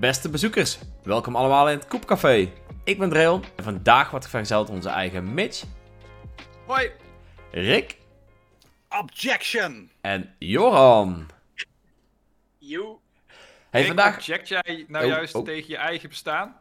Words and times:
Beste 0.00 0.28
bezoekers, 0.30 0.78
welkom 1.02 1.36
allemaal 1.36 1.68
in 1.68 1.78
het 1.78 1.86
Koepcafé. 1.86 2.52
Ik 2.84 2.98
ben 2.98 3.08
Dreon 3.08 3.44
en 3.56 3.64
vandaag 3.64 4.10
wordt 4.10 4.28
vergezeld 4.28 4.70
onze 4.70 4.88
eigen 4.88 5.34
Mitch, 5.34 5.64
Hoi! 6.66 6.90
Rick 7.50 7.96
Objection! 8.88 9.90
en 10.00 10.34
Joran. 10.38 11.28
Yo. 12.58 13.00
Hey, 13.70 13.80
Rick, 13.80 13.86
vandaag... 13.86 14.22
Check 14.22 14.44
jij 14.44 14.84
nou 14.88 15.04
Oh, 15.04 15.10
juist 15.10 15.34
oh. 15.34 15.44
tegen 15.44 15.68
je 15.68 15.76
eigen 15.76 16.08
bestaan? 16.08 16.56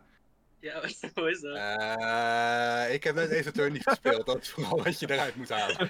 Ja, 0.59 0.81
hoe 1.15 1.29
is 1.29 1.41
dat? 1.41 1.55
Eh, 1.55 2.93
ik 2.93 3.03
heb 3.03 3.15
net 3.15 3.29
even 3.29 3.53
turn 3.53 3.71
niet 3.71 3.83
gespeeld, 3.89 4.25
dat 4.25 4.41
is 4.41 4.49
vooral 4.49 4.83
wat 4.83 4.99
je 4.99 5.11
eruit 5.11 5.35
moet 5.35 5.49
halen. 5.49 5.89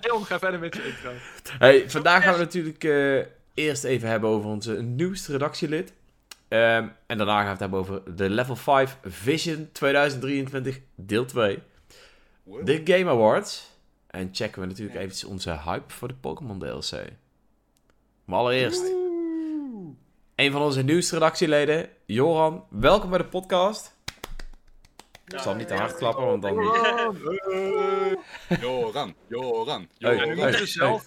Leon, 0.00 0.24
ga 0.24 0.38
verder 0.38 0.60
met 0.60 0.76
je 0.76 0.84
intro. 0.84 1.12
Hey, 1.58 1.90
vandaag 1.90 2.22
gaan 2.22 2.32
we 2.32 2.38
natuurlijk 2.38 2.84
eh, 2.84 3.37
eerst 3.58 3.84
even 3.84 4.08
hebben 4.08 4.30
over 4.30 4.50
onze 4.50 4.82
nieuwste 4.82 5.32
redactielid. 5.32 5.92
Ehm, 6.48 6.88
en 7.06 7.18
daarna 7.18 7.36
gaan 7.36 7.44
we 7.44 7.50
het 7.50 7.60
hebben 7.60 7.78
over 7.78 8.16
de 8.16 8.30
Level 8.30 8.56
5 8.56 8.98
Vision 9.04 9.68
2023 9.72 10.80
deel 10.94 11.24
2. 11.24 11.58
Wow. 12.42 12.66
De 12.66 12.80
Game 12.84 13.10
Awards. 13.10 13.76
En 14.06 14.28
checken 14.32 14.60
we 14.60 14.66
natuurlijk 14.66 14.98
eventjes 14.98 15.24
onze 15.24 15.58
hype 15.64 15.94
voor 15.94 16.08
de 16.08 16.14
Pokémon 16.14 16.58
DLC. 16.58 16.92
Maar 18.24 18.38
allereerst, 18.38 18.82
een 20.34 20.52
van 20.52 20.62
onze 20.62 20.82
nieuwste 20.82 21.14
redactieleden, 21.14 21.88
Joran. 22.04 22.64
Welkom 22.70 23.10
bij 23.10 23.18
de 23.18 23.24
podcast. 23.24 23.96
Ik 25.26 25.38
zal 25.38 25.54
niet 25.54 25.68
te 25.68 25.74
hard 25.74 25.94
klappen, 25.94 26.26
want 26.26 26.42
dan... 26.42 26.54
Joran, 26.54 27.16
Joran, 28.60 29.14
Joran. 29.28 29.88
hey. 29.98 30.66
zelf, 30.66 31.06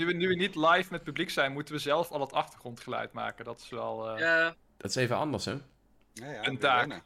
nu 0.00 0.06
we, 0.06 0.12
nu 0.12 0.28
we 0.28 0.34
niet 0.34 0.54
live 0.54 0.86
met 0.90 1.02
publiek 1.02 1.30
zijn, 1.30 1.52
moeten 1.52 1.74
we 1.74 1.80
zelf 1.80 2.10
al 2.10 2.20
het 2.20 2.32
achtergrondgeluid 2.32 3.12
maken. 3.12 3.44
Dat 3.44 3.60
is 3.60 3.68
wel 3.68 4.10
eh, 4.10 4.18
Ja, 4.18 4.54
Dat 4.76 4.90
is 4.90 4.96
even 4.96 5.16
anders, 5.16 5.44
hè? 5.44 5.54
Ja, 6.12 6.30
ja, 6.32 6.46
een 6.46 6.58
taak. 6.58 6.78
wennen. 6.78 7.02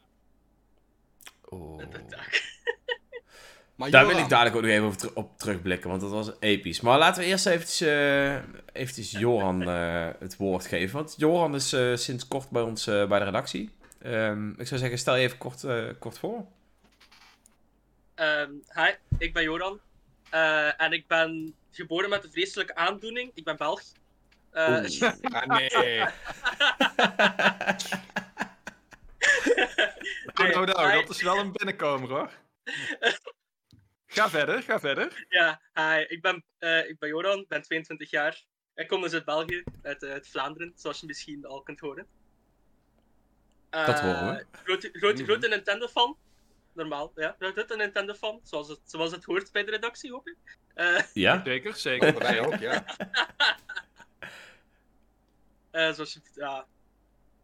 Oh. 1.49 1.81
Maar 3.75 3.89
Daar 3.89 4.07
wil 4.07 4.17
ik 4.17 4.29
dadelijk 4.29 4.55
ook 4.55 4.61
nog 4.61 4.71
even 4.71 4.87
op, 4.87 4.93
ter- 4.93 5.15
op 5.15 5.37
terugblikken, 5.37 5.89
want 5.89 6.01
dat 6.01 6.11
was 6.11 6.31
episch. 6.39 6.81
Maar 6.81 6.97
laten 6.97 7.21
we 7.21 7.27
eerst 7.27 7.45
eventjes, 7.45 7.81
eh, 7.81 8.35
eventjes 8.73 9.11
Joran 9.11 9.61
eh, 9.69 10.07
het 10.19 10.37
woord 10.37 10.65
geven. 10.65 10.95
Want 10.95 11.13
Joran 11.17 11.55
is 11.55 11.73
eh, 11.73 11.95
sinds 11.95 12.27
kort 12.27 12.49
bij 12.49 12.61
ons 12.61 12.87
eh, 12.87 13.07
bij 13.07 13.19
de 13.19 13.25
redactie. 13.25 13.69
Ehm, 14.01 14.49
ik 14.49 14.67
zou 14.67 14.79
zeggen, 14.79 14.97
stel 14.97 15.15
je 15.15 15.21
even 15.25 15.37
kort, 15.37 15.63
eh, 15.63 15.85
kort 15.99 16.17
voor. 16.19 16.45
Ehm, 18.15 18.51
hi, 18.73 18.91
ik 19.17 19.33
ben 19.33 19.43
Joran. 19.43 19.79
Eh, 20.35 20.81
en 20.81 20.91
ik 20.91 21.07
ben 21.07 21.55
geboren 21.71 22.09
met 22.09 22.23
een 22.23 22.31
vreselijke 22.31 22.75
aandoening. 22.75 23.31
Ik 23.33 23.43
ben 23.43 23.57
Belg. 23.57 23.81
Eh. 24.51 24.83
Ah, 25.21 25.45
nee. 25.57 26.01
Oh, 30.33 30.49
nou, 30.49 30.65
nou, 30.65 30.91
dat 30.91 31.09
is 31.09 31.21
wel 31.21 31.37
een 31.37 31.51
binnenkomer 31.51 32.09
hoor. 32.09 32.31
Ga 34.15 34.29
verder, 34.29 34.63
ga 34.63 34.79
verder. 34.79 35.25
Ja, 35.29 35.61
hi, 35.73 36.05
ik 36.07 36.21
ben, 36.21 36.43
eh, 36.57 36.89
ik 36.89 36.99
ben 36.99 37.09
Joran, 37.09 37.39
ik 37.39 37.47
ben 37.47 37.61
22 37.61 38.09
jaar. 38.09 38.43
Ik 38.75 38.87
kom 38.87 39.01
dus 39.01 39.13
uit 39.13 39.25
België, 39.25 39.63
uit, 39.81 40.03
uit 40.03 40.27
Vlaanderen, 40.27 40.73
zoals 40.75 40.99
je 40.99 41.05
misschien 41.05 41.45
al 41.45 41.61
kunt 41.61 41.79
horen. 41.79 42.07
Dat 43.69 43.99
horen 43.99 44.35
we. 44.35 44.45
Grote, 44.63 44.89
grote, 44.93 45.21
Mhm. 45.21 45.31
grote 45.31 45.47
Nintendo-fan. 45.47 46.17
Normaal, 46.75 47.11
ja. 47.15 47.35
Grote 47.39 47.75
Nintendo-fan, 47.75 48.39
zoals 48.43 48.67
het, 48.67 48.79
zoals 48.85 49.11
het 49.11 49.23
hoort 49.23 49.51
bij 49.51 49.63
de 49.63 49.71
redactie, 49.71 50.11
hoop 50.11 50.27
ik. 50.27 50.37
Eh, 50.73 51.01
Ja? 51.13 51.41
Zeker, 51.43 51.75
zeker. 51.75 52.17
Wij 52.19 52.39
ook, 52.45 52.55
ja. 52.55 52.85
Eh, 55.71 55.93
zoals 55.93 56.13
je, 56.13 56.19
ja. 56.33 56.65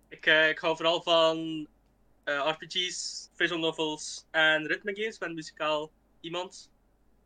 Ik, 0.09 0.25
eh, 0.25 0.49
ik 0.49 0.59
hou 0.59 0.75
vooral 0.75 1.02
van 1.02 1.67
eh, 2.23 2.49
RPG's, 2.57 3.29
visual 3.35 3.59
novels 3.59 4.25
en 4.31 4.67
ritme 4.67 4.95
games. 4.95 5.13
Ik 5.13 5.19
ben 5.19 5.33
muzikaal 5.33 5.91
iemand. 6.20 6.70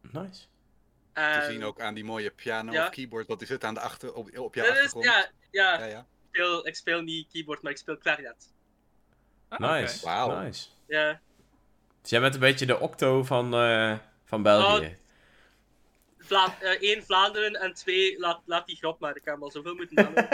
Nice. 0.01 0.41
Te 1.13 1.21
En- 1.21 1.51
zien 1.51 1.63
ook 1.63 1.81
aan 1.81 1.93
die 1.93 2.03
mooie 2.03 2.31
piano 2.31 2.71
Ja. 2.71 2.83
of 2.85 2.89
keyboard, 2.89 3.27
wat 3.27 3.39
die 3.39 3.47
zit 3.47 3.63
aan 3.63 3.73
de 3.73 3.79
achter, 3.79 4.13
op, 4.13 4.37
op 4.37 4.55
je 4.55 4.61
Dat 4.61 4.69
is, 4.71 4.75
achtergrond. 4.75 5.05
ja, 5.05 5.29
ja, 5.51 5.77
ja, 5.79 5.85
ja. 5.85 5.99
Ik, 5.99 6.05
speel, 6.31 6.67
ik 6.67 6.75
speel 6.75 7.01
niet 7.01 7.31
keyboard, 7.31 7.61
maar 7.61 7.71
ik 7.71 7.77
speel 7.77 7.97
clarinet. 7.97 8.53
Ah. 9.47 9.59
Nice. 9.59 10.05
Wauw. 10.05 10.41
nice. 10.41 10.67
Ja. 10.87 11.21
Dus 12.05 12.13
jij 12.13 12.23
bent 12.23 12.33
een 12.33 12.39
beetje 12.39 12.65
de 12.65 12.79
octo 12.79 13.23
van, 13.23 13.53
eh, 13.53 13.97
van 14.25 14.41
België. 14.43 14.97
Vla 16.17 16.55
eh, 16.59 16.69
één, 16.81 17.03
Vlaanderen 17.03 17.53
en 17.53 17.73
twee, 17.73 18.19
laat, 18.19 18.41
laat 18.45 18.65
die 18.67 18.75
grap 18.75 18.99
maar. 18.99 19.15
Ik 19.15 19.21
heb 19.25 19.41
al 19.41 19.51
zoveel 19.51 19.75
moeten 19.75 19.95
namen. 19.95 20.27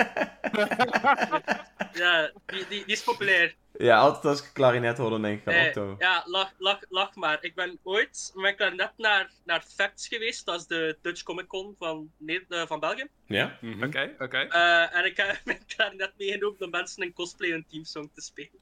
ja, 1.94 2.32
die, 2.46 2.68
die, 2.68 2.86
die 2.86 2.86
is 2.86 3.04
populair. 3.04 3.56
Ja, 3.78 3.98
altijd 3.98 4.26
als 4.26 4.42
ik 4.44 4.50
klarinet 4.54 4.98
hoor, 4.98 5.10
dan 5.10 5.22
denk 5.22 5.40
ik 5.42 5.48
aan 5.48 5.54
Eh, 5.54 5.68
octo. 5.68 5.96
ja, 6.00 6.24
lach, 6.26 6.52
lach, 6.58 6.80
lach 6.90 7.16
maar. 7.16 7.38
Ik 7.42 7.56
ben 7.56 7.80
ooit 7.84 8.32
met 8.34 8.42
mijn 8.44 8.56
klarinet 8.56 8.92
naar, 8.98 9.30
naar 9.46 9.64
Facts 9.76 10.08
geweest. 10.08 10.46
Dat 10.46 10.60
is 10.60 10.68
de 10.68 10.98
Dutch 11.02 11.24
Comic 11.24 11.48
Con 11.48 11.76
van, 11.80 12.12
Ne- 12.18 12.46
eh, 12.50 12.68
van 12.68 12.80
België. 12.80 13.08
Ja? 13.26 13.58
Mhm. 13.62 13.84
Oké, 13.84 14.16
oké. 14.20 14.38
Eh, 14.38 14.96
en 14.96 15.06
ik 15.06 15.18
heb 15.22 15.40
mijn 15.46 15.66
klarinet 15.66 16.12
meegenomen 16.18 16.60
om 16.62 16.70
mensen 16.70 17.04
een 17.04 17.14
cosplay 17.14 17.52
een 17.52 17.66
teamsong 17.70 18.10
te 18.14 18.22
spelen. 18.22 18.60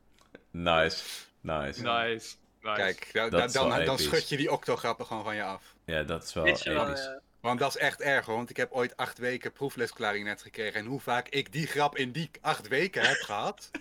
Nice. 0.52 1.03
Nice. 1.42 1.81
Nice. 1.81 2.36
Nice. 2.62 2.75
Kijk, 2.75 3.09
da- 3.14 3.30
da- 3.30 3.47
dan, 3.47 3.86
dan 3.86 3.97
schud 4.00 4.30
je 4.30 4.38
die 4.38 4.52
octograppen 4.52 5.06
gewoon 5.06 5.24
van 5.24 5.36
je 5.36 5.44
af. 5.44 5.75
Ja, 5.86 6.03
dat 6.03 6.24
is 6.24 6.34
wel 6.34 6.46
episch. 6.46 6.64
ja. 6.64 7.20
Want 7.40 7.59
dat 7.59 7.70
is 7.75 7.78
echt 7.81 8.02
erg 8.02 8.25
hoor, 8.25 8.36
want 8.36 8.50
ik 8.50 8.58
heb 8.58 8.72
ooit 8.72 8.97
acht 8.97 9.18
weken 9.18 9.52
proefles 9.52 9.94
klarinet 9.94 10.42
gekregen. 10.42 10.80
En 10.80 10.86
hoe 10.86 11.00
vaak 11.00 11.28
ik 11.28 11.52
die 11.52 11.68
grap 11.68 11.98
in 11.98 12.12
die 12.12 12.30
acht 12.42 12.68
weken 12.68 13.02
heb 13.08 13.18
gehad. 13.18 13.72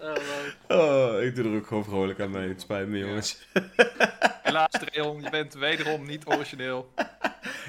Oh. 0.00 0.14
Oh, 0.68 1.22
ik 1.22 1.34
doe 1.34 1.44
er 1.50 1.56
ook 1.56 1.66
gewoon 1.66 1.84
vrolijk 1.84 2.20
aan 2.20 2.30
mee. 2.30 2.48
Het 2.48 2.60
spijt 2.60 2.88
me, 2.88 2.98
jongens. 2.98 3.46
Helaas, 4.42 4.70
Dreon, 4.70 5.22
je 5.22 5.30
bent 5.30 5.54
wederom 5.54 6.06
niet 6.06 6.26
origineel. 6.26 6.92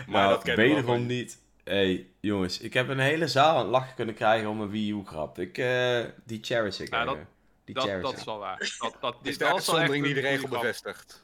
Maar 0.07 0.27
nou, 0.27 0.43
dat 0.45 0.55
wederom 0.55 0.85
wel. 0.85 0.97
niet. 0.97 1.37
hey, 1.63 2.07
jongens, 2.19 2.59
ik 2.59 2.73
heb 2.73 2.87
een 2.89 2.99
hele 2.99 3.27
zaal 3.27 3.55
aan 3.55 3.61
het 3.61 3.71
lachen 3.71 3.95
kunnen 3.95 4.15
krijgen 4.15 4.49
om 4.49 4.61
een 4.61 4.69
Wii 4.69 4.91
U-grap. 4.91 5.39
Ik, 5.39 5.57
eh, 5.57 5.99
die 6.23 6.39
cherish 6.41 6.79
ik 6.79 6.91
dat- 6.91 7.17
Die 7.65 7.75
Dat, 7.75 8.01
dat 8.01 8.17
is 8.17 8.23
wel 8.23 8.37
waar. 8.37 8.75
Dat, 8.79 8.95
dat, 9.01 9.15
is 9.21 9.37
de 9.37 9.45
uitzondering 9.45 10.05
die 10.05 10.13
de 10.13 10.19
regel 10.19 10.47
bevestigt. 10.47 11.23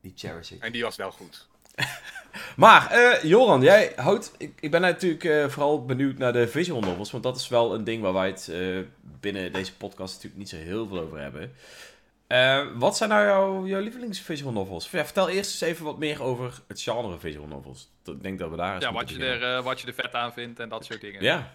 Die 0.00 0.14
ik. 0.50 0.62
En 0.62 0.72
die 0.72 0.82
was 0.82 0.96
wel 0.96 1.10
goed. 1.12 1.48
Maar, 2.56 2.90
eh, 2.90 3.22
Joran, 3.22 3.62
jij 3.62 3.92
houdt... 3.96 4.32
Ik, 4.38 4.52
ik 4.60 4.70
ben 4.70 4.80
natuurlijk 4.80 5.24
eh, 5.24 5.48
vooral 5.48 5.84
benieuwd 5.84 6.18
naar 6.18 6.32
de 6.32 6.48
visual 6.48 6.80
novels. 6.80 7.10
Want 7.10 7.22
dat 7.22 7.36
is 7.36 7.48
wel 7.48 7.74
een 7.74 7.84
ding 7.84 8.02
waar 8.02 8.12
wij 8.12 8.26
het 8.26 8.48
eh, 8.48 8.78
binnen 9.20 9.52
deze 9.52 9.76
podcast 9.76 10.14
natuurlijk 10.14 10.40
niet 10.40 10.48
zo 10.48 10.56
heel 10.56 10.86
veel 10.86 10.98
over 10.98 11.18
hebben. 11.18 11.54
Eh, 12.26 12.66
wat 12.74 12.96
zijn 12.96 13.10
nou 13.10 13.24
jouw, 13.26 13.66
jouw 13.66 13.80
lievelings 13.80 14.20
visual 14.20 14.52
novels? 14.52 14.90
Ja, 14.90 15.04
vertel 15.04 15.28
eerst 15.28 15.50
eens 15.50 15.60
even 15.60 15.84
wat 15.84 15.98
meer 15.98 16.22
over 16.22 16.62
het 16.68 16.80
genre 16.82 17.18
visual 17.18 17.46
novels. 17.46 17.90
Ik 18.04 18.22
denk 18.22 18.38
dat 18.38 18.50
we 18.50 18.56
daar 18.56 18.74
eens 18.74 18.84
Ja, 18.84 18.92
wat 18.92 19.08
je, 19.08 19.14
er, 19.14 19.20
beginnen. 19.20 19.56
eh, 19.58 19.64
wat 19.64 19.80
je 19.80 19.86
er 19.86 19.94
vet 19.94 20.14
aan 20.14 20.32
vindt 20.32 20.60
en 20.60 20.68
dat 20.68 20.84
soort 20.84 21.00
dingen. 21.00 21.22
Ja, 21.22 21.52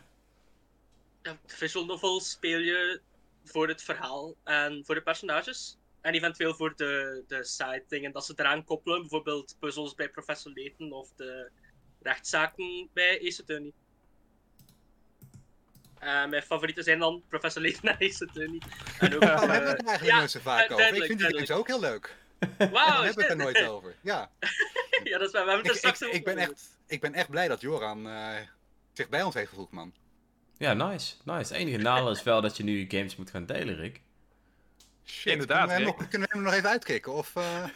Ja, 1.24 1.38
visual 1.46 1.86
novels 1.86 2.30
speel 2.30 2.60
je 2.60 3.00
voor 3.44 3.68
het 3.68 3.84
verhaal 3.84 4.36
en 4.44 4.86
voor 4.86 4.96
de 4.96 5.02
personages. 5.02 5.78
En 6.02 6.14
eventueel 6.14 6.54
voor 6.54 6.74
de, 6.76 7.24
de 7.28 7.44
side 7.44 7.84
dingen 7.88 8.12
dat 8.12 8.26
ze 8.26 8.34
eraan 8.36 8.64
koppelen. 8.64 9.00
Bijvoorbeeld 9.00 9.56
puzzels 9.60 9.96
bij 9.96 10.10
Professor 10.10 10.52
Layton 10.56 10.92
of 10.92 11.14
de 11.16 11.50
rechtszaken 12.02 12.90
bij 12.94 13.22
Ace 13.26 13.42
Attorney. 13.42 13.72
Eh, 16.00 16.26
mijn 16.26 16.44
favorieten 16.44 16.84
zijn 16.84 17.00
dan 17.00 17.24
Professor 17.28 17.62
Layton 17.62 17.90
en 17.90 18.08
Ace 18.10 18.28
Attorney. 18.28 18.62
En 19.00 19.16
ook, 19.16 19.22
Oh, 19.30 19.40
we 19.40 19.46
eh, 19.46 19.50
hebben 19.52 19.70
het 19.70 19.80
er 19.80 19.88
eigenlijk 19.88 20.04
ja, 20.04 20.18
nooit 20.18 20.32
zo 20.32 20.40
vaak 20.40 20.72
over. 20.72 20.88
Ik 20.88 20.94
vind 20.94 21.08
die 21.08 21.18
duidelijk. 21.18 21.48
games 21.48 21.60
ook 21.60 21.68
heel 21.68 21.80
leuk. 21.80 22.16
Wauw, 22.58 23.00
we 23.00 23.06
hebben 23.06 23.24
het 23.24 23.30
er 23.30 23.36
nooit 23.36 23.64
over. 23.64 23.96
Ja. 24.02 24.32
ja, 25.04 25.18
dat 25.18 25.28
is 25.28 25.34
waar. 25.34 25.46
We 25.46 25.52
hebben 25.52 25.56
het 25.58 25.66
er 25.66 25.72
Ik, 25.72 25.78
straks 25.78 26.02
ik, 26.02 26.08
over 26.08 26.18
ik, 26.18 26.24
ben 26.24 26.38
echt, 26.38 26.78
ik 26.88 27.02
ben 27.02 27.14
echt 27.14 27.30
blij 27.30 27.48
dat 27.48 27.62
Joran 27.62 28.08
eh, 28.08 28.36
zich 28.94 29.10
bij 29.10 29.24
ons 29.24 29.34
heeft 29.34 29.50
gevoegd, 29.50 29.72
man. 29.72 29.94
Ja, 30.62 30.74
nice. 30.74 31.16
nice. 31.24 31.54
Het 31.54 31.62
enige 31.62 31.78
nadeel 31.78 32.12
is 32.12 32.24
wel 32.24 32.42
dat 32.42 32.58
je 32.58 32.64
nu 32.64 32.80
je 32.80 32.98
games 32.98 33.16
moet 33.16 33.30
gaan 33.30 33.46
delen, 33.46 33.76
Rick. 33.76 34.02
Shit, 35.06 35.32
Inderdaad, 35.32 35.68
Kunnen 35.68 35.78
we, 35.78 35.84
hem 35.84 35.92
Rick. 35.92 36.00
nog, 36.00 36.08
kunnen 36.10 36.28
we 36.28 36.34
hem 36.36 36.44
nog 36.44 36.54
even 36.54 36.70
uitkicken? 36.70 37.14
Of 37.14 37.36
eh, 37.36 37.64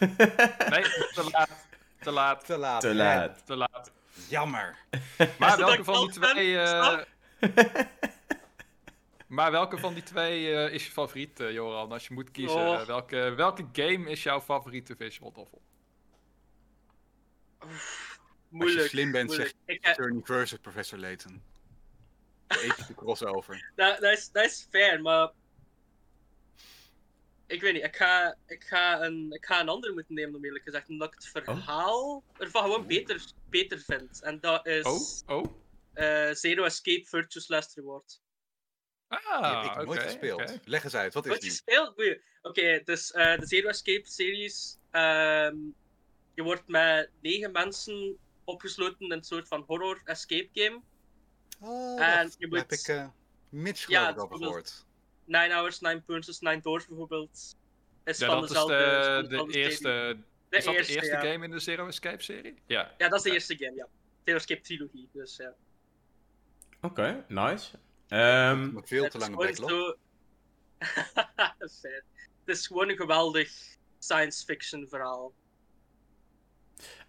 Nee, 0.70 0.82
te 1.14 1.28
laat. 1.32 1.66
Te 2.00 2.10
laat. 2.10 2.44
te 2.46 2.56
laat? 2.58 2.80
Te 2.80 2.94
laat. 2.94 3.46
Te 3.46 3.56
laat. 3.56 3.92
Jammer. 4.28 4.76
Maar 5.38 5.50
Zodat 5.50 5.58
welke 5.68 5.84
van 5.84 6.00
die 6.00 6.10
twee... 6.20 6.58
eh, 6.58 6.98
maar 9.36 9.50
welke 9.50 9.78
van 9.78 9.94
die 9.94 10.02
twee 10.02 10.54
eh, 10.54 10.74
is 10.74 10.84
je 10.84 10.90
favoriet, 10.92 11.40
eh, 11.40 11.52
Joran? 11.52 11.92
Als 11.92 12.06
je 12.08 12.14
moet 12.14 12.30
kiezen, 12.30 12.60
Oh. 12.60 12.80
eh, 12.80 12.86
welke, 12.86 13.16
welke 13.36 13.64
game 13.72 14.10
is 14.10 14.22
jouw 14.22 14.40
favoriete 14.40 14.96
visual 14.96 15.32
novel? 15.36 15.62
Moeilijk. 18.48 18.78
Als 18.80 18.90
je 18.90 18.96
slim 18.96 19.12
bent, 19.12 19.32
zeg 19.32 19.52
moeilijk. 19.66 19.84
je 19.84 19.90
Ik, 19.90 19.98
eh, 20.16 20.20
versus 20.24 20.58
Professor 20.58 20.98
Layton. 20.98 21.42
De 22.46 22.60
epische 22.62 22.94
crossover. 22.94 23.72
dat, 23.74 24.00
dat, 24.00 24.12
is, 24.12 24.30
dat 24.30 24.44
is 24.44 24.66
fair, 24.70 25.00
maar. 25.02 25.32
Ik 27.48 27.60
weet 27.60 27.72
niet, 27.72 27.84
ik 27.84 27.96
ga, 27.96 28.36
ik, 28.46 28.64
ga 28.64 29.02
een, 29.02 29.32
ik 29.32 29.46
ga 29.46 29.60
een 29.60 29.68
andere 29.68 29.92
moeten 29.92 30.14
nemen, 30.14 30.34
om 30.34 30.44
eerlijk 30.44 30.64
gezegd. 30.64 30.88
Omdat 30.88 31.08
ik 31.12 31.18
het 31.18 31.44
verhaal 31.44 32.24
ervan 32.38 32.62
gewoon 32.62 32.86
beter, 32.86 33.24
beter 33.50 33.78
vind. 33.78 34.22
En 34.22 34.40
dat 34.40 34.66
is 34.66 35.22
Oh, 35.26 35.36
oh. 35.38 35.44
eh, 35.92 36.30
Zero 36.34 36.64
Escape 36.64 37.04
Virtuous 37.06 37.48
Last 37.48 37.74
Reward. 37.76 38.20
Die 39.08 39.18
Ah, 39.18 39.62
heb 39.62 39.70
ik 39.72 39.76
oké. 39.76 39.84
nooit 39.86 40.02
gespeeld. 40.02 40.58
Leg 40.64 40.84
eens 40.84 40.94
uit, 40.94 41.14
wat 41.14 41.24
is 41.24 41.30
Nooit 41.30 41.40
die? 41.42 41.50
gespeeld? 41.50 41.94
Oké, 42.42 42.80
dus 42.84 43.12
eh, 43.12 43.38
de 43.38 43.46
Zero 43.46 43.68
Escape 43.68 44.08
series. 44.08 44.78
ehm, 44.90 45.56
je 46.34 46.42
wordt 46.42 46.68
met 46.68 47.10
negen 47.20 47.52
mensen 47.52 48.16
opgesloten 48.44 48.98
in 49.00 49.12
een 49.12 49.24
soort 49.24 49.48
van 49.48 49.64
horror 49.66 50.00
escape 50.04 50.48
game. 50.52 50.80
Oh, 51.60 51.70
En 51.90 51.96
je 51.96 51.96
daar 51.98 52.24
heb 52.38 52.50
moet- 52.50 52.72
ik 52.80 52.88
eh 52.88 53.06
Mitch 53.48 53.88
Ja, 53.88 54.08
ik 54.08 54.16
is 54.16 54.22
gehoord. 54.38 54.84
Nine 55.24 55.54
Hours, 55.54 55.80
Nine 55.80 56.00
Punches, 56.00 56.40
Nine 56.40 56.60
Doors 56.60 56.86
bijvoorbeeld. 56.86 57.56
Is 58.04 58.18
Ja, 58.18 58.26
van 58.26 58.34
dat 58.40 58.42
is 58.44 58.48
dezelfde, 58.48 58.74
de, 58.76 59.02
van 59.14 59.22
de 59.22 59.28
dezelfde 59.28 59.52
serie. 59.52 59.66
eerste. 59.68 60.18
De 60.48 60.56
is 60.56 60.64
dat 60.64 60.74
eerste, 60.74 60.92
de 60.92 60.98
eerste 60.98 61.16
ja. 61.26 61.32
game 61.32 61.44
in 61.44 61.50
de 61.50 61.58
Zero 61.58 61.86
Escape 61.86 62.22
serie? 62.22 62.54
Ja. 62.66 62.94
Ja, 62.98 63.08
dat 63.08 63.18
is 63.18 63.22
de 63.22 63.28
Ja. 63.28 63.34
eerste 63.34 63.56
game, 63.56 63.74
ja. 63.76 63.88
Zero 64.24 64.36
Escape 64.36 64.60
trilogie, 64.60 65.08
dus 65.12 65.36
ja. 65.36 65.54
Oké, 66.80 67.24
nice. 67.28 67.78
Ehm, 68.08 68.72
Nog 68.72 68.86
veel 68.88 69.08
te 69.08 69.16
is 69.18 69.22
lange 69.22 69.36
backlog. 69.36 69.70
zo-. 69.70 69.96
Het 72.44 72.56
is 72.56 72.66
gewoon 72.66 72.88
een 72.88 72.96
geweldig 72.96 73.50
science 73.98 74.44
fiction 74.44 74.88
verhaal. 74.88 75.32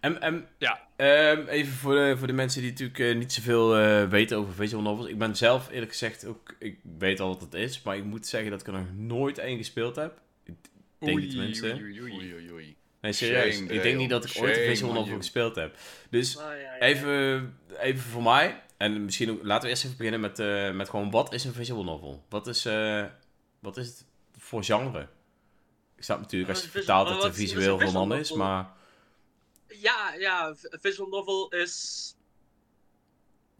En, 0.00 0.20
en, 0.20 0.48
Ja. 0.58 0.80
ehm, 0.96 1.46
even 1.48 1.72
voor 1.72 1.94
de, 1.94 2.14
voor 2.18 2.26
de 2.26 2.32
mensen 2.32 2.60
die 2.62 2.70
natuurlijk 2.70 2.98
eh, 2.98 3.14
niet 3.16 3.32
zoveel 3.32 3.76
eh, 3.76 4.08
weten 4.08 4.36
over 4.36 4.54
visual 4.54 4.82
novels. 4.82 5.06
Ik 5.08 5.18
ben 5.18 5.36
zelf 5.36 5.70
eerlijk 5.70 5.90
gezegd 5.90 6.24
ook, 6.26 6.54
ik 6.58 6.78
weet 6.98 7.20
al 7.20 7.28
wat 7.28 7.40
het 7.40 7.54
is, 7.54 7.82
maar 7.82 7.96
ik 7.96 8.04
moet 8.04 8.26
zeggen 8.26 8.50
dat 8.50 8.60
ik 8.60 8.66
er 8.66 8.72
nog 8.72 8.86
nooit 8.94 9.38
één 9.38 9.56
gespeeld 9.56 9.96
heb. 9.96 10.20
Ik 10.44 10.54
denk 10.98 11.12
Oei, 11.16 11.24
niet 11.24 11.30
tenminste. 11.34 11.66
oei, 11.66 11.82
oei, 11.82 12.00
oei. 12.00 12.12
Oei, 12.14 12.34
oei, 12.34 12.52
oei. 12.52 12.76
Nee, 13.00 13.12
serieus. 13.12 13.56
Shame, 13.56 13.68
ik 13.72 13.82
denk 13.82 13.98
niet 13.98 14.10
dat 14.10 14.24
ik 14.24 14.42
ooit 14.42 14.56
een 14.56 14.64
visual 14.64 14.92
novel 14.92 15.16
gespeeld 15.16 15.54
heb. 15.54 15.76
Dus 16.10 16.38
Ah, 16.38 16.44
ja, 16.44 16.54
ja. 16.56 16.78
even, 16.78 17.58
even 17.78 18.00
voor 18.02 18.22
mij, 18.22 18.62
en 18.76 19.04
misschien 19.04 19.30
ook, 19.30 19.38
laten 19.42 19.62
we 19.64 19.68
eerst 19.68 19.84
even 19.84 19.96
beginnen 19.96 20.20
met, 20.20 20.38
eh, 20.38 20.70
met 20.72 20.88
gewoon, 20.88 21.10
wat 21.10 21.32
is 21.32 21.44
een 21.44 21.52
visual 21.52 21.84
novel? 21.84 22.24
Wat 22.28 22.46
is, 22.46 22.64
eh, 22.64 23.04
wat 23.58 23.76
is 23.76 23.86
het 23.86 24.04
voor 24.38 24.64
genre? 24.64 25.06
Ik 25.96 26.04
snap 26.04 26.20
natuurlijk 26.20 26.50
als 26.50 26.62
je 26.62 26.68
vertaalt 26.68 27.08
dat 27.08 27.16
het 27.16 27.24
een 27.26 27.34
visueel 27.34 27.80
roman 27.80 28.14
is, 28.14 28.28
novel? 28.30 28.44
maar... 28.46 28.76
Ja, 29.68 30.14
ja, 30.14 30.54
visual 30.70 31.08
novel 31.08 31.48
is... 31.48 32.12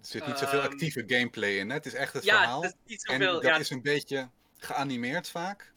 Er 0.00 0.06
zit 0.06 0.26
niet 0.26 0.38
zoveel 0.38 0.60
Ehm, 0.60 0.68
actieve 0.70 1.04
gameplay 1.06 1.50
in. 1.58 1.68
Hè? 1.68 1.74
Het 1.74 1.86
is 1.86 1.94
echt 1.94 2.12
het 2.12 2.24
ja, 2.24 2.36
verhaal. 2.38 2.62
het 2.62 2.76
is 2.84 2.90
niet 2.90 3.06
En 3.08 3.12
zoveel... 3.20 3.32
dat 3.32 3.42
Ja, 3.42 3.56
is 3.56 3.70
een 3.70 3.82
beetje 3.82 4.30
geanimeerd 4.58 5.28
vaak. 5.28 5.72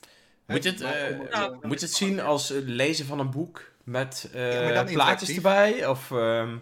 Moet 0.45 0.63
je 0.63 0.69
het, 0.69 0.81
eh, 0.81 1.29
ja. 1.29 1.57
Moet 1.61 1.79
je 1.79 1.85
het 1.85 1.95
zien 1.95 2.19
als 2.19 2.49
het 2.49 2.63
lezen 2.67 3.05
van 3.05 3.19
een 3.19 3.31
boek 3.31 3.71
met 3.83 4.29
eh, 4.33 4.85
plaatjes 4.85 5.35
erbij? 5.35 5.87
Of, 5.87 6.11
ehm, 6.11 6.57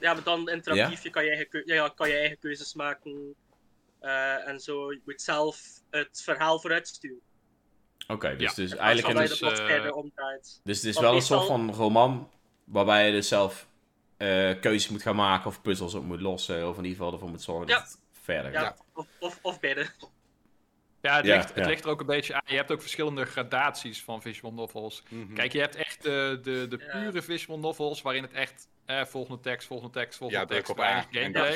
ja, 0.00 0.14
maar 0.14 0.22
dan 0.22 0.48
interactief, 0.48 1.02
je 1.02 1.10
kan 1.10 1.24
je 1.24 1.30
eigen, 1.30 1.62
ja, 1.64 1.88
kan 1.88 2.08
je 2.08 2.16
eigen 2.16 2.38
keuzes 2.38 2.74
maken. 2.74 3.34
eh, 4.00 4.48
en 4.48 4.60
zo, 4.60 4.92
je 4.92 5.00
moet 5.04 5.22
zelf 5.22 5.60
het 5.90 6.20
verhaal 6.24 6.60
vooruit 6.60 6.88
sturen. 6.88 7.20
Oké, 8.08 8.36
dus, 8.36 8.48
Ja. 8.48 8.54
dus 8.62 8.74
eigenlijk 8.76 9.18
dus, 9.28 9.40
eh, 9.40 9.48
dus 10.62 10.76
het 10.76 10.84
is 10.84 11.00
wel 11.00 11.14
een 11.14 11.22
soort 11.22 11.46
van 11.46 11.74
roman 11.74 12.30
waarbij 12.68 13.06
je 13.06 13.12
dus 13.12 13.28
zelf 13.28 13.68
eh, 14.16 14.60
keuzes 14.60 14.88
moet 14.88 15.02
gaan 15.02 15.16
maken 15.16 15.46
of 15.46 15.62
puzzels 15.62 15.94
op 15.94 16.04
moet 16.04 16.20
lossen. 16.20 16.68
Of 16.68 16.76
in 16.76 16.84
ieder 16.84 16.98
geval 16.98 17.12
ervoor 17.12 17.28
moet 17.30 17.42
zorgen 17.42 17.68
Ja. 17.68 17.74
dat 17.78 17.88
het 17.88 17.98
verder 18.22 18.52
Ja, 18.52 18.60
gaat. 18.60 18.84
Of, 18.94 19.06
of, 19.20 19.38
of 19.42 19.60
beide. 19.60 19.80
Ja, 21.00 21.16
het, 21.16 21.26
Ja, 21.26 21.34
ligt, 21.34 21.48
het 21.48 21.64
ja. 21.64 21.66
ligt 21.70 21.84
er 21.84 21.90
ook 21.90 22.00
een 22.00 22.06
beetje 22.06 22.34
aan. 22.34 22.42
Je 22.44 22.56
hebt 22.56 22.70
ook 22.72 22.80
verschillende 22.80 23.24
gradaties 23.24 24.02
van 24.02 24.22
visual 24.22 24.52
novels. 24.52 25.02
mhm. 25.08 25.34
Kijk, 25.34 25.52
je 25.52 25.60
hebt 25.60 25.74
echt 25.74 26.02
de, 26.02 26.38
de, 26.42 26.66
de 26.68 26.78
Ja. 26.84 26.98
pure 27.00 27.22
visual 27.22 27.58
novels, 27.58 28.02
waarin 28.02 28.22
het 28.22 28.32
echt 28.32 28.68
eh, 28.88 29.04
volgende 29.04 29.40
tekst, 29.40 29.66
volgende 29.66 29.92
tekst, 29.92 30.18
volgende 30.18 30.42
ja, 30.42 30.46
druk 30.48 30.58
tekst, 30.58 30.72
op 30.72 30.84
weinig 30.84 31.04
A. 31.04 31.08
En 31.08 31.24
gameplay. 31.24 31.50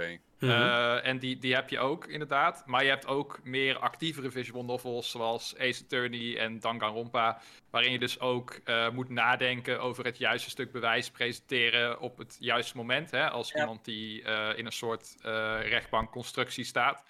dat 0.00 0.08
is. 0.08 0.18
Mhm. 0.38 0.50
Eh, 0.50 1.06
en 1.06 1.18
die, 1.18 1.38
die 1.38 1.54
heb 1.54 1.68
je 1.68 1.78
ook, 1.78 2.06
inderdaad. 2.06 2.62
Maar 2.66 2.82
je 2.82 2.88
hebt 2.88 3.06
ook 3.06 3.40
meer 3.44 3.78
actievere 3.78 4.30
visual 4.30 4.64
novels, 4.64 5.10
zoals 5.10 5.56
Ace 5.58 5.82
Attorney 5.84 6.38
en 6.38 6.60
Danganronpa. 6.60 7.40
Waarin 7.70 7.92
je 7.92 7.98
dus 7.98 8.20
ook 8.20 8.60
eh, 8.64 8.90
moet 8.90 9.08
nadenken 9.08 9.80
over 9.80 10.04
het 10.04 10.18
juiste 10.18 10.50
stuk 10.50 10.72
bewijs 10.72 11.10
presenteren 11.10 12.00
op 12.00 12.18
het 12.18 12.36
juiste 12.40 12.76
moment. 12.76 13.10
Hè, 13.10 13.30
als 13.30 13.50
Ja. 13.52 13.60
iemand 13.60 13.84
die 13.84 14.22
eh, 14.22 14.58
in 14.58 14.66
een 14.66 14.72
soort 14.72 15.16
eh 15.22 15.58
rechtbankconstructie 15.62 16.64
staat. 16.64 17.02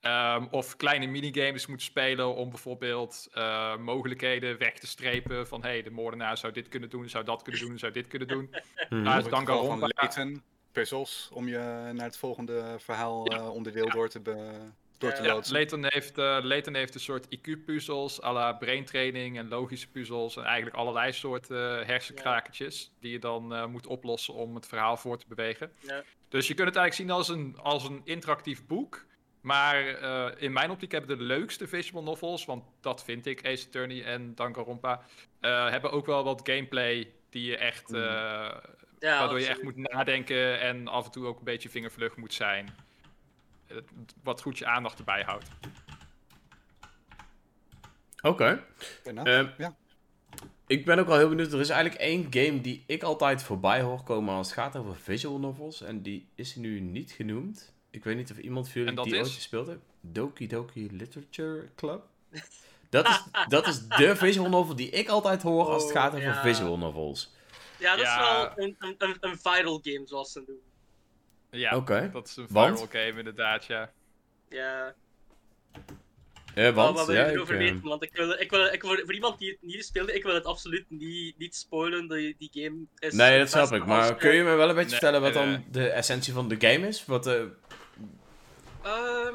Ehm, 0.00 0.46
of 0.50 0.76
kleine 0.76 1.06
minigames 1.06 1.66
moet 1.66 1.82
spelen 1.82 2.34
om 2.34 2.48
bijvoorbeeld 2.50 3.28
eh, 3.32 3.76
mogelijkheden 3.76 4.58
weg 4.58 4.72
te 4.78 4.86
strepen. 4.86 5.46
Van 5.48 5.62
hé, 5.62 5.68
hey, 5.68 5.82
de 5.82 5.90
moordenaar 5.90 6.38
zou 6.38 6.52
dit 6.52 6.68
kunnen 6.68 6.88
doen, 6.90 7.08
zou 7.08 7.24
dat 7.24 7.42
kunnen 7.42 7.60
doen, 7.60 7.78
zou 7.78 7.92
dit 7.92 8.06
kunnen 8.06 8.28
doen. 8.28 8.50
Maar- 8.90 9.16
het 9.16 9.24
geval 9.24 9.30
van 9.30 9.30
Danganronpa- 9.30 9.88
Layton, 9.94 10.42
puzzels, 10.72 11.28
om 11.32 11.48
je 11.48 11.90
naar 11.92 12.06
het 12.06 12.16
volgende 12.18 12.74
verhaal 12.78 13.32
Ja. 13.32 13.38
eh, 13.38 13.54
onderdeel 13.54 13.88
door 13.90 14.08
te, 14.08 14.20
be- 14.20 14.70
door 14.98 15.12
te 15.12 15.22
Ja. 15.22 15.40
Layton 15.48 15.84
heeft, 15.88 16.18
eh, 16.18 16.38
Layton 16.42 16.74
heeft 16.74 16.94
een 16.94 17.00
soort 17.00 17.26
IQ-puzzels, 17.30 18.22
à 18.22 18.32
la 18.32 18.52
braintraining 18.52 19.38
en 19.38 19.48
logische 19.48 19.88
puzzels. 19.90 20.36
En 20.36 20.44
eigenlijk 20.44 20.76
allerlei 20.76 21.12
soorten 21.12 21.86
hersenkrakertjes 21.86 22.92
die 23.00 23.12
je 23.12 23.18
dan 23.18 23.54
eh, 23.54 23.66
moet 23.66 23.86
oplossen 23.86 24.34
om 24.34 24.54
het 24.54 24.66
verhaal 24.66 24.96
voor 24.96 25.18
te 25.18 25.24
bewegen. 25.28 25.72
Ja. 25.80 26.02
Dus 26.28 26.48
je 26.48 26.54
kunt 26.54 26.68
het 26.68 26.76
eigenlijk 26.76 27.10
zien 27.10 27.18
als 27.18 27.28
een, 27.28 27.56
als 27.62 27.84
een 27.84 28.00
interactief 28.04 28.66
boek. 28.66 29.06
Maar 29.40 29.86
eh, 29.86 30.42
in 30.42 30.52
mijn 30.52 30.70
optiek 30.70 30.92
hebben 30.92 31.18
de 31.18 31.24
leukste 31.24 31.66
visual 31.66 32.02
novels, 32.02 32.44
want 32.44 32.64
dat 32.80 33.04
vind 33.04 33.26
ik, 33.26 33.46
Ace 33.46 33.66
Attorney 33.66 34.04
en 34.04 34.34
Danganronpa, 34.34 35.02
eh 35.40 35.70
hebben 35.70 35.90
ook 35.90 36.06
wel 36.06 36.24
wat 36.24 36.40
gameplay 36.44 37.12
die 37.30 37.50
je 37.50 37.56
echt, 37.56 37.92
eh, 37.92 38.00
Ja, 38.98 39.18
waardoor 39.18 39.40
je 39.40 39.46
echt 39.46 39.62
moet 39.62 39.76
nadenken 39.76 40.60
en 40.60 40.88
af 40.88 41.04
en 41.04 41.10
toe 41.10 41.26
ook 41.26 41.38
een 41.38 41.44
beetje 41.44 41.68
vingervlug 41.68 42.16
moet 42.16 42.34
zijn. 42.34 42.74
Wat 44.22 44.42
goed 44.42 44.58
je 44.58 44.66
aandacht 44.66 44.98
erbij 44.98 45.22
houdt. 45.22 45.48
Oké. 48.22 48.64
Ehm, 49.04 49.46
ja. 49.58 49.76
Ik 50.66 50.84
ben 50.84 50.98
ook 50.98 51.06
wel 51.06 51.16
heel 51.16 51.28
benieuwd. 51.28 51.52
Er 51.52 51.60
is 51.60 51.68
eigenlijk 51.68 52.00
één 52.00 52.26
game 52.30 52.60
die 52.60 52.84
ik 52.86 53.02
altijd 53.02 53.42
voorbij 53.42 53.80
hoor 53.80 54.02
komen 54.02 54.34
als 54.34 54.46
het 54.46 54.58
gaat 54.58 54.76
over 54.76 54.96
visual 54.96 55.38
novels. 55.38 55.82
En 55.82 56.02
die 56.02 56.28
is 56.34 56.56
nu 56.56 56.80
niet 56.80 57.10
genoemd. 57.10 57.76
Ik 57.98 58.04
weet 58.04 58.16
niet 58.16 58.30
of 58.30 58.38
iemand 58.38 58.68
van 58.68 58.80
jullie 58.82 59.02
die 59.02 59.14
is? 59.14 59.20
ooit 59.20 59.30
gespeeld 59.30 59.66
heeft. 59.66 59.78
Doki 60.00 60.46
Doki 60.46 60.88
Literature 60.92 61.68
Club. 61.76 62.02
Dat 62.90 63.06
is, 63.08 63.22
dat 63.48 63.66
is 63.66 63.88
de 63.88 64.16
visual 64.16 64.48
novel 64.48 64.76
die 64.76 64.90
ik 64.90 65.08
altijd 65.08 65.42
hoor 65.42 65.64
als 65.66 65.82
het 65.82 65.92
Oh, 65.92 65.98
gaat 65.98 66.12
over 66.14 66.22
ja. 66.26 66.42
visual 66.42 66.78
novels. 66.78 67.32
Ja, 67.78 67.96
dat 67.96 68.04
Ja. 68.04 68.12
is 68.12 68.54
wel 68.56 68.64
een, 68.66 68.76
een, 68.98 69.16
een, 69.20 69.38
viral 69.38 69.80
game, 69.82 70.02
zoals 70.06 70.32
ze 70.32 70.42
doen. 70.46 70.58
Ja, 71.50 71.76
Oké. 71.76 72.10
dat 72.12 72.28
is 72.28 72.36
een 72.36 72.46
Want? 72.50 72.78
viral 72.80 73.04
game 73.06 73.18
inderdaad, 73.18 73.64
ja. 73.64 73.92
Ja, 74.48 74.94
Eh, 76.54 76.64
wat, 76.64 76.74
want, 76.74 76.96
wat 76.96 77.06
wil 77.06 77.14
ja, 77.16 77.22
je 77.24 77.28
ik, 77.28 77.34
erover 77.34 77.54
eh, 77.54 77.60
weten? 77.60 77.80
Want 77.82 78.02
ik 78.02 78.10
wil, 78.16 78.30
ik 78.32 78.50
wil, 78.50 78.66
ik 78.66 78.82
wil, 78.82 78.96
voor 78.96 79.14
iemand 79.14 79.38
die 79.38 79.50
het 79.50 79.58
niet 79.62 79.84
speelde, 79.84 80.12
ik 80.14 80.22
wil 80.22 80.34
het 80.34 80.44
absoluut 80.44 80.84
niet, 80.88 81.38
niet 81.38 81.54
spoilen. 81.56 82.08
Die, 82.08 82.36
die 82.38 82.50
game 82.52 82.76
is 82.98 83.12
nee, 83.14 83.38
dat 83.38 83.48
snap 83.48 83.72
ik. 83.72 83.86
Maar 83.86 84.16
kun 84.16 84.34
je 84.34 84.42
me 84.42 84.54
wel 84.54 84.68
een 84.68 84.74
beetje 84.74 84.90
Nee, 84.90 84.98
vertellen 85.00 85.20
wat 85.20 85.30
eh, 85.34 85.36
dan 85.52 85.64
de 85.70 85.88
essentie 85.88 86.32
van 86.32 86.48
de 86.48 86.56
game 86.58 86.86
is? 86.88 87.04
Wat, 87.04 87.26
eh, 87.26 87.42
Ehm, 88.82 89.34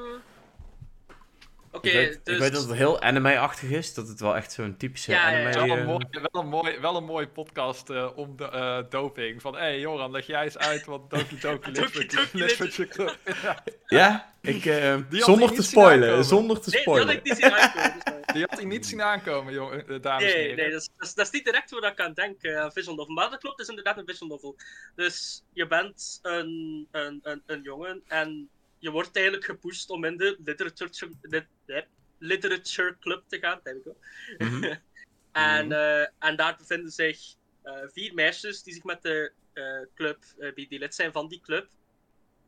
Oké, 1.71 1.88
ik, 1.88 1.93
weet, 1.93 2.19
dus... 2.25 2.33
ik 2.35 2.41
weet 2.41 2.53
dat 2.53 2.63
het 2.67 2.77
heel 2.77 3.01
anime-achtig 3.01 3.69
is. 3.69 3.93
Dat 3.93 4.07
het 4.07 4.19
wel 4.19 4.35
echt 4.35 4.51
zo'n 4.51 4.77
typische 4.77 5.12
Ja, 5.12 5.29
ja, 5.29 5.38
ja. 5.38 5.59
anime... 5.59 5.67
Wel 5.67 5.77
een, 5.77 5.79
eh, 5.79 5.85
mooi, 5.85 6.05
wel, 6.31 6.41
een 6.41 6.47
mooi, 6.50 6.79
wel 6.79 6.95
een 6.95 7.03
mooi 7.03 7.27
podcast 7.27 7.89
eh, 7.89 8.09
om 8.17 8.35
de, 8.38 8.45
eh, 8.50 8.79
doping. 8.89 9.41
Van, 9.41 9.53
hé 9.53 9.59
hey, 9.59 9.79
Joran, 9.79 10.12
leg 10.12 10.25
jij 10.27 10.43
eens 10.43 10.57
uit 10.57 10.85
wat 10.85 11.09
Doki 11.09 11.39
Doki 11.39 11.71
Literature 12.33 12.88
Club 12.88 13.17
Ja, 13.25 13.63
Ja, 14.00 14.33
ik, 14.41 14.65
eh, 14.65 14.97
zonder 15.09 15.53
te 15.53 15.63
spoilen. 15.63 16.25
Zonder 16.25 16.59
te 16.62 16.69
Nee, 16.69 16.71
die 16.71 16.81
spoilen. 16.81 17.07
had 17.07 17.15
ik 17.15 17.23
niet 17.23 17.38
zien 17.38 17.51
aankomen. 17.53 17.93
dus, 18.03 18.13
Die 18.33 18.41
had 18.50 18.57
hij 18.57 18.65
niet 18.65 18.85
zien 18.85 19.01
aankomen, 19.01 19.53
jongen, 19.53 20.01
dames 20.01 20.23
en 20.23 20.29
Nee, 20.29 20.41
heren. 20.41 20.55
nee 20.57 20.71
dat, 20.71 20.81
is, 20.81 20.89
dat, 20.97 21.07
is, 21.07 21.13
dat 21.13 21.25
is 21.25 21.31
niet 21.31 21.45
direct 21.45 21.71
waar 21.71 21.91
ik 21.91 22.00
aan 22.00 22.13
denk, 22.13 22.41
eh, 22.43 22.69
visual 22.69 22.95
novel. 22.95 23.13
Maar 23.13 23.29
dat 23.29 23.39
klopt, 23.39 23.57
het 23.57 23.67
is 23.69 23.75
inderdaad 23.75 23.97
een 23.97 24.05
visual 24.07 24.29
novel. 24.29 24.55
Dus 24.95 25.43
je 25.53 25.67
bent 25.67 26.19
een, 26.21 26.88
een, 26.91 27.19
een, 27.23 27.43
een 27.45 27.62
jongen 27.62 28.01
en 28.07 28.50
je 28.83 28.91
wordt 28.91 29.15
eigenlijk 29.15 29.45
gepusht 29.45 29.89
om 29.89 30.03
in 30.03 30.17
de 30.17 30.37
literature, 30.43 31.11
lit- 31.21 31.47
eh, 31.65 31.81
literature 32.17 32.97
club 32.99 33.23
te 33.27 33.39
gaan. 33.39 33.59
We 33.63 33.81
go. 33.83 33.95
Mhm. 34.37 34.63
en, 35.31 35.71
eh, 35.71 36.07
en 36.19 36.35
daar 36.35 36.55
bevinden 36.57 36.91
zich 36.91 37.35
eh, 37.61 37.73
vier 37.91 38.13
meisjes 38.13 38.63
die 38.63 38.73
zich 38.73 38.83
met 38.83 39.01
de 39.01 39.31
eh, 39.53 39.63
club, 39.95 40.17
eh, 40.39 40.55
die 40.55 40.67
die 40.67 40.79
lid 40.79 40.95
zijn 40.95 41.11
van 41.11 41.27
die 41.27 41.41
club. 41.41 41.67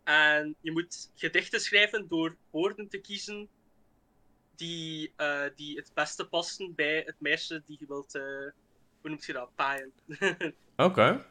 En 0.03 0.55
je 0.61 0.71
moet 0.71 1.11
gedichten 1.15 1.59
schrijven 1.59 2.07
door 2.07 2.35
woorden 2.51 2.89
te 2.89 2.97
kiezen 2.97 3.49
die, 4.55 5.13
eh, 5.15 5.41
die 5.55 5.77
het 5.77 5.91
beste 5.93 6.27
passen 6.27 6.75
bij 6.75 7.03
het 7.05 7.15
meisje 7.17 7.63
die 7.67 7.77
je 7.79 7.85
wilt, 7.87 8.15
eh, 8.15 8.21
hoe 9.01 9.09
noemt 9.09 9.25
je 9.25 9.33
dat, 9.33 9.49
paaien. 9.55 9.91
Oké. 10.75 11.25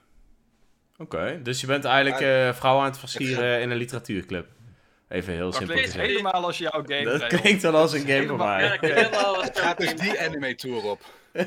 Oké, 0.97 1.41
dus 1.43 1.61
je 1.61 1.67
bent 1.67 1.85
eigenlijk 1.85 2.23
eh 2.23 2.55
vrouw 2.55 2.79
aan 2.79 2.85
het 2.85 2.99
versieren 2.99 3.61
in 3.61 3.71
een 3.71 3.77
literatuurclub. 3.77 4.49
Even 5.15 5.33
heel 5.33 5.45
Dat 5.45 5.55
simpel 5.55 5.75
klinkt 5.75 5.91
gezegd. 5.93 6.09
helemaal 6.11 6.45
als 6.45 6.59
jouw 6.59 6.83
game. 6.87 7.05
Dat 7.19 7.27
klinkt 7.27 7.63
wel 7.63 7.75
als 7.77 7.93
een 7.93 8.07
game 8.07 8.27
voor 8.27 8.37
mij. 8.37 8.79
Gaat 9.55 9.79
dus 9.79 9.95
die 9.97 10.21
anime 10.21 10.55
tour 10.55 10.83
op. 10.85 11.01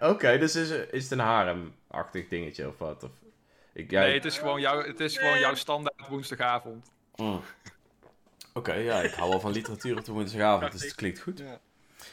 Oké, 0.00 0.38
dus 0.38 0.54
is, 0.56 0.70
is 0.70 1.02
het 1.02 1.12
een 1.12 1.18
harem-achtig 1.18 2.28
dingetje 2.28 2.68
of 2.68 2.78
wat? 2.78 3.02
Of, 3.02 3.10
ik, 3.72 3.90
Nee, 3.90 4.14
het 4.14 4.24
is 4.24 4.38
gewoon, 4.38 4.60
jouw, 4.60 4.82
het 4.82 5.00
is 5.00 5.18
gewoon 5.18 5.38
jouw 5.38 5.54
standaard 5.54 6.08
woensdagavond. 6.08 6.90
Mm. 7.16 7.40
Oké, 8.54 8.72
ja, 8.74 9.00
ik 9.02 9.12
hou 9.12 9.30
wel 9.30 9.40
van 9.40 9.52
literatuur 9.52 9.98
op 9.98 10.04
de 10.04 10.12
woensdagavond, 10.12 10.72
dus 10.72 10.82
het 10.82 10.94
klinkt 10.94 11.20
goed. 11.20 11.38
Ja. 11.38 11.58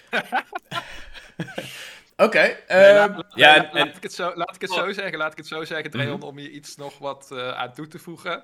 Oké, 2.18 2.40
Nee, 2.42 2.56
ehm, 2.68 2.96
laat, 3.14 3.26
ja, 3.36 3.56
laat- 3.56 3.66
en, 3.66 3.70
laat 3.74 3.88
en- 3.88 3.96
ik 3.96 4.04
het 4.04 4.14
zo, 4.14 4.32
laat 4.36 4.56
ik 4.56 4.62
het 4.62 4.72
zo 4.72 4.92
zeggen, 4.92 5.18
laat 5.18 5.32
ik 5.32 5.38
het 5.38 5.48
zo 5.48 5.64
zeggen, 5.64 5.92
Dreon, 5.92 6.18
Mhm. 6.18 6.24
om 6.28 6.38
hier 6.38 6.50
iets 6.50 6.76
nog 6.76 6.98
wat 6.98 7.28
eh, 7.32 7.52
aan 7.52 7.74
toe 7.74 7.88
te 7.88 8.00
voegen. 8.00 8.44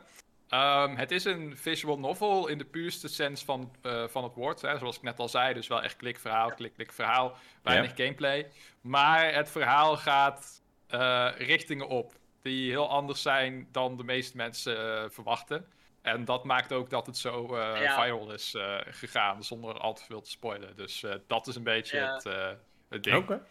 Ehm, 0.50 0.96
het 0.96 1.12
is 1.12 1.25
een 1.25 1.58
visual 1.58 2.00
novel 2.00 2.48
in 2.48 2.58
de 2.58 2.66
puurste 2.66 3.08
sens 3.08 3.44
van, 3.44 3.72
eh, 3.82 4.08
van 4.08 4.24
het 4.24 4.34
woord. 4.36 4.62
Hè. 4.62 4.78
Zoals 4.78 4.96
ik 4.96 5.02
net 5.02 5.20
al 5.20 5.30
zei, 5.30 5.54
dus 5.54 5.68
wel 5.68 5.82
echt 5.84 5.96
klik 5.96 6.20
verhaal, 6.20 6.52
klik 6.54 6.74
klik 6.74 6.92
verhaal, 6.92 7.36
weinig 7.62 7.92
gameplay. 7.96 8.52
Maar 8.82 9.34
het 9.34 9.50
verhaal 9.50 9.98
gaat 9.98 10.62
eh, 10.88 11.30
richtingen 11.38 11.88
op 11.88 12.14
die 12.42 12.70
heel 12.70 12.90
anders 12.90 13.22
zijn 13.22 13.68
dan 13.72 13.98
de 13.98 14.04
meeste 14.04 14.38
mensen 14.38 14.98
eh, 15.04 15.10
verwachten. 15.10 15.66
En 16.02 16.25
dat 16.25 16.44
maakt 16.44 16.74
ook 16.74 16.90
dat 16.90 17.06
het 17.06 17.18
zo 17.18 17.56
eh, 17.56 17.82
Ja. 17.82 18.02
viral 18.04 18.32
is 18.32 18.54
eh, 18.54 18.78
gegaan, 18.86 19.44
zonder 19.44 19.78
al 19.80 19.94
te 19.94 20.04
veel 20.04 20.22
te 20.22 20.30
spoilen. 20.30 20.75
Dus 20.75 21.04
eh, 21.04 21.14
dat 21.28 21.48
is 21.48 21.56
een 21.56 21.64
beetje 21.64 21.98
Ja. 21.98 22.14
het, 22.14 22.25
eh, 22.25 22.50
het 22.90 23.04
ding. 23.04 23.18
Oké, 23.18 23.42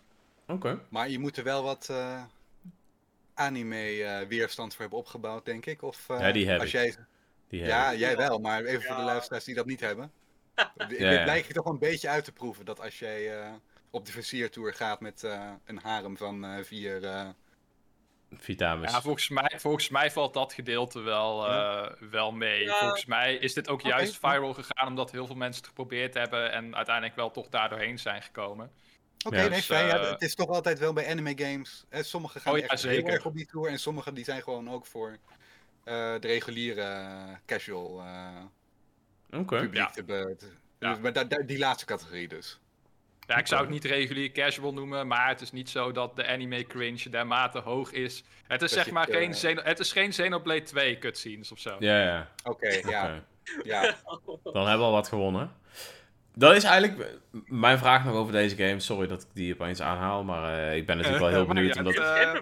oké. 0.47 0.81
Maar 0.89 1.09
je 1.09 1.19
moet 1.19 1.37
er 1.37 1.45
wel 1.45 1.63
wat 1.63 1.89
eh, 1.91 2.23
anime-weerstand 3.35 4.73
voor 4.73 4.81
hebben 4.81 4.99
opgebouwd, 4.99 5.45
denk 5.45 5.67
ik. 5.67 5.83
Of, 5.83 6.09
eh, 6.09 6.21
Ja, 6.21 6.33
die 6.33 6.49
heb 6.49 6.59
als 6.61 6.69
ik. 6.69 6.73
Jij... 6.75 6.95
Die 7.49 7.65
Ja, 7.65 7.89
heb 7.91 7.99
jij 7.99 8.17
wel, 8.17 8.39
maar 8.39 8.65
even 8.65 8.83
voor 8.83 8.97
de 8.97 9.03
luisteraars 9.03 9.45
die 9.45 9.55
dat 9.55 9.67
niet 9.67 9.81
hebben. 9.81 10.13
Ja, 10.55 10.87
Dit 10.87 10.99
ja. 10.99 11.25
lijkt 11.25 11.47
je 11.47 11.53
toch 11.53 11.65
een 11.67 11.79
beetje 11.79 12.09
uit 12.09 12.25
te 12.25 12.33
proeven 12.33 12.65
dat 12.65 12.81
als 12.81 12.99
jij 12.99 13.41
eh, 13.41 13.53
op 13.91 14.07
de 14.07 14.13
versiertour 14.13 14.75
gaat 14.75 15.01
met 15.01 15.25
eh, 15.25 15.51
een 15.65 15.79
harem 15.83 16.17
van 16.17 16.45
eh, 16.45 16.65
vier. 16.65 17.05
eh. 17.05 17.29
Vitamins. 18.37 18.93
Ja, 18.93 19.01
volgens 19.01 19.29
mij, 19.29 19.53
volgens 19.57 19.89
mij 19.89 20.11
valt 20.11 20.35
dat 20.35 20.53
gedeelte 20.53 21.01
wel, 21.01 21.47
eh, 21.49 21.91
wel 22.11 22.33
mee. 22.33 22.63
Ja. 22.65 22.79
Volgens 22.79 23.05
mij 23.05 23.35
is 23.35 23.55
dit 23.55 23.69
ook 23.69 23.81
juist 23.81 24.19
viral 24.19 24.55
gegaan 24.55 24.89
omdat 24.89 25.11
heel 25.11 25.27
veel 25.27 25.37
mensen 25.37 25.61
het 25.61 25.69
geprobeerd 25.69 26.15
hebben 26.15 26.53
en 26.53 26.77
uiteindelijk 26.77 27.17
wel 27.17 27.31
toch 27.31 27.49
daar 27.49 27.69
doorheen 27.69 27.99
zijn 27.99 28.23
gekomen. 28.23 28.73
Oké, 29.25 29.37
Ja, 29.37 29.43
nee, 29.49 29.51
dus, 29.51 29.65
fijn. 29.67 29.87
Ja, 29.87 29.99
eh, 29.99 30.11
het 30.11 30.23
is 30.23 30.35
toch 30.35 30.49
altijd 30.49 30.79
wel 30.79 30.93
bij 30.93 31.09
anime 31.11 31.33
games. 31.37 31.85
Hè, 31.89 32.03
sommige 32.03 32.41
gaan 32.41 32.53
Oh 32.53 32.59
ja, 32.59 32.67
echt 32.67 32.83
heel 32.83 33.07
erg 33.07 33.25
op 33.25 33.35
die 33.35 33.47
tour 33.47 33.69
en 33.71 33.79
sommige 33.79 34.13
die 34.13 34.25
zijn 34.25 34.43
gewoon 34.43 34.71
ook 34.71 34.87
voor 34.87 35.17
eh, 35.85 35.95
de 36.21 36.27
reguliere 36.27 36.81
eh, 36.83 37.35
casual 37.47 38.01
eh, 38.01 39.41
Oké. 39.41 39.57
publiek. 39.57 39.75
Ja. 39.75 39.91
te 39.91 40.05
be- 40.05 40.35
te- 40.39 40.47
Ja. 40.79 40.91
dus- 40.93 40.99
maar 41.03 41.13
da- 41.13 41.25
da- 41.25 41.43
die 41.43 41.59
laatste 41.59 41.85
categorie 41.87 42.29
dus. 42.29 42.59
Ja, 43.27 43.37
ik 43.37 43.47
zou 43.47 43.61
het 43.61 43.71
niet 43.71 43.85
regulier 43.85 44.31
casual 44.33 44.73
noemen, 44.73 45.07
maar 45.07 45.29
het 45.29 45.41
is 45.41 45.53
niet 45.53 45.71
zo 45.71 45.93
dat 45.93 46.17
de 46.17 46.27
anime 46.27 46.65
cringe 46.67 47.09
dermate 47.11 47.59
hoog 47.59 47.93
is. 47.93 48.25
Het 48.43 48.53
is 48.63 48.69
Dat 48.69 48.71
zeg 48.71 48.85
je 48.85 48.93
maar 48.93 49.09
eh, 49.09 49.33
geen, 49.35 49.57
het 49.59 49.79
is 49.79 49.93
geen 49.93 50.11
Xenoblade 50.11 50.63
2 50.63 50.99
cutscenes 50.99 51.53
of 51.53 51.59
zo. 51.59 51.77
Ja, 51.79 52.03
ja. 52.03 52.31
Oké, 52.45 52.69
ja, 52.69 52.79
Oké. 52.79 53.25
ja. 53.65 53.97
Dan 54.43 54.67
hebben 54.67 54.79
we 54.79 54.85
al 54.85 54.93
wat 54.93 55.09
gewonnen. 55.09 55.53
Dat 56.37 56.57
is 56.57 56.65
eigenlijk 56.65 57.19
mijn 57.47 57.79
vraag 57.79 58.05
nog 58.05 58.15
over 58.15 58.33
deze 58.33 58.57
game. 58.57 58.81
Sorry 58.81 59.07
dat 59.07 59.23
ik 59.23 59.29
die 59.33 59.55
opeens 59.55 59.81
aanhaal, 59.81 60.25
maar 60.25 60.59
eh, 60.69 60.77
ik 60.77 60.87
ben 60.87 60.97
natuurlijk 60.97 61.23
wel 61.25 61.33
heel 61.39 61.47
benieuwd. 61.47 61.75
ja, 61.75 61.81
Omdat 61.81 61.95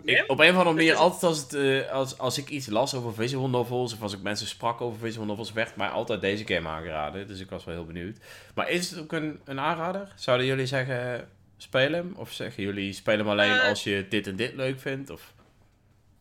ik, 0.04 0.24
op 0.26 0.38
een 0.38 0.50
of 0.50 0.56
andere 0.56 0.74
manier, 0.74 0.94
altijd 0.94 1.22
als, 1.22 1.38
het, 1.40 1.54
eh, 1.54 1.90
als, 1.90 2.18
als 2.18 2.38
ik 2.38 2.48
iets 2.48 2.66
las 2.66 2.94
over 2.94 3.14
visual 3.14 3.48
novels, 3.48 3.92
of 3.92 4.02
als 4.02 4.12
ik 4.12 4.22
mensen 4.22 4.46
sprak 4.46 4.80
over 4.80 4.98
visual 4.98 5.26
novels, 5.26 5.52
werd 5.52 5.76
mij 5.76 5.88
altijd 5.88 6.20
deze 6.20 6.46
game 6.46 6.68
aangeraden. 6.68 7.26
Dus 7.26 7.40
ik 7.40 7.50
was 7.50 7.64
wel 7.64 7.74
heel 7.74 7.84
benieuwd. 7.86 8.16
Maar 8.54 8.70
is 8.70 8.90
het 8.90 9.00
ook 9.00 9.12
een, 9.12 9.40
een 9.44 9.60
aanrader? 9.60 10.12
Zouden 10.16 10.46
jullie 10.46 10.66
zeggen, 10.66 11.28
speel 11.56 11.92
hem? 11.92 12.12
Of 12.16 12.32
zeggen 12.32 12.62
jullie, 12.62 12.92
speel 12.92 13.18
hem 13.18 13.28
alleen 13.28 13.58
Eh. 13.58 13.68
als 13.68 13.84
je 13.84 14.06
dit 14.08 14.26
en 14.26 14.36
dit 14.36 14.54
leuk 14.54 14.80
vindt? 14.80 15.10
Of... 15.10 15.32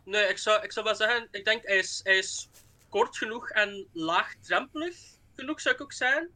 Nee, 0.05 0.23
ik 0.27 0.37
zou, 0.37 0.63
ik 0.63 0.71
zou 0.71 0.85
wel 0.85 0.95
zeggen, 0.95 1.27
ik 1.31 1.45
denk 1.45 1.61
hij 1.65 1.77
is, 1.77 1.99
hij 2.03 2.17
is 2.17 2.49
kort 2.89 3.17
genoeg 3.17 3.49
en 3.49 3.87
laagdrempelig 3.93 4.95
genoeg, 5.35 5.61
zou 5.61 5.75
ik 5.75 5.81
ook 5.81 5.93
zijn. 5.93 6.29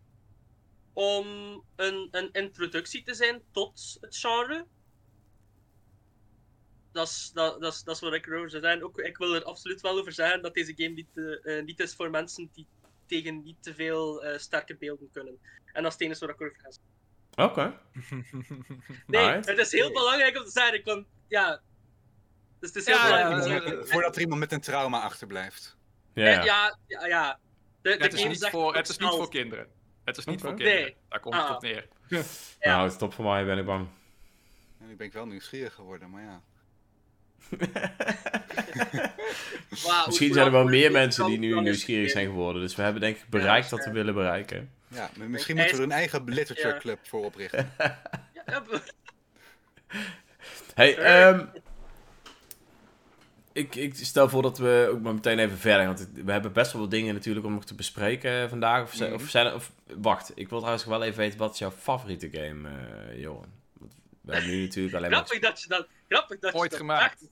Om 0.96 1.26
een, 1.76 2.08
een 2.12 2.32
introductie 2.32 3.04
te 3.04 3.14
zijn 3.14 3.42
tot 3.52 3.98
het 4.02 4.18
genre. 4.18 4.66
Dat 6.92 7.08
is, 7.08 7.32
dat, 7.34 7.62
dat, 7.62 7.74
is, 7.74 7.84
dat 7.84 7.96
is 7.96 8.02
wat 8.02 8.14
ik 8.14 8.28
erover 8.28 8.50
zou 8.50 8.64
zeggen. 8.64 8.84
Ook, 8.84 9.00
ik 9.00 9.18
wil 9.18 9.36
er 9.36 9.44
absoluut 9.44 9.82
wel 9.82 9.98
over 9.98 10.12
zeggen 10.12 10.42
dat 10.42 10.54
deze 10.54 10.74
game 10.76 10.94
niet, 10.94 11.08
eh, 11.16 11.58
eh, 11.58 11.66
niet 11.66 11.80
is 11.80 11.96
voor 11.96 12.10
mensen 12.10 12.50
die 12.54 12.68
tegen 13.06 13.44
niet 13.44 13.64
te 13.64 13.76
veel 13.76 14.24
eh, 14.24 14.38
sterke 14.38 14.76
beelden 14.76 15.10
kunnen. 15.12 15.40
En 15.66 15.84
dat 15.84 15.86
is 15.86 15.94
het 15.94 16.02
enige 16.02 16.26
waar 16.26 16.36
ik 16.36 16.42
over 16.42 16.56
ga 16.62 16.72
zeggen. 16.72 16.94
Oké. 17.36 17.80
Nee, 19.08 19.28
het 19.28 19.58
is 19.58 19.72
heel 19.72 19.92
belangrijk 19.92 20.38
om 20.38 20.44
te 20.44 20.52
zeggen. 20.52 20.84
Want, 20.84 21.08
ja, 21.28 21.62
dus 22.60 22.70
het 22.70 22.76
is 22.76 22.86
heel 22.86 22.96
Ja, 22.96 23.30
belangrijk 23.30 23.64
ja, 23.64 23.84
Voordat 23.84 24.16
er 24.16 24.22
iemand 24.22 24.40
met 24.40 24.52
een 24.52 24.62
trauma 24.62 25.02
achterblijft. 25.02 25.78
Ja, 26.14 26.26
Ja, 26.26 26.32
ja. 26.32 26.44
ja, 26.44 26.78
ja. 26.88 27.08
ja. 27.08 27.40
De, 27.82 27.98
de 27.98 28.04
het, 28.04 28.14
is 28.14 28.24
niet 28.24 28.50
voor, 28.50 28.76
het 28.76 28.90
is 28.90 28.98
niet 28.98 29.10
voor 29.10 29.30
kinderen. 29.30 29.75
Het 30.06 30.18
is 30.18 30.26
niet 30.26 30.42
voor 30.42 30.54
kinderen. 30.56 30.82
Nee. 30.82 30.96
Daar 31.10 31.20
komt 31.20 31.36
het 31.36 31.44
Ah. 31.44 31.56
op 31.56 31.62
neer. 31.62 31.88
Ja. 32.08 32.22
Nou, 32.62 32.90
stop 32.90 33.14
voor 33.14 33.26
mij, 33.26 33.46
ben 33.46 33.58
ik 33.58 33.66
bang. 33.66 33.88
En 34.82 34.88
nu 34.88 34.96
ben 34.96 35.08
ik 35.08 35.14
wel 35.14 35.26
nieuwsgierig 35.26 35.74
geworden, 35.74 36.10
maar 36.10 36.22
ja. 36.24 36.42
Maar 39.86 40.04
Misschien 40.06 40.34
zijn 40.34 40.46
er 40.46 40.52
wel 40.52 40.64
meer 40.66 40.92
mensen 40.92 41.26
die 41.26 41.38
nu 41.40 41.62
nieuwsgierig 41.62 42.12
zijn 42.12 42.26
geworden. 42.26 42.62
Dus 42.62 42.76
we 42.76 42.82
hebben 42.82 43.02
denk 43.02 43.18
ik 43.18 43.30
bereikt 43.30 43.70
wat 43.70 43.86
we 43.86 43.92
willen 43.92 44.14
bereiken. 44.14 44.72
ja 44.88 45.10
maar 45.18 45.30
misschien 45.30 45.56
moeten 45.56 45.76
we 45.76 45.82
er 45.82 45.88
een 45.88 45.96
eigen 45.96 46.24
literature 46.24 46.78
club 46.78 47.00
voor 47.08 47.26
oprichten. 47.26 47.72
Hey, 50.76 50.92
Sure. 50.92 51.50
Ik, 53.56 53.76
ik 53.76 53.96
stel 53.96 54.30
voor 54.30 54.42
dat 54.42 54.58
we 54.58 54.90
ook 54.92 55.02
maar 55.02 55.14
meteen 55.14 55.40
even 55.40 55.58
verder 55.58 55.86
gaan. 55.86 55.96
Want 55.96 56.10
we 56.26 56.32
hebben 56.32 56.54
best 56.54 56.72
wel 56.72 56.82
wat 56.82 56.92
dingen 56.92 57.14
natuurlijk 57.14 57.46
om 57.46 57.54
nog 57.54 57.66
te 57.66 57.76
bespreken 57.76 58.50
vandaag. 58.50 58.84
Of, 58.84 58.94
zijn- 58.94 59.12
Mhm. 59.14 59.22
of, 59.24 59.30
zijn, 59.30 59.54
of 59.54 59.72
wacht, 59.98 60.32
ik 60.36 60.50
wil 60.50 60.58
trouwens 60.60 60.86
wel 60.86 61.04
even 61.04 61.18
weten, 61.18 61.40
wat 61.40 61.54
is 61.54 61.60
jouw 61.60 61.72
favoriete 61.72 62.30
game, 62.32 62.70
eh 62.70 63.22
Johan? 63.22 63.52
Want 63.74 63.94
we 64.22 64.34
hebben 64.34 64.52
nu 64.52 64.62
natuurlijk 64.62 64.96
alleen 64.96 65.10
maar... 65.10 65.20
grappig 65.20 65.40
dat 65.50 65.62
je 65.62 65.68
dat, 65.68 65.88
grappig 66.10 66.40
dat 66.40 66.54
je 66.54 66.60
Ooit 66.60 66.70
dat 66.72 66.80
gemaakt. 66.80 67.18
vraagt. 67.18 67.32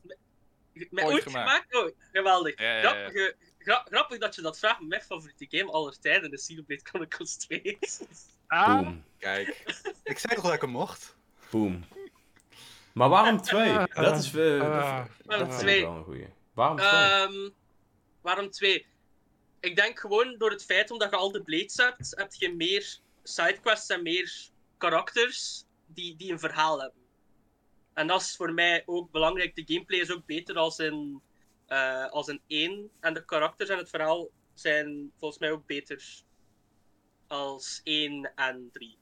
Met, 0.74 0.92
met 0.92 1.04
Ooit 1.04 1.14
ooit, 1.14 1.24
gemaakt. 1.24 1.50
gemaakt? 1.70 1.76
Oh, 1.76 1.98
geweldig. 2.12 2.60
Ja, 2.60 2.66
ja, 2.68 2.76
ja. 2.76 2.82
Grappige- 2.82 3.36
gra- 3.60 3.86
grappig 3.90 4.18
dat 4.20 4.36
je 4.36 4.42
dat 4.42 4.60
vraagt. 4.60 4.82
Mijn 4.82 5.02
favoriete 5.02 5.58
game 5.58 5.72
aller 5.72 6.00
tijden 6.00 6.32
is 6.32 6.42
Xenoblade 6.42 6.82
Chronicles 6.84 7.36
2. 7.36 7.78
Ah, 8.48 8.68
Boom, 8.82 9.04
Kijk, 9.18 9.48
ik 10.04 10.18
zei 10.20 10.36
toch 10.36 10.44
dat 10.44 10.54
ik 10.54 10.62
hem 10.62 10.70
mocht? 10.70 11.16
boom. 11.50 11.84
Maar 12.94 13.10
waarom 13.10 13.42
twee? 13.42 13.74
Dat 13.94 14.18
is, 14.18 14.34
eh, 14.34 14.60
dat, 14.60 14.72
Ah. 14.72 15.06
dat 15.26 15.38
vind 15.38 15.52
ik 15.52 15.58
twee? 15.58 15.82
wel 15.82 15.96
een 15.96 16.04
goeie. 16.04 16.28
Waarom 16.54 16.78
twee? 16.78 16.90
Ehm, 16.90 17.50
waarom 18.22 18.50
twee? 18.50 18.86
Ik 19.60 19.76
denk 19.76 20.00
gewoon 20.00 20.36
door 20.38 20.52
het 20.52 20.66
feit 20.66 20.92
omdat 20.92 21.10
je 21.10 21.16
al 21.16 21.32
de 21.32 21.42
Blades 21.42 21.78
hebt, 21.78 22.14
heb 22.18 22.34
je 22.34 22.54
meer 22.56 22.98
sidequests 23.24 23.90
en 23.90 24.04
meer 24.04 24.50
karakters 24.78 25.66
die, 25.86 26.16
die 26.16 26.32
een 26.32 26.40
verhaal 26.40 26.82
hebben. 26.82 27.02
En 27.94 28.08
dat 28.08 28.22
is 28.22 28.36
voor 28.36 28.54
mij 28.54 28.84
ook 28.86 29.12
belangrijk. 29.12 29.56
De 29.56 29.64
gameplay 29.74 30.00
is 30.00 30.12
ook 30.12 30.26
beter 30.26 30.56
als 30.56 30.80
in, 30.80 31.22
eh, 31.68 32.10
als 32.10 32.28
in 32.28 32.42
één. 32.48 32.90
En 33.00 33.14
de 33.14 33.26
karakters 33.26 33.70
en 33.70 33.78
het 33.78 33.90
verhaal 33.90 34.30
zijn 34.54 35.12
volgens 35.18 35.40
mij 35.40 35.52
ook 35.52 35.66
beter 35.66 36.04
als 37.28 37.82
één 37.84 38.32
en 38.36 38.70
drie. 38.72 38.98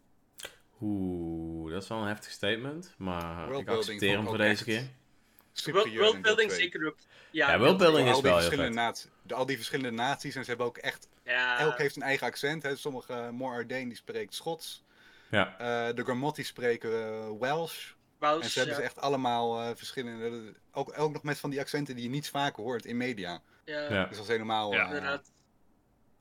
Oeh, 0.81 1.30
dat 1.71 1.83
is 1.83 1.89
wel 1.89 1.97
een 1.97 2.07
heftig 2.07 2.31
statement. 2.31 2.93
Maar 2.97 3.51
ik 3.51 3.69
accepteer 3.69 4.15
hem 4.15 4.25
voor 4.25 4.37
deze 4.37 4.63
keer. 4.63 4.83
Worldbuilding 5.63 6.51
zeker 6.51 6.87
ook. 6.87 6.95
Ja, 7.31 7.51
Ja, 7.51 7.59
worldbuilding 7.59 8.07
is 8.07 8.13
al 8.13 8.21
die 8.21 8.31
wel 8.31 8.49
heel 8.49 8.69
naties, 8.69 9.07
al 9.27 9.45
die 9.45 9.55
verschillende 9.55 9.91
naties 9.91 10.35
en 10.35 10.43
ze 10.43 10.49
hebben 10.49 10.67
ook 10.67 10.77
echt, 10.77 11.07
Ja, 11.23 11.59
elk 11.59 11.77
heeft 11.77 11.95
een 11.95 12.01
eigen 12.01 12.27
accent. 12.27 12.63
Hè. 12.63 12.75
Sommige, 12.75 13.13
uh, 13.13 13.29
More 13.29 13.55
Ardain 13.55 13.87
die 13.87 13.97
spreekt 13.97 14.33
Schots, 14.33 14.83
Ja. 15.29 15.57
Eh, 15.57 15.95
de 15.95 16.03
Gormotti 16.03 16.43
spreken 16.43 17.03
eh, 17.03 17.39
Welsh. 17.39 17.91
Welsh, 18.19 18.43
En 18.43 18.49
ze 18.49 18.57
hebben 18.57 18.75
ze 18.75 18.81
echt 18.81 18.99
allemaal 18.99 19.61
eh, 19.61 19.69
verschillende, 19.75 20.53
ook, 20.71 20.99
ook 20.99 21.13
nog 21.13 21.23
met 21.23 21.39
van 21.39 21.49
die 21.49 21.59
accenten 21.59 21.95
die 21.95 22.03
je 22.03 22.09
niet 22.09 22.29
vaak 22.29 22.55
hoort 22.55 22.85
in 22.85 22.97
media. 22.97 23.41
ja, 23.65 23.79
Ja. 23.79 24.05
Dus 24.05 24.17
dat 24.17 24.25
is 24.25 24.31
helemaal 24.31 24.73
Ja. 24.73 25.21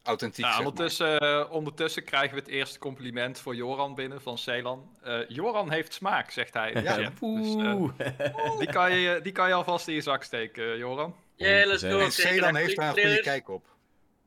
Authentiek. 0.02 0.44
Nou, 0.44 0.54
zeg 0.56 0.62
maar. 0.64 0.72
ondertussen, 0.72 1.18
eh, 1.20 1.46
ondertussen 1.52 2.04
krijgen 2.04 2.34
we 2.34 2.40
het 2.40 2.48
eerste 2.50 2.78
compliment 2.78 3.38
voor 3.38 3.54
Joran 3.54 3.94
binnen 3.94 4.22
van 4.22 4.38
Celan. 4.38 4.96
Eh, 5.02 5.18
Joran 5.28 5.70
heeft 5.70 5.92
smaak, 5.94 6.30
zegt 6.30 6.54
hij. 6.54 6.72
de 6.72 6.80
Ja. 6.82 6.92
chat. 6.92 7.18
Dus, 7.20 7.54
eh, 7.54 8.58
die, 8.58 8.68
kan 8.72 8.92
je, 8.92 9.20
die 9.22 9.32
kan 9.32 9.48
je 9.48 9.54
alvast 9.54 9.88
in 9.88 9.94
je 9.94 10.00
zak 10.00 10.22
steken, 10.22 10.78
Joran. 10.78 11.14
Ja, 11.36 11.66
let's 11.66 11.82
go. 11.82 11.98
En 11.98 12.12
Celan 12.12 12.54
heeft 12.56 12.76
daar 12.76 12.88
een 12.96 13.02
goede 13.02 13.20
kijk 13.20 13.48
op. 13.48 13.66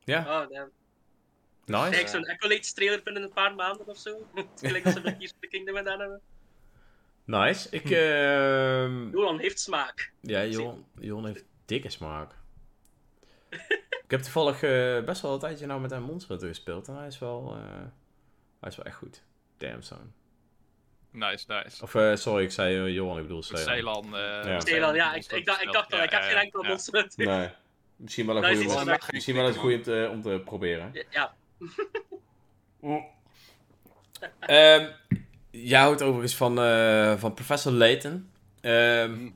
ja, 0.03 0.20
Oh, 0.20 0.50
damn. 0.50 0.70
nice. 1.65 1.89
Kijk, 1.89 2.08
zo'n 2.08 2.30
Accolades 2.30 2.74
trailer 2.74 3.01
binnen 3.03 3.24
een 3.24 3.34
paar 3.34 3.56
maanden 3.56 3.88
of 3.88 3.98
zo. 3.98 4.18
Gelijk 4.62 4.86
als 4.86 4.94
Tears 4.94 5.32
of 5.32 5.38
the 5.39 5.48
Kingdom 5.48 5.75
gedaan 5.75 6.00
hebben. 6.00 6.22
Nice. 7.25 7.68
Ik, 7.72 7.89
ehm 7.89 9.10
Johan 9.10 9.39
heeft 9.39 9.60
smaak. 9.60 10.12
ja, 10.22 10.46
Jon 11.00 11.25
heeft 11.25 11.46
dikke 11.65 11.89
smaak. 11.89 12.32
Ik 14.03 14.05
heb 14.12 14.22
toevallig 14.22 14.63
eh, 14.63 15.03
best 15.03 15.22
wel 15.22 15.33
een 15.33 15.39
tijdje 15.39 15.65
nou 15.65 15.81
met 15.81 15.91
een 15.91 16.03
Monster 16.03 16.39
gespeeld. 16.39 16.88
En 16.88 16.95
hij 16.95 17.07
is 17.07 17.19
wel, 17.19 17.55
eh, 17.57 17.81
hij 18.60 18.69
is 18.69 18.75
wel 18.75 18.86
echt 18.86 18.95
goed. 18.98 19.24
Damn 19.57 19.81
son. 19.81 20.13
Nice, 21.12 21.45
nice. 21.48 21.83
Of, 21.83 21.95
eh, 21.95 22.15
sorry, 22.15 22.43
ik 22.43 22.51
zei 22.51 22.91
Johan, 22.91 23.17
ik 23.17 23.24
bedoel. 23.24 23.43
Celan. 23.43 24.05
eh, 24.15 24.43
Ja. 24.93 25.13
Ik, 25.13 25.31
ik, 25.31 25.45
dacht, 25.45 25.62
ik 25.62 25.72
dacht 25.72 25.93
al, 25.93 26.03
ik 26.03 26.10
heb 26.10 26.22
Ja, 26.22 26.39
geen 26.39 26.50
ja. 26.62 26.67
monster 26.67 27.00
Hunter. 27.00 27.25
Nee. 27.25 27.50
Misschien 27.95 28.25
wel 28.25 28.38
een 28.38 28.55
goede 28.57 28.91
om, 28.91 28.98
misschien 29.12 29.36
wel 29.36 29.48
eens 29.48 29.57
goed 29.57 29.74
om 29.74 29.81
te, 29.81 30.07
om 30.12 30.22
te 30.22 30.41
proberen. 30.45 30.91
Ja, 31.10 31.33
Ehm, 34.39 34.88
jij 35.51 35.79
houdt 35.79 36.01
overigens 36.01 36.36
van, 36.36 36.60
eh, 36.60 37.13
van 37.17 37.33
Professor 37.33 37.72
Layton. 37.72 38.29
Ehm, 38.62 39.12
Mhm. 39.12 39.29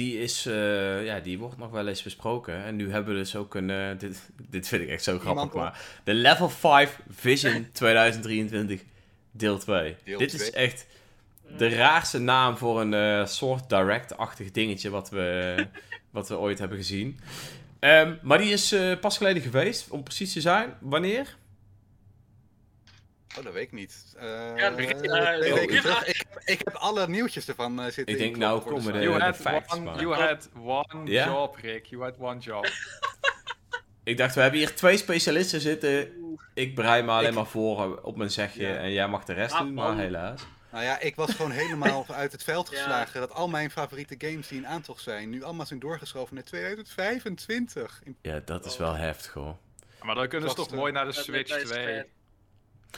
Die, 0.00 0.18
is, 0.18 0.46
eh, 0.46 1.04
ja, 1.04 1.20
die 1.20 1.38
wordt 1.38 1.58
nog 1.58 1.70
wel 1.70 1.88
eens 1.88 2.02
besproken. 2.02 2.64
En 2.64 2.76
nu 2.76 2.90
hebben 2.90 3.14
we 3.14 3.20
dus 3.20 3.36
ook 3.36 3.54
een... 3.54 3.70
eh, 3.70 3.98
dit, 3.98 4.30
dit 4.50 4.68
vind 4.68 4.82
ik 4.82 4.88
echt 4.88 5.02
zo 5.02 5.18
grappig, 5.18 5.30
Iemand 5.30 5.50
op. 5.50 5.60
maar... 5.60 5.80
De 6.04 6.14
Level 6.14 6.48
5 6.48 7.00
Vision 7.10 7.68
2023 7.72 8.82
deel 9.30 9.58
2. 9.58 9.96
Deel 10.04 10.18
dit 10.18 10.32
is 10.32 10.40
2. 10.40 10.50
echt 10.50 10.86
de 11.56 11.68
raarste 11.68 12.18
naam 12.18 12.56
voor 12.56 12.80
een 12.80 12.94
eh, 12.94 13.26
soort 13.26 13.68
direct-achtig 13.68 14.50
dingetje 14.50 14.90
wat 14.90 15.10
we, 15.10 15.56
wat 16.10 16.28
we 16.28 16.38
ooit 16.38 16.58
hebben 16.58 16.78
gezien. 16.78 17.20
Ehm, 17.78 18.14
maar 18.22 18.38
die 18.38 18.52
is 18.52 18.74
pas 19.00 19.16
geleden 19.16 19.42
geweest, 19.42 19.90
om 19.90 20.02
precies 20.02 20.32
te 20.32 20.40
zijn. 20.40 20.74
Wanneer? 20.80 21.36
Oh, 23.38 23.44
dat 23.44 23.52
weet 23.52 23.62
ik 23.62 23.72
niet. 23.72 24.14
Eh 24.18 24.28
Ja, 24.56 24.72
twee 24.72 24.86
eh, 24.94 25.52
weken 25.54 25.80
terug. 25.80 26.06
Ik, 26.06 26.16
heb- 26.16 26.42
ik 26.44 26.60
heb 26.64 26.74
alle 26.74 27.08
nieuwtjes 27.08 27.48
ervan 27.48 27.78
eh, 27.78 27.84
zitten 27.84 28.14
Ik 28.14 28.18
denk, 28.20 28.36
nou, 28.36 28.58
de 28.58 28.64
komen 28.64 28.82
site. 28.82 28.92
de- 28.92 29.00
You 29.02 29.20
had, 29.20 29.36
facts, 29.36 29.74
one, 29.74 30.00
you 30.00 30.14
had 30.14 30.48
one 30.64 31.10
job, 31.10 31.56
Rick. 31.56 31.84
You 31.86 32.02
had 32.02 32.14
one 32.18 32.38
job. 32.38 32.68
Ik 34.04 34.16
dacht, 34.16 34.34
we 34.34 34.40
hebben 34.40 34.58
hier 34.58 34.74
twee 34.74 34.96
specialisten 34.96 35.60
zitten. 35.60 36.12
Ik 36.54 36.74
bereid 36.74 37.04
me 37.04 37.10
alleen 37.10 37.28
Ik- 37.28 37.34
maar 37.34 37.46
voor 37.46 38.00
op 38.02 38.16
mijn 38.16 38.30
zegje 38.30 38.66
Ja. 38.66 38.74
en 38.76 38.92
jij 38.92 39.08
mag 39.08 39.24
de 39.24 39.32
rest 39.32 39.54
Ah, 39.54 39.60
doen, 39.60 39.74
maar 39.74 39.86
man. 39.88 39.98
helaas. 39.98 40.42
Nou 40.72 40.84
ja, 40.84 40.98
ik 41.00 41.16
was 41.16 41.30
gewoon 41.34 41.50
helemaal 41.50 42.06
uit 42.22 42.32
het 42.32 42.44
veld 42.44 42.70
Ja. 42.70 42.76
geslagen 42.76 43.20
dat 43.20 43.32
al 43.32 43.48
mijn 43.48 43.70
favoriete 43.70 44.14
games 44.18 44.48
die 44.48 44.58
in 44.58 44.66
aantocht 44.66 45.02
zijn, 45.02 45.30
nu 45.30 45.42
allemaal 45.42 45.66
zijn 45.66 45.78
doorgeschoven 45.80 46.34
naar 46.34 46.44
2025. 46.44 48.00
In- 48.04 48.16
Ja, 48.22 48.40
dat 48.44 48.64
is 48.64 48.76
wel 48.76 48.94
heftig 48.94 49.32
hoor. 49.32 49.56
Maar 50.02 50.14
dan 50.14 50.28
kunnen 50.28 50.48
ze 50.48 50.54
toch 50.54 50.70
mooi 50.74 50.92
naar 50.92 51.04
de 51.04 51.12
Switch 51.12 51.50
dat 51.50 51.60
is 51.60 51.68
2. 51.68 52.04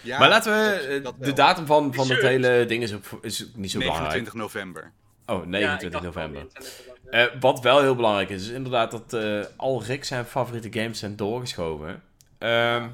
Ja, 0.02 0.18
maar 0.18 0.28
laten 0.28 0.52
we, 0.52 0.78
dat- 0.80 0.84
eh, 0.98 1.02
dat 1.04 1.14
de 1.24 1.32
datum 1.32 1.66
van, 1.66 1.94
van 1.94 2.08
het 2.08 2.16
Sure. 2.18 2.28
hele 2.28 2.64
ding 2.66 2.82
is 2.82 2.94
ook 2.94 3.04
is 3.22 3.42
ook 3.48 3.54
niet 3.56 3.70
zo 3.70 3.78
29 3.78 4.32
belangrijk. 4.32 4.32
november. 4.34 4.92
Oh, 5.26 5.36
Ja, 5.36 5.42
ik 5.42 5.48
29 5.48 5.90
dacht 5.90 6.04
november. 6.04 6.40
wel 6.42 6.50
29 6.52 6.86
november. 6.86 7.34
Eh, 7.34 7.40
wat 7.40 7.60
wel 7.60 7.80
heel 7.80 7.94
belangrijk 7.96 8.28
is, 8.30 8.42
is 8.42 8.48
inderdaad 8.48 8.90
dat 8.90 9.12
eh, 9.12 9.44
al 9.56 9.82
Rick 9.82 10.04
zijn 10.04 10.24
favoriete 10.24 10.80
games 10.80 10.98
zijn 10.98 11.16
doorgeschoven. 11.16 12.02
Ehm 12.38 12.88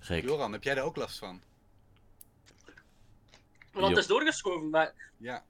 Rick, 0.00 0.24
Joran, 0.24 0.52
heb 0.52 0.62
jij 0.62 0.74
daar 0.74 0.84
ook 0.84 0.96
last 0.96 1.18
van? 1.18 1.40
Want 3.72 3.88
het 3.88 3.98
is 3.98 4.06
doorgeschoven, 4.06 4.70
maar 4.70 4.92
Ja. 5.16 5.42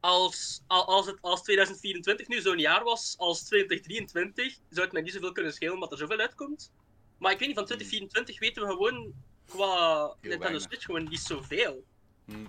als, 0.00 0.62
al- 0.66 0.86
als, 0.86 1.06
het, 1.06 1.16
als 1.20 1.42
2024 1.42 2.28
nu 2.28 2.40
zo'n 2.40 2.58
jaar 2.58 2.84
was 2.84 3.14
als 3.18 3.42
2023, 3.42 4.58
zou 4.70 4.84
het 4.84 4.92
mij 4.92 5.02
niet 5.02 5.12
zoveel 5.12 5.32
kunnen 5.32 5.52
schelen 5.52 5.74
omdat 5.74 5.92
er 5.92 5.98
zoveel 5.98 6.18
uitkomt. 6.18 6.72
Maar 7.18 7.32
ik 7.32 7.38
weet 7.38 7.48
niet, 7.48 7.56
van 7.56 7.66
2024 7.66 8.38
weten 8.38 8.62
we 8.62 8.68
gewoon 8.68 9.12
qua 9.48 10.06
Nintendo 10.20 10.38
weinig. 10.38 10.62
Switch 10.62 10.84
gewoon 10.84 11.08
niet 11.08 11.20
zoveel. 11.20 11.84
Hm. 12.24 12.46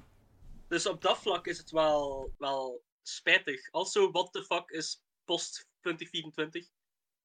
Dus 0.68 0.86
op 0.86 1.02
dat 1.02 1.18
vlak 1.18 1.48
is 1.48 1.58
het 1.58 1.72
wel, 1.72 2.32
wel 2.38 2.84
spijtig. 3.02 3.72
Also, 3.72 4.12
what 4.12 4.32
the 4.34 4.44
fuck 4.44 4.70
is 4.70 5.02
post 5.26 5.68
2024? 5.82 6.68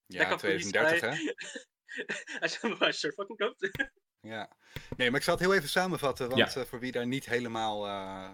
Ja, 0.06 0.24
kan 0.24 0.38
2030 0.38 1.00
hè? 1.00 1.34
Als 2.40 2.58
je 2.58 2.76
maar 2.78 2.94
sure 2.94 3.12
fucking 3.12 3.38
komt. 3.38 3.56
Ja. 4.20 4.48
Nee, 4.96 5.10
maar 5.10 5.18
ik 5.18 5.24
zal 5.24 5.34
het 5.34 5.42
heel 5.42 5.54
even 5.54 5.68
samenvatten, 5.68 6.28
want 6.28 6.52
Ja. 6.54 6.60
eh, 6.60 6.66
voor 6.66 6.80
wie 6.80 6.92
daar 6.92 7.06
niet 7.06 7.24
helemaal, 7.26 7.86
eh, 7.86 8.30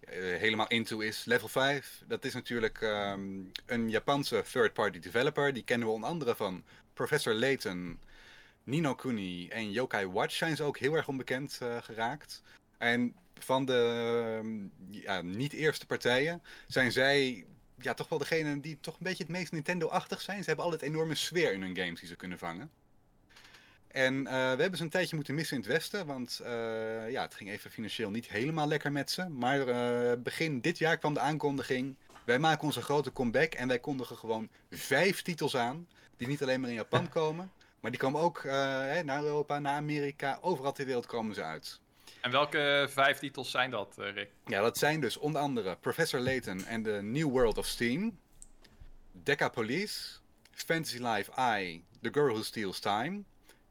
eh, 0.00 0.40
helemaal 0.40 0.66
into 0.68 1.00
is, 1.00 1.24
Level 1.24 1.48
5, 1.48 2.02
dat 2.06 2.24
is 2.24 2.34
natuurlijk 2.34 2.80
ehm, 2.80 3.42
een 3.66 3.90
Japanse 3.90 4.44
third-party 4.52 4.98
developer. 4.98 5.52
Die 5.52 5.64
kennen 5.64 5.88
we 5.88 5.94
onder 5.94 6.08
andere 6.08 6.34
van 6.36 6.64
Professor 6.92 7.34
Layton, 7.34 8.00
Nino 8.64 8.94
Kuni 8.94 9.48
en 9.48 9.70
Yokai 9.70 10.06
Watch 10.06 10.34
zijn 10.34 10.56
ze 10.56 10.62
ook 10.62 10.78
heel 10.78 10.94
erg 10.94 11.08
onbekend 11.08 11.58
eh, 11.62 11.76
geraakt. 11.82 12.42
En 12.78 13.16
van 13.38 13.64
de 13.64 14.38
ehm, 14.38 14.66
ja, 14.90 15.22
niet 15.22 15.52
eerste 15.52 15.86
partijen 15.86 16.42
zijn 16.66 16.92
zij 16.92 17.44
ja, 17.80 17.94
toch 17.94 18.08
wel 18.08 18.18
degene 18.18 18.60
die 18.60 18.78
toch 18.80 18.94
een 18.94 19.04
beetje 19.06 19.22
het 19.22 19.32
meest 19.32 19.52
Nintendo-achtig 19.52 20.20
zijn. 20.20 20.38
Ze 20.40 20.46
hebben 20.46 20.64
altijd 20.64 20.82
enorme 20.82 21.14
sfeer 21.14 21.52
in 21.52 21.62
hun 21.62 21.76
games 21.76 22.00
die 22.00 22.08
ze 22.08 22.16
kunnen 22.16 22.38
vangen. 22.38 22.70
En 23.88 24.26
eh, 24.26 24.32
we 24.32 24.60
hebben 24.60 24.76
ze 24.76 24.82
een 24.82 24.90
tijdje 24.90 25.16
moeten 25.16 25.34
missen 25.34 25.56
in 25.56 25.62
het 25.62 25.72
Westen, 25.72 26.06
want 26.06 26.40
eh, 26.44 27.10
ja, 27.10 27.22
het 27.22 27.34
ging 27.34 27.50
even 27.50 27.70
financieel 27.70 28.10
niet 28.10 28.28
helemaal 28.28 28.68
lekker 28.68 28.92
met 28.92 29.10
ze. 29.10 29.28
Maar 29.28 29.64
begin 30.20 30.60
dit 30.60 30.78
jaar 30.78 30.98
kwam 30.98 31.14
de 31.14 31.20
aankondiging, 31.20 31.96
wij 32.24 32.38
maken 32.38 32.64
onze 32.64 32.82
grote 32.82 33.12
comeback 33.12 33.54
en 33.54 33.68
wij 33.68 33.78
kondigen 33.78 34.16
gewoon 34.16 34.48
vijf 34.70 35.22
titels 35.22 35.56
aan, 35.56 35.88
die 36.16 36.28
niet 36.28 36.42
alleen 36.42 36.60
maar 36.60 36.70
in 36.70 36.76
Japan 36.76 37.08
komen, 37.18 37.52
maar 37.84 37.92
die 37.92 38.02
komen 38.02 38.20
ook 38.20 38.44
eh, 38.44 38.52
hè, 38.78 39.02
naar 39.02 39.22
Europa, 39.22 39.58
naar 39.58 39.76
Amerika, 39.76 40.38
overal 40.40 40.72
ter 40.72 40.86
wereld 40.86 41.06
komen 41.06 41.34
ze 41.34 41.42
uit. 41.42 41.80
En 42.20 42.30
welke 42.30 42.86
vijf 42.90 43.18
titels 43.18 43.50
zijn 43.50 43.70
dat, 43.70 43.98
eh, 43.98 44.12
Rick? 44.12 44.30
Ja, 44.46 44.60
dat 44.60 44.78
zijn 44.78 45.00
dus 45.00 45.16
onder 45.16 45.40
andere 45.40 45.76
Professor 45.76 46.20
Layton 46.20 46.64
en 46.64 46.82
The 46.82 46.90
New 47.02 47.30
World 47.30 47.58
of 47.58 47.66
Steam, 47.66 48.18
Deca 49.12 49.48
Police, 49.48 50.18
Fantasy 50.50 50.98
Life 50.98 51.60
I, 51.60 51.84
The 52.00 52.08
Girl 52.12 52.32
Who 52.32 52.42
Steals 52.42 52.80
Time, 52.80 53.22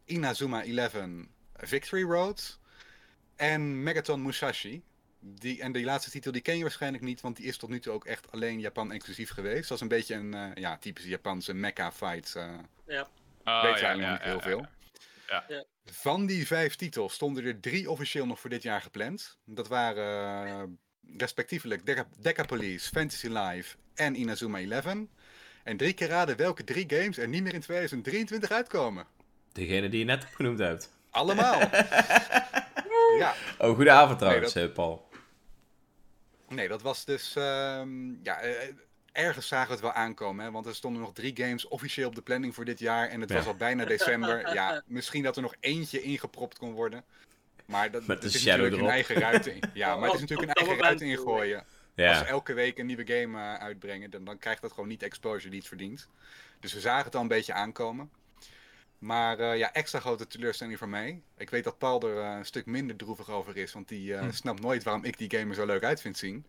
Inazuma 0.06 0.64
11, 0.64 0.94
Victory 1.56 2.04
Road 2.04 2.60
en 3.36 3.84
Megaton 3.84 4.22
Musashi. 4.22 4.84
Die, 5.20 5.62
en 5.62 5.72
die 5.72 5.86
laatste 5.86 6.12
titel 6.12 6.32
die 6.32 6.42
ken 6.42 6.56
je 6.56 6.62
waarschijnlijk 6.62 7.04
niet, 7.04 7.22
want 7.22 7.38
die 7.38 7.46
is 7.46 7.58
tot 7.58 7.70
nu 7.70 7.80
toe 7.80 7.94
ook 7.94 8.06
echt 8.06 8.32
alleen 8.32 8.60
Japan 8.60 8.92
exclusief 8.92 9.30
geweest. 9.30 9.68
Dat 9.68 9.78
is 9.78 9.84
een 9.84 9.88
beetje 9.88 10.16
een 10.16 10.34
eh, 10.34 10.50
ja, 10.54 10.78
typische 10.78 11.10
Japanse 11.10 11.54
mecha 11.54 11.92
fight. 11.92 12.36
eh 12.36 12.50
Oh, 13.44 13.62
weet 13.64 13.80
ja, 13.80 13.86
eigenlijk 13.86 14.12
niet 14.12 14.20
ja, 14.20 14.26
heel 14.26 14.34
ja. 14.36 14.42
veel. 14.42 14.66
Ja. 15.28 15.46
Ja. 15.48 15.64
Van 15.86 16.26
die 16.26 16.48
vijf 16.48 16.76
titels 16.76 17.14
stonden 17.14 17.46
er 17.46 17.60
drie 17.60 17.90
officieel 17.92 18.26
nog 18.26 18.40
voor 18.40 18.50
dit 18.50 18.64
jaar 18.64 18.82
gepland. 18.82 19.38
Dat 19.46 19.68
waren 19.68 20.48
eh, 20.48 20.64
respectievelijk 21.18 21.86
Deca, 21.86 22.06
Deca 22.20 22.44
Police, 22.46 22.90
Fantasy 22.90 23.28
Life 23.28 23.76
en 23.96 24.16
Inazuma 24.20 24.60
11. 24.60 24.86
En 25.64 25.78
drie 25.78 25.94
keer 25.94 26.08
raden 26.08 26.38
welke 26.38 26.64
drie 26.64 26.86
games 26.88 27.18
er 27.18 27.28
niet 27.28 27.44
meer 27.44 27.54
in 27.54 27.62
2023 27.62 28.52
uitkomen. 28.52 29.06
degene 29.52 29.90
die 29.90 30.00
je 30.00 30.06
net 30.06 30.24
opgenoemd 30.24 30.60
hebt. 30.60 30.92
Allemaal! 31.10 31.60
ja, 33.20 33.34
Oh, 33.58 33.76
goedenavond 33.76 34.20
trouwens, 34.20 34.54
dat- 34.54 34.70
eh, 34.70 34.74
Paul. 34.76 35.10
nee, 36.50 36.68
dat 36.68 36.82
was 36.82 37.06
dus. 37.06 37.36
ehm, 37.36 38.24
ja, 38.24 38.40
eh, 38.40 38.68
ergens 39.14 39.48
zagen 39.48 39.68
we 39.68 39.74
het 39.74 39.82
wel 39.82 39.92
aankomen. 39.94 40.46
Hè, 40.46 40.52
want 40.52 40.66
er 40.66 40.76
stonden 40.76 41.02
nog 41.02 41.14
drie 41.14 41.36
games 41.36 41.68
officieel 41.68 42.08
op 42.08 42.16
de 42.16 42.22
planning 42.22 42.56
voor 42.56 42.66
dit 42.66 42.80
jaar. 42.80 43.10
En 43.10 43.22
het 43.22 43.30
Ja. 43.30 43.36
was 43.36 43.46
al 43.46 43.56
bijna 43.56 43.86
december. 43.96 44.54
Ja, 44.54 44.82
misschien 44.86 45.24
dat 45.24 45.36
er 45.36 45.42
nog 45.42 45.56
eentje 45.60 46.02
ingepropt 46.02 46.58
kon 46.58 46.72
worden. 46.72 47.04
Maar 47.66 47.92
dat, 47.92 48.06
Met 48.06 48.22
de 48.22 48.26
het 48.28 48.36
is 48.36 48.44
natuurlijk 48.44 48.76
een 48.82 48.88
eigen 48.90 49.16
ruit 49.16 49.46
in. 49.48 49.64
Ja, 49.74 49.96
maar 49.96 50.06
het 50.06 50.14
is 50.16 50.22
natuurlijk 50.22 50.50
een 50.50 50.56
eigen 50.56 50.80
ruit 50.84 51.00
moment, 51.00 51.20
ingooien. 51.20 51.58
Als 51.58 51.66
ze 51.96 52.02
Ja, 52.04 52.26
elke 52.26 52.54
week 52.54 52.78
een 52.78 52.86
nieuwe 52.86 53.08
game 53.08 53.38
eh, 53.40 53.54
uitbrengen, 53.54 54.10
dan, 54.10 54.24
dan 54.24 54.38
krijgt 54.38 54.62
dat 54.62 54.72
gewoon 54.72 54.90
niet 54.90 55.00
de 55.00 55.06
exposure 55.06 55.50
die 55.50 55.60
het 55.60 55.68
verdient. 55.68 56.08
Dus 56.60 56.74
we 56.74 56.80
zagen 56.80 57.06
het 57.06 57.16
al 57.16 57.22
een 57.22 57.28
beetje 57.28 57.54
aankomen. 57.54 58.10
Maar 58.98 59.40
eh, 59.40 59.58
ja, 59.58 59.74
extra 59.74 60.00
grote 60.00 60.28
teleurstelling 60.28 60.78
voor 60.78 60.90
mij. 60.90 61.22
Ik 61.38 61.50
weet 61.50 61.64
dat 61.64 61.78
Paul 61.78 62.02
er 62.10 62.18
eh, 62.24 62.36
een 62.38 62.46
stuk 62.46 62.66
minder 62.66 62.96
droevig 62.96 63.30
over 63.30 63.58
is, 63.58 63.74
want 63.74 63.88
die 63.88 64.14
eh, 64.16 64.22
Hm. 64.22 64.32
snapt 64.32 64.62
nooit 64.62 64.84
waarom 64.84 65.04
ik 65.04 65.18
die 65.18 65.30
game 65.38 65.50
er 65.50 65.56
zo 65.56 65.66
leuk 65.66 65.84
uit 65.84 66.02
vind 66.02 66.18
zien. 66.18 66.46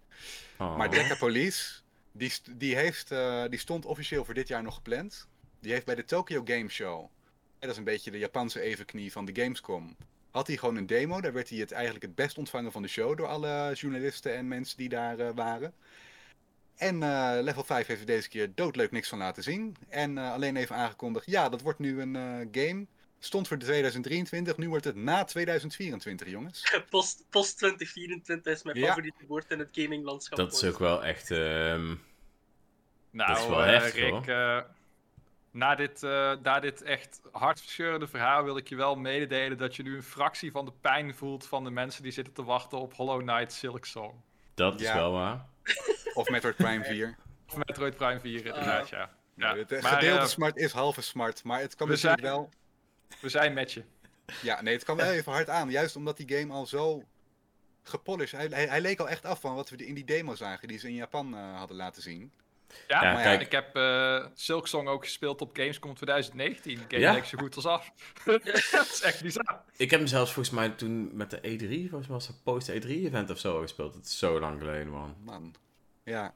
Oh. 0.59 0.77
Maar 0.77 0.91
Deca 0.91 1.15
Police, 1.15 1.73
die, 2.17 2.33
die, 2.57 2.77
heeft, 2.77 3.11
eh, 3.11 3.45
die 3.49 3.59
stond 3.59 3.85
officieel 3.85 4.25
voor 4.25 4.35
dit 4.35 4.49
jaar 4.49 4.63
nog 4.63 4.75
gepland. 4.75 5.29
Die 5.61 5.73
heeft 5.73 5.87
bij 5.87 5.95
de 5.95 6.05
Tokyo 6.05 6.43
Game 6.45 6.69
Show, 6.69 7.11
dat 7.59 7.71
is 7.71 7.77
een 7.77 7.85
beetje 7.85 8.11
de 8.11 8.19
Japanse 8.19 8.61
evenknie 8.61 9.13
van 9.13 9.25
de 9.25 9.43
Gamescom, 9.43 9.97
had 10.31 10.47
hij 10.47 10.57
gewoon 10.57 10.77
een 10.77 10.87
demo. 10.87 11.21
Daar 11.21 11.33
werd 11.33 11.49
hij 11.49 11.59
het 11.59 11.73
eigenlijk 11.73 12.05
het 12.05 12.15
best 12.15 12.39
ontvangen 12.39 12.73
van 12.73 12.83
de 12.83 12.89
show 12.89 13.17
door 13.17 13.27
alle 13.27 13.73
journalisten 13.75 14.35
en 14.35 14.49
mensen 14.49 14.77
die 14.77 14.89
daar 14.89 15.19
eh, 15.19 15.31
waren. 15.35 15.75
En 16.77 17.03
eh, 17.03 17.43
Level 17.43 17.65
5 17.65 17.87
heeft 17.87 18.01
er 18.01 18.07
deze 18.07 18.29
keer 18.29 18.53
doodleuk 18.55 18.91
niks 18.91 19.09
van 19.09 19.19
laten 19.19 19.43
zien. 19.43 19.77
En 19.89 20.19
alleen 20.19 20.57
even 20.57 20.77
aangekondigd, 20.77 21.27
ja, 21.27 21.49
dat 21.49 21.63
wordt 21.63 21.79
nu 21.79 22.01
een 22.01 22.49
game. 22.53 22.87
Stond 23.25 23.49
voor 23.49 23.59
2023, 23.59 24.57
nu 24.57 24.69
wordt 24.69 24.85
het 24.85 24.97
na 24.97 25.25
2024, 25.25 26.29
jongens. 26.29 26.63
Post, 26.91 27.25
post 27.31 27.57
2024 27.59 28.53
is 28.53 28.63
mijn 28.63 28.79
Ja. 28.79 28.87
favoriete 28.87 29.27
woord 29.27 29.51
in 29.51 29.59
het 29.59 29.69
gaminglandschap. 29.73 30.39
dat 30.39 30.53
is 30.53 30.65
ook 30.65 30.79
wel 30.79 31.05
echt... 31.05 31.31
ehm, 31.31 31.95
Nou, 33.11 33.29
Dat 33.33 33.39
is 33.39 33.47
wel 33.47 33.63
eh, 33.65 33.67
heftig, 33.71 33.95
Rick, 34.11 34.27
eh, 34.27 34.61
na, 35.51 35.75
dit, 35.75 36.03
eh, 36.03 36.33
na 36.43 36.61
dit 36.61 36.83
echt 36.83 37.21
hartverscheurende 37.33 38.07
verhaal 38.07 38.45
wil 38.45 38.57
ik 38.57 38.69
je 38.69 38.77
wel 38.77 38.97
mededelen 38.97 39.59
dat 39.59 39.77
je 39.77 39.83
nu 39.83 39.97
een 39.97 40.03
fractie 40.03 40.51
van 40.51 40.65
de 40.65 40.73
pijn 40.81 41.15
voelt 41.15 41.47
van 41.47 41.65
de 41.65 41.71
mensen 41.71 42.03
die 42.03 42.13
zitten 42.13 42.33
te 42.35 42.45
wachten 42.45 42.79
op 42.79 42.95
Hollow 42.95 43.21
Knight 43.21 43.53
Silk 43.53 43.85
Song. 43.85 44.15
dat 44.55 44.81
is 44.81 44.87
Ja. 44.87 44.95
wel 44.95 45.13
waar. 45.13 45.47
Of 46.15 46.29
Metroid 46.29 46.57
Prime 46.57 46.85
4. 46.85 47.17
Of 47.49 47.57
Metroid 47.57 47.97
Prime 47.97 48.21
4 48.21 48.47
inderdaad, 48.47 48.89
ja. 48.89 49.11
ja. 49.37 49.57
het 49.57 49.73
eh, 49.73 49.83
maar, 49.83 49.93
gedeelte 49.93 50.21
eh, 50.23 50.27
smart 50.29 50.57
is 50.57 50.73
halve 50.73 51.01
smart, 51.03 51.45
maar 51.45 51.61
het 51.61 51.75
kan 51.75 51.97
zijn- 51.97 52.21
wel... 52.21 52.51
we 53.21 53.29
zijn 53.29 53.53
met 53.53 53.73
je. 53.73 53.83
Ja, 54.43 54.63
nee, 54.63 54.75
het 54.75 54.85
kwam 54.85 54.97
wel 54.97 55.13
even 55.13 55.33
hard 55.33 55.49
aan. 55.49 55.71
Juist 55.71 55.97
omdat 55.97 56.17
die 56.17 56.37
game 56.37 56.53
al 56.53 56.67
zo 56.67 57.05
gepolished... 57.83 58.41
Hij, 58.41 58.49
hij, 58.51 58.67
hij 58.67 58.81
leek 58.81 59.01
al 59.01 59.09
echt 59.09 59.25
af 59.25 59.41
van 59.41 59.55
wat 59.55 59.71
we 59.71 59.77
in 59.77 59.95
die 59.95 60.05
demo 60.05 60.35
zagen 60.35 60.69
die 60.69 60.79
ze 60.79 60.89
in 60.89 60.95
Japan 60.95 61.35
eh, 61.35 61.57
hadden 61.57 61.77
laten 61.77 62.03
zien. 62.03 62.33
Ja, 62.89 63.21
Ja, 63.21 63.41
ik 63.41 63.53
heb 63.53 63.77
eh 63.77 64.27
Silksong 64.35 64.89
ook 64.89 65.05
gespeeld 65.05 65.41
op 65.41 65.57
Gamescom 65.57 65.95
2019. 65.95 66.79
Game 66.89 66.99
Ja? 66.99 67.13
leek 67.13 67.25
zo 67.25 67.39
goed 67.39 67.57
als 67.57 67.67
af. 67.67 67.93
dat 68.25 68.87
is 68.93 69.01
echt 69.03 69.23
bizar. 69.23 69.63
Ik 69.77 69.91
heb 69.91 70.01
hem 70.01 70.09
zelfs 70.09 70.33
volgens 70.33 70.55
mij 70.55 70.69
toen 70.69 71.17
met 71.17 71.31
de 71.31 71.39
E3, 71.39 71.91
volgens 71.91 72.09
mij 72.09 72.17
was 72.17 72.27
het 72.27 72.43
post 72.43 72.71
E3-event 72.71 73.31
of 73.31 73.39
zo 73.39 73.61
gespeeld. 73.61 73.95
Het 73.95 74.05
is 74.05 74.19
zo 74.19 74.41
lang 74.41 74.59
geleden, 74.59 74.89
man. 74.89 75.17
Man. 75.25 75.55
Ja. 76.05 76.35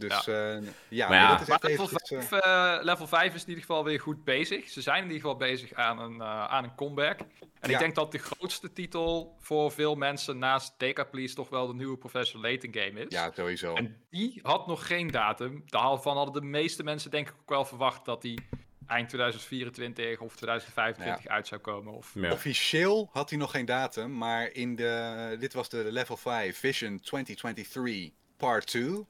Dus 0.00 0.24
ja, 0.24 0.60
ja, 0.88 1.08
Maar 1.08 1.18
ja. 1.18 1.30
dat 1.30 1.40
is 1.40 1.48
Maar 1.48 1.58
level 1.62 1.84
eventjes, 1.84 2.26
5, 2.26 2.32
eh, 2.32 2.74
eh, 2.76 2.84
level 2.84 3.06
5 3.06 3.34
is 3.34 3.42
in 3.42 3.48
ieder 3.48 3.64
geval 3.64 3.84
weer 3.84 4.00
goed 4.00 4.24
bezig. 4.24 4.68
Ze 4.68 4.80
zijn 4.82 4.96
in 4.96 5.02
ieder 5.02 5.20
geval 5.20 5.36
bezig 5.36 5.72
aan 5.72 5.98
een, 5.98 6.20
eh, 6.20 6.44
aan 6.44 6.64
een 6.64 6.74
comeback. 6.74 7.18
En 7.20 7.68
Ja. 7.68 7.74
ik 7.74 7.78
denk 7.78 7.94
dat 7.94 8.12
de 8.12 8.18
grootste 8.18 8.72
titel 8.72 9.36
voor 9.40 9.72
veel 9.72 9.94
mensen 9.94 10.38
naast 10.38 10.74
Decaplease 10.78 11.34
toch 11.34 11.48
wel 11.48 11.66
de 11.66 11.74
nieuwe 11.74 11.96
Professor 11.96 12.40
Layton 12.40 12.74
game 12.74 13.00
is. 13.00 13.06
ja, 13.08 13.30
sowieso. 13.34 13.74
En 13.74 13.96
die 14.10 14.40
had 14.42 14.66
nog 14.66 14.86
geen 14.86 15.10
datum. 15.10 15.62
Daarvan 15.66 16.16
hadden 16.16 16.42
de 16.42 16.48
meeste 16.48 16.82
mensen 16.82 17.10
denk 17.10 17.28
ik 17.28 17.34
ook 17.40 17.48
wel 17.48 17.64
verwacht 17.64 18.04
dat 18.04 18.22
die 18.22 18.48
eind 18.86 19.08
2024 19.08 20.20
of 20.20 20.36
2025 20.36 21.26
uit 21.26 21.46
zou 21.46 21.60
komen. 21.60 21.92
Of... 21.92 22.10
Ja. 22.14 22.32
Officieel 22.32 23.08
had 23.12 23.30
hij 23.30 23.38
nog 23.38 23.50
geen 23.50 23.64
datum, 23.64 24.16
maar 24.16 24.52
in 24.52 24.76
de, 24.76 25.36
dit 25.38 25.52
was 25.52 25.68
de 25.68 25.92
level 25.92 26.16
5 26.16 26.58
Vision 26.58 27.00
2023 27.00 28.10
Part 28.36 28.66
2. 28.66 29.06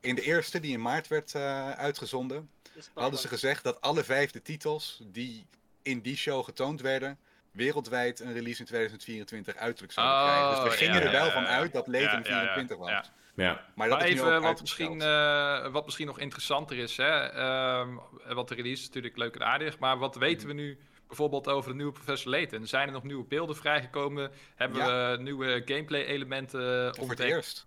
In 0.00 0.14
de 0.14 0.22
eerste, 0.22 0.60
die 0.60 0.72
in 0.72 0.82
maart 0.82 1.08
werd 1.08 1.34
eh, 1.34 1.70
uitgezonden, 1.70 2.50
hadden 2.94 3.20
ze 3.20 3.28
gezegd 3.28 3.64
dat 3.64 3.80
alle 3.80 4.04
vijf 4.04 4.30
de 4.30 4.42
titels 4.42 5.00
die 5.04 5.46
in 5.82 6.00
die 6.00 6.16
show 6.16 6.44
getoond 6.44 6.80
werden, 6.80 7.18
wereldwijd 7.50 8.20
een 8.20 8.32
release 8.32 8.60
in 8.60 8.66
2024 8.66 9.56
uiterlijk 9.56 9.92
zouden 9.92 10.16
Oh, 10.16 10.22
krijgen. 10.24 10.50
Dus 10.50 10.58
we 10.78 10.84
ja, 10.84 10.90
gingen 10.92 11.06
er 11.06 11.12
wel 11.12 11.26
ja, 11.26 11.32
van 11.32 11.42
ja. 11.42 11.48
uit 11.48 11.72
dat 11.72 11.86
Layton 11.86 12.22
Ja, 12.22 12.28
ja, 12.28 12.34
ja, 12.34 12.52
24 12.54 12.76
was. 12.76 12.88
ja. 12.90 13.04
Ja. 13.34 13.64
Maar 13.74 13.88
dat 13.88 14.02
even 14.02 14.42
wat 14.42 14.60
misschien, 14.60 15.00
eh, 15.02 15.66
wat 15.72 15.84
misschien 15.84 16.06
nog 16.06 16.18
interessanter 16.18 16.78
is, 16.78 16.96
hè? 16.96 17.10
ehm, 17.28 17.88
wat 18.34 18.48
de 18.48 18.54
release 18.54 18.80
is 18.80 18.86
natuurlijk 18.86 19.16
leuk 19.16 19.34
en 19.34 19.44
aardig, 19.46 19.78
maar 19.78 19.98
wat 19.98 20.16
weten 20.16 20.46
Mhm. 20.48 20.56
we 20.56 20.62
nu 20.62 20.78
bijvoorbeeld 21.06 21.48
over 21.48 21.70
de 21.70 21.76
nieuwe 21.76 21.92
Professor 21.92 22.30
Layton? 22.30 22.66
Zijn 22.66 22.86
er 22.86 22.92
nog 22.92 23.02
nieuwe 23.02 23.24
beelden 23.24 23.56
vrijgekomen? 23.56 24.30
Hebben 24.54 24.78
Ja. 24.78 25.10
we 25.16 25.22
nieuwe 25.22 25.62
gameplay 25.64 26.04
elementen 26.04 26.60
Voor 26.60 26.86
het 26.88 26.98
ontdekt? 26.98 27.30
eerst. 27.30 27.66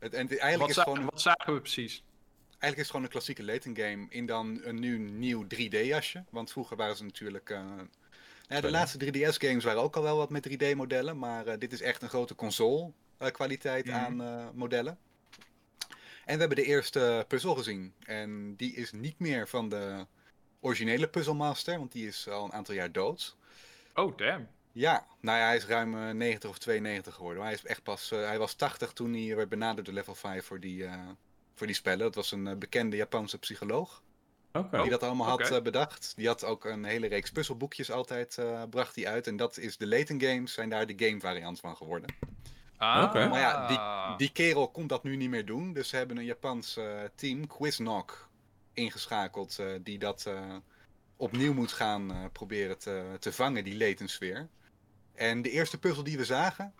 Het, 0.00 0.14
en 0.14 0.26
het- 0.28 0.38
eigenlijk, 0.38 0.58
Wat, 0.60 0.68
is 0.68 0.74
za- 0.74 0.82
het 0.84 0.90
gewoon, 0.92 1.04
wat 1.10 1.20
zagen 1.20 1.54
we 1.54 1.60
precies? 1.60 2.02
eigenlijk 2.48 2.76
is 2.76 2.78
het 2.78 2.90
gewoon 2.90 3.02
een 3.04 3.10
klassieke 3.10 3.42
Layton 3.44 3.76
game 3.76 4.06
in 4.08 4.26
dan 4.26 4.60
een 4.64 4.78
nu 4.80 4.98
nieuw 4.98 5.44
3D-jasje. 5.44 6.24
Want 6.30 6.50
vroeger 6.52 6.76
waren 6.76 6.96
ze 6.96 7.04
natuurlijk... 7.04 7.50
eh, 7.50 7.64
ja, 8.48 8.60
de 8.60 8.70
laatste 8.70 8.98
3DS-games 9.12 9.64
waren 9.64 9.82
ook 9.82 9.96
al 9.96 10.02
wel 10.02 10.16
wat 10.16 10.30
met 10.30 10.48
3D-modellen, 10.48 11.18
maar 11.18 11.46
eh, 11.46 11.58
dit 11.58 11.72
is 11.72 11.80
echt 11.80 12.02
een 12.02 12.08
grote 12.08 12.34
console-kwaliteit 12.34 13.84
Mhm. 13.86 13.96
aan 13.96 14.22
eh, 14.22 14.46
modellen. 14.54 14.98
En 16.24 16.34
we 16.34 16.40
hebben 16.40 16.56
de 16.64 16.64
eerste 16.70 17.24
puzzel 17.28 17.54
gezien. 17.54 17.94
En 18.04 18.56
die 18.56 18.74
is 18.74 18.92
niet 18.92 19.18
meer 19.18 19.48
van 19.48 19.68
de 19.68 20.06
originele 20.60 21.08
Puzzle 21.08 21.34
Master, 21.34 21.78
want 21.78 21.92
die 21.92 22.06
is 22.06 22.28
al 22.28 22.44
een 22.44 22.52
aantal 22.52 22.74
jaar 22.74 22.92
dood. 22.92 23.36
Oh, 23.94 24.16
damn. 24.16 24.48
Ja, 24.72 25.06
nou 25.20 25.38
ja, 25.38 25.44
hij 25.46 25.56
is 25.56 25.66
ruim 25.66 25.94
eh, 26.08 26.10
90 26.14 26.50
of 26.50 26.58
92 26.58 27.14
geworden. 27.14 27.38
Maar 27.38 27.46
hij 27.48 27.56
is 27.62 27.64
echt 27.66 27.82
pas. 27.82 28.10
eh, 28.10 28.18
hij 28.26 28.38
was 28.38 28.54
80 28.54 28.92
toen 28.92 29.12
hij 29.14 29.36
werd 29.36 29.48
benaderd 29.48 29.86
door 29.86 29.94
level 29.94 30.14
5 30.14 30.44
voor 30.44 30.60
die, 30.60 30.84
eh, 30.84 31.08
voor 31.54 31.66
die 31.66 31.76
spellen. 31.76 31.98
Dat 31.98 32.14
was 32.14 32.32
een 32.32 32.46
eh, 32.46 32.56
bekende 32.56 32.96
Japanse 32.96 33.38
psycholoog. 33.38 34.02
Oké. 34.52 34.80
Die 34.80 34.90
dat 34.90 35.02
allemaal 35.02 35.26
had 35.28 35.38
eh, 35.50 35.62
bedacht. 35.62 36.12
Die 36.16 36.26
had 36.26 36.44
ook 36.44 36.64
een 36.64 36.84
hele 36.84 37.06
reeks 37.06 37.30
puzzelboekjes 37.30 37.90
altijd 37.90 38.38
eh, 38.38 38.62
bracht 38.70 38.94
hij 38.96 39.06
uit. 39.08 39.26
En 39.26 39.36
dat 39.36 39.56
is 39.58 39.76
de 39.76 39.86
Layton 39.86 40.20
Games, 40.20 40.52
zijn 40.52 40.68
daar 40.68 40.86
de 40.86 41.06
game 41.06 41.20
variant 41.20 41.60
van 41.60 41.76
geworden. 41.76 42.14
Ah, 42.76 43.02
Oké. 43.04 43.28
Maar 43.28 43.40
ja, 43.40 43.66
die, 43.66 44.16
die 44.16 44.32
kerel 44.32 44.68
kon 44.70 44.86
dat 44.86 45.02
nu 45.02 45.16
niet 45.16 45.30
meer 45.30 45.44
doen. 45.46 45.72
Dus 45.72 45.88
ze 45.88 45.96
hebben 45.96 46.16
een 46.16 46.24
Japans 46.24 46.76
eh, 46.76 47.00
team, 47.14 47.46
Quizknock, 47.46 48.28
ingeschakeld. 48.72 49.58
eh, 49.58 49.66
die 49.82 49.98
dat 49.98 50.26
eh, 50.26 50.56
opnieuw 51.16 51.52
moet 51.54 51.72
gaan 51.72 52.10
eh, 52.12 52.24
proberen 52.32 52.78
te, 52.78 53.16
te 53.18 53.32
vangen, 53.32 53.64
die 53.64 53.76
Layton 53.76 54.08
sfeer. 54.08 54.48
En 55.20 55.42
de 55.42 55.50
eerste 55.50 55.78
puzzel 55.78 56.04
die 56.04 56.16
we 56.16 56.24
zagen, 56.24 56.74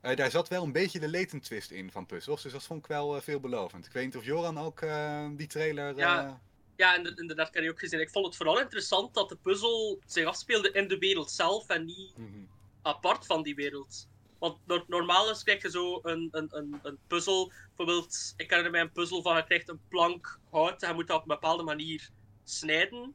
eh, 0.00 0.16
daar 0.16 0.30
zat 0.30 0.48
wel 0.48 0.62
een 0.62 0.72
beetje 0.72 1.00
de 1.00 1.10
Layton 1.10 1.40
twist 1.40 1.70
in 1.70 1.90
van 1.90 2.06
puzzels. 2.06 2.42
Dus 2.42 2.52
dat 2.52 2.64
vond 2.64 2.80
ik 2.80 2.86
wel 2.86 3.16
eh, 3.16 3.22
veelbelovend. 3.22 3.86
Ik 3.86 3.92
weet 3.92 4.04
niet 4.04 4.16
of 4.16 4.24
Joran 4.24 4.58
ook 4.58 4.80
eh, 4.80 5.28
die 5.32 5.46
trailer... 5.46 5.96
Ja. 5.96 6.40
Ja, 6.76 6.96
inder- 6.96 7.18
inderdaad, 7.18 7.48
ik 7.48 7.54
heb 7.54 7.62
die 7.62 7.72
ook 7.72 7.78
gezien. 7.78 8.00
Ik 8.00 8.10
vond 8.10 8.26
het 8.26 8.36
vooral 8.36 8.60
interessant 8.60 9.14
dat 9.14 9.28
de 9.28 9.36
puzzel 9.36 9.98
zich 10.06 10.24
afspeelde 10.24 10.72
in 10.72 10.88
de 10.88 10.98
wereld 10.98 11.30
zelf 11.30 11.68
en 11.68 11.84
niet 11.84 12.16
mhm. 12.16 12.44
apart 12.82 13.26
van 13.26 13.42
die 13.42 13.54
wereld. 13.54 14.08
Want 14.38 14.58
nor- 14.66 14.84
normaal 14.86 15.30
is, 15.30 15.42
krijg 15.42 15.62
je 15.62 15.70
zo 15.70 16.00
een, 16.02 16.28
een, 16.30 16.48
een, 16.50 16.80
een 16.82 16.98
puzzel. 17.06 17.52
Bijvoorbeeld, 17.76 18.34
ik 18.36 18.48
herinner 18.48 18.72
mij 18.72 18.80
een 18.80 18.92
puzzel 18.92 19.22
van 19.22 19.36
je 19.36 19.44
krijgt 19.44 19.68
een 19.68 19.80
plank 19.88 20.38
hout 20.50 20.82
en 20.82 20.88
je 20.88 20.94
moet 20.94 21.06
dat 21.06 21.16
op 21.16 21.22
een 21.22 21.34
bepaalde 21.34 21.62
manier 21.62 22.10
snijden. 22.44 23.14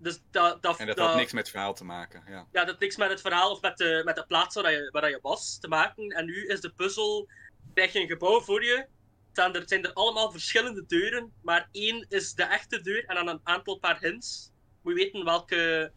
Dus 0.00 0.20
dat, 0.30 0.62
dat, 0.62 0.78
En 0.78 0.86
dat 0.86 0.96
dat- 0.96 1.06
had 1.06 1.16
niks 1.16 1.32
met 1.32 1.42
het 1.42 1.50
verhaal 1.50 1.74
te 1.74 1.84
maken. 1.84 2.22
Ja. 2.26 2.34
ja, 2.34 2.46
dat 2.52 2.66
heeft 2.66 2.80
niks 2.80 2.96
met 2.96 3.10
het 3.10 3.20
verhaal 3.20 3.50
of 3.50 3.60
met 3.60 3.76
de, 3.76 4.02
met 4.04 4.16
de 4.16 4.24
plaats 4.26 4.54
waar 4.54 4.72
je, 4.72 4.88
waar 4.92 5.10
je 5.10 5.18
was 5.22 5.58
te 5.60 5.68
maken. 5.68 6.08
En 6.08 6.24
nu 6.24 6.46
is 6.46 6.60
de 6.60 6.70
puzzel, 6.70 7.28
krijg 7.74 7.92
je 7.92 8.00
een 8.00 8.06
gebouw 8.08 8.40
voor 8.40 8.64
je. 8.64 8.86
Zijn 9.32 9.54
er, 9.54 9.62
zijn 9.66 9.84
er 9.84 9.92
allemaal 9.92 10.30
verschillende 10.30 10.84
deuren, 10.86 11.32
maar 11.42 11.68
één 11.72 12.06
is 12.08 12.34
de 12.34 12.42
echte 12.42 12.80
deur 12.80 13.04
en 13.06 13.14
dan 13.14 13.28
een 13.28 13.40
aantal 13.42 13.78
paar 13.78 13.98
hints. 14.00 14.50
Moet 14.82 14.98
je 14.98 15.04
weten 15.04 15.24
welke, 15.24 15.92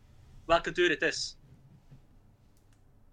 welke 0.46 0.72
deur 0.72 0.90
het 0.90 1.02
is. 1.02 1.38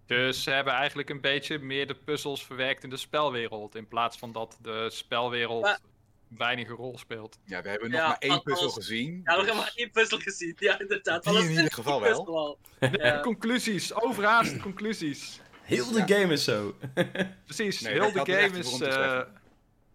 Dus 0.06 0.42
ze 0.42 0.50
hebben 0.50 0.72
eigenlijk 0.72 1.10
een 1.10 1.20
beetje 1.20 1.58
meer 1.58 1.86
de 1.86 1.94
puzzels 1.94 2.46
verwerkt 2.46 2.84
in 2.84 2.90
de 2.90 2.96
spelwereld. 2.96 3.74
In 3.74 3.88
plaats 3.88 4.18
van 4.18 4.32
dat 4.32 4.58
de 4.62 4.90
spelwereld 4.90 5.62
Maar- 5.62 5.80
weinig 6.28 6.68
rol 6.68 6.98
speelt. 6.98 7.38
ja, 7.44 7.62
we 7.62 7.68
hebben 7.68 7.90
nog 7.90 8.00
Ja, 8.00 8.06
maar 8.08 8.16
één 8.18 8.30
als- 8.32 8.42
puzzel 8.42 8.70
gezien. 8.70 9.12
Ja, 9.12 9.18
we 9.18 9.24
dus- 9.24 9.36
hebben 9.36 9.56
maar 9.56 9.72
één 9.74 9.90
puzzel 9.90 10.18
gezien. 10.18 10.54
Ja, 10.58 10.78
inderdaad. 10.80 11.24
Die 11.24 11.38
in 11.38 11.50
ieder 11.50 11.72
geval 11.72 12.00
wel. 12.00 12.58
Ja. 12.92 13.20
Conclusies, 13.30 13.94
overhaast 13.94 14.56
conclusies. 14.68 15.40
Heel 15.62 15.92
de 15.92 15.98
Ja. 16.06 16.06
game 16.18 16.32
is 16.32 16.44
zo. 16.44 16.74
Precies, 17.44 17.80
Nee, 17.80 17.92
heel 17.92 18.12
de 18.12 18.32
game 18.32 18.58
is... 18.58 18.80
eh, 18.80 19.20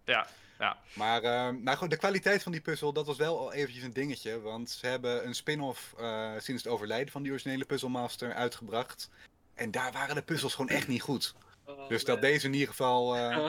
ja, 0.04 0.26
ja. 0.58 0.78
Maar 0.94 1.22
ehm, 1.22 1.62
nou 1.62 1.76
goed, 1.76 1.90
de 1.90 1.96
kwaliteit 1.96 2.42
van 2.42 2.52
die 2.52 2.60
puzzel, 2.60 2.92
dat 2.92 3.06
was 3.06 3.16
wel 3.16 3.38
al 3.38 3.52
eventjes 3.52 3.84
een 3.84 3.92
dingetje. 3.92 4.40
Want 4.40 4.70
ze 4.70 4.86
hebben 4.86 5.26
een 5.26 5.34
spin-off 5.34 5.94
eh, 5.98 6.32
sinds 6.38 6.62
het 6.62 6.72
overlijden 6.72 7.12
van 7.12 7.22
die 7.22 7.30
originele 7.32 7.64
Puzzlemaster 7.64 8.34
uitgebracht. 8.34 9.10
En 9.54 9.70
daar 9.70 9.92
waren 9.92 10.14
de 10.14 10.22
puzzels 10.22 10.54
gewoon 10.54 10.70
echt 10.76 10.88
niet 10.88 11.02
goed. 11.02 11.34
Oh, 11.66 11.88
Dus 11.88 12.04
dat 12.04 12.20
nee. 12.20 12.32
deze 12.32 12.46
in 12.46 12.52
ieder 12.52 12.68
geval 12.68 13.16
eh, 13.16 13.46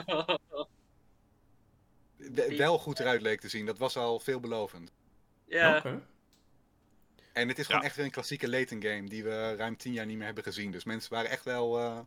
wel 2.56 2.78
goed 2.78 3.00
eruit 3.00 3.22
leek 3.22 3.40
te 3.40 3.48
zien, 3.48 3.66
dat 3.66 3.78
was 3.78 3.96
al 3.96 4.18
veelbelovend. 4.20 4.92
ja. 5.44 5.76
Oké. 5.76 6.02
En 7.32 7.48
het 7.48 7.58
is 7.58 7.64
Ja. 7.66 7.70
gewoon 7.70 7.86
echt 7.86 7.96
weer 7.96 8.04
een 8.04 8.10
klassieke 8.10 8.48
Layton 8.48 8.82
game 8.82 9.08
die 9.08 9.24
we 9.24 9.54
ruim 9.56 9.76
tien 9.76 9.92
jaar 9.92 10.06
niet 10.06 10.16
meer 10.16 10.26
hebben 10.26 10.44
gezien. 10.44 10.70
Dus 10.70 10.84
mensen 10.84 11.12
waren 11.12 11.30
echt 11.30 11.44
wel... 11.44 11.78
eh, 11.78 11.98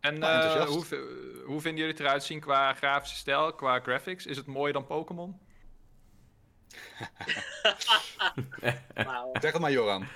En 0.00 0.22
eh, 0.22 0.34
enthousiast. 0.34 0.90
hoe, 0.90 0.98
hoe 1.46 1.60
vinden 1.60 1.80
jullie 1.80 1.90
het 1.96 2.00
eruit 2.00 2.24
zien 2.24 2.40
qua 2.40 2.72
grafische 2.74 3.16
stijl, 3.16 3.54
qua 3.54 3.80
graphics? 3.80 4.26
Is 4.26 4.36
het 4.36 4.46
mooier 4.46 4.72
dan 4.72 4.86
Pokémon? 4.86 5.38
Wauw. 8.94 9.30
Zeg 9.40 9.52
het 9.52 9.60
maar 9.60 9.72
Joran. 9.72 10.06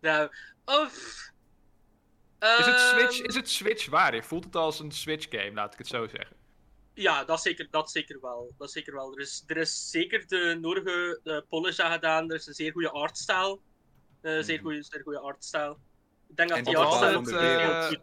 Nou, 0.00 0.30
of... 0.64 0.92
Is 2.40 2.66
het, 2.66 2.74
Ehm, 2.74 2.98
Switch, 2.98 3.20
is 3.20 3.34
het 3.34 3.48
Switch 3.50 3.86
waardig? 3.88 4.24
Voelt 4.26 4.44
het 4.44 4.56
als 4.56 4.78
een 4.80 4.90
Switch 4.92 5.26
game, 5.30 5.52
laat 5.52 5.72
ik 5.72 5.78
het 5.78 5.86
zo 5.88 6.06
zeggen. 6.06 6.36
Ja, 6.94 7.24
dat 7.24 7.42
zeker, 7.42 7.66
dat 7.70 7.90
zeker 7.90 8.18
wel. 8.20 8.54
Dat 8.58 8.70
zeker 8.70 8.94
wel. 8.94 9.12
Er, 9.14 9.20
is, 9.20 9.44
er 9.46 9.56
is 9.56 9.90
zeker 9.90 10.26
de 10.26 10.58
nodige 10.60 11.20
eh, 11.24 11.38
polish 11.48 11.78
aan 11.78 11.92
gedaan. 11.92 12.30
Er 12.30 12.36
is 12.36 12.46
een 12.46 12.54
zeer 12.54 12.72
goede 12.72 12.90
artstyle. 12.90 13.58
Eh 14.20 14.38
zeer 14.40 14.54
Mhm. 14.56 14.64
goede, 14.64 14.82
zeer 14.82 15.00
goede 15.02 15.18
artstyle. 15.18 15.76
Ik 16.28 16.36
denk 16.36 16.48
dat 16.48 16.58
En 16.58 16.64
die 16.64 16.74
de 16.74 16.80
wereld. 17.38 17.92
eh, 17.92 17.98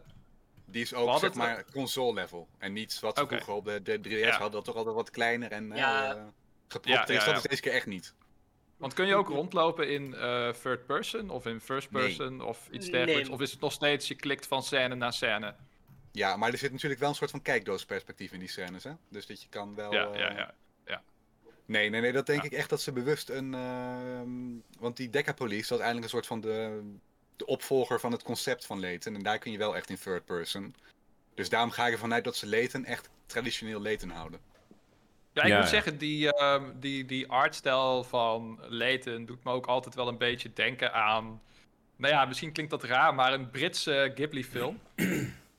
Die 0.66 0.82
is 0.82 0.94
ook 0.94 1.10
zeg 1.12 1.20
het- 1.20 1.34
maar 1.34 1.64
console 1.72 2.12
level. 2.12 2.48
En 2.58 2.72
niet 2.72 3.00
wat 3.00 3.18
ze 3.18 3.26
vroeger 3.26 3.52
op 3.52 3.64
de, 3.64 3.82
de 3.82 3.98
3DS 4.00 4.18
Ja. 4.18 4.30
hadden, 4.30 4.50
dat 4.50 4.64
toch 4.64 4.74
altijd 4.76 4.94
wat 4.94 5.10
kleiner 5.10 5.50
en 5.52 5.70
Ja. 5.74 6.14
eh 6.14 6.22
gepropt 6.68 6.86
Ja, 6.96 7.02
is. 7.02 7.08
ja, 7.08 7.14
Dat 7.24 7.26
ja. 7.26 7.34
is 7.36 7.42
deze 7.42 7.62
keer 7.62 7.72
echt 7.72 7.86
niet. 7.86 8.14
Want 8.76 8.94
kun 8.94 9.06
je 9.06 9.14
ook 9.14 9.28
rondlopen 9.28 9.88
in 9.90 10.14
eh, 10.14 10.48
third 10.48 10.86
person 10.86 11.30
of 11.30 11.46
in 11.46 11.60
first 11.60 11.90
Nee. 11.90 12.02
person 12.02 12.40
of 12.42 12.68
iets 12.70 12.84
Nee. 12.88 12.94
dergelijks? 13.04 13.28
Of 13.28 13.40
is 13.40 13.50
het 13.50 13.60
nog 13.60 13.72
steeds 13.72 14.08
je 14.08 14.14
klikt 14.14 14.46
van 14.46 14.62
scène 14.62 14.94
naar 14.94 15.12
scène? 15.12 15.54
Ja, 16.12 16.36
maar 16.36 16.52
er 16.52 16.58
zit 16.58 16.72
natuurlijk 16.72 17.00
wel 17.00 17.08
een 17.08 17.14
soort 17.14 17.30
van 17.30 17.42
kijkdoosperspectief 17.42 18.32
in 18.32 18.38
die 18.38 18.48
scènes, 18.48 18.84
hè? 18.84 18.92
Dus 19.08 19.26
dat 19.26 19.42
je 19.42 19.48
kan 19.48 19.74
wel... 19.74 19.92
Ja, 19.92 20.10
eh, 20.12 20.18
ja, 20.18 20.30
ja. 20.30 20.54
Nee, 21.66 21.90
nee, 21.90 22.00
nee, 22.00 22.12
dat 22.12 22.26
denk 22.26 22.42
Ja. 22.42 22.46
ik 22.46 22.52
echt 22.52 22.68
dat 22.70 22.80
ze 22.80 22.92
bewust 22.92 23.28
een... 23.28 23.54
ehm, 23.54 24.30
want 24.78 24.96
die 24.96 25.10
Decapolis 25.10 25.68
was 25.68 25.78
eigenlijk 25.78 26.02
een 26.04 26.10
soort 26.10 26.26
van 26.26 26.40
de, 26.40 26.82
de 27.36 27.46
opvolger 27.46 28.00
van 28.00 28.12
het 28.12 28.22
concept 28.22 28.66
van 28.66 28.80
Layton. 28.80 29.14
En 29.14 29.22
daar 29.22 29.38
kun 29.38 29.52
je 29.52 29.58
wel 29.58 29.76
echt 29.76 29.90
in 29.90 29.98
third 29.98 30.24
person. 30.24 30.74
Dus 31.34 31.48
daarom 31.48 31.70
ga 31.70 31.86
ik 31.86 31.92
ervan 31.92 32.12
uit 32.12 32.24
dat 32.24 32.36
ze 32.36 32.46
Layton 32.48 32.84
echt 32.84 33.08
traditioneel 33.26 33.82
Layton 33.82 34.10
houden. 34.10 34.40
Ja, 35.32 35.42
ik 35.42 35.48
Ja, 35.48 35.54
moet 35.54 35.64
ja. 35.64 35.70
zeggen, 35.70 35.98
die, 35.98 36.32
ehm, 36.34 36.70
die, 36.80 37.04
die 37.04 37.28
artstijl 37.28 38.04
van 38.04 38.58
Layton 38.68 39.24
doet 39.24 39.44
me 39.44 39.50
ook 39.52 39.66
altijd 39.66 39.94
wel 39.94 40.08
een 40.08 40.18
beetje 40.18 40.52
denken 40.52 40.92
aan... 40.92 41.42
Nou 41.96 42.12
ja, 42.14 42.24
misschien 42.24 42.52
klinkt 42.52 42.70
dat 42.70 42.84
raar, 42.84 43.14
maar 43.14 43.32
een 43.32 43.50
Britse 43.50 44.12
Ghibli-film. 44.14 44.80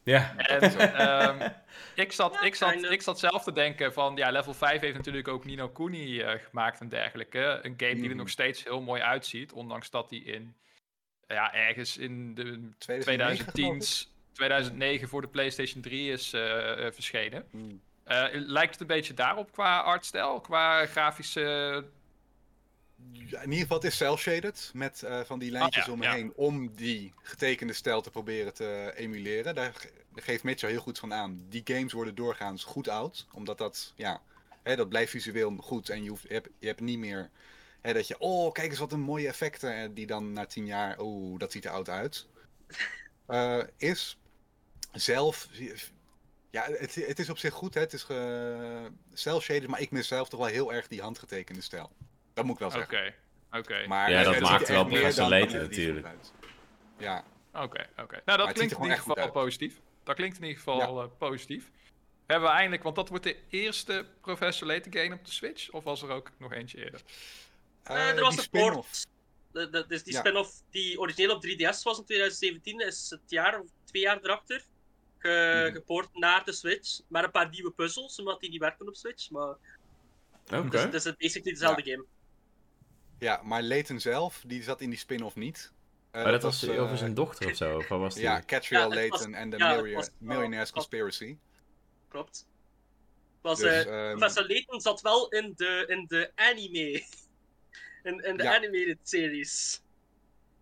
Ja. 0.09 0.35
En 0.37 0.61
ehm, 0.95 1.49
ik, 2.05 2.11
zat, 2.11 2.33
Ja, 2.33 2.41
ik, 2.41 2.55
zat, 2.55 2.83
ik 2.91 3.01
zat 3.01 3.19
zelf 3.19 3.43
te 3.43 3.51
denken 3.51 3.93
van, 3.93 4.15
ja, 4.15 4.29
level 4.31 4.53
5 4.53 4.81
heeft 4.81 4.95
natuurlijk 4.97 5.27
ook 5.27 5.45
Nino 5.45 5.69
Kuni 5.69 6.21
eh, 6.21 6.39
gemaakt 6.47 6.79
en 6.79 6.89
dergelijke. 6.89 7.59
Een 7.61 7.73
game 7.77 7.93
die 7.93 8.03
er 8.03 8.09
Mhm. 8.09 8.17
nog 8.17 8.29
steeds 8.29 8.63
heel 8.63 8.81
mooi 8.81 9.01
uitziet, 9.01 9.51
ondanks 9.51 9.89
dat 9.89 10.09
die 10.09 10.23
in, 10.23 10.55
ja, 11.27 11.53
ergens 11.53 11.97
in 11.97 12.35
de 12.35 12.69
2009 12.77 13.45
2010, 13.53 14.07
2009 14.33 15.07
voor 15.07 15.21
de 15.21 15.27
PlayStation 15.27 15.81
3 15.81 16.11
is 16.11 16.33
eh, 16.33 16.85
eh, 16.85 16.93
verschenen. 16.93 17.45
Eh, 18.03 18.25
lijkt 18.31 18.71
het 18.71 18.81
een 18.81 18.87
beetje 18.87 19.13
daarop 19.13 19.51
qua 19.51 19.79
artstijl, 19.79 20.39
qua 20.41 20.85
grafische... 20.85 21.85
Ja, 23.11 23.37
in 23.41 23.43
ieder 23.49 23.59
geval, 23.59 23.77
het 23.77 23.85
is 23.85 23.97
cel-shaded 23.97 24.71
met 24.73 25.03
eh, 25.03 25.19
van 25.19 25.39
die 25.39 25.51
lijntjes 25.51 25.83
Ah, 25.83 25.87
ja, 25.87 25.93
omheen 25.93 26.33
om 26.35 26.75
die 26.75 27.13
getekende 27.21 27.73
stijl 27.73 28.01
te 28.01 28.09
proberen 28.11 28.53
te 28.53 28.93
emuleren. 28.95 29.55
Daar, 29.55 29.73
daar 30.19 30.27
geeft 30.27 30.43
Mitchell 30.43 30.69
heel 30.69 30.79
goed 30.79 30.99
van 30.99 31.13
aan. 31.13 31.45
Die 31.49 31.61
games 31.65 31.93
worden 31.93 32.15
doorgaans 32.15 32.63
goed 32.63 32.87
oud, 32.87 33.27
omdat 33.33 33.57
dat, 33.57 33.93
ja, 33.95 34.21
hè, 34.63 34.75
dat 34.75 34.89
blijft 34.89 35.11
visueel 35.11 35.55
goed 35.57 35.89
en 35.89 36.03
je, 36.03 36.09
hoeft, 36.09 36.23
je, 36.23 36.33
hebt, 36.33 36.49
je 36.59 36.67
hebt 36.67 36.81
niet 36.81 36.99
meer 36.99 37.29
hè, 37.81 37.93
dat 37.93 38.07
je, 38.07 38.19
oh, 38.19 38.51
kijk 38.51 38.69
eens 38.69 38.79
wat 38.79 38.91
een 38.91 38.99
mooie 38.99 39.27
effecten, 39.27 39.73
en 39.73 39.93
die 39.93 40.07
dan 40.07 40.33
na 40.33 40.45
tien 40.45 40.65
jaar, 40.65 40.99
oh, 40.99 41.39
dat 41.39 41.51
ziet 41.51 41.65
er 41.65 41.71
oud 41.71 41.89
uit. 41.89 42.27
Eh, 43.29 43.63
is 43.77 44.17
zelf, 44.91 45.47
ja, 46.49 46.63
het, 46.63 46.95
het 46.95 47.19
is 47.19 47.29
op 47.29 47.37
zich 47.37 47.53
goed, 47.53 47.73
hè, 47.73 47.79
het 47.79 47.93
is 47.93 48.05
cel-shaded, 49.13 49.67
maar 49.67 49.81
ik 49.81 49.91
mis 49.91 50.07
zelf 50.07 50.29
toch 50.29 50.39
wel 50.39 50.49
heel 50.49 50.73
erg 50.73 50.87
die 50.87 51.01
handgetekende 51.01 51.61
stijl. 51.61 51.91
Dat 52.33 52.45
moet 52.45 52.53
ik 52.53 52.59
wel 52.59 52.81
Oké, 52.81 52.95
zeggen. 52.95 53.13
oké, 53.51 53.87
Maar 53.87 54.11
Ja, 54.11 54.23
dat 54.23 54.39
maakt 54.39 54.67
er 54.67 54.89
wel 55.15 55.29
Layton 55.29 55.59
die 55.59 55.59
natuurlijk. 55.59 56.05
uit. 56.05 56.33
Ja, 56.97 57.23
oké, 57.53 57.87
oké. 57.97 58.21
Nou, 58.25 58.37
dat 58.37 58.51
klinkt 58.51 58.73
in 58.73 58.81
ieder 58.81 58.97
geval 58.97 59.31
positief. 59.31 59.81
Dat 60.09 60.17
klinkt 60.17 60.37
in 60.37 60.43
ieder 60.43 60.57
geval 60.57 61.01
eh, 61.03 61.09
positief. 61.17 61.71
Hebben 62.25 62.49
we 62.49 62.55
eindelijk, 62.55 62.83
want 62.83 62.95
dat 62.95 63.09
wordt 63.09 63.23
de 63.23 63.37
eerste 63.49 64.05
Professor 64.21 64.67
Layton 64.67 64.93
game 64.93 65.13
op 65.15 65.25
de 65.25 65.31
Switch? 65.31 65.69
Of 65.69 65.83
was 65.83 66.01
er 66.01 66.09
ook 66.09 66.31
nog 66.37 66.53
eentje 66.53 66.83
eerder? 66.83 67.01
Eh, 67.83 67.95
Eh, 67.95 68.15
er 68.17 68.21
was 68.21 68.37
een 68.37 68.43
spin-off. 68.43 68.73
port. 68.73 69.07
De, 69.51 69.69
de- 69.69 69.85
dus 69.87 70.03
die 70.03 70.13
Ja. 70.13 70.19
spin-off 70.19 70.61
die 70.69 70.99
origineel 70.99 71.35
op 71.35 71.41
3DS 71.41 71.83
was 71.83 71.97
in 71.97 72.05
2017, 72.05 72.79
is 72.79 73.09
het 73.09 73.21
jaar 73.27 73.59
of 73.59 73.67
twee 73.83 74.01
jaar 74.01 74.19
erachter 74.21 74.63
ge, 75.17 75.61
Mhm. 75.65 75.73
gepoord 75.73 76.09
naar 76.13 76.43
de 76.45 76.51
Switch. 76.53 76.99
Met 77.07 77.23
een 77.23 77.31
paar 77.31 77.49
nieuwe 77.49 77.71
puzzels, 77.71 78.19
omdat 78.19 78.39
die 78.39 78.49
niet 78.49 78.59
werken 78.59 78.87
op 78.87 78.95
Switch. 78.95 79.29
Maar 79.29 79.55
Oké. 80.51 80.69
dus, 80.69 80.81
het 80.83 80.93
is 80.93 81.03
basically 81.17 81.51
dezelfde 81.51 81.91
game. 81.91 82.05
Ja, 83.19 83.41
maar 83.43 83.61
Layton 83.63 83.99
zelf, 83.99 84.43
die 84.47 84.63
zat 84.63 84.81
in 84.81 84.89
die 84.89 84.99
spin-off 84.99 85.35
niet. 85.35 85.71
Eh, 86.11 86.23
Maar 86.23 86.31
dat 86.31 86.43
was 86.43 86.63
eh, 86.63 86.81
over 86.83 86.97
zijn 86.97 87.13
dochter 87.13 87.49
of 87.49 87.55
zo, 87.55 87.77
of 87.77 87.87
was 87.87 88.13
die? 88.15 88.23
Ja, 88.23 88.41
Catriel 88.45 88.81
Ja, 88.81 88.87
Layton 88.95 89.33
en 89.33 89.49
de 89.49 89.57
ja, 89.57 89.65
het 89.67 89.75
Millionaire- 89.75 89.95
was- 89.95 90.09
Millionaire's 90.17 90.71
Conspiracy. 90.71 91.37
Klopt. 92.09 92.47
Was, 93.41 93.59
Dus, 93.59 93.85
eh, 93.85 94.09
ehm, 94.09 94.17
Professor 94.17 94.47
Layton 94.47 94.81
zat 94.81 95.01
wel 95.01 95.29
in 95.29 95.53
de, 95.55 95.83
in 95.87 96.05
de 96.07 96.31
anime. 96.35 97.03
In, 98.03 98.19
in 98.25 98.37
de 98.37 98.43
Ja. 98.43 98.55
animated 98.55 98.97
series. 99.03 99.81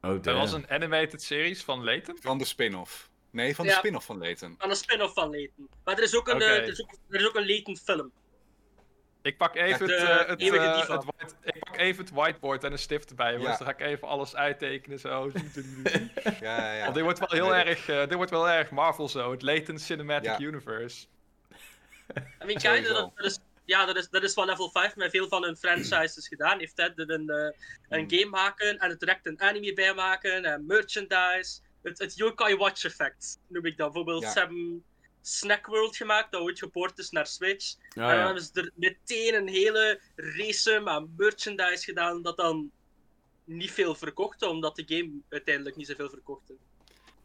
Oh, 0.01 0.11
Er 0.11 0.21
damn. 0.21 0.37
was 0.39 0.51
een 0.53 0.69
animated 0.69 1.21
series 1.21 1.63
van 1.63 1.83
Layton. 1.83 2.17
Van 2.21 2.37
de 2.37 2.45
spin-off. 2.45 3.09
Nee, 3.31 3.55
van 3.55 3.65
de 3.65 3.71
Ja. 3.71 3.77
spin-off 3.77 4.05
van 4.05 4.17
Layton. 4.17 4.55
Van 4.57 4.69
een 4.69 4.75
spin-off 4.75 5.13
van 5.13 5.29
Layton. 5.29 5.69
Maar 5.83 5.97
er 5.97 6.03
is 6.03 6.15
ook 6.15 6.27
een, 6.27 6.35
Oké. 6.35 6.43
eh, 6.45 6.55
er 6.57 6.67
is 6.67 6.81
ook, 6.81 6.91
er 7.09 7.19
is 7.19 7.27
ook 7.27 7.35
een 7.35 7.45
Layton 7.47 7.77
film. 7.77 8.11
Ik 9.27 9.37
pak 9.37 9.55
even, 9.55 9.87
De 9.87 9.93
het, 9.93 10.03
eh, 10.03 10.27
het, 10.27 10.39
eeuwige 10.39 10.65
eh, 10.65 10.77
het 10.77 11.03
white, 11.03 11.33
ik 11.43 11.59
pak 11.59 11.77
even 11.77 12.03
het 12.03 12.13
whiteboard 12.13 12.63
en 12.63 12.71
een 12.71 12.79
stift 12.79 13.09
erbij, 13.09 13.31
jongens. 13.31 13.49
Ja. 13.51 13.57
Dan 13.57 13.67
ga 13.67 13.73
ik 13.73 13.79
even 13.79 14.07
alles 14.07 14.35
uittekenen 14.35 14.99
zo. 14.99 15.31
Ja, 16.41 16.73
ja. 16.73 16.81
Want 16.83 16.93
dit 16.93 17.03
wordt 17.03 17.19
wel 17.19 17.29
heel 17.29 17.49
Nee, 17.49 17.63
erg, 17.63 17.89
eh, 17.89 17.99
dit 17.99 18.13
wordt 18.13 18.31
wel 18.31 18.49
erg 18.49 18.69
Marvel 18.69 19.09
zo. 19.09 19.31
Het 19.31 19.41
Layton 19.41 19.79
Cinematic 19.79 20.25
Ja. 20.29 20.39
Universe. 20.39 21.05
I 22.17 22.45
mean, 22.45 22.59
kijk, 22.59 22.87
dat, 22.87 23.11
is, 23.15 23.39
ja, 23.65 23.85
dat 23.85 23.95
is, 23.95 24.09
dat 24.09 24.23
is 24.23 24.33
wat 24.33 24.45
Level 24.45 24.69
5 24.69 24.95
met 24.95 25.11
veel 25.11 25.27
van 25.27 25.43
hun 25.43 25.57
franchises 25.57 26.27
gedaan 26.27 26.59
heeft. 26.59 26.77
Hè. 26.77 26.93
Dat 26.93 27.09
een, 27.09 27.29
eh, 27.29 27.51
een 27.89 27.99
Hmm. 27.99 28.09
game 28.09 28.29
maken 28.29 28.77
en 28.77 28.89
er 28.89 28.97
direct 28.97 29.25
een 29.25 29.41
anime 29.41 29.73
bij 29.73 29.93
maken 29.93 30.45
en 30.45 30.65
merchandise. 30.65 31.59
Het, 31.83 31.99
het 31.99 32.15
Yokai 32.17 32.55
Watch 32.55 32.83
effect 32.83 33.39
noem 33.47 33.65
ik 33.65 33.77
dat. 33.77 33.91
Bijvoorbeeld, 33.93 34.33
Ja. 34.33 34.49
Snack 35.21 35.65
World 35.65 35.95
gemaakt, 35.95 36.31
dat 36.31 36.41
ooit 36.41 36.59
gepoord 36.59 36.97
is 36.97 37.09
naar 37.09 37.27
Switch. 37.27 37.73
Oh, 37.73 37.81
en 37.93 38.01
dan 38.01 38.15
ja. 38.17 38.25
hebben 38.25 38.43
ze 38.43 38.51
er 38.53 38.71
meteen 38.75 39.33
een 39.33 39.47
hele 39.47 40.01
race 40.15 40.85
aan 40.85 41.13
merchandise 41.17 41.83
gedaan, 41.83 42.21
dat 42.21 42.37
dan 42.37 42.71
niet 43.43 43.71
veel 43.71 43.95
verkocht, 43.95 44.41
omdat 44.41 44.75
de 44.75 44.83
game 44.87 45.11
uiteindelijk 45.29 45.75
niet 45.75 45.87
zoveel 45.87 46.09
verkocht. 46.09 46.51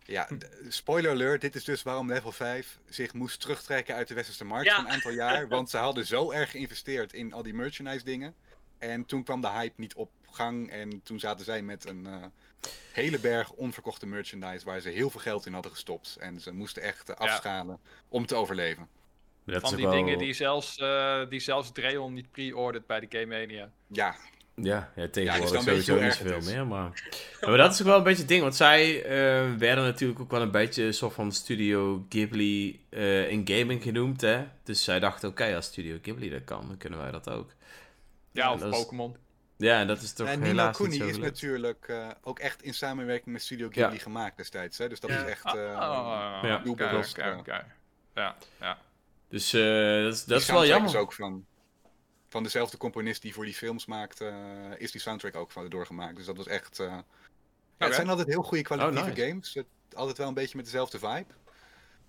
Ja, 0.05 0.29
spoiler 0.69 1.11
alert, 1.11 1.41
dit 1.41 1.55
is 1.55 1.65
dus 1.65 1.83
waarom 1.83 2.09
level 2.09 2.33
5 2.33 2.79
zich 2.89 3.13
moest 3.13 3.41
terugtrekken 3.41 3.95
uit 3.95 4.09
de 4.09 4.15
westerse 4.15 4.45
markt 4.45 4.67
Ja. 4.67 4.75
voor 4.75 4.85
een 4.85 4.91
aantal 4.91 5.11
jaar. 5.11 5.49
Want 5.57 5.71
ze 5.71 5.77
hadden 5.77 6.07
zo 6.07 6.31
erg 6.31 6.51
geïnvesteerd 6.51 7.13
in 7.13 7.33
al 7.33 7.43
die 7.43 7.55
merchandise 7.55 8.05
dingen. 8.05 8.35
En 8.79 9.05
toen 9.05 9.25
kwam 9.25 9.41
de 9.41 9.49
hype 9.49 9.81
niet 9.81 9.95
op 9.95 10.11
gang 10.31 10.71
en 10.71 11.03
toen 11.03 11.21
zaten 11.21 11.45
zij 11.45 11.63
met 11.63 11.89
een 11.89 12.07
eh, 12.07 12.25
hele 12.93 13.19
berg 13.19 13.51
onverkochte 13.53 14.07
merchandise 14.07 14.65
waar 14.65 14.81
ze 14.81 14.89
heel 14.89 15.11
veel 15.11 15.21
geld 15.21 15.47
in 15.47 15.53
hadden 15.53 15.73
gestopt. 15.73 16.17
En 16.21 16.41
ze 16.41 16.53
moesten 16.53 16.83
echt 16.83 17.17
afschalen 17.17 17.79
om 18.09 18.27
te 18.27 18.35
overleven. 18.35 18.89
Dat 19.47 19.63
is 19.63 19.69
Van 19.69 19.77
die 19.77 19.87
wel- 19.87 19.95
dingen 19.95 20.19
die 20.19 20.33
zelfs, 20.33 20.77
eh, 20.79 21.21
die 21.29 21.41
zelfs 21.41 21.73
Dreon 21.73 22.13
niet 22.13 22.31
pre-orderd 22.31 22.87
bij 22.87 23.01
de 23.01 23.07
Game 23.19 23.27
Mania. 23.39 23.71
Ja, 23.87 24.15
Ja, 24.55 24.93
ja 24.97 25.09
tegenwoordig 25.09 25.63
sowieso 25.63 26.01
niet 26.01 26.13
zoveel 26.15 26.37
is. 26.37 26.47
meer, 26.47 26.67
maar... 26.67 27.11
Maar 27.41 27.57
dat 27.57 27.73
is 27.73 27.81
ook 27.81 27.87
wel 27.87 27.97
een 27.97 28.03
beetje 28.03 28.19
het 28.19 28.29
ding, 28.29 28.43
want 28.43 28.57
zij 28.57 29.03
eh, 29.05 29.11
werden 29.59 29.85
natuurlijk 29.85 30.21
ook 30.21 30.31
wel 30.31 30.43
een 30.43 30.51
beetje 30.51 30.83
een 30.85 30.95
soort 30.95 31.15
van 31.15 31.33
Studio 31.33 32.07
Ghibli 32.09 32.85
eh, 32.89 33.31
in 33.31 33.49
gaming 33.49 33.83
genoemd, 33.83 34.21
hè. 34.21 34.45
Dus 34.63 34.85
zij 34.85 34.99
dachten, 35.01 35.29
oké, 35.29 35.55
als 35.55 35.67
Studio 35.67 35.99
Ghibli 36.03 36.31
dat 36.31 36.45
kan, 36.45 36.65
dan 36.69 36.77
kunnen 36.77 36.99
wij 36.99 37.11
dat 37.11 37.29
ook. 37.31 37.51
Ja, 38.33 38.53
of 38.53 38.69
Pokémon. 38.69 39.17
Ja, 39.63 39.81
en 39.81 39.87
dat 39.87 40.03
is 40.03 40.13
toch 40.13 40.27
en 40.27 40.39
Nino 40.39 40.51
helaas 40.51 40.77
Kuni 40.77 41.03
is 41.03 41.19
natuurlijk 41.19 41.89
eh, 41.89 42.09
ook 42.23 42.39
echt 42.39 42.63
in 42.63 42.75
samenwerking 42.75 43.33
met 43.33 43.43
Studio 43.43 43.69
Ghibli 43.69 43.95
Ja. 43.97 44.01
gemaakt 44.03 44.37
destijds. 44.37 44.79
Hè? 44.79 44.89
Dus 44.89 45.01
dat 45.01 45.11
Ja. 45.11 45.17
is 45.25 45.31
echt... 45.31 45.45
Ah, 45.45 45.55
eh, 45.55 45.61
Ja. 46.49 46.55
oké, 46.55 46.65
doelbewust, 46.65 47.19
oké, 47.19 47.23
eh. 47.43 47.59
Ja, 48.15 48.37
ja. 48.61 48.79
Dus 49.29 49.53
eh, 49.53 49.61
dat 49.63 50.03
dat 50.03 50.13
is 50.13 50.27
wel 50.27 50.41
soundtrack 50.41 50.67
jammer. 50.67 50.89
is 50.91 50.97
ook 50.97 51.13
van, 51.13 51.47
van 52.29 52.43
dezelfde 52.43 52.77
componist 52.77 53.23
die 53.23 53.35
voor 53.35 53.45
die 53.45 53.55
films 53.55 53.87
maakt, 53.87 54.21
is 54.77 54.91
die 54.93 55.01
soundtrack 55.01 55.37
ook 55.37 55.51
van 55.53 55.69
doorgemaakt. 55.69 56.17
Dus 56.17 56.27
dat 56.27 56.37
was 56.37 56.47
echt. 56.47 56.79
eh, 56.81 56.87
ja. 56.87 57.05
Het 57.87 57.95
zijn 57.95 58.09
altijd 58.09 58.29
heel 58.29 58.43
goede 58.43 58.63
kwalitatieve 58.63 59.11
Oh, 59.11 59.17
nice. 59.17 59.27
games. 59.29 59.55
Het, 59.55 59.67
altijd 59.95 60.19
wel 60.19 60.29
een 60.29 60.35
beetje 60.35 60.57
met 60.57 60.65
dezelfde 60.65 60.99
vibe. 60.99 61.27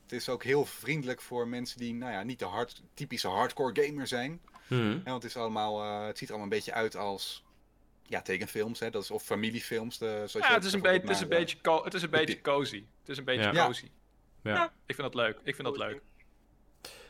Het 0.03 0.11
is 0.11 0.29
ook 0.29 0.43
heel 0.43 0.65
vriendelijk 0.65 1.21
voor 1.21 1.47
mensen 1.47 1.77
die 1.77 1.93
nou 1.93 2.11
ja, 2.11 2.23
niet 2.23 2.39
de 2.39 2.45
hard, 2.45 2.81
typische 2.93 3.27
hardcore 3.27 3.83
gamer 3.83 4.07
zijn. 4.07 4.41
Mhm. 4.67 4.81
Ja, 4.91 5.01
want 5.03 5.23
het, 5.23 5.31
is 5.31 5.37
allemaal, 5.37 5.81
eh, 5.83 6.05
het 6.05 6.17
ziet 6.17 6.27
er 6.29 6.33
allemaal 6.35 6.51
een 6.51 6.57
beetje 6.59 6.73
uit 6.73 6.95
als 6.95 7.42
ja, 8.13 8.21
tekenfilms, 8.21 8.79
hè? 8.79 8.89
Dat 8.89 9.03
is, 9.03 9.11
of 9.11 9.23
familiefilms. 9.23 9.97
De, 9.97 10.05
zoals 10.05 10.31
je 10.33 10.39
Ja, 10.39 10.47
ook 10.49 10.55
het 10.55 10.63
is 10.63 10.73
een, 10.73 10.81
beetje, 10.81 11.01
het 11.01 11.09
is 11.09 11.21
een 11.21 11.29
eh, 11.31 11.37
beetje, 11.37 11.57
het 11.83 11.93
is 11.93 12.01
een 12.01 12.09
beetje 12.09 12.41
cozy. 12.41 12.83
Het 12.99 13.09
is 13.09 13.17
een 13.17 13.23
beetje 13.23 13.51
Ja. 13.53 13.65
cozy. 13.65 13.89
Ja. 14.43 14.65
Ik 14.85 14.95
vind 14.95 15.13
dat 15.13 15.13
leuk. 15.15 15.37
Ik 15.43 15.55
vind 15.55 15.67
dat 15.67 15.77
leuk. 15.77 16.01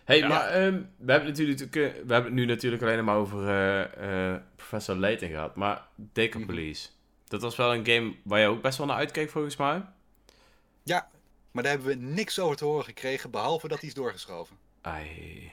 Hey, 0.03 0.17
Ja. 0.17 0.27
maar 0.27 0.47
ehm, 0.47 0.81
we, 0.97 1.11
hebben 1.11 1.29
natuurlijk, 1.29 1.73
we 1.73 1.79
hebben 1.81 2.23
het 2.23 2.33
nu 2.33 2.45
natuurlijk 2.45 2.81
alleen 2.83 3.03
maar 3.03 3.15
over 3.15 3.47
eh, 3.47 4.31
eh, 4.33 4.41
Professor 4.55 4.95
Layton 4.95 5.29
gehad. 5.29 5.55
Maar 5.55 5.87
Decapolice, 5.95 6.89
dat 7.27 7.41
was 7.41 7.55
wel 7.55 7.73
een 7.73 7.85
game 7.85 8.15
waar 8.23 8.39
je 8.39 8.47
ook 8.47 8.61
best 8.61 8.77
wel 8.77 8.87
naar 8.87 8.97
uitkeek 8.97 9.29
volgens 9.29 9.55
mij. 9.57 9.85
Ja, 10.83 11.09
maar 11.51 11.63
daar 11.63 11.71
hebben 11.71 11.89
we 11.89 12.05
niks 12.05 12.39
over 12.39 12.57
te 12.57 12.65
horen 12.65 12.85
gekregen, 12.85 13.31
behalve 13.31 13.67
dat 13.67 13.79
hij 13.79 13.89
is 13.89 13.95
doorgeschoven. 13.95 14.57
Ai. 14.81 15.51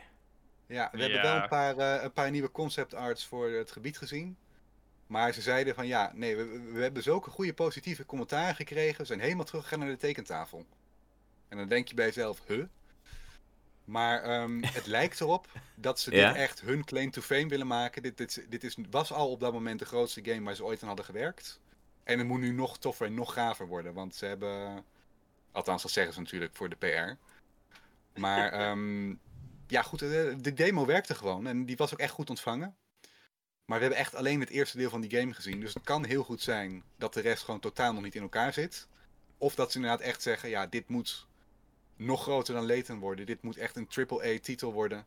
Ja, 0.66 0.88
we 0.92 0.98
Ja. 0.98 1.02
hebben 1.02 1.22
wel 1.22 1.36
een 1.42 1.48
paar, 1.48 1.76
eh, 1.78 2.02
een 2.02 2.12
paar 2.12 2.30
nieuwe 2.30 2.50
concept 2.50 2.94
arts 2.94 3.26
voor 3.26 3.50
het 3.50 3.70
gebied 3.72 3.98
gezien. 3.98 4.36
Maar 5.10 5.32
ze 5.32 5.40
zeiden 5.40 5.74
van 5.74 5.86
ja, 5.86 6.12
nee, 6.14 6.36
we, 6.36 6.70
we 6.72 6.82
hebben 6.82 7.02
zulke 7.02 7.30
goede 7.30 7.54
positieve 7.54 8.06
commentaren 8.06 8.54
gekregen. 8.54 9.00
We 9.00 9.04
zijn 9.04 9.20
helemaal 9.20 9.44
teruggegaan 9.44 9.78
naar 9.78 9.88
de 9.88 9.96
tekentafel. 9.96 10.66
En 11.48 11.56
dan 11.56 11.68
denk 11.68 11.88
je 11.88 11.94
bij 11.94 12.06
jezelf, 12.06 12.40
huh? 12.46 12.64
Maar 13.84 14.22
ehm, 14.22 14.62
het 14.78 14.86
lijkt 14.86 15.20
erop 15.20 15.48
dat 15.74 16.00
ze 16.00 16.14
Ja? 16.14 16.28
dit 16.28 16.36
echt 16.36 16.60
hun 16.60 16.84
claim 16.84 17.10
to 17.10 17.20
fame 17.20 17.48
willen 17.48 17.66
maken. 17.66 18.02
Dit, 18.02 18.16
dit, 18.16 18.44
dit 18.48 18.64
is, 18.64 18.76
was 18.90 19.12
al 19.12 19.30
op 19.30 19.40
dat 19.40 19.52
moment 19.52 19.78
de 19.78 19.84
grootste 19.84 20.24
game 20.24 20.42
waar 20.42 20.54
ze 20.54 20.64
ooit 20.64 20.80
aan 20.80 20.88
hadden 20.88 21.04
gewerkt. 21.04 21.60
En 22.04 22.18
het 22.18 22.26
moet 22.26 22.40
nu 22.40 22.52
nog 22.52 22.78
toffer 22.78 23.06
en 23.06 23.14
nog 23.14 23.32
gaver 23.32 23.66
worden. 23.66 23.94
Want 23.94 24.14
ze 24.14 24.26
hebben, 24.26 24.84
althans 25.52 25.82
dat 25.82 25.90
zeggen 25.90 26.14
ze 26.14 26.20
natuurlijk 26.20 26.56
voor 26.56 26.68
de 26.68 26.76
PR. 26.76 27.16
Maar 28.20 28.52
ehm, 28.60 29.08
ja, 29.66 29.82
goed, 29.82 30.02
eh, 30.02 30.08
de 30.38 30.52
demo 30.54 30.86
werkte 30.86 31.14
gewoon 31.14 31.46
en 31.46 31.64
die 31.64 31.76
was 31.76 31.92
ook 31.92 32.00
echt 32.00 32.12
goed 32.12 32.30
ontvangen. 32.30 32.76
Maar 33.70 33.78
we 33.78 33.84
hebben 33.84 34.04
echt 34.04 34.14
alleen 34.14 34.40
het 34.40 34.48
eerste 34.50 34.76
deel 34.76 34.90
van 34.90 35.00
die 35.00 35.18
game 35.18 35.34
gezien. 35.34 35.60
Dus 35.60 35.74
het 35.74 35.82
kan 35.82 36.04
heel 36.04 36.22
goed 36.22 36.42
zijn 36.42 36.82
dat 36.96 37.14
de 37.14 37.20
rest 37.20 37.42
gewoon 37.44 37.60
totaal 37.60 37.92
nog 37.92 38.02
niet 38.02 38.14
in 38.14 38.22
elkaar 38.22 38.52
zit. 38.52 38.88
Of 39.38 39.54
dat 39.54 39.70
ze 39.72 39.76
inderdaad 39.78 40.00
echt 40.00 40.22
zeggen, 40.22 40.48
ja, 40.48 40.66
dit 40.66 40.88
moet 40.88 41.26
nog 41.96 42.22
groter 42.22 42.54
dan 42.54 42.66
Layton 42.66 42.98
worden. 42.98 43.26
Dit 43.26 43.42
moet 43.42 43.56
echt 43.56 43.76
een 43.76 43.88
AAA-titel 44.08 44.72
worden. 44.72 44.98
Op 44.98 45.06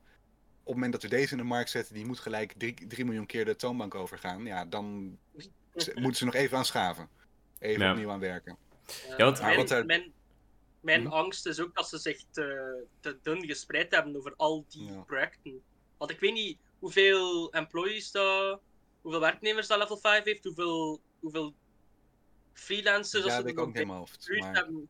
het 0.65 0.73
moment 0.73 0.91
dat 0.91 1.02
we 1.02 1.08
deze 1.08 1.32
in 1.32 1.38
de 1.38 1.43
markt 1.43 1.69
zetten, 1.69 1.93
die 1.93 2.06
moet 2.06 2.19
gelijk 2.19 2.54
3 2.88 3.06
miljoen 3.06 3.26
keer 3.26 3.45
de 3.45 3.56
toonbank 3.56 3.95
overgaan. 3.95 4.45
Ja, 4.45 4.65
dan 4.65 5.17
moeten 5.95 6.15
ze 6.15 6.26
nog 6.26 6.34
even 6.34 6.58
aan 6.58 6.65
schaven. 6.65 7.10
Even 7.60 7.84
Ja. 7.86 7.91
opnieuw 7.91 8.10
aan 8.12 8.19
werken. 8.19 8.58
Ja, 9.08 9.15
want- 9.26 9.41
mijn, 9.41 9.58
wat 9.58 9.69
er- 9.71 9.86
mijn, 9.86 10.12
mijn 10.80 11.04
Mhm. 11.04 11.12
angst 11.13 11.45
is 11.45 11.60
ook 11.60 11.76
dat 11.76 11.89
ze 11.89 11.97
zich 11.97 12.23
te, 12.32 12.76
te 12.99 13.17
dun 13.21 13.45
gespreid 13.45 13.91
hebben 13.91 14.15
over 14.15 14.34
al 14.38 14.65
die 14.69 14.86
Ja. 14.86 14.99
projecten. 14.99 15.62
Want 15.97 16.12
ik 16.12 16.19
weet 16.19 16.34
niet 16.34 16.58
hoeveel 16.84 17.52
employees 17.54 18.12
dat, 18.12 18.60
hoeveel 19.02 19.19
werknemers 19.22 19.67
dat 19.67 19.78
level 19.78 19.98
5 19.98 20.24
heeft, 20.24 20.43
hoeveel, 20.43 21.02
hoeveel 21.19 21.54
freelancers 22.54 23.24
Ja, 23.26 23.36
als 23.36 23.41
dat 23.43 23.52
ik 23.52 23.60
ook 23.60 23.67
niet 23.67 23.76
in 23.80 23.88
mijn 23.88 24.00
hoofd. 24.00 24.24
gehuurd 24.26 24.41
Maar 24.43 24.54
hebben. 24.56 24.89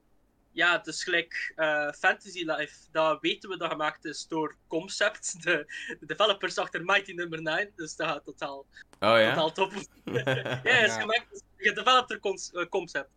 Ja, 0.51 0.77
het 0.77 0.88
is 0.88 1.03
gelijk 1.03 1.53
eh, 1.56 1.91
Fantasy 1.91 2.43
Life. 2.45 2.75
Dat 2.91 3.21
weten 3.21 3.49
we 3.49 3.58
dat 3.58 3.71
gemaakt 3.71 4.06
is 4.06 4.27
door 4.27 4.56
Concept, 4.67 5.43
de, 5.43 5.65
de 5.99 6.06
developers 6.06 6.58
achter 6.58 6.84
Mighty 6.84 7.12
Number 7.12 7.41
9. 7.41 7.71
Dus 7.75 7.95
dat 7.95 8.08
gaat 8.08 8.23
totaal, 8.25 8.65
Oh 8.99 9.19
ja? 9.19 9.29
totaal 9.29 9.51
top. 9.51 9.71
ja, 10.03 10.12
het 10.13 10.65
is 10.65 10.93
Ja. 10.95 10.99
gemaakt, 10.99 11.43
gedeveloped 11.58 12.08
door 12.10 12.19
Cons- 12.19 12.51
eh, 12.51 12.65
Concept. 12.69 13.10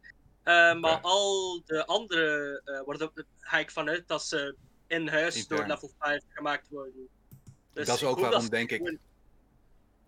Eh, 0.42 0.74
Maar 0.74 1.00
al 1.00 1.62
de 1.66 1.86
andere 1.86 2.60
eh 2.64 2.80
worden, 2.80 3.10
ga 3.40 3.58
ik 3.58 3.70
vanuit 3.70 4.08
dat 4.08 4.24
ze 4.24 4.56
in 4.86 5.08
huis 5.08 5.46
door 5.46 5.66
level 5.66 5.90
5 5.98 6.22
gemaakt 6.28 6.68
worden. 6.68 7.08
Dus 7.76 7.86
dat 7.86 7.96
is 7.96 8.04
ook 8.04 8.18
waarom, 8.20 8.48
denk 8.48 8.70
ik, 8.70 8.98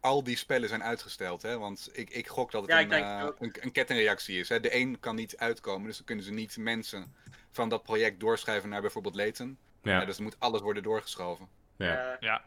al 0.01 0.25
die 0.25 0.37
spellen 0.37 0.69
zijn 0.69 0.83
uitgesteld. 0.83 1.43
Hè? 1.43 1.59
Want 1.59 1.89
ik, 1.93 2.11
ik 2.11 2.29
gok 2.29 2.51
dat 2.51 2.63
het 2.63 2.71
Ja, 2.71 2.79
ik 2.79 2.85
een, 2.85 2.91
denk 2.91 3.05
eh, 3.05 3.29
een, 3.39 3.55
een 3.61 3.73
kettingreactie 3.73 4.39
is. 4.39 4.49
Hè? 4.49 4.61
De 4.61 4.75
een 4.75 5.01
kan 5.01 5.15
niet 5.15 5.37
uitkomen, 5.37 5.87
dus 5.87 5.97
dan 5.97 6.07
kunnen 6.07 6.25
ze 6.25 6.33
niet 6.33 6.57
mensen 6.57 7.15
van 7.51 7.69
dat 7.69 7.83
project 7.83 8.21
doorschrijven 8.21 8.69
naar 8.69 8.81
bijvoorbeeld 8.81 9.15
Layton. 9.15 9.59
Ja. 9.83 9.99
Ja. 10.01 10.05
dus 10.05 10.19
moet 10.19 10.37
alles 10.39 10.61
worden 10.61 10.83
doorgeschoven. 10.83 11.49
ja. 11.77 12.13
eh, 12.13 12.21
Ja. 12.21 12.45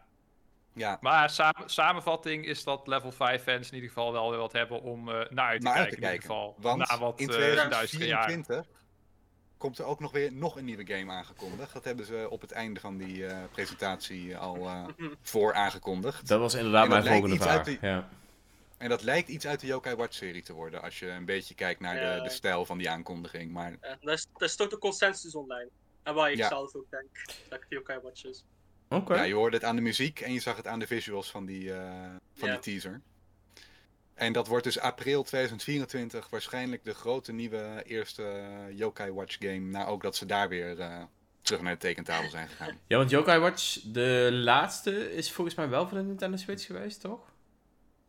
Ja, 0.73 0.97
Maar 1.01 1.29
samen, 1.29 1.69
samenvatting 1.69 2.45
is 2.45 2.63
dat 2.63 2.87
level 2.87 3.11
5 3.11 3.43
fans 3.43 3.67
in 3.67 3.73
ieder 3.73 3.89
geval 3.89 4.11
wel 4.11 4.29
weer 4.29 4.39
wat 4.39 4.51
hebben 4.51 4.81
om 4.81 5.09
eh, 5.09 5.29
naar 5.29 5.47
uit 5.47 5.61
te 5.61 5.67
uit 5.67 5.75
kijken. 5.75 5.89
te 5.89 5.95
in 5.95 6.11
ieder 6.13 6.21
geval. 6.21 6.55
Want 6.59 6.89
Na 6.89 6.99
wat 6.99 7.19
in 7.19 7.29
eh, 7.29 7.69
duistere 7.69 8.05
jaren. 8.05 8.43
2024 8.43 8.80
komt 9.61 9.77
er 9.77 9.85
ook 9.85 9.99
nog 9.99 10.11
weer 10.11 10.33
nog 10.33 10.55
een 10.55 10.65
nieuwe 10.65 10.85
game 10.85 11.11
aangekondigd. 11.11 11.73
Dat 11.73 11.83
hebben 11.83 12.05
ze 12.05 12.27
op 12.29 12.41
het 12.41 12.51
einde 12.51 12.79
van 12.79 12.97
die 12.97 13.25
eh, 13.25 13.43
presentatie 13.51 14.37
al 14.37 14.55
eh, 14.55 14.87
voor 15.21 15.53
aangekondigd. 15.53 16.27
Dat 16.27 16.39
was 16.39 16.53
inderdaad 16.53 16.89
dat 16.89 17.03
mijn 17.03 17.11
volgende 17.11 17.35
vraag. 17.43 17.81
Ja. 17.81 18.09
En 18.77 18.89
dat 18.89 19.01
lijkt 19.03 19.29
iets 19.29 19.47
uit 19.47 19.59
de 19.59 19.67
Yokai 19.67 19.95
Watch 19.95 20.13
serie 20.13 20.43
te 20.43 20.53
worden, 20.53 20.81
als 20.81 20.99
je 20.99 21.09
een 21.09 21.25
beetje 21.25 21.55
kijkt 21.55 21.79
naar 21.79 21.95
Ja. 22.01 22.15
de, 22.15 22.21
de 22.21 22.29
stijl 22.29 22.65
van 22.65 22.77
die 22.77 22.89
aankondiging. 22.89 23.51
Maar 23.51 23.77
ja, 23.81 23.97
dat, 24.01 24.27
is, 24.37 24.55
toch 24.55 24.69
de 24.69 24.77
consensus 24.77 25.35
online. 25.35 25.69
En 26.03 26.13
wat 26.13 26.27
ik 26.27 26.35
Ja. 26.35 26.47
zelf 26.47 26.75
ook 26.75 26.89
denk, 26.89 27.07
dat 27.49 27.59
ik 27.59 27.65
Yokai 27.69 27.99
Watch 27.99 28.25
is. 28.25 28.43
Oké. 28.89 29.15
ja, 29.15 29.23
je 29.23 29.33
hoorde 29.33 29.55
het 29.55 29.65
aan 29.65 29.75
de 29.75 29.81
muziek 29.81 30.19
en 30.19 30.33
je 30.33 30.39
zag 30.39 30.55
het 30.55 30.67
aan 30.67 30.79
de 30.79 30.87
visuals 30.87 31.31
van 31.31 31.45
die, 31.45 31.73
eh, 31.73 31.79
van 32.33 32.47
Ja. 32.47 32.53
die 32.53 32.59
teaser. 32.63 33.01
En 34.21 34.33
dat 34.33 34.47
wordt 34.47 34.63
dus 34.63 34.79
april 34.79 35.23
2024 35.23 36.29
waarschijnlijk 36.29 36.85
de 36.85 36.93
grote 36.93 37.31
nieuwe 37.31 37.83
eerste 37.85 38.23
eh, 38.23 38.77
Yokai 38.77 39.11
Watch 39.11 39.35
game. 39.39 39.59
Nou, 39.59 39.87
ook 39.87 40.01
dat 40.01 40.15
ze 40.15 40.25
daar 40.25 40.49
weer 40.49 40.79
eh, 40.79 41.03
terug 41.41 41.61
naar 41.61 41.73
de 41.73 41.79
tekentafel 41.79 42.29
zijn 42.29 42.47
gegaan. 42.49 42.79
Ja, 42.87 42.97
want 42.97 43.09
Yokai 43.09 43.39
Watch, 43.39 43.79
de 43.83 44.29
laatste, 44.31 45.13
is 45.13 45.31
volgens 45.31 45.55
mij 45.55 45.69
wel 45.69 45.87
voor 45.87 45.97
de 45.97 46.03
Nintendo 46.03 46.37
Switch 46.37 46.65
geweest, 46.65 47.01
toch? 47.01 47.19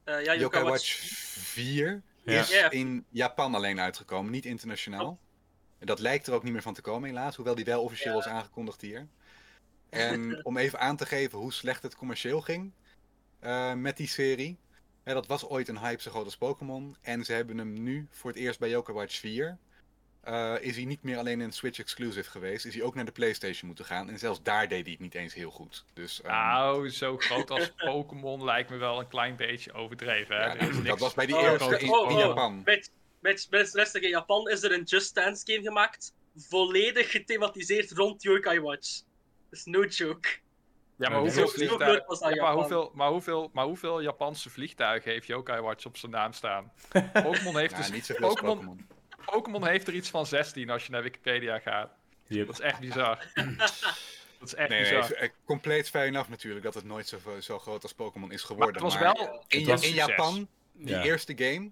Eh, 0.04 0.14
ja, 0.14 0.20
Yokai, 0.20 0.38
Yokai 0.38 0.62
Watch. 0.64 1.00
Watch 1.00 1.12
4 1.38 2.02
Ja. 2.22 2.40
is 2.40 2.68
in 2.68 3.04
Japan 3.08 3.54
alleen 3.54 3.80
uitgekomen, 3.80 4.32
niet 4.32 4.44
internationaal. 4.44 5.18
En 5.78 5.86
dat 5.86 5.98
lijkt 5.98 6.26
er 6.26 6.34
ook 6.34 6.42
niet 6.42 6.52
meer 6.52 6.62
van 6.62 6.74
te 6.74 6.82
komen, 6.82 7.08
helaas. 7.08 7.36
Hoewel 7.36 7.54
die 7.54 7.64
wel 7.64 7.82
officieel 7.82 8.12
Ja. 8.12 8.18
was 8.18 8.26
aangekondigd 8.28 8.80
hier. 8.80 9.08
En 9.90 10.44
om 10.44 10.56
even 10.56 10.80
aan 10.80 10.96
te 10.96 11.06
geven 11.06 11.38
hoe 11.38 11.52
slecht 11.52 11.82
het 11.82 11.96
commercieel 11.96 12.40
ging 12.40 12.72
eh, 13.38 13.74
met 13.74 13.96
die 13.96 14.08
serie. 14.08 14.58
Ja, 15.04 15.14
dat 15.14 15.26
was 15.26 15.44
ooit 15.48 15.68
een 15.68 15.78
hype 15.78 16.02
zo 16.02 16.10
groot 16.10 16.24
als 16.24 16.36
Pokémon. 16.36 16.96
En 17.00 17.24
ze 17.24 17.32
hebben 17.32 17.58
hem 17.58 17.82
nu 17.82 18.06
voor 18.10 18.30
het 18.30 18.38
eerst 18.38 18.58
bij 18.58 18.68
Yokai 18.68 18.96
Watch 18.96 19.18
4. 19.18 19.58
eh, 20.20 20.54
is 20.60 20.76
hij 20.76 20.84
niet 20.84 21.02
meer 21.02 21.18
alleen 21.18 21.40
een 21.40 21.52
Switch 21.52 21.78
exclusive 21.78 22.30
geweest. 22.30 22.64
Is 22.64 22.74
hij 22.74 22.82
ook 22.82 22.94
naar 22.94 23.04
de 23.04 23.12
PlayStation 23.12 23.66
moeten 23.66 23.84
gaan. 23.84 24.08
En 24.10 24.18
zelfs 24.18 24.42
daar 24.42 24.68
deed 24.68 24.82
hij 24.82 24.92
het 24.92 25.00
niet 25.00 25.14
eens 25.14 25.34
heel 25.34 25.50
goed. 25.50 25.84
Dus 25.92 26.20
ehm, 26.22 26.32
Nou, 26.32 26.90
zo 26.90 27.16
groot 27.18 27.50
als 27.50 27.72
Pokémon 27.84 28.44
lijkt 28.44 28.70
me 28.70 28.76
wel 28.76 28.98
een 29.00 29.08
klein 29.08 29.36
beetje 29.36 29.72
overdreven. 29.72 30.36
Hè? 30.36 30.52
ja, 30.52 30.82
dat 30.82 30.98
was 30.98 31.14
bij 31.14 31.26
die 31.26 31.36
Oh, 31.36 31.42
eerste 31.42 31.64
oh, 31.74 31.80
in, 31.80 31.90
oh, 31.90 32.10
in. 32.10 32.16
Japan. 32.18 32.62
Met, 32.64 32.90
met, 33.20 33.46
met 33.50 33.74
rustige 33.74 34.08
Japan 34.08 34.48
is 34.48 34.62
er 34.62 34.72
een 34.72 34.82
Just 34.84 35.14
Dance 35.14 35.42
game 35.52 35.62
gemaakt, 35.62 36.12
volledig 36.36 37.10
gethematiseerd 37.10 37.90
rond 37.90 38.22
Yokai 38.22 38.60
Watch. 38.60 39.00
Dat 39.50 39.58
is 39.58 39.64
no 39.64 39.84
joke. 39.84 40.28
Ja, 41.02 41.08
maar 41.10 41.18
hoeveel, 41.20 41.48
zo- 41.48 41.58
zo 41.58 41.66
groot 41.66 41.68
vliegtuigen, 41.68 42.04
was 42.06 42.20
dat 42.20 42.34
ja, 42.34 42.42
maar, 42.42 42.52
hoeveel, 42.54 42.90
maar, 42.94 43.08
hoeveel, 43.08 43.50
maar 43.52 43.64
hoeveel 43.64 44.02
Japanse 44.02 44.50
vliegtuigen 44.50 45.10
heeft 45.10 45.26
Yokai 45.26 45.60
Watch 45.60 45.84
op 45.86 45.96
zijn 45.96 46.12
naam 46.12 46.32
staan? 46.32 46.72
Pokémon 47.12 47.56
heeft, 47.56 47.70
Ja, 47.70 47.76
dus, 47.76 47.90
niet 47.90 48.06
zoveel 48.06 48.28
als 48.28 48.40
Pokémon, 48.40 48.86
Pokémon. 49.24 49.66
Heeft 49.66 49.86
er 49.88 49.94
iets 49.94 50.10
van 50.10 50.26
16 50.26 50.70
als 50.70 50.84
je 50.86 50.90
naar 50.92 51.02
Wikipedia 51.02 51.58
gaat. 51.58 51.90
Yep. 52.26 52.46
Dat 52.46 52.54
is 52.54 52.60
echt 52.64 52.80
bizar. 52.80 53.26
dat 54.38 54.48
is 54.48 54.54
echt 54.54 54.68
Nee, 54.68 54.80
bizar. 54.80 55.00
nee, 55.10 55.18
eh, 55.18 55.28
compleet 55.44 55.90
fair 55.90 56.06
enough 56.06 56.28
natuurlijk 56.30 56.64
dat 56.64 56.74
het 56.74 56.84
nooit 56.84 57.08
zo, 57.08 57.18
zo 57.40 57.58
groot 57.58 57.82
als 57.82 57.94
Pokémon 57.94 58.32
is 58.32 58.38
maar 58.38 58.46
geworden. 58.46 58.74
het 58.74 58.82
was 58.82 58.94
maar 58.94 59.02
wel 59.14 59.44
in, 59.48 59.66
was 59.66 59.86
in. 59.88 59.94
Japan, 59.94 60.48
die 60.72 60.88
Ja. 60.94 61.02
eerste 61.02 61.32
game, 61.36 61.70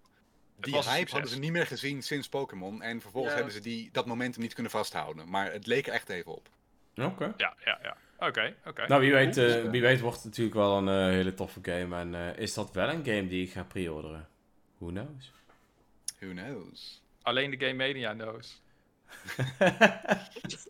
die 0.56 0.74
hype 0.74 0.86
succes. 0.88 1.10
hadden 1.12 1.30
ze 1.30 1.38
niet 1.38 1.52
meer 1.52 1.66
gezien 1.66 2.02
sinds 2.02 2.28
Pokémon. 2.28 2.82
En 2.82 3.00
vervolgens 3.00 3.32
Ja. 3.32 3.38
hebben 3.38 3.56
ze 3.56 3.68
die, 3.68 3.88
dat 3.92 4.06
momentum 4.06 4.42
niet 4.42 4.54
kunnen 4.54 4.72
vasthouden. 4.72 5.28
Maar 5.28 5.52
het 5.52 5.66
leek 5.66 5.86
er 5.86 5.92
echt 5.92 6.08
even 6.08 6.32
op. 6.34 6.48
Oké. 6.96 7.34
Ja, 7.36 7.54
ja, 7.64 7.78
ja. 7.82 7.96
Oké, 8.20 8.54
oké. 8.66 8.86
Nou, 8.88 9.00
wie 9.00 9.12
weet, 9.12 9.36
eh, 9.36 9.70
wie 9.70 9.80
weet 9.80 10.00
wordt 10.00 10.16
het 10.16 10.24
natuurlijk 10.24 10.54
wel 10.56 10.76
een 10.78 10.88
eh, 10.88 10.94
hele 11.14 11.34
toffe 11.34 11.58
game. 11.62 11.96
En 11.96 12.14
eh, 12.14 12.36
is 12.42 12.54
dat 12.54 12.72
wel 12.72 12.88
een 12.88 13.04
game 13.04 13.26
die 13.26 13.46
ik 13.46 13.52
ga 13.52 13.62
pre-orderen? 13.64 14.28
Who 14.78 14.88
knows? 14.90 15.32
Who 16.18 16.28
knows? 16.30 17.02
Alleen 17.22 17.50
de 17.50 17.66
Game 17.66 17.74
Mania 17.86 18.12
knows. 18.12 18.62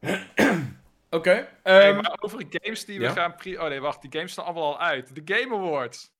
Oké. 1.10 1.48
Hey, 1.62 1.88
ehm, 1.88 1.96
maar 1.96 2.16
over 2.20 2.44
games 2.50 2.84
die 2.84 2.98
we 2.98 3.04
ja? 3.04 3.12
gaan 3.12 3.34
pre... 3.34 3.62
Oh 3.62 3.68
nee, 3.68 3.80
wacht. 3.80 4.02
Die 4.02 4.12
games 4.12 4.32
staan 4.32 4.44
allemaal 4.44 4.62
al 4.64 4.80
uit. 4.80 5.14
De 5.26 5.34
Game 5.34 5.54
Awards. 5.54 6.10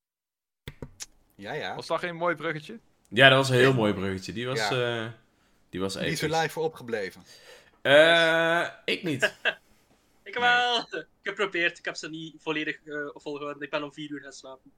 Ja, 1.34 1.52
ja. 1.52 1.74
Was 1.74 1.86
dat 1.86 1.98
geen 1.98 2.16
mooi 2.16 2.34
bruggetje? 2.34 2.78
ja, 3.08 3.28
dat 3.28 3.38
was 3.38 3.48
een 3.48 3.56
heel 3.56 3.74
mooi 3.74 3.92
bruggetje. 3.94 4.32
Die 4.32 4.46
was, 4.46 4.68
Ja. 4.68 5.04
eh 5.04 5.10
die 5.70 5.80
was 5.80 5.92
Die 5.92 6.02
is 6.06 6.22
er 6.22 6.24
episch. 6.24 6.38
live 6.40 6.52
voor 6.52 6.62
opgebleven. 6.64 7.22
Eh, 7.87 8.68
ik 8.85 9.03
niet. 9.03 9.22
ik 10.25 10.35
heb 10.35 10.42
wel 10.42 10.79
ik 10.79 11.07
heb 11.22 11.35
geprobeerd, 11.37 11.79
ik 11.79 11.85
heb 11.85 11.96
ze 11.96 12.09
niet 12.09 12.35
volledig 12.38 12.77
eh 12.85 12.94
volgehouden. 13.14 13.62
Ik 13.62 13.70
ben 13.70 13.83
om 13.83 13.92
4 13.92 14.11
uur 14.11 14.20
gaan 14.20 14.33
slapen. 14.33 14.72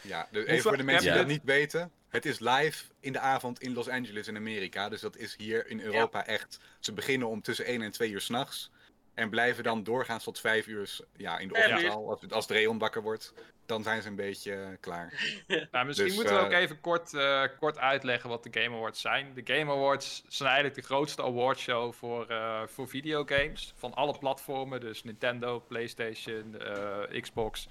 Ja, 0.00 0.28
de, 0.30 0.36
Hoeveel- 0.38 0.52
even 0.52 0.62
voor 0.68 0.76
de 0.76 0.82
mensen 0.82 1.06
Ja. 1.06 1.12
die 1.12 1.22
dat 1.22 1.32
niet 1.32 1.44
weten. 1.44 1.90
Het 2.08 2.26
is 2.26 2.38
live 2.38 2.84
in 3.00 3.12
de 3.12 3.18
avond 3.18 3.60
in 3.60 3.72
Los 3.74 3.88
Angeles 3.88 4.28
in 4.28 4.36
Amerika. 4.36 4.88
Dus 4.88 5.00
dat 5.00 5.16
is 5.16 5.36
hier 5.36 5.66
in 5.66 5.80
Europa 5.80 6.26
echt. 6.26 6.58
Ze 6.80 6.92
beginnen 6.92 7.28
om 7.28 7.42
tussen 7.42 7.64
1 7.64 7.82
en 7.82 7.90
2 7.90 8.10
uur 8.10 8.20
s'nachts. 8.20 8.70
En 9.14 9.30
blijven 9.30 9.64
dan 9.64 9.82
doorgaan 9.82 10.18
tot 10.18 10.40
5 10.40 10.66
uur 10.66 10.96
ja, 11.16 11.38
in 11.38 11.48
de 11.48 11.54
Vijf 11.54 11.72
ochtend 11.72 11.92
al. 11.94 12.10
Als, 12.10 12.20
het- 12.20 12.32
als 12.32 12.46
Dreon 12.46 12.78
wakker 12.78 13.02
wordt, 13.02 13.34
dan 13.66 13.82
zijn 13.82 14.02
ze 14.02 14.08
een 14.08 14.14
beetje 14.14 14.52
eh, 14.54 14.68
klaar. 14.80 15.12
Nou, 15.70 15.86
misschien 15.86 16.06
Dus, 16.08 16.16
moeten 16.16 16.34
we 16.34 16.40
eh, 16.40 16.46
ook 16.46 16.52
even 16.52 16.80
kort, 16.80 17.14
eh, 17.14 17.42
kort 17.58 17.78
uitleggen 17.78 18.28
wat 18.30 18.42
de 18.42 18.60
Game 18.60 18.76
Awards 18.76 19.00
zijn. 19.00 19.34
De 19.34 19.54
Game 19.54 19.72
Awards 19.72 20.24
zijn 20.28 20.48
eigenlijk 20.48 20.80
de 20.80 20.86
grootste 20.86 21.22
awardshow 21.22 21.92
voor, 21.92 22.26
eh 22.26 22.62
voor 22.66 22.88
videogames. 22.88 23.72
Van 23.76 23.94
alle 23.94 24.18
platformen, 24.18 24.80
dus 24.80 25.04
Nintendo, 25.04 25.60
PlayStation, 25.60 26.60
eh, 26.60 27.20
Xbox, 27.20 27.66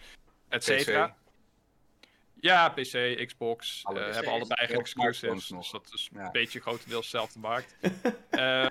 et 0.50 0.64
cetera. 0.64 1.16
Ja, 2.40 2.70
PC, 2.70 3.24
Xbox, 3.26 3.80
Alle 3.84 4.00
hebben 4.00 4.32
allebei 4.32 4.68
geen 4.68 4.80
exclusives. 4.80 5.48
Dus 5.48 5.72
dat 5.72 5.90
is 5.94 6.10
Ja. 6.14 6.26
een 6.26 6.32
beetje 6.32 6.60
grotendeels 6.60 7.04
dezelfde 7.12 7.40
markt. 7.40 7.76
Eh, 8.30 8.66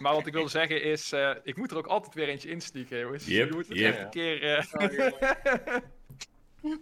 maar 0.00 0.14
wat 0.14 0.26
ik 0.26 0.32
wilde 0.32 0.48
zeggen 0.60 0.82
is, 0.82 1.12
eh, 1.12 1.30
ik 1.42 1.56
moet 1.56 1.70
er 1.70 1.76
ook 1.76 1.86
altijd 1.86 2.14
weer 2.14 2.28
eentje 2.28 2.48
insteken, 2.50 2.98
jongens. 2.98 3.26
Yep, 3.26 3.48
Je 3.48 3.54
moet 3.54 3.68
het 3.68 3.78
yep. 3.78 3.94
echt 3.94 4.02
een 4.04 4.10
keer... 4.10 4.42
eh, 4.42 4.64
Oh. 4.72 5.76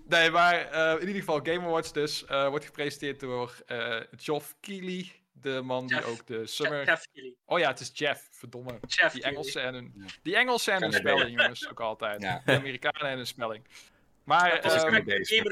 Nee, 0.09 0.31
maar 0.31 0.71
eh, 0.71 0.93
in 0.93 1.01
ieder 1.07 1.15
geval 1.23 1.41
Game 1.43 1.61
Awards 1.61 1.93
dus 1.93 2.25
eh, 2.25 2.49
wordt 2.49 2.65
gepresenteerd 2.65 3.21
door 3.21 3.63
eh 3.67 4.01
Geoff 4.17 4.55
Keighley, 4.61 5.13
de 5.33 5.61
man 5.61 5.87
die 5.87 6.05
ook 6.05 6.27
de 6.27 6.47
Summer... 6.47 6.85
Jeff 6.85 7.07
Keighley. 7.13 7.35
Oh 7.45 7.59
ja, 7.59 7.69
het 7.69 7.81
is 7.81 7.91
Jeff, 7.95 8.29
verdomme. 8.31 8.79
Jeff 8.87 9.13
Die. 9.15 9.23
Engelsen 9.23 9.63
en 9.63 9.75
hun, 9.75 9.93
Ja. 9.97 10.05
die 10.23 10.37
Engelsen 10.37 10.73
en 10.75 10.83
hun 10.83 10.93
spelling, 10.93 11.41
jongens, 11.41 11.71
ook 11.71 11.81
altijd. 11.81 12.23
Ja. 12.23 12.43
De 12.45 12.53
Amerikanen 12.53 13.01
en 13.11 13.17
hun 13.17 13.27
spelling. 13.27 13.65
Maar, 14.25 14.61
Dat 14.63 14.73
is 14.73 14.83
een 14.83 14.89
Canadees, 14.89 15.43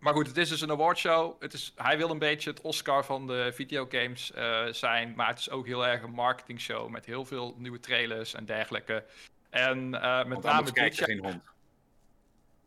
maar 0.00 0.12
goed, 0.14 0.26
het 0.26 0.36
is 0.36 0.48
dus 0.48 0.60
een 0.60 0.70
awardshow. 0.70 1.42
Het 1.42 1.52
is, 1.52 1.72
hij 1.76 1.96
wil 1.96 2.10
een 2.10 2.18
beetje 2.18 2.50
het 2.50 2.60
Oscar 2.60 3.04
van 3.04 3.26
de 3.26 3.50
videogames 3.54 4.32
eh, 4.32 4.66
zijn. 4.66 5.12
Maar 5.16 5.28
het 5.28 5.38
is 5.38 5.50
ook 5.50 5.66
heel 5.66 5.86
erg 5.86 6.02
een 6.02 6.10
marketingshow 6.10 6.88
met 6.88 7.06
heel 7.06 7.24
veel 7.24 7.54
nieuwe 7.58 7.80
trailers 7.80 8.34
en 8.34 8.44
dergelijke. 8.44 9.04
En 9.50 10.02
eh, 10.02 10.24
met 10.24 10.42
name 10.42 10.72
dit 10.72 10.96
jaar... 10.96 11.08
geen 11.08 11.18
hond. 11.24 11.42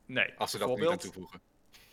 Nee, 0.06 0.34
Als 0.38 0.52
ze 0.52 0.58
dat 0.58 0.78
niet 0.78 0.88
aan 0.88 0.98
toevoegen. 0.98 1.42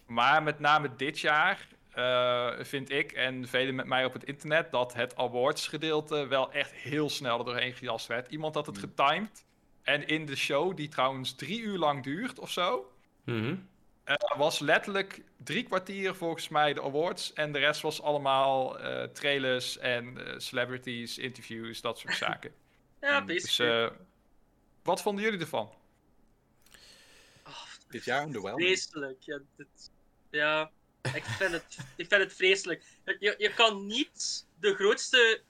Maar 0.07 0.43
met 0.43 0.59
name 0.59 0.97
dit 0.97 1.19
jaar 1.21 1.69
eh, 1.91 2.53
vind 2.61 2.91
ik 2.91 3.13
en 3.13 3.49
velen 3.49 3.75
met 3.75 3.87
mij 3.87 4.05
op 4.05 4.13
het 4.13 4.25
internet 4.25 4.71
dat 4.71 4.95
het 4.95 5.17
awards 5.17 5.69
gedeelte 5.69 6.27
wel 6.27 6.53
echt 6.53 6.73
heel 6.73 7.11
snel 7.11 7.39
er 7.39 7.45
doorheen 7.45 7.73
gejast 7.75 8.07
werd. 8.07 8.31
Iemand 8.31 8.55
had 8.55 8.67
het 8.67 8.77
Mm. 8.77 8.81
getimed. 8.83 9.45
En 9.83 10.07
in 10.07 10.27
de 10.27 10.37
show, 10.37 10.77
die 10.77 10.89
trouwens 10.89 11.35
drie 11.35 11.61
uur 11.61 11.79
lang 11.79 12.03
duurt 12.03 12.39
of 12.39 12.51
zo, 12.51 12.93
Mhm. 13.25 13.57
Er 14.05 14.35
was 14.37 14.59
letterlijk 14.59 15.23
drie 15.37 15.63
kwartier 15.63 16.15
volgens 16.15 16.49
mij 16.49 16.73
de 16.75 16.83
awards. 16.83 17.33
En 17.33 17.53
de 17.53 17.59
rest 17.59 17.81
was 17.81 18.03
allemaal 18.03 18.79
eh, 18.79 19.03
trailers 19.09 19.79
en 19.79 20.27
eh, 20.27 20.39
celebrities, 20.39 21.19
interviews, 21.19 21.81
dat 21.81 21.99
soort 21.99 22.15
zaken. 22.27 22.55
Ja, 23.01 23.21
Dus 23.21 23.43
basically. 23.43 23.85
eh, 23.85 23.91
wat 24.83 25.03
vonden 25.03 25.25
jullie 25.25 25.41
ervan? 25.41 25.73
Oh, 27.47 27.63
Dit 27.89 28.05
jaar 28.05 28.23
underwhelming. 28.23 28.67
Vreselijk. 28.69 29.23
Ja, 29.23 29.41
dit- 29.57 29.91
ja 30.31 30.71
ik, 31.15 31.25
vind 31.25 31.53
het, 31.53 31.79
ik 31.97 32.07
vind 32.09 32.23
het 32.23 32.33
vreselijk. 32.35 32.85
Je, 33.19 33.35
je 33.39 33.55
kan 33.55 33.87
niet 33.87 34.47
de 34.61 34.75
grootste 34.75 35.43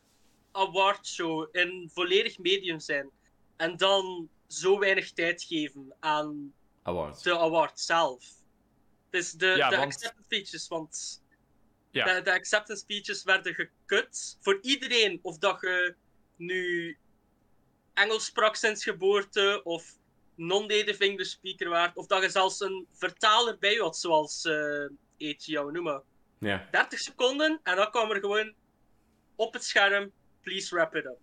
awardshow 0.53 1.49
in 1.57 1.91
volledig 1.93 2.39
medium 2.39 2.81
zijn 2.81 3.11
en 3.57 3.77
dan 3.77 4.29
zo 4.47 4.79
weinig 4.79 5.13
tijd 5.13 5.43
geven 5.43 5.95
aan 6.01 6.53
de 7.23 7.39
award 7.39 7.81
zelf. 7.81 8.25
Dus 9.11 9.33
de, 9.33 9.47
Ja, 9.47 9.69
de 9.69 9.77
want- 9.77 9.87
acceptance 9.93 10.23
speeches, 10.25 10.69
want 10.69 11.23
Ja. 11.91 12.05
de, 12.15 12.23
de 12.23 12.33
acceptance 12.33 12.83
speeches 12.83 13.23
werden 13.23 13.55
gekut 13.55 14.39
voor 14.41 14.59
iedereen. 14.63 15.19
Of 15.23 15.39
dat 15.39 15.61
je 15.61 15.95
nu 16.37 16.97
Engels 17.95 18.25
sprak 18.25 18.57
sinds 18.57 18.85
geboorte, 18.85 19.61
of 19.65 19.99
non-native 20.35 21.05
English 21.05 21.29
speaker 21.31 21.69
waard, 21.69 21.97
of 21.97 22.07
dat 22.07 22.23
je 22.23 22.29
zelfs 22.31 22.61
een 22.61 22.87
vertaler 22.93 23.59
bij 23.59 23.73
je 23.73 23.81
had, 23.81 23.97
zoals 23.97 24.45
eet 25.19 25.45
jou 25.45 25.73
noemen. 25.73 26.03
Ja. 26.39 26.69
30 26.71 26.99
seconden 26.99 27.61
en 27.63 27.77
dan 27.77 27.91
kwam 27.91 28.11
er 28.11 28.21
gewoon 28.21 28.55
op 29.37 29.53
het 29.53 29.65
scherm, 29.65 30.13
please 30.43 30.75
wrap 30.75 30.95
it 30.95 31.05
up. 31.05 31.19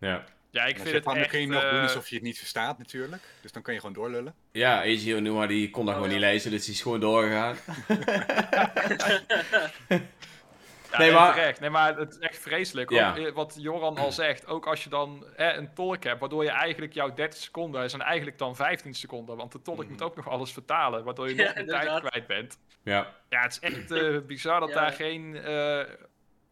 Ja. 0.00 0.24
Ja, 0.56 0.64
ik 0.64 0.76
vind 0.78 0.90
het 0.94 1.04
dan 1.04 1.26
kun 1.26 1.40
je 1.40 1.46
nog 1.46 1.62
doen 1.62 1.70
eh, 1.70 1.82
alsof 1.82 2.08
je 2.08 2.14
het 2.14 2.24
niet 2.24 2.38
verstaat 2.38 2.78
natuurlijk. 2.78 3.22
Dus 3.42 3.52
dan 3.52 3.62
kan 3.62 3.74
je 3.74 3.80
gewoon 3.80 3.94
doorlullen. 3.94 4.34
Ja, 4.52 4.82
Eiji 4.82 5.14
Onuma 5.16 5.46
die 5.46 5.70
kon 5.70 5.84
dat 5.86 5.94
Oh, 5.94 6.00
gewoon 6.00 6.14
ja. 6.14 6.20
niet 6.20 6.30
lezen, 6.32 6.50
dus 6.50 6.64
die 6.64 6.74
is 6.74 6.82
gewoon 6.82 7.00
doorgegaan. 7.00 7.56
Ja, 10.90 10.98
Nee, 10.98 11.12
maar- 11.12 11.34
terecht. 11.34 11.60
Nee, 11.60 11.70
maar 11.70 11.96
het 11.98 12.12
is 12.12 12.18
echt 12.18 12.38
vreselijk. 12.38 12.90
Ja. 12.90 13.10
Ook, 13.10 13.16
eh, 13.16 13.32
wat 13.32 13.56
Joran 13.58 13.96
al 13.98 14.12
zegt, 14.12 14.46
ook 14.46 14.66
als 14.66 14.84
je 14.84 14.90
dan 14.90 15.24
eh, 15.36 15.56
een 15.56 15.74
tolk 15.74 16.04
hebt, 16.04 16.20
waardoor 16.20 16.44
je 16.44 16.50
eigenlijk 16.50 16.92
jouw 16.92 17.14
30 17.14 17.40
seconden 17.40 17.90
zijn 17.90 18.02
eigenlijk 18.02 18.38
dan 18.38 18.56
15 18.56 18.94
seconden. 18.94 19.36
Want 19.36 19.52
de 19.52 19.62
tolk 19.62 19.78
Mhm. 19.82 19.88
moet 19.90 20.02
ook 20.02 20.16
nog 20.16 20.28
alles 20.28 20.52
vertalen, 20.52 21.04
waardoor 21.04 21.28
je 21.28 21.34
nog 21.34 21.54
meer 21.54 21.66
tijd 21.66 22.00
kwijt 22.04 22.26
bent. 22.26 22.58
Ja. 22.82 23.12
Ja, 23.28 23.40
het 23.42 23.52
is 23.52 23.58
echt 23.58 23.90
eh, 23.90 24.18
bizar 24.26 24.60
dat 24.60 24.68
Ja. 24.68 24.74
daar 24.74 24.92
geen, 24.92 25.36
eh, 25.36 25.80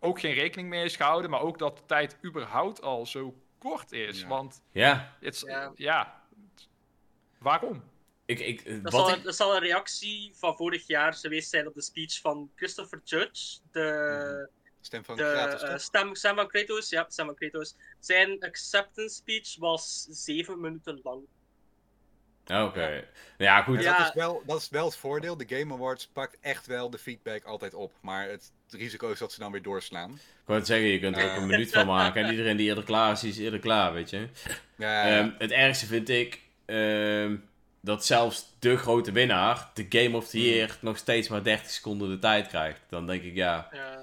ook 0.00 0.20
geen 0.20 0.34
rekening 0.34 0.68
mee 0.68 0.84
is 0.84 0.96
gehouden, 0.96 1.30
maar 1.30 1.40
ook 1.40 1.58
dat 1.58 1.76
de 1.76 1.82
tijd 1.86 2.16
überhaupt 2.24 2.82
al 2.82 3.06
zo 3.06 3.34
kort 3.68 3.92
is. 3.92 4.20
Ja. 4.20 4.26
Want 4.28 4.62
Ja. 4.72 5.16
het 5.20 5.34
is, 5.34 5.40
Ja. 5.40 5.72
ja. 5.74 6.22
waarom? 7.38 7.82
Ik, 8.26 8.40
ik, 8.40 8.60
eh, 8.60 8.82
Dat 8.82 8.92
wat 8.92 9.06
zal, 9.06 9.16
ik... 9.16 9.24
dat 9.24 9.36
zal 9.36 9.54
een 9.54 9.60
reactie 9.60 10.32
van 10.34 10.56
vorig 10.56 10.86
jaar 10.86 11.14
geweest 11.14 11.50
zijn 11.50 11.66
op 11.66 11.74
de 11.74 11.82
speech 11.82 12.20
van 12.20 12.50
Christopher 12.54 13.00
Judge, 13.04 13.58
de, 13.70 14.50
Stem 14.80 15.04
van 15.04 15.16
de 15.16 15.22
Kratos, 15.22 15.62
eh, 15.62 15.76
stem 15.78 16.16
van 16.16 16.48
Kratos. 16.48 16.88
Ja, 16.88 17.04
stem 17.08 17.26
van 17.26 17.34
Kratos. 17.34 17.76
Zijn 18.00 18.40
acceptance 18.40 19.14
speech 19.14 19.56
was 19.56 20.06
zeven 20.10 20.60
minuten 20.60 21.00
lang. 21.02 21.26
Oké. 22.46 23.04
Ja, 23.38 23.62
goed. 23.62 23.82
Ja. 23.82 23.98
dat, 23.98 24.06
is 24.06 24.14
wel, 24.14 24.42
dat 24.46 24.60
is 24.60 24.68
wel 24.70 24.84
het 24.84 24.96
voordeel. 24.96 25.36
De 25.36 25.44
Game 25.48 25.74
Awards 25.74 26.06
pakt 26.06 26.36
echt 26.40 26.66
wel 26.66 26.90
de 26.90 26.98
feedback 26.98 27.44
altijd 27.44 27.74
op. 27.74 27.92
Maar 28.00 28.28
het 28.28 28.52
risico 28.70 29.10
is 29.10 29.18
dat 29.18 29.32
ze 29.32 29.40
dan 29.40 29.52
weer 29.52 29.62
doorslaan. 29.62 30.10
Ik 30.10 30.20
wou 30.44 30.58
het 30.58 30.68
zeggen, 30.68 30.86
je 30.86 30.98
kunt 30.98 31.16
er 31.16 31.30
ook 31.30 31.36
een 31.36 31.46
minuut 31.46 31.72
van 31.72 31.86
maken. 31.86 32.24
En 32.24 32.30
iedereen 32.30 32.56
die 32.56 32.68
eerder 32.68 32.84
klaar 32.84 33.12
is, 33.12 33.24
is 33.24 33.38
eerder 33.38 33.60
klaar, 33.60 33.92
weet 33.92 34.10
je. 34.10 34.28
Ja, 34.76 35.06
ja. 35.06 35.18
Ehm, 35.18 35.30
het 35.38 35.50
ergste 35.50 35.86
vind 35.86 36.08
ik 36.08 36.40
ehm, 36.64 37.36
dat 37.80 38.04
zelfs 38.06 38.54
de 38.58 38.76
grote 38.76 39.12
winnaar, 39.12 39.70
de 39.74 39.86
Game 39.88 40.16
of 40.16 40.28
the 40.28 40.38
Hmm. 40.38 40.46
Year, 40.46 40.76
nog 40.80 40.96
steeds 40.96 41.28
maar 41.28 41.42
30 41.42 41.70
seconden 41.70 42.08
de 42.08 42.18
tijd 42.18 42.46
krijgt. 42.46 42.80
Dan 42.88 43.06
denk 43.06 43.22
ik, 43.22 43.34
ja. 43.34 43.68
Ja. 43.72 44.02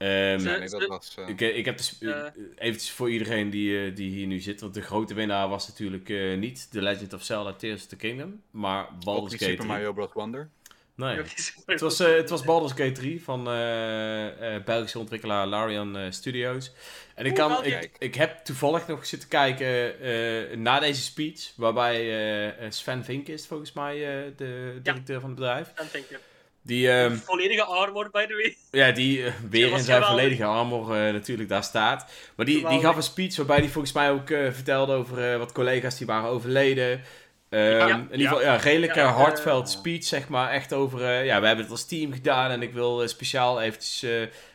Ehm, 0.00 0.38
Ze- 0.38 0.50
Ja, 0.50 0.58
nee, 0.58 0.68
dat 0.68 0.86
was... 0.86 1.14
eh, 1.18 1.28
ik, 1.28 1.40
ik 1.40 1.64
heb 1.64 1.76
dus 1.76 1.98
Eh. 2.00 2.24
eventjes 2.58 2.90
voor 2.90 3.10
iedereen 3.10 3.50
die, 3.50 3.92
die 3.92 4.10
hier 4.10 4.26
nu 4.26 4.38
zit, 4.40 4.60
want 4.60 4.74
de 4.74 4.82
grote 4.82 5.14
winnaar 5.14 5.48
was 5.48 5.68
natuurlijk 5.68 6.08
eh, 6.08 6.36
niet 6.36 6.70
The 6.70 6.82
Legend 6.82 7.12
of 7.12 7.22
Zelda 7.22 7.52
Tears 7.52 7.80
of 7.82 7.86
the 7.88 7.96
Kingdom, 7.96 8.42
maar 8.50 8.86
Baldur's 9.04 9.32
Gate 9.32 9.44
Super 9.44 9.56
3. 9.56 9.68
Mario 9.68 9.92
Bros. 9.92 10.12
Wonder. 10.12 10.48
Nee. 10.94 11.18
Het 11.66 11.80
was, 11.80 12.00
eh, 12.00 12.14
het 12.14 12.30
was 12.30 12.42
Baldur's 12.44 12.72
Gate 12.72 12.92
3 12.92 13.22
van 13.22 13.48
eh, 13.48 14.54
eh, 14.54 14.64
Belgische 14.64 14.98
ontwikkelaar 14.98 15.46
Larian 15.46 15.96
eh, 15.96 16.10
Studios. 16.10 16.72
En 17.14 17.26
ik, 17.26 17.34
kan, 17.34 17.64
ik, 17.64 17.90
ik 17.98 18.14
heb 18.14 18.44
toevallig 18.44 18.86
nog 18.86 19.06
zitten 19.06 19.28
kijken 19.28 20.00
eh, 20.00 20.56
na 20.56 20.80
deze 20.80 21.00
speech, 21.02 21.52
waarbij 21.56 22.54
Sven 22.68 23.04
Vink 23.04 23.28
is 23.28 23.46
volgens 23.46 23.72
mij 23.72 23.94
eh, 23.94 24.32
de 24.36 24.78
directeur 24.82 25.20
van 25.20 25.30
het 25.30 25.38
bedrijf. 25.38 25.72
En 25.74 25.86
denk 25.92 26.04
ik. 26.04 26.18
Die, 26.62 26.90
ehm, 26.90 27.16
Volledige 27.16 27.62
armor, 27.64 28.10
by 28.10 28.26
the 28.26 28.34
way. 28.34 28.56
ja, 28.86 28.92
die 28.92 29.24
eh, 29.24 29.32
weer 29.50 29.70
in 29.72 29.78
zijn 29.80 30.02
volledige 30.04 30.44
armor 30.44 30.94
eh, 30.94 31.12
natuurlijk 31.12 31.48
daar 31.48 31.64
staat. 31.64 32.10
Maar 32.36 32.46
die, 32.46 32.68
die 32.68 32.80
gaf 32.80 32.96
een 32.96 33.02
speech 33.02 33.36
waarbij 33.36 33.56
hij 33.58 33.68
volgens 33.68 33.92
mij 33.94 34.10
ook 34.10 34.30
eh, 34.30 34.52
vertelde 34.52 34.92
over 34.92 35.32
eh, 35.32 35.38
wat 35.38 35.52
collega's 35.52 35.98
die 35.98 36.06
waren 36.06 36.30
overleden. 36.30 37.02
Ehm, 37.48 37.62
Ja. 37.76 37.86
In 37.88 38.08
ieder 38.10 38.26
geval, 38.28 38.42
ja, 38.42 38.54
een 38.54 38.60
redelijk 38.60 38.94
Ja, 38.94 39.02
eh, 39.02 39.16
hardveld 39.16 39.70
speech, 39.70 40.04
zeg 40.04 40.28
maar. 40.28 40.50
Echt 40.50 40.72
over, 40.72 41.04
eh, 41.04 41.24
ja, 41.24 41.40
we 41.40 41.46
hebben 41.46 41.64
het 41.64 41.72
als 41.72 41.86
team 41.86 42.12
gedaan 42.12 42.50
en 42.50 42.62
ik 42.62 42.72
wil 42.72 43.08
speciaal 43.08 43.60
eventjes 43.62 44.02
eh, 44.02 44.10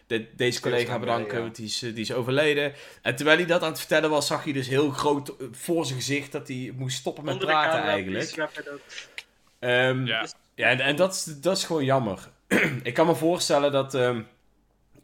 de- 0.08 0.26
deze 0.36 0.62
collega 0.62 1.00
bedanken, 1.00 1.42
want 1.42 1.56
die 1.56 1.66
is, 1.66 1.80
die 1.80 1.94
is 1.96 2.14
overleden. 2.14 2.74
En 3.02 3.16
terwijl 3.16 3.38
hij 3.38 3.46
dat 3.46 3.62
aan 3.62 3.70
het 3.70 3.80
vertellen 3.80 4.10
was, 4.10 4.28
zag 4.28 4.46
je 4.46 4.54
dus 4.54 4.68
heel 4.68 4.90
groot 4.90 5.34
voor 5.52 5.86
zijn 5.86 5.98
gezicht 6.00 6.32
dat 6.32 6.48
hij 6.48 6.74
moest 6.76 6.98
stoppen 6.98 7.24
met 7.24 7.34
Onder 7.34 7.48
praten 7.50 7.82
eigenlijk. 7.84 8.50
Ehm, 9.60 10.06
Ja. 10.06 10.26
Ja, 10.56 10.68
en, 10.70 10.80
en 10.80 10.96
dat, 10.96 11.14
is, 11.14 11.24
dat 11.24 11.58
is 11.58 11.64
gewoon 11.64 11.86
jammer. 11.86 12.32
ik 12.84 12.94
kan 12.94 13.06
me 13.08 13.16
voorstellen 13.16 13.72
dat 13.72 13.94
ehm, 13.94 14.24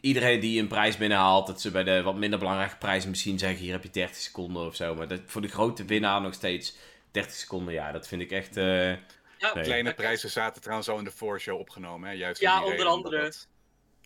iedereen 0.02 0.40
die 0.40 0.62
een 0.62 0.68
prijs 0.68 0.98
binnenhaalt, 0.98 1.48
dat 1.48 1.62
ze 1.62 1.72
bij 1.72 1.84
de 1.84 2.02
wat 2.02 2.16
minder 2.16 2.40
belangrijke 2.40 2.78
prijzen 2.78 3.10
misschien 3.10 3.40
zeggen: 3.40 3.60
hier 3.60 3.72
heb 3.72 3.84
je 3.84 3.90
30 3.90 4.16
seconden 4.16 4.66
of 4.66 4.76
zo. 4.76 4.96
Maar 4.96 5.08
dat, 5.08 5.22
voor 5.26 5.42
de 5.42 5.48
grote 5.48 5.86
winnaar 5.86 6.22
nog 6.22 6.34
steeds 6.34 6.76
30 7.12 7.34
seconden, 7.36 7.74
ja, 7.74 7.92
dat 7.92 8.08
vind 8.08 8.22
ik 8.22 8.32
echt. 8.32 8.58
eh, 8.58 8.90
Ja, 9.38 9.54
Nee. 9.54 9.64
Kleine 9.64 9.94
prijzen 9.94 10.30
zaten 10.30 10.62
trouwens 10.62 10.90
al 10.90 10.98
in 10.98 11.04
de 11.04 11.12
voorshow 11.12 11.60
opgenomen. 11.60 12.10
Hè? 12.10 12.16
Juist 12.16 12.42
Ja, 12.42 12.64
onder 12.64 12.86
andere. 12.86 13.22
dat- 13.22 13.48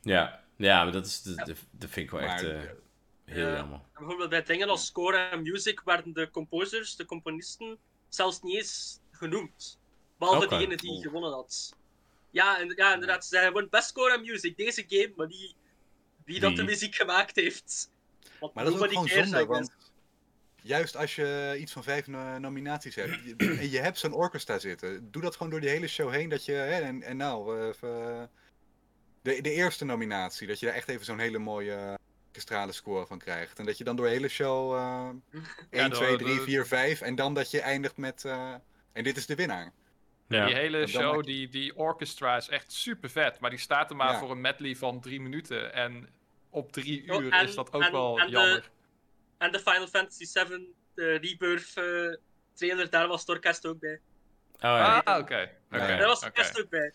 ja. 0.02 0.44
ja, 0.58 0.84
maar 0.84 0.92
dat, 0.94 1.06
is, 1.06 1.22
dat, 1.22 1.38
dat, 1.38 1.58
dat 1.72 1.90
vind 1.90 2.06
ik 2.06 2.12
wel 2.12 2.22
echt 2.22 2.44
Maar, 2.44 2.52
eh, 2.56 2.62
heel 3.26 3.48
Ja. 3.50 3.56
jammer. 3.56 3.80
Bijvoorbeeld 3.98 4.30
bij 4.30 4.44
dingen 4.44 4.70
als 4.70 4.86
score 4.86 5.18
en 5.18 5.42
music 5.42 5.82
werden 5.86 6.14
de 6.14 6.30
composers, 6.30 6.96
de 6.96 7.06
componisten, 7.06 7.78
zelfs 8.10 8.42
niet 8.42 8.56
eens 8.56 9.00
genoemd. 9.12 9.80
Behalve 10.18 10.46
Oké. 10.46 10.56
degene 10.58 10.76
die 10.78 11.02
gewonnen 11.02 11.32
had. 11.32 11.74
Ja, 12.30 12.60
en, 12.60 12.74
ja 12.76 12.94
inderdaad. 12.94 13.24
Ze 13.24 13.30
zeiden 13.30 13.54
gewoon 13.54 13.70
best 13.70 13.88
score 13.88 14.14
en 14.14 14.22
music, 14.22 14.58
deze 14.58 14.86
game, 14.88 15.14
maar 15.16 15.28
niet 15.28 15.56
wie 16.26 16.40
dat 16.40 16.56
de 16.56 16.64
muziek 16.64 16.96
gemaakt 16.96 17.36
heeft. 17.36 17.90
Want 18.40 18.54
Maar 18.54 18.64
dat 18.64 18.74
is 18.74 18.80
ook 18.80 18.88
gewoon 18.88 19.08
zonde, 19.08 19.46
want 19.46 19.72
juist 20.62 20.96
als 20.98 21.16
je 21.16 21.56
iets 21.60 21.72
van 21.72 21.84
vijf 21.84 22.08
no- 22.08 22.38
nominaties 22.38 22.96
hebt 22.96 23.18
en 23.60 23.70
je 23.70 23.80
hebt 23.80 23.98
zo'n 24.00 24.14
orchestra 24.14 24.60
zitten, 24.60 25.12
doe 25.12 25.22
dat 25.22 25.36
gewoon 25.36 25.52
door 25.52 25.62
die 25.62 25.70
hele 25.70 25.88
show 25.88 26.12
heen. 26.12 26.30
Dat 26.30 26.46
je, 26.46 26.52
hè, 26.52 26.82
en, 26.82 27.04
en 27.04 27.18
nou, 27.18 27.60
eh, 27.60 27.68
even, 27.68 28.30
de, 29.22 29.42
de 29.42 29.52
eerste 29.52 29.86
nominatie, 29.86 30.48
dat 30.48 30.60
je 30.60 30.66
daar 30.66 30.76
echt 30.76 30.90
even 30.90 31.06
zo'n 31.06 31.20
hele 31.20 31.38
mooie 31.38 31.98
orkestrale 32.28 32.72
score 32.72 33.06
van 33.06 33.20
krijgt. 33.20 33.60
En 33.60 33.66
dat 33.66 33.78
je 33.78 33.84
dan 33.84 33.96
door 33.96 34.06
de 34.06 34.12
hele 34.12 34.28
show 34.28 34.74
eh 34.76 35.10
1, 35.82 35.90
door 35.90 36.00
2, 36.00 36.18
de- 36.18 36.24
3, 36.24 36.40
4, 36.40 36.66
5 36.68 37.02
en 37.02 37.16
dan 37.16 37.34
dat 37.34 37.52
je 37.52 37.62
eindigt 37.62 37.98
met, 37.98 38.26
eh, 38.26 38.54
en 38.92 39.04
dit 39.04 39.18
is 39.18 39.26
de 39.26 39.36
winnaar. 39.36 39.72
Ja. 40.28 40.46
Die 40.46 40.56
hele 40.56 40.88
show, 40.88 41.24
die, 41.24 41.48
die 41.50 41.76
orchestra 41.76 42.36
is 42.38 42.48
echt 42.50 42.72
super 42.72 43.10
vet. 43.10 43.40
Maar 43.40 43.50
die 43.50 43.60
staat 43.60 43.90
er 43.90 43.96
maar 43.96 44.12
Ja. 44.12 44.20
voor 44.20 44.32
een 44.32 44.42
medley 44.42 44.76
van 44.76 45.02
drie 45.02 45.22
minuten. 45.22 45.74
En 45.74 46.10
op 46.50 46.72
drie 46.72 47.04
uur 47.04 47.14
Oh, 47.14 47.34
en- 47.36 47.48
is 47.48 47.56
dat 47.56 47.74
ook 47.74 47.82
en- 47.82 47.92
wel 47.92 48.20
en 48.20 48.26
de- 48.26 48.32
jammer. 48.32 48.70
En 49.38 49.52
de 49.52 49.60
Final 49.60 49.88
Fantasy 49.88 50.26
VII 50.32 50.74
de 50.94 51.16
Rebirth 51.16 51.72
eh, 51.78 52.18
trailer, 52.54 52.90
daar 52.90 53.08
was 53.08 53.20
het 53.20 53.30
orkest 53.30 53.66
ook 53.66 53.80
bij. 53.80 54.00
Oh, 54.56 54.60
ja. 54.62 54.98
Ah, 55.04 55.20
oké. 55.20 55.52
Oké. 55.72 55.88
Ja. 55.88 55.98
Daar 55.98 56.08
was 56.08 56.20
het 56.24 56.30
orkest 56.38 56.62
ook 56.62 56.70
bij. 56.70 56.94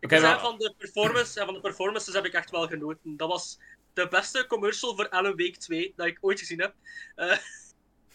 Oké, 0.00 0.14
Dus 0.14 0.20
maar- 0.22 0.40
van 0.40 0.58
de 0.58 0.74
performance 0.78 1.40
en 1.40 1.44
van 1.44 1.54
de 1.54 1.60
performances 1.60 2.14
heb 2.14 2.24
ik 2.24 2.32
echt 2.32 2.50
wel 2.50 2.66
genoten. 2.68 3.16
Dat 3.16 3.28
was 3.28 3.58
de 3.92 4.08
beste 4.08 4.46
commercial 4.46 4.96
voor 4.96 5.08
Alan 5.08 5.36
Wake 5.36 5.56
2 5.58 5.92
dat 5.96 6.06
ik 6.06 6.18
ooit 6.20 6.38
gezien 6.38 6.60
heb. 6.60 6.74
Eh, 7.14 7.36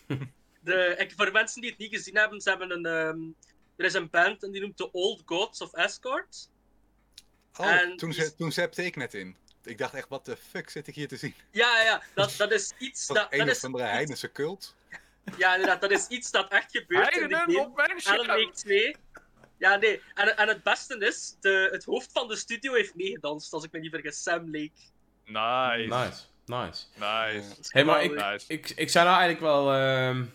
de, 0.61 0.95
ik, 0.97 1.13
voor 1.15 1.31
mensen 1.31 1.61
die 1.61 1.69
het 1.69 1.79
niet 1.79 1.95
gezien 1.95 2.15
hebben, 2.17 2.41
ze 2.41 2.49
hebben 2.49 2.71
een, 2.71 2.85
ehm, 2.85 3.19
er 3.77 3.85
is 3.85 3.93
een 3.93 4.09
band 4.09 4.43
en 4.43 4.51
die 4.51 4.61
noemt 4.61 4.77
The 4.77 4.91
Old 4.91 5.21
Gods 5.25 5.61
of 5.61 5.73
Escort. 5.73 6.49
Oh, 7.57 7.65
En 7.71 7.97
toen, 7.97 8.13
ze, 8.13 8.35
toen 8.35 8.51
zepte 8.51 8.85
ik 8.85 8.95
net 8.95 9.13
in. 9.13 9.37
Ik 9.63 9.77
dacht 9.77 9.93
echt, 9.93 10.09
wat 10.09 10.25
de 10.25 10.37
fuck 10.37 10.69
zit 10.69 10.87
ik 10.87 10.95
hier 10.95 11.07
te 11.07 11.17
zien? 11.17 11.35
Ja, 11.51 11.81
ja, 11.81 12.01
dat, 12.15 12.33
dat 12.37 12.51
is 12.51 12.73
iets 12.77 13.07
Dat 13.07 13.15
dat, 13.17 13.27
een 13.29 13.47
is, 13.47 13.63
andere 13.63 13.83
heidense 13.83 14.31
cult. 14.31 14.75
ja, 15.37 15.53
inderdaad, 15.53 15.81
dat 15.81 15.91
is 15.91 16.07
iets 16.07 16.31
dat 16.31 16.49
echt 16.51 16.71
gebeurt 16.71 17.15
in 17.17 17.27
de 17.27 17.35
Heidenen 17.35 17.55
game. 17.55 17.67
op 17.69 17.75
mijn 17.75 17.89
Alan 17.89 17.99
scherm. 18.01 18.27
Wake 18.27 18.51
2. 18.51 18.95
Ja, 19.57 19.75
nee. 19.75 20.01
En, 20.13 20.37
en 20.37 20.47
het 20.47 20.63
beste 20.63 20.97
is, 20.97 21.35
de, 21.39 21.69
het 21.71 21.83
hoofd 21.85 22.11
van 22.11 22.27
de 22.27 22.35
studio 22.35 22.73
heeft 22.73 22.95
meegedanst, 22.95 23.53
als 23.53 23.63
ik 23.63 23.71
me 23.71 23.79
niet 23.79 23.91
vergis. 23.91 24.23
Sam 24.23 24.45
Lake. 24.51 24.71
Nice. 25.25 25.87
Nice, 25.87 26.23
nice. 26.45 26.83
Nice. 26.95 27.55
Hey, 27.67 27.83
maar 27.85 28.03
ik, 28.03 28.11
Nice. 28.15 28.45
ik, 28.47 28.69
ik 28.69 28.89
zou 28.89 29.05
nou 29.05 29.17
eigenlijk 29.19 29.53
wel. 29.53 29.73
ehm, 29.73 30.21
eh, 30.21 30.27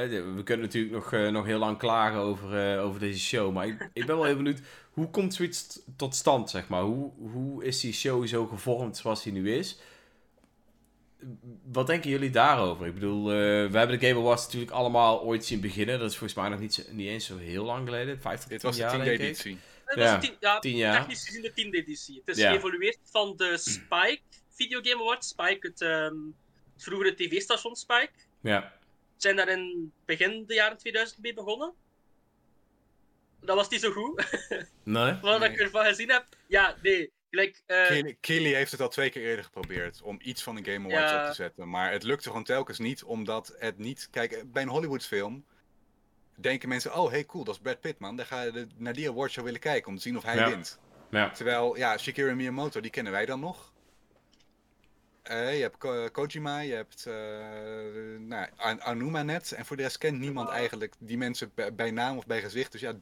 we 0.00 0.42
kunnen 0.44 0.66
natuurlijk 0.66 0.94
nog, 0.94 1.12
eh, 1.12 1.28
nog 1.28 1.44
heel 1.46 1.58
lang 1.58 1.78
klagen 1.78 2.18
over, 2.20 2.72
eh, 2.74 2.84
over 2.84 3.00
deze 3.00 3.20
show. 3.20 3.52
Maar 3.52 3.66
ik, 3.66 3.88
ik 3.92 4.06
ben 4.06 4.16
wel 4.16 4.24
heel 4.24 4.36
benieuwd, 4.36 4.60
hoe 4.90 5.10
komt 5.10 5.34
zoiets 5.34 5.80
tot 5.96 6.14
stand, 6.14 6.50
zeg 6.50 6.68
maar? 6.68 6.82
Hoe, 6.82 7.12
hoe 7.18 7.64
is 7.64 7.80
die 7.80 7.92
show 7.92 8.26
zo 8.26 8.46
gevormd 8.46 8.96
zoals 8.96 9.22
die 9.22 9.32
nu 9.32 9.54
is? 9.54 9.78
Wat 11.72 11.86
denken 11.86 12.10
jullie 12.10 12.30
daarover? 12.30 12.86
Ik 12.86 12.94
bedoel, 12.94 13.30
eh, 13.30 13.36
we 13.70 13.78
hebben 13.78 13.98
de 14.00 14.06
Game 14.06 14.20
Awards 14.20 14.44
natuurlijk 14.44 14.70
allemaal 14.72 15.22
ooit 15.22 15.44
zien 15.44 15.60
beginnen. 15.60 15.98
Dat 15.98 16.10
is 16.10 16.16
volgens 16.16 16.38
mij 16.40 16.48
nog 16.48 16.58
niet, 16.60 16.74
zo- 16.74 16.82
niet 16.90 17.08
eens 17.08 17.26
zo 17.26 17.36
heel 17.38 17.64
lang 17.64 17.84
geleden. 17.84 18.20
Vijf 18.20 18.40
tot 18.40 18.48
Dit 18.48 18.60
tien 18.60 18.68
was 18.70 18.78
de 18.78 18.86
tiende 18.86 19.10
editie. 19.10 19.58
Ja, 19.86 19.94
was 20.12 20.20
de 20.20 20.26
tien, 20.26 20.36
ja, 20.40 20.58
tien 20.58 20.76
jaar. 20.76 20.98
technisch 20.98 21.24
gezien 21.24 21.42
de 21.42 21.52
tiende 21.52 21.76
editie. 21.76 22.22
Het 22.24 22.36
is 22.36 22.42
Ja. 22.42 22.50
geëvolueerd 22.52 22.98
van 23.04 23.34
de 23.36 23.56
Spike 23.58 24.20
Video 24.50 24.80
Game 24.82 25.02
Awards. 25.02 25.28
Spike, 25.28 25.66
het, 25.66 25.80
ehm, 25.80 26.14
het 26.74 26.82
vroegere 26.82 27.14
tv-station 27.14 27.76
Spike. 27.76 28.10
Ja, 28.40 28.72
zijn 29.22 29.36
daar 29.36 29.48
in 29.48 29.92
begin 30.04 30.44
de 30.46 30.54
jaren 30.54 30.76
2000 30.78 31.22
mee 31.22 31.34
begonnen. 31.34 31.72
Dat 33.40 33.56
was 33.56 33.68
niet 33.68 33.80
zo 33.80 33.90
goed, 33.90 34.24
nee? 34.82 35.18
wat 35.20 35.40
Nee. 35.40 35.50
ik 35.50 35.58
ervan 35.60 35.84
gezien 35.84 36.10
heb. 36.10 36.26
Ja, 36.46 36.76
nee. 36.82 37.10
Gelijk, 37.30 37.62
eh, 37.66 37.86
Keely- 37.86 38.16
Keely 38.20 38.54
heeft 38.54 38.70
het 38.72 38.80
al 38.80 38.88
twee 38.88 39.10
keer 39.10 39.22
eerder 39.22 39.44
geprobeerd 39.44 40.02
om 40.02 40.18
iets 40.22 40.42
van 40.42 40.54
de 40.54 40.72
Game 40.72 40.88
Awards 40.94 41.12
Ja. 41.12 41.22
op 41.22 41.28
te 41.28 41.34
zetten. 41.34 41.68
Maar 41.68 41.92
het 41.92 42.02
lukte 42.02 42.28
gewoon 42.28 42.44
telkens 42.44 42.78
niet, 42.78 43.02
omdat 43.04 43.54
het 43.58 43.78
niet... 43.78 44.08
Kijk, 44.10 44.52
bij 44.52 44.62
een 44.62 44.68
Hollywood-film 44.68 45.44
denken 46.36 46.68
mensen... 46.68 46.94
Oh, 46.94 47.10
hey, 47.10 47.24
cool, 47.24 47.44
dat 47.44 47.54
is 47.54 47.60
Brad 47.60 47.80
Pitt, 47.80 47.98
man. 47.98 48.16
Daar 48.16 48.26
ga 48.26 48.42
je 48.42 48.52
de- 48.52 48.66
naar 48.76 48.92
die 48.92 49.08
awardshow 49.08 49.44
willen 49.44 49.60
kijken 49.60 49.88
om 49.90 49.96
te 49.96 50.02
zien 50.02 50.16
of 50.16 50.22
hij 50.22 50.36
Ja. 50.36 50.48
wint. 50.48 50.78
Ja, 51.10 51.30
Terwijl, 51.30 51.76
ja, 51.76 51.98
Shigeru 51.98 52.34
Miyamoto, 52.34 52.80
die 52.80 52.90
kennen 52.90 53.12
wij 53.12 53.26
dan 53.26 53.40
nog. 53.40 53.71
Eh, 55.22 55.56
je 55.56 55.62
hebt 55.62 55.76
Ko- 55.78 56.08
Kojima, 56.10 56.58
je 56.60 56.74
hebt 56.74 57.06
eh 57.06 57.14
nou, 58.18 58.46
An- 58.56 58.82
Anuma 58.82 59.22
net. 59.22 59.52
En 59.52 59.66
voor 59.66 59.76
de 59.76 59.82
rest 59.82 59.98
kent 59.98 60.18
niemand 60.18 60.48
eigenlijk 60.48 60.94
die 60.98 61.18
mensen 61.18 61.52
bij, 61.76 61.90
naam 61.90 62.16
of 62.16 62.26
bij 62.26 62.40
gezicht. 62.42 62.72
Dus 62.72 62.80
ja, 62.80 62.94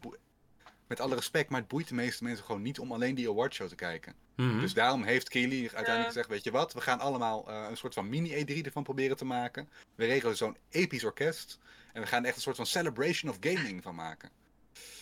met 0.86 1.00
alle 1.00 1.14
respect, 1.14 1.50
maar 1.50 1.60
het 1.60 1.68
boeit 1.68 1.88
de 1.88 1.94
meeste 1.94 2.24
mensen 2.24 2.44
gewoon 2.44 2.62
niet 2.62 2.78
om 2.78 2.92
alleen 2.92 3.14
die 3.14 3.28
awardshow 3.28 3.68
te 3.68 3.74
kijken. 3.74 4.14
Mhm. 4.36 4.60
Dus 4.60 4.74
daarom 4.74 5.02
heeft 5.02 5.28
Keely 5.28 5.60
uiteindelijk 5.60 5.98
Ja. 5.98 6.06
gezegd, 6.06 6.28
weet 6.28 6.44
je 6.44 6.50
wat, 6.50 6.72
we 6.72 6.80
gaan 6.80 7.00
allemaal 7.00 7.48
eh, 7.48 7.66
een 7.70 7.76
soort 7.76 7.94
van 7.94 8.08
mini-E3 8.08 8.62
ervan 8.64 8.82
proberen 8.82 9.16
te 9.16 9.24
maken. 9.24 9.68
We 9.94 10.04
regelen 10.04 10.36
zo'n 10.36 10.56
episch 10.70 11.04
orkest. 11.04 11.58
En 11.92 12.00
we 12.02 12.06
gaan 12.08 12.20
er 12.22 12.26
echt 12.26 12.36
een 12.36 12.42
soort 12.42 12.56
van 12.56 12.66
celebration 12.66 13.30
of 13.30 13.36
gaming 13.40 13.82
van 13.82 13.94
maken. 13.94 14.30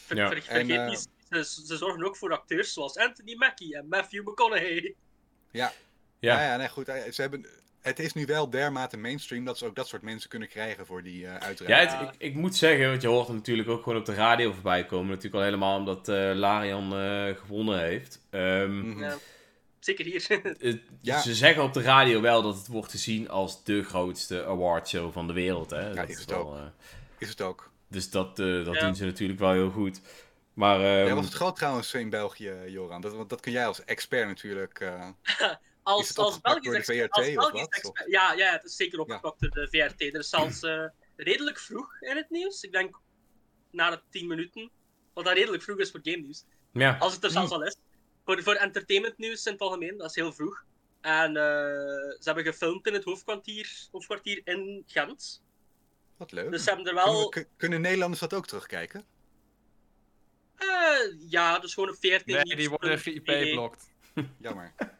Ja. 0.09 0.29
ver- 0.29 0.43
vergeet 0.43 0.49
En, 0.71 0.71
eh, 0.71 0.89
niet, 0.89 1.09
ze, 1.29 1.45
ze 1.67 1.77
zorgen 1.77 2.05
ook 2.05 2.17
voor 2.17 2.33
acteurs 2.33 2.73
zoals 2.73 2.97
Anthony 2.97 3.35
Mackie 3.35 3.77
en 3.77 3.89
Matthew 3.89 4.29
McConaughey. 4.29 4.95
Ja, 5.51 5.73
ja. 6.19 6.43
ja, 6.43 6.57
nee, 6.57 6.69
goed. 6.69 6.89
eh, 6.89 7.13
Ze 7.13 7.21
hebben, 7.21 7.47
het 7.81 7.99
is 7.99 8.13
nu 8.13 8.27
wel 8.27 8.51
dermate 8.51 8.97
mainstream 8.97 9.45
dat 9.45 9.59
ze 9.59 9.67
ook 9.67 9.77
dat 9.77 9.89
soort 9.89 10.03
mensen 10.03 10.29
kunnen 10.31 10.49
krijgen 10.49 10.87
voor 10.87 11.03
die 11.03 11.27
eh 11.27 11.57
Ja, 11.67 11.77
het- 11.79 11.93
ik, 12.15 12.15
ik 12.19 12.35
moet 12.35 12.57
zeggen, 12.57 12.89
want 12.89 13.03
je 13.03 13.09
hoort 13.09 13.27
het 13.27 13.37
natuurlijk 13.37 13.69
ook 13.69 13.83
gewoon 13.83 13.99
op 13.99 14.05
de 14.05 14.15
radio 14.15 14.53
voorbij 14.53 14.85
komen. 14.87 15.07
Natuurlijk 15.09 15.35
al 15.35 15.43
helemaal 15.43 15.79
omdat 15.79 16.09
eh, 16.09 16.31
Larian 16.35 16.97
eh, 16.99 17.37
gewonnen 17.37 17.79
heeft. 17.81 18.21
Ehm, 18.31 18.79
Mhm. 18.89 19.01
Ja, 19.03 19.17
zeker 19.79 20.05
hier. 20.05 20.27
het- 20.59 20.81
Ja. 21.01 21.21
Ze 21.21 21.35
zeggen 21.35 21.63
op 21.63 21.73
de 21.73 21.83
radio 21.83 22.21
wel 22.21 22.43
dat 22.43 22.57
het 22.57 22.67
wordt 22.67 22.91
gezien 22.91 23.29
als 23.31 23.65
de 23.65 23.83
grootste 23.83 24.45
awardshow 24.45 25.13
van 25.13 25.27
de 25.27 25.33
wereld. 25.33 25.71
Hè? 25.71 25.95
Dat 25.95 26.09
is 26.09 26.19
het 26.21 26.31
wel, 26.31 26.39
ook. 26.51 26.57
eh, 26.57 26.63
Is 27.19 27.29
het 27.29 27.41
ook. 27.43 27.71
dus 27.89 28.11
dat, 28.11 28.39
eh, 28.39 28.65
dat 28.65 28.75
Ja. 28.75 28.81
doen 28.87 28.97
ze 28.97 29.05
natuurlijk 29.05 29.39
wel 29.39 29.53
heel 29.53 29.71
goed. 29.71 30.01
Maar 30.55 30.77
ehm, 30.77 30.85
Jij 31.07 31.15
was 31.15 31.25
het 31.25 31.35
groot 31.35 31.57
trouwens 31.57 31.95
in 31.95 32.11
België, 32.11 32.53
Joran. 32.67 33.01
Dat, 33.01 33.15
want 33.15 33.29
dat 33.31 33.41
kun 33.41 33.53
jij 33.53 33.67
als 33.67 33.85
expert 33.85 34.27
natuurlijk. 34.29 34.81
eh, 34.81 35.09
als, 35.89 36.17
als 36.17 36.41
Belgisch 36.41 36.73
expert- 36.75 37.11
als 37.13 37.33
Belgisch 37.35 37.67
expert- 37.69 38.11
Ja, 38.11 38.33
ja, 38.33 38.53
het 38.53 38.65
is 38.65 38.77
zeker 38.77 39.01
opgepakt 39.01 39.41
door 39.41 39.51
de 39.51 39.69
VRT. 39.71 40.01
Er 40.01 40.15
is 40.19 40.29
zelfs 40.29 40.63
eh, 40.63 40.85
redelijk 41.17 41.59
vroeg 41.59 42.01
in 42.01 42.17
het 42.17 42.31
nieuws. 42.31 42.63
Ik 42.63 42.73
denk 42.73 42.99
na 43.71 43.91
de 43.91 44.01
10 44.11 44.27
minuten. 44.27 44.71
Wat 45.15 45.25
dat 45.25 45.35
redelijk 45.35 45.63
vroeg 45.63 45.79
is 45.79 45.91
voor 45.91 46.01
game 46.03 46.17
nieuws. 46.17 46.45
ja, 46.73 46.97
Als 46.99 47.15
het 47.15 47.25
er 47.25 47.31
zelfs 47.31 47.51
al 47.53 47.63
is. 47.65 47.77
Voor, 48.25 48.43
voor 48.43 48.55
entertainment 48.55 49.19
nieuws 49.19 49.47
in 49.47 49.53
het 49.53 49.61
algemeen, 49.61 49.97
dat 49.97 50.09
is 50.11 50.15
heel 50.15 50.33
vroeg. 50.33 50.65
En 51.01 51.37
eh, 51.37 51.43
ze 52.19 52.21
hebben 52.23 52.45
gefilmd 52.45 52.87
in 52.87 52.93
het 52.93 53.05
hoofdkwartier, 53.05 53.87
hoofdkwartier 53.91 54.41
in 54.45 54.83
Gent. 54.87 55.43
wat 56.17 56.33
leuk. 56.33 56.51
Dus 56.51 56.63
ze 56.63 56.69
hebben 56.69 56.87
er 56.87 56.93
Kunnen, 56.95 57.13
wel. 57.13 57.23
we- 57.25 57.29
kun- 57.29 57.47
kunnen 57.57 57.81
Nederlanders 57.81 58.21
dat 58.21 58.35
ook 58.35 58.47
terugkijken? 58.47 59.05
eh, 60.57 60.99
ja, 61.29 61.59
dus 61.59 61.75
gewoon 61.75 61.89
een 61.89 61.97
14 61.97 62.35
Nee, 62.35 62.57
die 62.57 62.69
worden 62.71 62.99
geïP-blokt. 62.99 63.91
Jammer. 64.39 64.75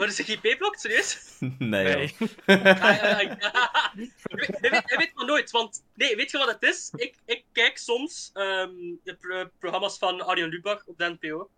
Worden 0.00 0.14
ze 0.18 0.24
geïP-blokt, 0.24 0.80
serieus? 0.80 1.36
nee. 1.38 1.58
Nee. 1.88 2.14
joh. 2.18 2.28
Ja, 2.46 3.30
ja. 3.40 3.92
Je 3.94 4.94
weet- 4.96 5.14
maar 5.14 5.26
nooit, 5.26 5.50
want 5.50 5.84
nee, 5.94 6.16
weet 6.16 6.30
je 6.30 6.38
wat 6.38 6.48
het 6.48 6.62
is? 6.62 6.90
Ik, 6.96 7.14
ik 7.26 7.44
kijk 7.52 7.78
soms 7.78 8.30
ehm, 8.32 8.70
de 9.04 9.16
pro- 9.20 9.50
programma's 9.58 9.98
van 9.98 10.26
Arjen 10.26 10.48
Lubach 10.48 10.82
op 10.86 10.98
de 10.98 11.16
NPO 11.20 11.50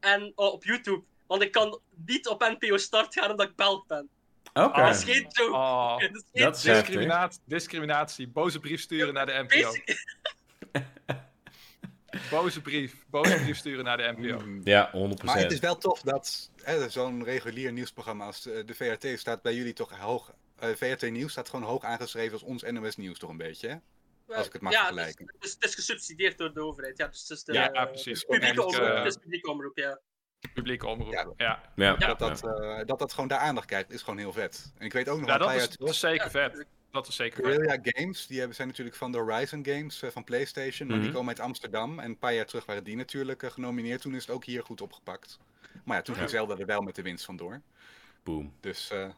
en 0.00 0.32
oh, 0.34 0.52
op 0.52 0.64
YouTube, 0.64 1.02
want 1.26 1.42
ik 1.42 1.52
kan 1.52 1.80
niet 2.06 2.28
op 2.28 2.56
NPO 2.58 2.76
Start 2.76 3.14
gaan 3.14 3.30
omdat 3.30 3.48
ik 3.48 3.56
Belg 3.56 3.86
ben. 3.86 4.08
Oké. 4.52 4.80
Dat 4.82 4.94
is 4.94 5.04
geen 5.04 5.26
joke. 5.28 5.52
Oh, 5.52 5.98
Dat 6.32 6.56
is 6.56 6.62
geen 6.62 6.74
discriminatie, 6.74 7.40
discriminatie. 7.44 8.28
Boze 8.28 8.60
brief 8.60 8.80
sturen 8.80 9.14
naar 9.14 9.26
de 9.26 9.46
NPO. 9.48 9.72
Boze 12.30 12.60
brief. 12.62 13.04
Boze 13.10 13.34
brief 13.42 13.56
sturen 13.56 13.84
naar 13.84 13.96
de 13.96 14.14
NPO. 14.16 14.44
Mm. 14.44 14.60
Ja, 14.64 14.90
100%. 14.90 15.24
Maar 15.24 15.38
het 15.38 15.52
is 15.52 15.58
wel 15.58 15.76
tof 15.78 16.00
dat 16.00 16.50
hè, 16.62 16.88
zo'n 16.88 17.24
regulier 17.24 17.72
nieuwsprogramma 17.72 18.24
als 18.26 18.42
de, 18.42 18.64
de 18.64 18.74
VRT 18.74 19.18
staat 19.18 19.42
bij 19.42 19.54
jullie 19.54 19.72
toch 19.72 19.98
hoog. 19.98 20.32
eh, 20.58 20.68
VRT 20.74 21.10
Nieuws 21.10 21.32
staat 21.32 21.48
gewoon 21.48 21.64
hoog 21.64 21.84
aangeschreven 21.84 22.32
als 22.32 22.42
ons 22.42 22.62
NOS 22.62 22.96
Nieuws 22.96 23.18
toch 23.18 23.30
een 23.30 23.36
beetje, 23.36 23.68
hè? 23.68 23.74
Als 24.36 24.46
ik 24.46 24.52
het 24.52 24.62
mag 24.62 24.72
ja, 24.72 24.78
vergelijken. 24.78 25.26
Het 25.34 25.44
is, 25.44 25.52
het 25.52 25.64
is 25.64 25.74
gesubsidieerd 25.74 26.38
door 26.38 26.52
de 26.54 26.60
overheid. 26.60 26.98
Ja, 26.98 27.06
dus 27.08 27.20
het 27.20 27.30
is 27.30 27.44
de 27.44 27.52
Ja, 27.52 27.72
eh, 27.72 27.86
precies. 27.90 28.24
publieke 28.24 28.64
omroep. 28.64 28.74
eigenlijk, 28.74 29.04
Het 29.04 29.14
is 29.16 29.20
publieke 29.22 29.50
omroep, 29.50 29.78
ja. 29.78 30.00
Publieke 30.54 30.86
omroep. 30.86 31.12
Ja. 31.12 31.26
Ja, 31.36 31.62
Ja, 31.76 31.96
Ja. 31.98 32.06
Dat 32.06 32.18
dat, 32.18 32.44
eh, 32.44 32.80
dat 32.86 32.98
dat 32.98 33.12
gewoon 33.12 33.28
daar 33.28 33.38
aandacht 33.38 33.66
krijgt, 33.66 33.90
is 33.90 34.02
gewoon 34.02 34.18
heel 34.18 34.32
vet. 34.32 34.72
En 34.78 34.86
ik 34.86 34.92
weet 34.92 35.08
ook 35.08 35.18
nog 35.20 35.28
Ja, 35.28 35.34
een 35.34 35.40
dat 35.40 35.50
is, 35.50 35.56
jaar 35.56 35.76
dat 35.76 35.88
is 35.88 35.98
zeker 36.00 36.24
Ja, 36.24 36.30
vet. 36.30 36.66
Dat 36.90 37.08
is 37.08 37.16
zeker. 37.16 37.44
Guerrilla 37.44 37.78
Games, 37.82 38.26
die 38.26 38.38
hebben, 38.38 38.56
zijn 38.56 38.68
natuurlijk 38.68 38.96
van 38.96 39.12
de 39.12 39.18
Horizon 39.18 39.64
Games 39.66 40.02
eh, 40.02 40.10
van 40.10 40.24
PlayStation, 40.24 40.88
maar 40.88 40.96
die 40.96 41.06
Mhm. 41.06 41.14
komen 41.16 41.36
uit 41.36 41.46
Amsterdam. 41.46 41.98
En 41.98 42.04
een 42.04 42.18
paar 42.18 42.34
jaar 42.34 42.46
terug 42.46 42.66
waren 42.66 42.84
die 42.84 42.96
natuurlijk 42.96 43.42
eh, 43.42 43.50
genomineerd. 43.50 44.00
Toen 44.00 44.14
is 44.14 44.26
het 44.26 44.34
ook 44.34 44.44
hier 44.44 44.62
goed 44.64 44.80
opgepakt. 44.80 45.38
Maar 45.84 45.96
ja, 45.96 46.02
toen 46.02 46.14
ging 46.14 46.26
Ja. 46.26 46.32
Zelda 46.36 46.56
er 46.56 46.66
wel 46.66 46.80
met 46.80 46.94
de 46.94 47.02
winst 47.02 47.24
vandoor. 47.24 47.60
Boom. 48.22 48.52
Dus 48.60 48.90
eh, 48.90 49.08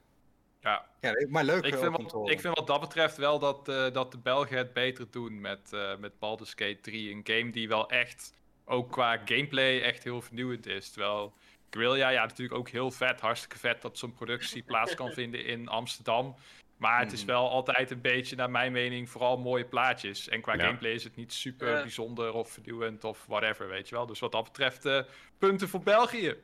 Ja. 0.61 0.87
ja, 1.01 1.27
maar 1.29 1.45
leuk. 1.45 1.65
Ik 1.65 1.75
vind, 1.75 1.97
wat, 1.97 2.09
te 2.09 2.17
horen. 2.17 2.33
ik 2.33 2.41
vind 2.41 2.55
wat 2.57 2.67
dat 2.67 2.81
betreft 2.81 3.17
wel 3.17 3.39
dat, 3.39 3.65
dat 3.95 4.13
de 4.13 4.19
Belgen 4.19 4.57
het 4.57 4.73
beter 4.73 5.07
doen 5.11 5.41
met, 5.41 5.73
eh 5.73 5.97
met 5.97 6.19
Baldur's 6.19 6.51
Gate 6.51 6.79
3. 6.81 7.11
Een 7.11 7.21
game 7.25 7.51
die 7.51 7.69
wel 7.69 7.91
echt, 7.91 8.33
ook 8.65 8.91
qua 8.93 9.21
gameplay, 9.25 9.81
echt 9.81 10.05
heel 10.05 10.21
vernieuwend 10.23 10.67
is. 10.67 10.91
Terwijl 10.91 11.33
Guerrilla, 11.71 12.09
ja, 12.09 12.23
natuurlijk 12.25 12.59
ook 12.59 12.69
heel 12.69 12.91
vet. 12.91 13.21
Hartstikke 13.21 13.59
vet 13.59 13.83
dat 13.83 13.99
zo'n 13.99 14.13
productie 14.15 14.63
plaats 14.63 14.95
kan 14.95 15.11
vinden 15.21 15.45
in 15.47 15.69
Amsterdam. 15.69 16.35
Maar 16.83 17.01
het 17.01 17.13
is 17.13 17.19
Mhm. 17.25 17.31
wel 17.31 17.51
altijd 17.51 17.91
een 17.91 18.01
beetje, 18.01 18.37
naar 18.37 18.51
mijn 18.51 18.73
mening, 18.73 19.11
vooral 19.11 19.39
mooie 19.39 19.65
plaatjes. 19.65 20.29
En 20.29 20.41
qua 20.41 20.55
Ja. 20.55 20.65
gameplay 20.65 20.93
is 20.93 21.05
het 21.05 21.17
niet 21.17 21.33
super 21.33 21.69
Ja. 21.71 21.81
bijzonder 21.81 22.33
of 22.33 22.51
vernieuwend 22.51 23.05
of 23.05 23.27
whatever, 23.27 23.69
weet 23.69 23.89
je 23.89 23.95
wel. 23.95 24.07
Dus 24.07 24.19
wat 24.19 24.33
dat 24.33 24.45
betreft, 24.45 24.85
eh, 24.85 25.03
punten 25.39 25.69
voor 25.69 25.83
België. 25.83 26.37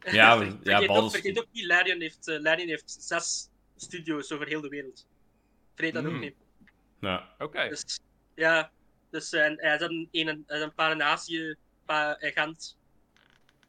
Ja, 0.00 0.38
we- 0.38 0.56
ja, 0.62 0.78
ook, 0.80 0.86
Baldur's- 0.86 1.12
vergeet 1.12 1.38
ook 1.38 1.46
niet, 1.52 1.64
Larian 1.64 2.00
heeft, 2.00 2.28
eh, 2.28 2.40
Larian 2.40 2.68
heeft 2.68 2.96
zes 3.00 3.48
studio's 3.76 4.32
over 4.32 4.46
heel 4.46 4.60
de 4.60 4.68
wereld. 4.68 5.06
Vergeet 5.74 5.94
dat 5.94 6.04
ook 6.04 6.10
Hmm. 6.10 6.20
niet. 6.20 6.34
Nou, 7.00 7.22
Oké. 7.38 7.68
Dus, 7.68 8.00
ja, 8.34 8.70
dus 9.10 9.32
en, 9.32 9.54
hij 9.60 9.74
is 9.74 9.80
een, 9.80 10.08
een, 10.12 10.44
een 10.46 10.74
paar 10.74 10.90
in 10.90 11.02
Azië, 11.02 11.40
een 11.48 11.56
paar 11.84 12.22
in 12.22 12.32
Gent. 12.32 12.78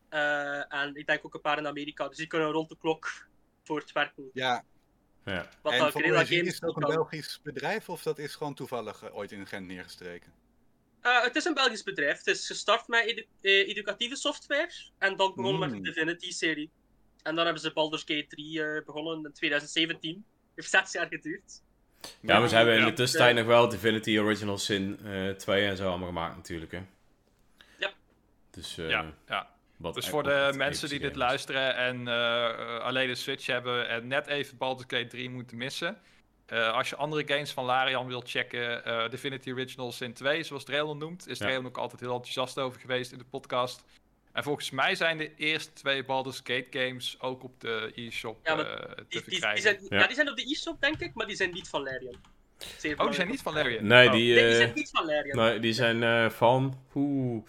Eh, 0.10 0.74
en 0.74 0.96
ik 0.96 1.08
denk 1.08 1.26
ook 1.26 1.34
een 1.34 1.42
paar 1.42 1.58
in 1.58 1.68
Amerika. 1.68 2.08
Dus 2.08 2.18
die 2.18 2.28
kunnen 2.28 2.52
rond 2.52 2.70
de 2.70 2.78
klok 2.80 3.28
voortwerken. 3.64 4.30
Ja, 4.34 4.64
ja. 5.30 5.50
Wat 5.62 5.74
en 5.74 5.80
dat 5.80 5.92
voor 5.92 6.04
origine 6.04 6.44
is 6.44 6.54
het 6.54 6.64
ook 6.64 6.76
niet 6.76 6.90
een. 6.90 6.96
Belgisch 6.96 7.40
bedrijf 7.44 7.90
of 7.90 8.04
dat 8.04 8.18
is 8.20 8.36
gewoon 8.36 8.54
toevallig 8.54 9.04
eh, 9.04 9.16
ooit 9.16 9.32
in 9.32 9.48
Gent 9.48 9.68
neergestreken? 9.68 10.32
Eh, 11.02 11.22
het 11.24 11.36
is 11.36 11.46
een 11.46 11.54
Belgisch 11.54 11.84
bedrijf. 11.84 12.18
Het 12.18 12.28
is 12.28 12.48
gestart 12.48 12.88
met 12.88 13.06
edu- 13.06 13.26
eh, 13.42 13.68
educatieve 13.68 14.16
software. 14.16 14.72
En 14.98 15.16
dan 15.16 15.34
begonnen 15.36 15.60
met 15.60 15.70
Mm. 15.72 15.84
de 15.84 15.92
Divinity-serie. 15.92 16.70
En 17.24 17.36
dan 17.36 17.44
hebben 17.46 17.64
ze 17.64 17.74
Baldur's 17.74 18.02
Gate 18.06 18.26
3 18.28 18.64
eh, 18.64 18.86
begonnen 18.86 19.24
in 19.26 19.34
2017. 19.34 20.26
Heeft 20.56 20.70
zes 20.70 20.92
jaar 20.92 21.08
geduurd. 21.08 21.62
Ja, 22.22 22.40
maar 22.40 22.50
ze 22.50 22.56
hebben 22.56 22.78
in 22.78 22.86
de 22.86 22.94
tussentijd 22.94 23.36
nog 23.36 23.46
wel 23.46 23.70
Divinity 23.70 24.18
Original 24.18 24.58
Sin 24.58 25.00
eh 25.06 25.30
2 25.30 25.66
en 25.68 25.78
zo 25.78 25.88
allemaal 25.90 26.08
gemaakt 26.08 26.36
natuurlijk, 26.36 26.72
hè. 26.72 26.82
Ja. 27.80 27.92
Dus, 28.52 28.78
eh, 28.78 28.90
Ja, 28.90 29.14
ja. 29.28 29.50
Wat 29.80 29.94
Dus 29.94 30.10
voor 30.10 30.24
de 30.24 30.54
mensen 30.56 30.90
die 30.90 31.00
dit 31.00 31.16
luisteren 31.16 31.76
en 31.76 32.08
eh, 32.08 32.80
alleen 32.80 33.08
de 33.08 33.16
Switch 33.16 33.46
hebben 33.46 33.88
en 33.90 34.08
net 34.08 34.28
even 34.28 34.58
Baldur's 34.58 34.86
Gate 34.90 35.08
3 35.08 35.30
moeten 35.30 35.58
missen. 35.58 35.98
eh, 36.46 36.74
als 36.74 36.90
je 36.90 36.96
andere 36.96 37.24
games 37.28 37.52
van 37.52 37.66
Larian 37.66 38.08
wilt 38.08 38.30
checken, 38.30 38.86
eh 38.86 39.10
Divinity 39.10 39.52
Original 39.52 39.92
Sin 39.92 40.14
2, 40.14 40.44
zoals 40.44 40.64
Trailon 40.64 40.98
noemt, 40.98 41.28
is 41.28 41.38
Ja. 41.38 41.46
Trailon 41.46 41.66
ook 41.68 41.78
altijd 41.78 42.02
heel 42.02 42.12
enthousiast 42.14 42.60
over 42.60 42.80
geweest 42.80 43.12
in 43.12 43.18
de 43.18 43.24
podcast. 43.30 43.84
En 44.32 44.44
volgens 44.44 44.70
mij 44.70 44.96
zijn 44.96 45.18
de 45.18 45.36
eerste 45.36 45.74
twee 45.74 46.06
Baldur's 46.06 46.38
Gate 46.44 46.68
games 46.70 47.16
ook 47.20 47.44
op 47.44 47.60
de 47.62 47.92
e-shop 47.96 48.40
Ja, 48.44 48.58
eh, 48.58 48.58
te 48.58 48.96
Die, 48.96 48.96
die, 48.96 49.06
die, 49.10 49.22
verkrijgen. 49.22 49.62
zijn, 49.62 49.78
Ja. 49.90 50.00
ja. 50.00 50.06
die 50.08 50.16
zijn 50.16 50.30
op 50.30 50.36
de 50.38 50.44
e-shop, 50.52 50.82
denk 50.82 51.00
ik, 51.00 51.14
maar 51.14 51.28
die 51.28 51.36
zijn 51.36 51.52
niet 51.54 51.68
van 51.70 51.84
Larian. 51.84 52.16
Zeer 52.78 53.00
Oh, 53.00 53.06
die 53.06 53.14
zijn 53.16 53.28
niet 53.28 53.42
van 53.42 53.54
Larian. 53.54 53.88
Nee, 53.88 54.08
Oh. 54.08 54.14
die, 54.14 54.34
Nee, 54.34 54.44
die 54.48 54.56
zijn 54.56 54.72
niet 54.76 54.90
van 54.90 55.06
Larian. 55.06 55.38
nee, 55.38 55.60
die 55.60 55.74
zijn 55.74 56.04
eh, 56.04 56.30
van... 56.30 56.84
Oeh, 56.96 57.46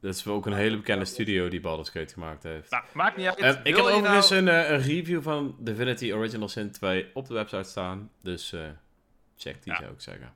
dat 0.00 0.14
is 0.14 0.24
wel 0.24 0.34
ook 0.34 0.46
een 0.46 0.52
hele 0.52 0.76
bekende 0.76 1.04
studio 1.04 1.48
die 1.48 1.60
Baldur's 1.60 1.88
Gate 1.88 2.12
gemaakt 2.12 2.42
heeft. 2.42 2.70
Nou, 2.70 2.84
maakt 2.92 3.16
niet 3.16 3.26
uit. 3.26 3.38
En 3.38 3.60
ik 3.62 3.76
heb 3.76 3.84
overigens 3.84 4.30
nou- 4.30 4.42
een, 4.42 4.48
eh, 4.48 4.70
een 4.70 4.82
review 4.82 5.22
van 5.22 5.56
Divinity 5.58 6.12
Original 6.12 6.48
Sin 6.48 6.70
2 6.70 7.10
op 7.14 7.26
de 7.26 7.34
website 7.34 7.68
staan. 7.68 8.10
Dus 8.22 8.52
eh, 8.52 8.60
check 9.36 9.62
die 9.62 9.72
Ja. 9.72 9.78
zou 9.78 9.92
ik 9.92 10.00
zeggen. 10.00 10.32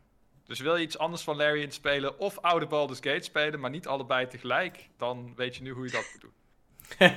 Dus 0.46 0.60
wil 0.60 0.76
je 0.76 0.84
iets 0.84 0.98
anders 0.98 1.22
van 1.22 1.36
Larian 1.36 1.70
spelen 1.70 2.18
of 2.18 2.38
oude 2.38 2.66
Baldur's 2.66 3.00
Gate 3.00 3.24
spelen, 3.24 3.60
maar 3.60 3.70
niet 3.70 3.86
allebei 3.86 4.26
tegelijk, 4.26 4.88
dan 4.96 5.32
weet 5.36 5.56
je 5.56 5.62
nu 5.62 5.70
hoe 5.70 5.84
je 5.84 5.90
dat 5.90 6.04
moet 6.12 6.20
doen. 6.20 6.32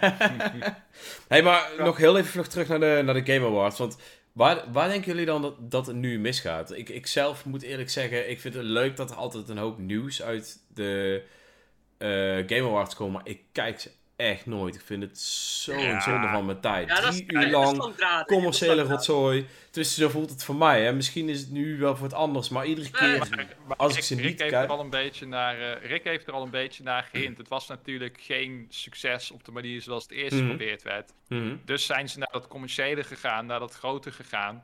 hey, 1.27 1.43
maar 1.43 1.71
nog 1.77 1.97
heel 1.97 2.17
even 2.17 2.31
vlug 2.31 2.47
terug 2.47 2.67
naar 2.67 2.79
de, 2.79 3.01
naar 3.05 3.23
de 3.23 3.33
Game 3.33 3.45
Awards. 3.45 3.77
Want 3.79 3.97
waar, 4.31 4.71
waar 4.71 4.89
denken 4.89 5.11
jullie 5.11 5.25
dan 5.25 5.41
dat, 5.41 5.71
dat 5.71 5.87
het 5.87 5.95
nu 5.95 6.19
misgaat? 6.19 6.73
Ik, 6.73 6.89
ik 6.89 7.07
zelf 7.07 7.45
moet 7.45 7.61
eerlijk 7.61 7.89
zeggen, 7.89 8.29
ik 8.29 8.39
vind 8.39 8.53
het 8.53 8.63
leuk 8.63 8.95
dat 8.95 9.09
er 9.09 9.15
altijd 9.15 9.49
een 9.49 9.57
hoop 9.57 9.77
nieuws 9.77 10.21
uit 10.21 10.59
de 10.73 11.21
eh, 11.25 11.29
Game 12.47 12.67
Awards 12.67 12.95
komen. 12.95 13.13
Maar 13.13 13.27
ik 13.31 13.39
kijk 13.51 13.79
ze 13.79 13.91
echt 14.15 14.45
nooit. 14.45 14.75
Ik 14.75 14.81
vind 14.81 15.01
het 15.03 15.17
zo'n 15.19 15.79
Ja. 15.79 15.99
zonde 16.01 16.27
van 16.27 16.45
mijn 16.45 16.59
tijd. 16.59 16.87
ja, 16.87 17.09
Drie 17.09 17.25
uur 17.27 17.49
lang 17.49 17.95
commerciële 18.25 18.81
rotzooi. 18.83 19.47
Dus 19.71 19.95
zo 19.95 20.09
voelt 20.09 20.29
het 20.29 20.43
voor 20.43 20.55
mij. 20.55 20.83
Hè. 20.83 20.93
Misschien 20.93 21.29
is 21.29 21.39
het 21.39 21.51
nu 21.51 21.77
wel 21.79 21.95
voor 21.95 22.05
het 22.07 22.15
anders. 22.15 22.49
Maar 22.49 22.65
iedere 22.65 22.87
Nee, 22.99 23.19
keer... 23.19 23.19
maar- 23.29 23.47
Maar 23.67 23.77
Als 23.77 23.91
ik 23.91 23.97
Rick, 23.97 24.05
ze 24.05 24.15
Rick 24.15 24.23
niet 24.25 24.39
heeft 24.39 24.51
kijk- 24.53 24.65
er 24.69 24.75
al 24.75 24.79
een 24.79 24.89
beetje 24.89 25.25
naar, 25.25 25.59
eh, 25.59 25.89
Rick 25.89 26.03
heeft 26.03 26.27
er 26.27 26.33
al 26.33 26.43
een 26.43 26.49
beetje 26.49 26.83
naar 26.83 27.03
gehind. 27.11 27.37
Het 27.37 27.47
was 27.47 27.67
natuurlijk 27.67 28.17
geen 28.21 28.65
succes 28.69 29.31
op 29.31 29.43
de 29.45 29.51
manier 29.51 29.81
zoals 29.81 30.03
het 30.03 30.11
eerst 30.11 30.31
Mhm. 30.31 30.41
geprobeerd 30.41 30.83
werd. 30.83 31.13
Mhm. 31.27 31.55
Dus 31.65 31.85
zijn 31.85 32.09
ze 32.09 32.19
naar 32.19 32.29
dat 32.31 32.47
commerciële 32.47 33.03
gegaan, 33.03 33.45
naar 33.45 33.59
dat 33.59 33.73
grote 33.73 34.11
gegaan. 34.11 34.63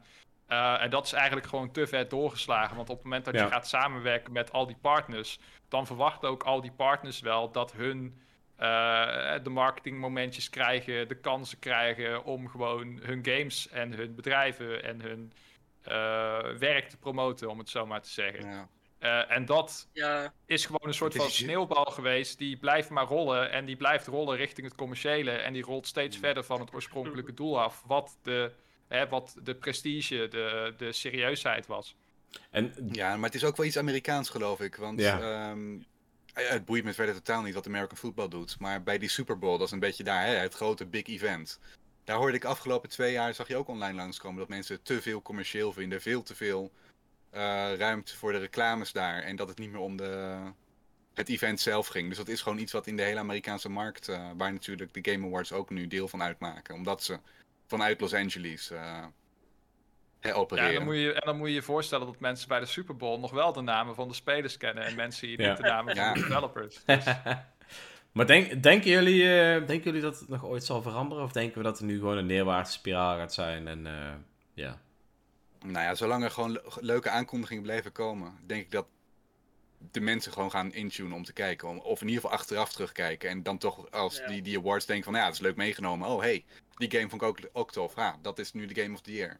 Eh, 0.52 0.82
en 0.82 0.90
dat 0.90 1.06
is 1.06 1.14
eigenlijk 1.14 1.48
gewoon 1.48 1.72
te 1.72 1.88
ver 1.88 2.08
doorgeslagen. 2.08 2.76
Want 2.76 2.90
op 2.90 2.96
het 2.96 3.04
moment 3.04 3.26
dat 3.26 3.34
Ja. 3.34 3.44
je 3.44 3.52
gaat 3.52 3.68
samenwerken 3.68 4.32
met 4.34 4.52
al 4.52 4.66
die 4.68 4.78
partners, 4.82 5.40
dan 5.68 5.86
verwachten 5.86 6.30
ook 6.30 6.44
al 6.44 6.62
die 6.62 6.72
partners 6.72 7.20
wel 7.20 7.52
dat 7.52 7.72
hun 7.72 8.20
eh, 8.56 9.34
de 9.44 9.50
marketingmomentjes 9.50 10.50
krijgen, 10.50 11.08
de 11.08 11.16
kansen 11.20 11.60
krijgen 11.60 12.24
om 12.24 12.50
gewoon 12.50 13.00
hun 13.04 13.26
games 13.26 13.70
en 13.70 13.94
hun 13.94 14.16
bedrijven 14.16 14.84
en 14.84 15.02
hun 15.02 15.34
eh, 15.82 16.40
werk 16.58 16.90
te 16.90 16.98
promoten, 16.98 17.50
om 17.50 17.58
het 17.60 17.70
zo 17.70 17.86
maar 17.86 18.02
te 18.02 18.10
zeggen. 18.10 18.50
Ja. 18.50 18.68
Eh, 19.00 19.36
en 19.36 19.46
dat 19.46 19.90
Ja, 19.94 20.34
is 20.46 20.66
gewoon 20.66 20.88
een 20.88 20.94
soort 20.94 21.16
van 21.16 21.30
sneeuwbal 21.30 21.86
geweest. 21.86 22.38
Die 22.38 22.58
blijft 22.58 22.90
maar 22.90 23.06
rollen. 23.06 23.52
En 23.52 23.66
die 23.66 23.76
blijft 23.76 24.08
rollen 24.08 24.38
richting 24.38 24.68
het 24.68 24.76
commerciële. 24.76 25.32
En 25.32 25.54
die 25.54 25.64
rolt 25.64 25.88
steeds 25.88 26.16
Mm. 26.16 26.22
verder 26.24 26.44
van 26.44 26.60
het 26.60 26.74
oorspronkelijke 26.74 27.34
doel 27.34 27.62
af. 27.62 27.84
Wat 27.86 28.18
de, 28.24 28.52
hè, 28.92 29.08
wat 29.08 29.36
de 29.44 29.56
prestige, 29.56 30.28
de, 30.30 30.74
de 30.78 30.92
serieusheid 30.92 31.68
was. 31.68 31.96
En 32.50 32.74
ja, 32.92 33.16
maar 33.16 33.26
het 33.26 33.36
is 33.36 33.44
ook 33.44 33.58
wel 33.58 33.66
iets 33.66 33.78
Amerikaans, 33.78 34.30
geloof 34.30 34.62
ik. 34.62 34.76
Want 34.76 35.00
Ja. 35.00 35.20
ehm, 35.22 35.78
eh, 36.34 36.50
het 36.50 36.66
boeit 36.66 36.84
me 36.84 36.94
verder 36.94 37.16
totaal 37.16 37.42
niet 37.42 37.54
wat 37.54 37.68
American 37.68 37.98
football 37.98 38.28
doet. 38.28 38.60
Maar 38.60 38.84
bij 38.84 38.98
die 38.98 39.10
Super 39.10 39.38
Bowl, 39.40 39.58
dat 39.58 39.68
is 39.68 39.74
een 39.74 39.80
beetje 39.80 40.04
daar, 40.04 40.26
hè, 40.26 40.34
het 40.34 40.54
grote 40.54 40.86
big 40.86 41.06
event. 41.08 41.60
Daar 42.04 42.18
hoorde 42.18 42.36
ik 42.38 42.46
afgelopen 42.46 42.90
twee 42.90 43.12
jaar, 43.12 43.34
zag 43.34 43.48
je 43.48 43.56
ook 43.56 43.68
online 43.68 43.98
langskomen, 43.98 44.40
dat 44.40 44.50
mensen 44.50 44.82
te 44.84 45.02
veel 45.02 45.22
commercieel 45.22 45.74
vinden. 45.74 46.02
Veel 46.02 46.24
te 46.24 46.36
veel 46.36 46.72
eh, 47.30 47.42
ruimte 47.78 48.18
voor 48.18 48.32
de 48.32 48.38
reclames 48.38 48.92
daar. 48.92 49.22
En 49.24 49.36
dat 49.36 49.48
het 49.48 49.58
niet 49.60 49.72
meer 49.72 49.82
om 49.82 49.98
de, 49.98 50.38
het 51.14 51.30
event 51.30 51.60
zelf 51.60 51.88
ging. 51.88 52.08
Dus 52.08 52.18
dat 52.18 52.28
is 52.28 52.42
gewoon 52.42 52.58
iets 52.58 52.72
wat 52.72 52.88
in 52.88 52.96
de 52.98 53.04
hele 53.04 53.20
Amerikaanse 53.20 53.70
markt, 53.70 54.08
eh, 54.08 54.30
waar 54.38 54.52
natuurlijk 54.54 54.94
de 54.94 55.12
Game 55.12 55.26
Awards 55.26 55.52
ook 55.52 55.70
nu 55.70 55.88
deel 55.88 56.08
van 56.08 56.22
uitmaken. 56.22 56.76
Omdat 56.76 57.04
ze 57.04 57.20
vanuit 57.72 58.02
Los 58.02 58.14
Angeles 58.14 58.72
eh 58.72 59.04
hè, 60.20 60.30
Ja, 60.30 60.36
opereren. 60.36 60.70
en, 60.70 60.76
dan 60.76 60.84
moet 60.86 60.96
je, 60.96 61.14
en 61.14 61.22
dan 61.26 61.38
moet 61.38 61.48
je 61.48 61.54
je 61.54 61.62
voorstellen 61.62 62.06
dat 62.06 62.20
mensen 62.20 62.48
bij 62.48 62.60
de 62.60 62.66
Super 62.66 62.96
Bowl 62.98 63.20
nog 63.20 63.32
wel 63.32 63.54
de 63.54 63.62
namen 63.62 63.96
van 63.96 64.08
de 64.08 64.14
spelers 64.14 64.58
kennen. 64.58 64.84
En 64.86 64.96
mensen 64.96 65.28
hier 65.28 65.42
Ja. 65.42 65.48
niet 65.48 65.58
de 65.58 65.64
namen 65.64 65.96
van 65.96 66.14
de 66.14 66.20
developers. 66.20 66.84
Dus, 66.86 67.06
maar 68.14 68.26
denk, 68.28 68.64
denken, 68.64 68.90
jullie, 68.92 69.24
eh, 69.24 69.68
denken 69.68 69.84
jullie 69.84 70.02
dat 70.02 70.20
het 70.20 70.30
nog 70.30 70.46
ooit 70.46 70.64
zal 70.64 70.82
veranderen? 70.82 71.24
Of 71.24 71.32
denken 71.32 71.58
we 71.58 71.64
dat 71.64 71.80
er 71.80 71.86
nu 71.86 71.98
gewoon 72.00 72.18
een 72.18 72.26
neerwaartse 72.26 72.74
spiraal 72.74 73.18
gaat 73.18 73.34
zijn? 73.34 73.68
En 73.68 73.88
eh, 73.88 74.14
ja. 74.54 74.80
Nou 75.66 75.86
ja, 75.86 75.96
zolang 75.96 76.24
er 76.24 76.32
gewoon 76.32 76.52
le- 76.52 76.62
leuke 76.80 77.10
aankondigingen 77.10 77.64
blijven 77.64 77.92
komen, 77.92 78.38
denk 78.46 78.62
ik 78.62 78.72
dat 78.72 78.86
de 79.92 80.00
mensen 80.02 80.32
gewoon 80.32 80.52
gaan 80.52 80.74
intunen 80.74 81.12
om 81.14 81.24
te 81.24 81.34
kijken. 81.34 81.68
Om, 81.68 81.78
of 81.80 82.02
in 82.02 82.08
ieder 82.08 82.22
geval 82.22 82.38
achteraf 82.38 82.72
terugkijken. 82.74 83.30
En 83.30 83.44
dan 83.44 83.58
toch 83.58 83.92
als 83.92 84.18
Ja. 84.18 84.28
die, 84.28 84.42
die 84.42 84.58
awards 84.58 84.86
denken 84.86 85.06
van, 85.06 85.14
ja, 85.14 85.26
dat 85.26 85.34
is 85.34 85.40
leuk 85.40 85.56
meegenomen. 85.56 86.08
Oh, 86.08 86.20
hey, 86.22 86.46
die 86.76 86.92
game 86.92 87.10
vond 87.10 87.22
ik 87.22 87.28
ook, 87.28 87.38
ook 87.54 87.72
tof. 87.72 87.96
Ah, 87.98 88.14
dat 88.22 88.40
is 88.40 88.54
nu 88.54 88.66
de 88.66 88.82
Game 88.82 88.94
of 88.94 89.02
the 89.02 89.14
Year. 89.14 89.40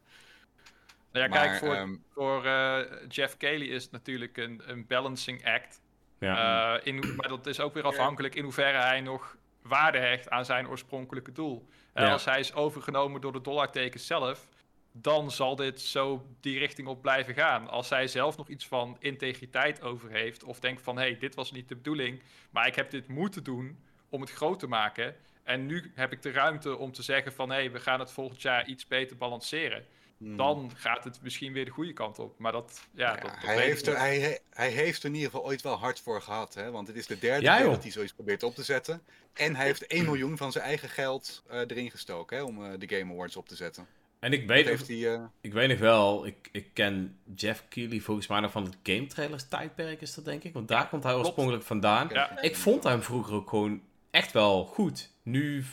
nou 1.12 1.24
ja, 1.24 1.30
maar, 1.30 1.46
kijk, 1.46 1.58
voor, 1.58 1.74
ehm, 1.74 1.96
voor 2.14 2.44
eh, 2.46 2.80
Jeff 3.08 3.36
Kelly 3.36 3.66
is 3.66 3.82
het 3.82 3.92
natuurlijk 3.92 4.36
een, 4.36 4.62
een 4.66 4.86
balancing 4.86 5.46
act. 5.46 5.80
ja. 6.18 6.76
Eh, 6.78 6.86
in, 6.86 6.96
hoe- 7.04 7.14
maar 7.14 7.28
dat 7.28 7.46
is 7.46 7.60
ook 7.60 7.74
weer 7.74 7.82
afhankelijk 7.84 8.34
in 8.34 8.42
hoeverre 8.44 8.78
hij 8.78 9.00
nog 9.00 9.36
waarde 9.62 9.98
hecht 9.98 10.30
aan 10.30 10.44
zijn 10.44 10.68
oorspronkelijke 10.68 11.32
doel. 11.32 11.68
Ja. 11.94 12.12
als 12.12 12.24
hij 12.24 12.38
is 12.40 12.54
overgenomen 12.54 13.20
door 13.20 13.32
de 13.32 13.40
dollartekens 13.40 14.06
zelf, 14.06 14.48
dan 14.92 15.30
zal 15.30 15.56
dit 15.56 15.80
zo 15.80 16.26
die 16.40 16.58
richting 16.58 16.88
op 16.88 17.02
blijven 17.02 17.34
gaan. 17.34 17.68
Als 17.68 17.88
hij 17.88 18.06
zelf 18.08 18.36
nog 18.36 18.48
iets 18.48 18.66
van 18.66 18.96
integriteit 19.00 19.82
over 19.82 20.10
heeft, 20.10 20.44
of 20.44 20.60
denkt 20.60 20.82
van 20.82 20.96
hé, 20.96 21.02
hey, 21.02 21.18
dit 21.18 21.34
was 21.34 21.52
niet 21.52 21.68
de 21.68 21.76
bedoeling, 21.76 22.22
maar 22.50 22.66
ik 22.66 22.74
heb 22.74 22.90
dit 22.90 23.08
moeten 23.08 23.44
doen 23.44 23.78
om 24.08 24.20
het 24.20 24.30
groot 24.30 24.58
te 24.58 24.66
maken. 24.66 25.16
En 25.42 25.66
nu 25.66 25.92
heb 25.94 26.12
ik 26.12 26.22
de 26.22 26.30
ruimte 26.30 26.76
om 26.76 26.92
te 26.92 27.02
zeggen 27.02 27.32
van 27.32 27.48
hé, 27.50 27.54
hey, 27.56 27.70
we 27.70 27.80
gaan 27.80 28.00
het 28.00 28.10
volgend 28.12 28.42
jaar 28.42 28.66
iets 28.66 28.86
beter 28.86 29.16
balanceren. 29.16 29.84
hmm. 30.18 30.36
Dan 30.36 30.70
gaat 30.74 31.04
het 31.04 31.22
misschien 31.22 31.52
weer 31.52 31.64
de 31.64 31.70
goede 31.70 31.92
kant 31.92 32.18
op. 32.18 32.38
Maar 32.38 32.52
dat, 32.52 32.86
ja, 32.94 33.08
Ja, 33.08 33.14
dat, 33.14 33.22
dat 33.30 33.32
hij, 33.42 33.60
heeft 33.62 33.86
er, 33.86 33.98
hij, 33.98 34.18
he- 34.20 34.38
hij 34.50 34.70
heeft 34.70 35.02
er 35.02 35.08
in 35.08 35.14
ieder 35.14 35.30
geval 35.30 35.46
ooit 35.46 35.62
wel 35.62 35.76
hard 35.78 36.00
voor 36.00 36.22
gehad. 36.22 36.54
Hè? 36.54 36.70
Want 36.70 36.86
het 36.86 36.96
is 36.96 37.06
de 37.06 37.18
derde 37.18 37.42
Ja, 37.42 37.54
keer 37.54 37.64
joh. 37.64 37.72
dat 37.74 37.82
hij 37.82 37.92
zoiets 37.92 38.12
probeert 38.12 38.42
op 38.42 38.54
te 38.54 38.62
zetten. 38.62 39.02
En 39.32 39.56
hij 39.56 39.66
heeft 39.66 39.86
1 39.86 40.04
miljoen 40.04 40.36
van 40.36 40.52
zijn 40.52 40.64
eigen 40.64 40.88
geld 40.88 41.42
eh, 41.48 41.58
erin 41.58 41.90
gestoken 41.90 42.36
hè, 42.36 42.42
om 42.42 42.64
eh, 42.64 42.70
de 42.78 42.96
Game 42.96 43.12
Awards 43.12 43.36
op 43.36 43.48
te 43.48 43.56
zetten. 43.56 43.86
En 44.22 44.32
ik 44.32 44.46
weet, 44.46 44.66
heeft 44.66 44.88
nog, 44.88 44.98
hij, 44.98 45.14
eh, 45.14 45.22
ik 45.40 45.52
weet 45.52 45.68
nog 45.68 45.78
wel, 45.78 46.26
ik, 46.26 46.48
ik 46.52 46.66
ken 46.72 47.18
Jeff 47.34 47.64
Keighley 47.68 48.00
volgens 48.00 48.26
mij 48.26 48.40
nog 48.40 48.50
van 48.50 48.64
het 48.64 48.76
Game 48.82 49.06
Trailers 49.06 49.48
tijdperk 49.48 50.00
is 50.00 50.14
dat 50.14 50.24
denk 50.24 50.44
ik. 50.44 50.52
Want 50.52 50.68
daar 50.68 50.88
komt 50.88 51.02
hij 51.02 51.12
klopt. 51.12 51.26
oorspronkelijk 51.26 51.64
vandaan. 51.64 52.08
Ja. 52.12 52.40
Ik 52.40 52.56
vond 52.56 52.84
hem 52.84 53.02
vroeger 53.02 53.34
ook 53.34 53.48
gewoon 53.48 53.82
echt 54.10 54.32
wel 54.32 54.64
goed. 54.64 55.10
Nu 55.22 55.64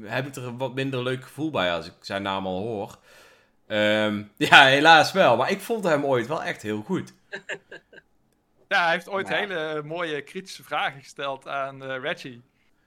heb 0.00 0.26
ik 0.26 0.36
er 0.36 0.44
een 0.46 0.58
wat 0.58 0.74
minder 0.74 1.02
leuk 1.02 1.22
gevoel 1.22 1.50
bij 1.50 1.72
als 1.72 1.86
ik 1.86 1.92
zijn 2.00 2.22
naam 2.22 2.46
al 2.46 2.60
hoor. 2.60 2.98
Ehm, 3.66 4.22
ja, 4.50 4.64
helaas 4.64 5.12
wel. 5.12 5.36
Maar 5.36 5.50
ik 5.50 5.60
vond 5.60 5.84
hem 5.84 6.04
ooit 6.04 6.26
wel 6.26 6.42
echt 6.42 6.62
heel 6.62 6.82
goed. 6.82 7.12
Ja, 8.68 8.82
hij 8.82 8.92
heeft 8.92 9.08
ooit 9.08 9.28
hele 9.28 9.82
mooie 9.84 10.22
kritische 10.22 10.62
vragen 10.62 11.00
gesteld 11.00 11.48
aan 11.48 11.84
eh, 11.84 12.00
Reggie. 12.00 12.42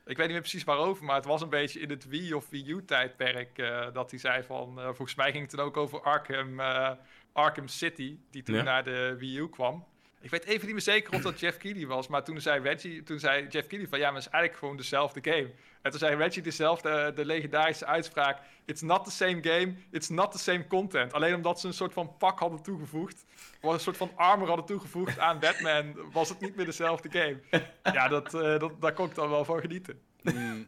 Ik 0.06 0.18
weet 0.18 0.26
niet 0.26 0.36
meer 0.36 0.40
precies 0.40 0.64
waarover, 0.64 1.06
maar 1.06 1.16
het 1.16 1.26
was 1.26 1.42
een 1.42 1.50
beetje 1.50 1.80
in 1.80 1.90
het 1.90 2.08
Wii 2.08 2.34
of 2.34 2.50
Wii 2.50 2.70
U-tijdperk 2.70 3.58
eh, 3.58 3.88
dat 3.94 4.10
hij 4.12 4.20
zei 4.20 4.44
van... 4.44 4.80
eh, 4.80 4.86
volgens 4.86 5.16
mij 5.16 5.32
ging 5.32 5.44
het 5.44 5.56
dan 5.56 5.66
ook 5.66 5.78
over 5.78 6.02
Arkham, 6.02 6.60
eh, 6.60 6.92
Arkham 7.34 7.68
City, 7.68 8.18
die 8.32 8.44
toen 8.44 8.56
Ja. 8.56 8.64
naar 8.64 8.84
de 8.84 9.16
Wii 9.20 9.38
U 9.38 9.50
kwam. 9.50 9.86
Ik 10.22 10.30
weet 10.30 10.44
even 10.46 10.62
niet 10.66 10.72
meer 10.72 10.82
zeker 10.82 11.14
of 11.14 11.22
dat 11.22 11.40
Jeff 11.40 11.58
Keighley 11.58 11.88
was, 11.88 12.08
maar 12.08 12.24
toen 12.24 12.42
zei, 12.42 12.62
Reggie, 12.62 13.04
toen 13.04 13.20
zei 13.20 13.48
Jeff 13.48 13.68
Keighley 13.68 13.88
van... 13.90 14.00
Ja, 14.00 14.06
maar 14.06 14.16
het 14.16 14.26
is 14.26 14.32
eigenlijk 14.32 14.60
gewoon 14.64 14.78
dezelfde 14.78 15.32
game. 15.32 15.50
En 15.84 15.92
toen 15.92 16.00
zei 16.00 16.16
Reggie 16.16 16.42
dezelfde, 16.42 17.12
de 17.16 17.26
legendarische 17.26 17.86
uitspraak... 17.86 18.40
It's 18.66 18.82
not 18.82 19.04
the 19.06 19.12
same 19.12 19.40
game, 19.42 19.74
it's 19.92 20.10
not 20.10 20.32
the 20.32 20.38
same 20.38 20.68
content. 20.68 21.14
Alleen 21.14 21.36
omdat 21.36 21.60
ze 21.60 21.68
een 21.68 21.74
soort 21.74 21.94
van 21.94 22.18
pak 22.18 22.40
hadden 22.40 22.62
toegevoegd... 22.62 23.26
Of 23.62 23.74
een 23.74 23.80
soort 23.80 23.98
van 23.98 24.12
armor 24.16 24.48
hadden 24.48 24.66
toegevoegd 24.66 25.20
aan 25.20 25.40
Batman... 25.40 26.12
was 26.12 26.30
het 26.30 26.40
niet 26.40 26.56
meer 26.56 26.66
dezelfde 26.66 27.10
game. 27.12 27.40
Ja, 27.94 28.08
dat, 28.08 28.34
eh, 28.34 28.60
dat, 28.60 28.82
daar 28.82 28.94
kon 28.94 29.06
ik 29.10 29.16
dan 29.16 29.30
wel 29.30 29.46
van 29.46 29.60
genieten. 29.60 30.00
Hmm. 30.22 30.68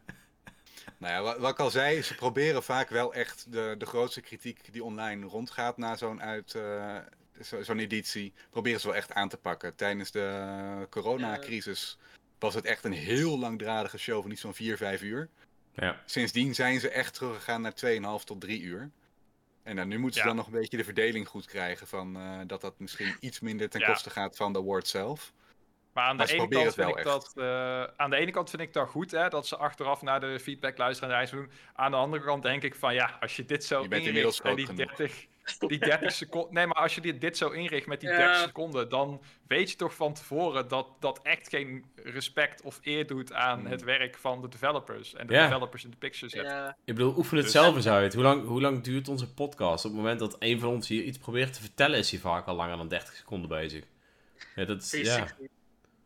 nou 0.98 1.14
ja, 1.14 1.22
wat, 1.22 1.38
wat 1.38 1.52
ik 1.52 1.60
al 1.60 1.70
zei, 1.70 2.02
ze 2.02 2.16
proberen 2.16 2.64
vaak 2.64 2.90
wel 2.90 3.14
echt 3.14 3.52
de, 3.52 3.76
de 3.78 3.86
grootste 3.86 4.22
kritiek 4.22 4.74
die 4.74 4.84
online 4.84 5.26
rondgaat 5.28 5.78
na 5.78 5.96
zo'n 5.96 6.22
uit, 6.22 6.56
eh, 6.56 6.96
zo- 7.44 7.64
zo'n 7.64 7.80
editie, 7.80 8.34
proberen 8.50 8.80
ze 8.80 8.88
wel 8.88 8.96
echt 8.96 9.14
aan 9.14 9.30
te 9.30 9.38
pakken. 9.38 9.76
Tijdens 9.76 10.12
de 10.12 10.88
coronacrisis 10.90 11.98
was 12.46 12.54
het 12.56 12.66
echt 12.66 12.84
een 12.84 12.92
heel 12.94 13.40
langdradige 13.40 13.98
show 13.98 14.22
van 14.22 14.32
iets 14.32 14.42
van 14.42 14.54
4, 14.54 14.78
5 14.78 15.02
uur. 15.02 15.30
Ja. 15.74 16.02
Sindsdien 16.06 16.56
zijn 16.56 16.80
ze 16.80 16.90
echt 16.90 17.14
teruggegaan 17.14 17.62
naar 17.62 17.74
2,5 18.20 18.24
tot 18.24 18.42
3 18.42 18.62
uur. 18.62 18.92
En 19.64 19.76
dan, 19.76 19.88
nu 19.88 19.98
moeten 19.98 20.14
ze 20.14 20.20
Ja. 20.20 20.26
dan 20.28 20.36
nog 20.36 20.46
een 20.46 20.60
beetje 20.60 20.78
de 20.78 20.84
verdeling 20.84 21.28
goed 21.28 21.46
krijgen 21.46 21.88
van 21.88 22.16
eh, 22.16 22.40
dat 22.48 22.62
dat 22.62 22.80
misschien 22.80 23.16
iets 23.20 23.40
minder 23.40 23.70
ten 23.70 23.80
Ja. 23.80 23.88
koste 23.88 24.10
gaat 24.10 24.36
van 24.36 24.54
de 24.54 24.60
award 24.60 24.88
zelf. 24.88 25.34
Maar 25.94 26.04
aan 26.04 26.18
de, 26.18 26.24
Maar 26.24 26.32
ene 26.32 26.48
kant 26.48 26.74
vind 26.74 26.88
het 26.88 26.98
ik 26.98 27.04
wel 27.04 27.20
dat, 27.20 27.34
eh, 27.36 27.84
aan 27.98 28.10
de 28.10 28.16
ene 28.16 28.32
kant 28.32 28.50
vind 28.50 28.62
ik 28.62 28.74
dat 28.74 28.90
goed, 28.90 29.12
hè, 29.12 29.30
dat 29.30 29.48
ze 29.48 29.58
achteraf 29.58 30.02
naar 30.02 30.20
de 30.20 30.40
feedback 30.40 30.78
luisteren 30.78 31.10
en 31.10 31.16
reis 31.16 31.30
doen. 31.30 31.52
Aan 31.74 31.92
de 31.92 31.98
andere 31.98 32.24
kant 32.24 32.44
denk 32.44 32.64
ik 32.64 32.76
van, 32.76 32.94
ja, 32.94 33.18
als 33.20 33.36
je 33.36 33.46
dit 33.46 33.64
zo 33.64 33.82
Je 33.82 33.88
bent 33.88 34.06
inricht 34.06 34.08
inmiddels 34.08 34.42
en 34.42 34.56
die 34.56 34.66
genoeg. 34.66 35.26
30, 35.46 35.68
die 35.70 35.80
30 35.80 36.12
seconden. 36.12 36.54
Nee, 36.54 36.66
maar 36.68 36.76
als 36.76 36.96
je 36.96 37.02
dit, 37.02 37.22
dit 37.22 37.38
zo 37.38 37.50
inricht 37.50 37.88
met 37.88 38.00
die 38.00 38.10
Ja. 38.10 38.18
30 38.18 38.38
seconden, 38.42 38.90
dan 38.90 39.22
weet 39.48 39.70
je 39.72 39.76
toch 39.76 39.96
van 39.96 40.14
tevoren 40.14 40.68
dat 40.68 40.88
dat 41.00 41.20
echt 41.24 41.50
geen 41.50 41.86
respect 41.96 42.62
of 42.62 42.80
eer 42.82 43.08
doet 43.08 43.34
aan 43.34 43.60
Hmm. 43.60 43.68
het 43.70 43.84
werk 43.84 44.16
van 44.16 44.42
de 44.42 44.50
developers. 44.50 45.14
En 45.14 45.28
de 45.28 45.34
Ja. 45.34 45.48
developers 45.48 45.84
in 45.84 45.90
de 45.90 45.98
picture 45.98 46.30
zetten. 46.32 46.54
Ja, 46.56 46.78
Ik 46.86 46.96
bedoel, 46.96 47.18
oefen 47.18 47.36
het 47.38 47.46
Dus- 47.46 47.54
zelf 47.56 47.76
eens 47.76 47.88
uit. 47.88 48.14
Hoe 48.14 48.24
lang, 48.24 48.46
hoe 48.48 48.62
lang 48.62 48.82
duurt 48.84 49.08
onze 49.08 49.34
podcast? 49.34 49.86
Op 49.86 49.92
het 49.92 50.00
moment 50.00 50.20
dat 50.20 50.36
een 50.40 50.60
van 50.60 50.70
ons 50.70 50.88
hier 50.88 51.04
iets 51.04 51.18
probeert 51.18 51.54
te 51.54 51.62
vertellen, 51.62 51.98
is 51.98 52.12
hij 52.12 52.20
vaak 52.20 52.46
al 52.48 52.56
langer 52.56 52.78
dan 52.78 52.88
30 52.88 53.16
seconden 53.16 53.50
bezig. 53.50 53.84
Ja, 54.56 54.66
dat 54.66 54.82
is, 54.82 54.92
ja. 54.92 55.28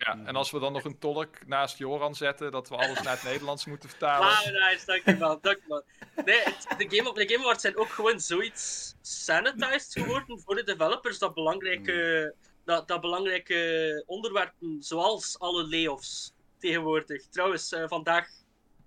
Ja, 0.05 0.17
en 0.25 0.35
als 0.35 0.51
we 0.51 0.59
dan 0.59 0.73
nog 0.73 0.83
een 0.83 0.99
tolk 0.99 1.45
naast 1.47 1.77
Joran 1.77 2.15
zetten, 2.15 2.51
dat 2.51 2.69
we 2.69 2.75
alles 2.75 3.01
naar 3.01 3.13
het 3.13 3.23
Nederlands 3.23 3.65
moeten 3.65 3.89
vertalen. 3.89 4.27
Ah, 4.27 4.45
nice, 4.69 4.85
dankjewel, 4.85 5.39
dankjewel. 5.41 5.83
Nee, 6.25 6.39
het- 6.43 6.67
de 6.77 6.95
Game, 6.97 7.13
de 7.13 7.27
Game 7.29 7.43
Awards 7.43 7.61
zijn 7.61 7.77
ook 7.77 7.89
gewoon 7.89 8.19
zoiets 8.19 8.95
sanitized 9.01 10.03
geworden 10.03 10.39
voor 10.39 10.55
de 10.55 10.63
developers 10.63 11.19
dat 11.19 11.33
belangrijke, 11.33 12.33
dat, 12.65 12.87
dat 12.87 13.01
belangrijke 13.01 14.03
onderwerpen, 14.05 14.77
zoals 14.83 15.39
alle 15.39 15.67
layoffs 15.67 16.33
tegenwoordig. 16.57 17.27
Trouwens, 17.27 17.71
eh, 17.71 17.83
vandaag 17.87 18.27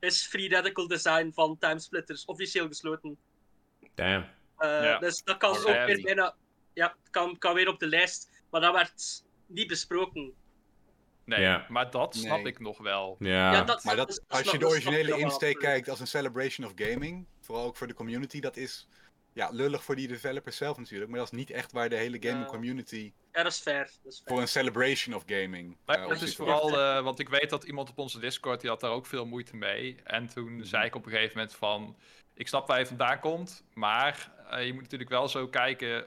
is 0.01 0.27
Free 0.27 0.49
Radical 0.49 0.87
Design 0.89 1.31
van 1.35 1.59
Timesplitters 1.59 2.25
officieel 2.25 2.67
gesloten. 2.67 3.19
Damn. 3.95 4.25
Eh, 4.57 4.83
Ja. 4.83 4.99
Dus 4.99 5.23
dat 5.25 5.37
kan 5.37 5.51
ook 5.51 5.57
Alright. 5.67 5.87
weer 5.87 6.03
bijna, 6.03 6.35
ja, 6.75 6.97
kan, 7.11 7.39
kan 7.39 7.55
weer 7.55 7.69
op 7.69 7.79
de 7.79 7.87
lijst, 7.87 8.31
maar 8.51 8.61
dat 8.61 8.73
werd 8.75 9.25
niet 9.47 9.67
besproken. 9.69 10.35
Nee, 11.25 11.41
Ja. 11.41 11.67
maar 11.69 11.91
dat 11.91 12.15
snap 12.17 12.37
Nee. 12.37 12.47
ik 12.47 12.59
nog 12.61 12.79
wel. 12.79 13.17
Ja. 13.19 13.53
Ja, 13.53 13.63
dat, 13.63 13.85
Maar 13.85 13.97
dat- 13.97 14.25
als 14.29 14.51
je 14.51 14.59
de 14.59 14.67
originele 14.67 15.19
insteek 15.19 15.59
kijkt 15.59 15.89
als 15.89 16.01
een 16.01 16.07
celebration 16.07 16.67
of 16.67 16.73
gaming, 16.77 17.27
vooral 17.41 17.65
ook 17.65 17.77
voor 17.77 17.87
de 17.87 17.95
community, 17.95 18.41
dat 18.41 18.57
is 18.57 18.89
ja, 19.35 19.49
lullig 19.51 19.85
voor 19.85 19.97
die 19.97 20.09
developers 20.09 20.57
zelf 20.57 20.79
natuurlijk, 20.79 21.11
maar 21.11 21.19
dat 21.19 21.33
is 21.33 21.39
niet 21.39 21.51
echt 21.51 21.73
waar 21.73 21.89
de 21.89 21.97
hele 21.97 22.17
gaming 22.21 22.45
Ja. 22.45 22.51
community 22.51 23.13
Ja, 23.33 23.43
dat 23.43 23.53
is 23.53 23.59
fair. 23.61 23.79
Dat 24.03 24.13
is 24.13 24.17
fair. 24.19 24.29
voor 24.29 24.41
een 24.41 24.49
celebration 24.49 25.15
of 25.15 25.23
gaming 25.27 25.77
Maar 25.87 25.99
eh, 26.03 26.09
het 26.09 26.23
is 26.23 26.37
vooral, 26.37 26.79
eh, 26.81 27.03
want 27.03 27.19
ik 27.19 27.29
weet 27.29 27.51
dat 27.51 27.65
iemand 27.65 27.91
op 27.91 27.99
onze 27.99 28.19
Discord, 28.21 28.61
die 28.61 28.71
had 28.71 28.81
daar 28.81 28.91
ook 28.91 29.07
veel 29.07 29.27
moeite 29.27 29.57
mee. 29.57 29.97
En 30.05 30.27
toen 30.27 30.55
Mhm. 30.57 30.65
zei 30.65 30.85
ik 30.85 30.95
op 30.95 31.05
een 31.07 31.13
gegeven 31.13 31.37
moment 31.37 31.55
van, 31.57 31.97
ik 32.35 32.49
snap 32.49 32.67
waar 32.67 32.79
je 32.79 32.87
vandaan 32.87 33.19
komt, 33.21 33.65
maar 33.75 34.33
eh, 34.51 34.67
je 34.67 34.73
moet 34.73 34.83
natuurlijk 34.83 35.11
wel 35.11 35.29
zo 35.29 35.49
kijken, 35.49 36.07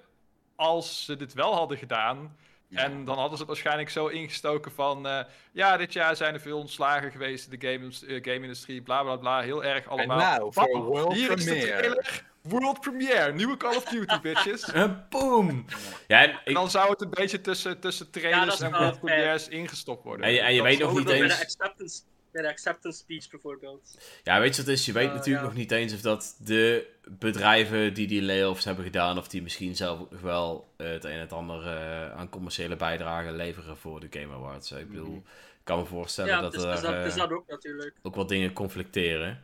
als 0.55 1.05
ze 1.05 1.15
dit 1.15 1.33
wel 1.33 1.53
hadden 1.55 1.77
gedaan, 1.77 2.37
Ja. 2.67 2.79
en 2.83 3.05
dan 3.05 3.15
hadden 3.15 3.31
ze 3.33 3.37
het 3.37 3.47
waarschijnlijk 3.47 3.89
zo 3.89 4.07
ingestoken 4.07 4.71
van, 4.71 5.07
eh, 5.07 5.19
ja, 5.51 5.77
dit 5.77 5.93
jaar 5.93 6.15
zijn 6.15 6.33
er 6.33 6.39
veel 6.39 6.57
ontslagen 6.57 7.11
geweest 7.11 7.51
in 7.51 7.59
de 7.59 7.67
game, 7.67 7.85
eh, 8.07 8.23
game-industrie, 8.23 8.81
bla 8.81 9.03
bla 9.03 9.15
bla, 9.15 9.41
heel 9.41 9.63
erg 9.63 9.87
allemaal. 9.87 10.17
nou, 10.17 10.53
voor 10.53 10.83
world 10.83 11.13
hier 11.13 11.31
is 11.31 11.43
de 11.45 11.51
premiere. 11.51 11.77
trailer, 11.77 12.23
world 12.41 12.79
premiere, 12.79 13.33
nieuwe 13.33 13.57
Call 13.57 13.75
of 13.75 13.83
Duty, 13.83 14.19
bitches. 14.27 14.71
Boom! 15.09 15.65
Ja, 16.07 16.23
en 16.23 16.39
En 16.45 16.53
dan 16.53 16.69
zou 16.69 16.89
het 16.89 17.01
een 17.01 17.09
beetje 17.09 17.41
tussen, 17.41 17.79
tussen 17.79 18.09
trailers 18.11 18.59
en 18.61 18.71
world 18.71 18.99
premieres 18.99 19.47
ingestopt 19.47 20.03
worden. 20.03 20.25
En 20.25 20.31
je- 20.33 20.39
en 20.41 20.53
je 20.53 20.61
weet 20.61 20.79
nog 20.79 20.97
niet 20.97 21.09
eens- 21.09 21.37
de 21.37 21.41
acceptance, 21.43 22.01
bij 22.35 22.43
de 22.43 22.49
acceptance 22.49 22.97
speech 22.99 23.29
bijvoorbeeld. 23.29 23.97
ja, 24.23 24.39
weet 24.39 24.55
je 24.55 24.61
wat 24.61 24.69
het 24.71 24.79
is? 24.79 24.85
Je 24.85 24.91
weet 24.91 25.07
Eh, 25.07 25.13
natuurlijk 25.13 25.43
ja. 25.43 25.49
nog 25.49 25.57
niet 25.57 25.71
eens 25.71 25.93
of 25.93 26.01
dat 26.01 26.35
de 26.39 26.87
bedrijven 27.07 27.93
die 27.93 28.07
die 28.07 28.21
layoffs 28.21 28.65
hebben 28.65 28.83
gedaan, 28.85 29.17
of 29.17 29.27
die 29.27 29.41
misschien 29.41 29.75
zelf 29.75 29.99
wel 30.21 30.73
eh, 30.77 30.87
het 30.87 31.03
een 31.03 31.11
en 31.11 31.19
het 31.19 31.33
ander 31.33 31.67
eh, 31.67 32.11
aan 32.11 32.29
commerciële 32.29 32.75
bijdragen 32.75 33.35
leveren 33.35 33.77
voor 33.77 33.99
de 33.99 34.19
Game 34.19 34.33
Awards. 34.33 34.71
Ik 34.71 34.87
bedoel, 34.89 35.05
Mhm. 35.07 35.15
ik 35.17 35.63
kan 35.63 35.79
me 35.79 35.85
voorstellen 35.85 36.31
Ja, 36.31 36.41
dat 36.41 36.51
dus, 36.51 36.63
er 36.63 36.71
dus 36.71 36.81
dat, 36.81 36.93
eh, 36.93 37.03
dus 37.03 37.13
dat 37.15 37.31
ook 37.31 37.47
natuurlijk. 37.47 37.95
ook 38.01 38.15
wat 38.15 38.29
dingen 38.29 38.53
conflicteren. 38.53 39.41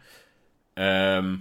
Ehm, 0.74 1.38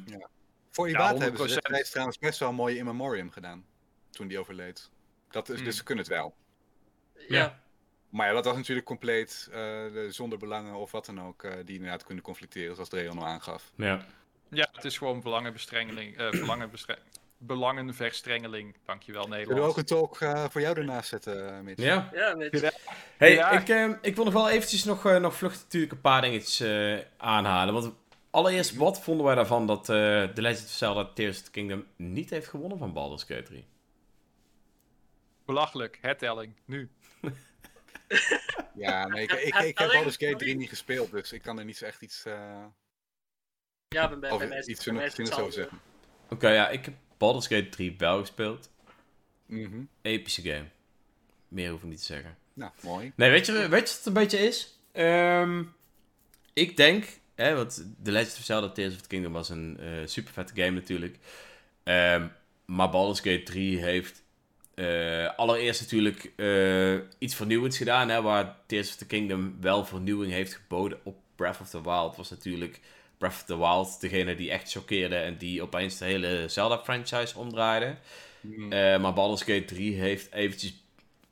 Voor 0.70 0.88
Ja, 0.88 0.94
Iwata 0.94 1.08
hebben 1.18 1.24
ze 1.24 1.30
100%. 1.30 1.62
destijds 1.62 1.90
trouwens 1.90 2.18
best 2.18 2.38
wel 2.38 2.48
een 2.48 2.54
mooie 2.54 2.76
in 2.76 2.84
memoriam 2.84 3.30
gedaan. 3.30 3.64
Toen 4.10 4.28
die 4.28 4.38
overleed. 4.38 4.90
Dat 5.30 5.48
is. 5.48 5.62
Dus 5.64 5.76
ze 5.76 5.82
kunnen 5.84 6.04
het 6.04 6.12
wel. 6.12 6.34
Ja. 7.28 7.60
Maar 8.10 8.26
ja, 8.26 8.32
dat 8.32 8.44
was 8.44 8.56
natuurlijk 8.56 8.86
compleet 8.86 9.48
eh, 9.50 9.56
de- 9.56 10.06
zonder 10.10 10.38
belangen 10.38 10.74
of 10.74 10.90
wat 10.92 11.06
dan 11.06 11.20
ook, 11.22 11.42
eh, 11.42 11.52
die 11.64 11.74
inderdaad 11.74 12.04
kunnen 12.04 12.24
conflicteren, 12.24 12.74
zoals 12.74 12.88
Dreon 12.88 13.18
al 13.18 13.26
aangaf. 13.26 13.70
ja. 13.76 14.04
Ja, 14.52 14.68
het 14.72 14.84
is 14.84 14.98
gewoon 14.98 15.22
belangenbestrengeling. 15.22 16.16
eh 16.16 16.30
belangenbestre- 16.30 16.98
belangenverstrengeling. 17.38 18.76
Dankjewel, 18.84 19.22
Zullen 19.22 19.38
we 19.38 19.44
Nederland. 19.44 19.70
ook 19.72 19.78
een 19.78 19.84
talk 19.84 20.20
eh, 20.20 20.44
voor 20.50 20.60
jou 20.60 20.76
ernaast 20.78 21.08
zetten, 21.08 21.64
Mitch? 21.64 21.82
ja. 21.82 22.10
Ja, 22.14 22.34
met, 22.34 22.60
Ja. 22.60 22.70
Hey, 23.16 23.32
Ja. 23.32 23.50
ik, 23.50 23.68
ehm, 23.68 23.94
ik 24.02 24.14
wil 24.16 24.24
nog 24.24 24.32
wel 24.32 24.50
eventjes 24.50 24.84
nog, 24.84 25.06
eh, 25.06 25.16
nog 25.16 25.34
vluchtig 25.36 25.62
natuurlijk 25.62 25.92
een 25.92 26.00
paar 26.00 26.20
dingetjes 26.22 26.60
eh, 26.60 26.98
aanhalen. 27.16 27.74
Want 27.74 27.92
allereerst, 28.30 28.74
wat 28.76 29.00
vonden 29.02 29.26
wij 29.26 29.34
daarvan 29.34 29.66
dat 29.66 29.88
eh 29.88 29.94
The 30.24 30.42
Legend 30.42 30.64
of 30.64 30.70
Zelda 30.70 31.10
Tears 31.14 31.38
of 31.38 31.44
the 31.44 31.50
Kingdom 31.50 31.84
niet 31.96 32.30
heeft 32.30 32.48
gewonnen 32.48 32.78
van 32.78 32.92
Baldur's 32.92 33.22
Gate 33.22 33.42
3? 33.42 33.64
Belachelijk, 35.44 35.98
hertelling, 36.00 36.52
nu. 36.64 36.88
Ja, 38.74 39.08
nee, 39.08 39.22
ik, 39.22 39.32
ik, 39.32 39.54
ik, 39.54 39.78
heb 39.78 39.92
Baldur's 39.92 40.16
Gate 40.16 40.36
3 40.36 40.56
niet 40.56 40.68
gespeeld, 40.68 41.10
dus 41.10 41.32
ik 41.32 41.42
kan 41.42 41.58
er 41.58 41.64
niet 41.64 41.76
zo 41.76 41.84
echt 41.84 42.02
iets, 42.02 42.24
eh 42.24 42.64
ja, 43.88 44.08
bij, 44.08 44.18
bij, 44.18 44.38
bij 44.38 44.46
mij 44.46 44.64
iets 44.64 44.82
zinnigs 44.82 45.16
het 45.16 45.32
over 45.32 45.52
zeggen. 45.52 45.80
Oké, 46.28 46.48
ja, 46.48 46.68
ik 46.68 46.84
heb 46.84 46.94
Baldur's 47.16 47.46
Gate 47.46 47.68
3 47.68 47.94
wel 47.98 48.20
gespeeld. 48.20 48.70
Mhm. 49.46 49.82
Epische 50.02 50.42
game. 50.42 50.64
Meer 51.48 51.70
hoef 51.70 51.82
ik 51.82 51.88
niet 51.88 51.98
te 51.98 52.04
zeggen. 52.04 52.36
Nou, 52.52 52.72
mooi. 52.80 53.12
Nee, 53.16 53.30
weet 53.30 53.46
je, 53.46 53.52
weet 53.52 53.62
je 53.62 53.68
wat 53.68 53.96
het 53.96 54.06
een 54.06 54.12
beetje 54.12 54.38
is? 54.38 54.78
Ehm, 54.92 55.62
ik 56.52 56.76
denk, 56.76 57.04
hè, 57.34 57.54
want 57.54 57.74
The 58.02 58.10
Legend 58.10 58.36
of 58.38 58.44
Zelda 58.44 58.68
Tears 58.68 58.94
of 58.94 59.00
the 59.00 59.08
Kingdom 59.08 59.32
was 59.32 59.48
een 59.48 59.78
eh 59.80 60.06
super 60.06 60.32
vette 60.32 60.62
game 60.62 60.70
natuurlijk. 60.70 61.16
Ehm, 61.82 62.28
maar 62.64 62.90
Baldur's 62.90 63.20
Gate 63.20 63.42
3 63.42 63.82
heeft 63.82 64.19
eh, 64.74 65.36
allereerst 65.36 65.80
natuurlijk 65.80 66.32
eh, 66.36 66.94
iets 67.18 67.34
vernieuwends 67.34 67.76
gedaan. 67.76 68.08
Hè, 68.08 68.22
waar 68.22 68.56
Tears 68.66 68.88
of 68.88 68.94
the 68.94 69.06
Kingdom 69.06 69.56
wel 69.60 69.84
vernieuwing 69.84 70.32
heeft 70.32 70.54
geboden 70.54 70.98
op 71.02 71.16
Breath 71.36 71.60
of 71.60 71.68
the 71.68 71.82
Wild. 71.82 72.16
Was 72.16 72.30
natuurlijk 72.30 72.80
Breath 73.18 73.34
of 73.34 73.42
the 73.42 73.58
Wild 73.58 74.00
degene 74.00 74.34
die 74.34 74.50
echt 74.50 74.70
choqueerde 74.70 75.16
en 75.16 75.36
die 75.36 75.62
opeens 75.62 75.98
de 75.98 76.04
hele 76.04 76.48
Zelda-franchise 76.48 77.38
omdraaide. 77.38 77.96
Mhm. 78.40 78.72
Eh, 78.72 79.00
maar 79.00 79.12
Baldur's 79.12 79.42
Gate 79.42 79.64
3 79.64 79.94
heeft 79.94 80.32
eventjes, 80.32 80.82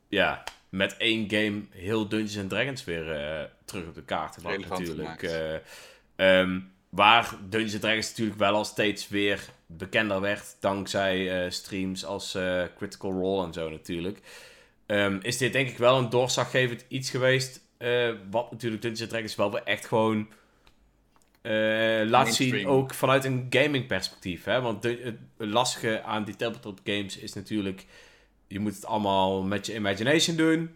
ja, 0.07 0.43
met 0.69 0.97
één 0.97 1.29
game 1.29 1.61
heel 1.69 2.07
Dungeons 2.07 2.37
and 2.37 2.49
Dragons 2.49 2.83
weer 2.83 3.49
terug 3.65 3.87
op 3.87 3.95
de 3.95 4.03
kaart 4.03 4.33
gebracht 4.33 4.69
natuurlijk. 4.69 5.21
Waar 6.89 7.35
Dungeons 7.49 7.79
Dragons 7.79 8.09
natuurlijk 8.09 8.39
wel 8.39 8.53
al 8.53 8.65
steeds 8.65 9.07
weer 9.07 9.49
bekender 9.65 10.21
werd, 10.21 10.55
dankzij 10.59 11.43
eh, 11.43 11.51
streams 11.51 12.05
als 12.05 12.35
eh, 12.35 12.63
Critical 12.77 13.11
Role 13.11 13.45
en 13.45 13.53
zo 13.53 13.69
natuurlijk. 13.69 14.19
Ehm, 14.85 15.19
is 15.21 15.37
dit 15.37 15.53
denk 15.53 15.69
ik 15.69 15.77
wel 15.77 15.97
een 15.97 16.09
doorslaggevend 16.09 16.85
iets 16.87 17.09
geweest, 17.09 17.61
eh, 17.77 18.09
wat 18.31 18.51
natuurlijk 18.51 18.81
Dungeons 18.81 19.09
Dragons 19.09 19.35
wel 19.35 19.51
weer 19.51 19.63
echt 19.63 19.85
gewoon 19.85 20.27
laat 22.05 22.35
zien, 22.35 22.67
ook 22.67 22.93
vanuit 22.93 23.25
een 23.25 23.47
gaming 23.49 23.87
perspectief. 23.87 24.43
Hè? 24.43 24.61
Want 24.61 24.81
de, 24.81 24.99
het 25.03 25.17
lastige 25.37 26.01
aan 26.03 26.23
die 26.23 26.35
tabletop 26.35 26.79
games 26.83 27.17
is 27.17 27.33
natuurlijk, 27.33 27.85
je 28.47 28.59
moet 28.59 28.75
het 28.75 28.85
allemaal 28.85 29.43
met 29.43 29.65
je 29.65 29.73
imagination 29.73 30.35
doen. 30.35 30.75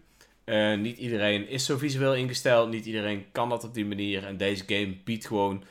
Niet 0.80 0.98
iedereen 0.98 1.48
is 1.48 1.64
zo 1.64 1.78
visueel 1.78 2.14
ingesteld, 2.14 2.70
niet 2.70 2.86
iedereen 2.86 3.26
kan 3.32 3.48
dat 3.48 3.64
op 3.64 3.74
die 3.74 3.86
manier. 3.86 4.26
En 4.26 4.36
deze 4.36 4.64
game 4.66 4.96
biedt 5.04 5.26
gewoon 5.26 5.64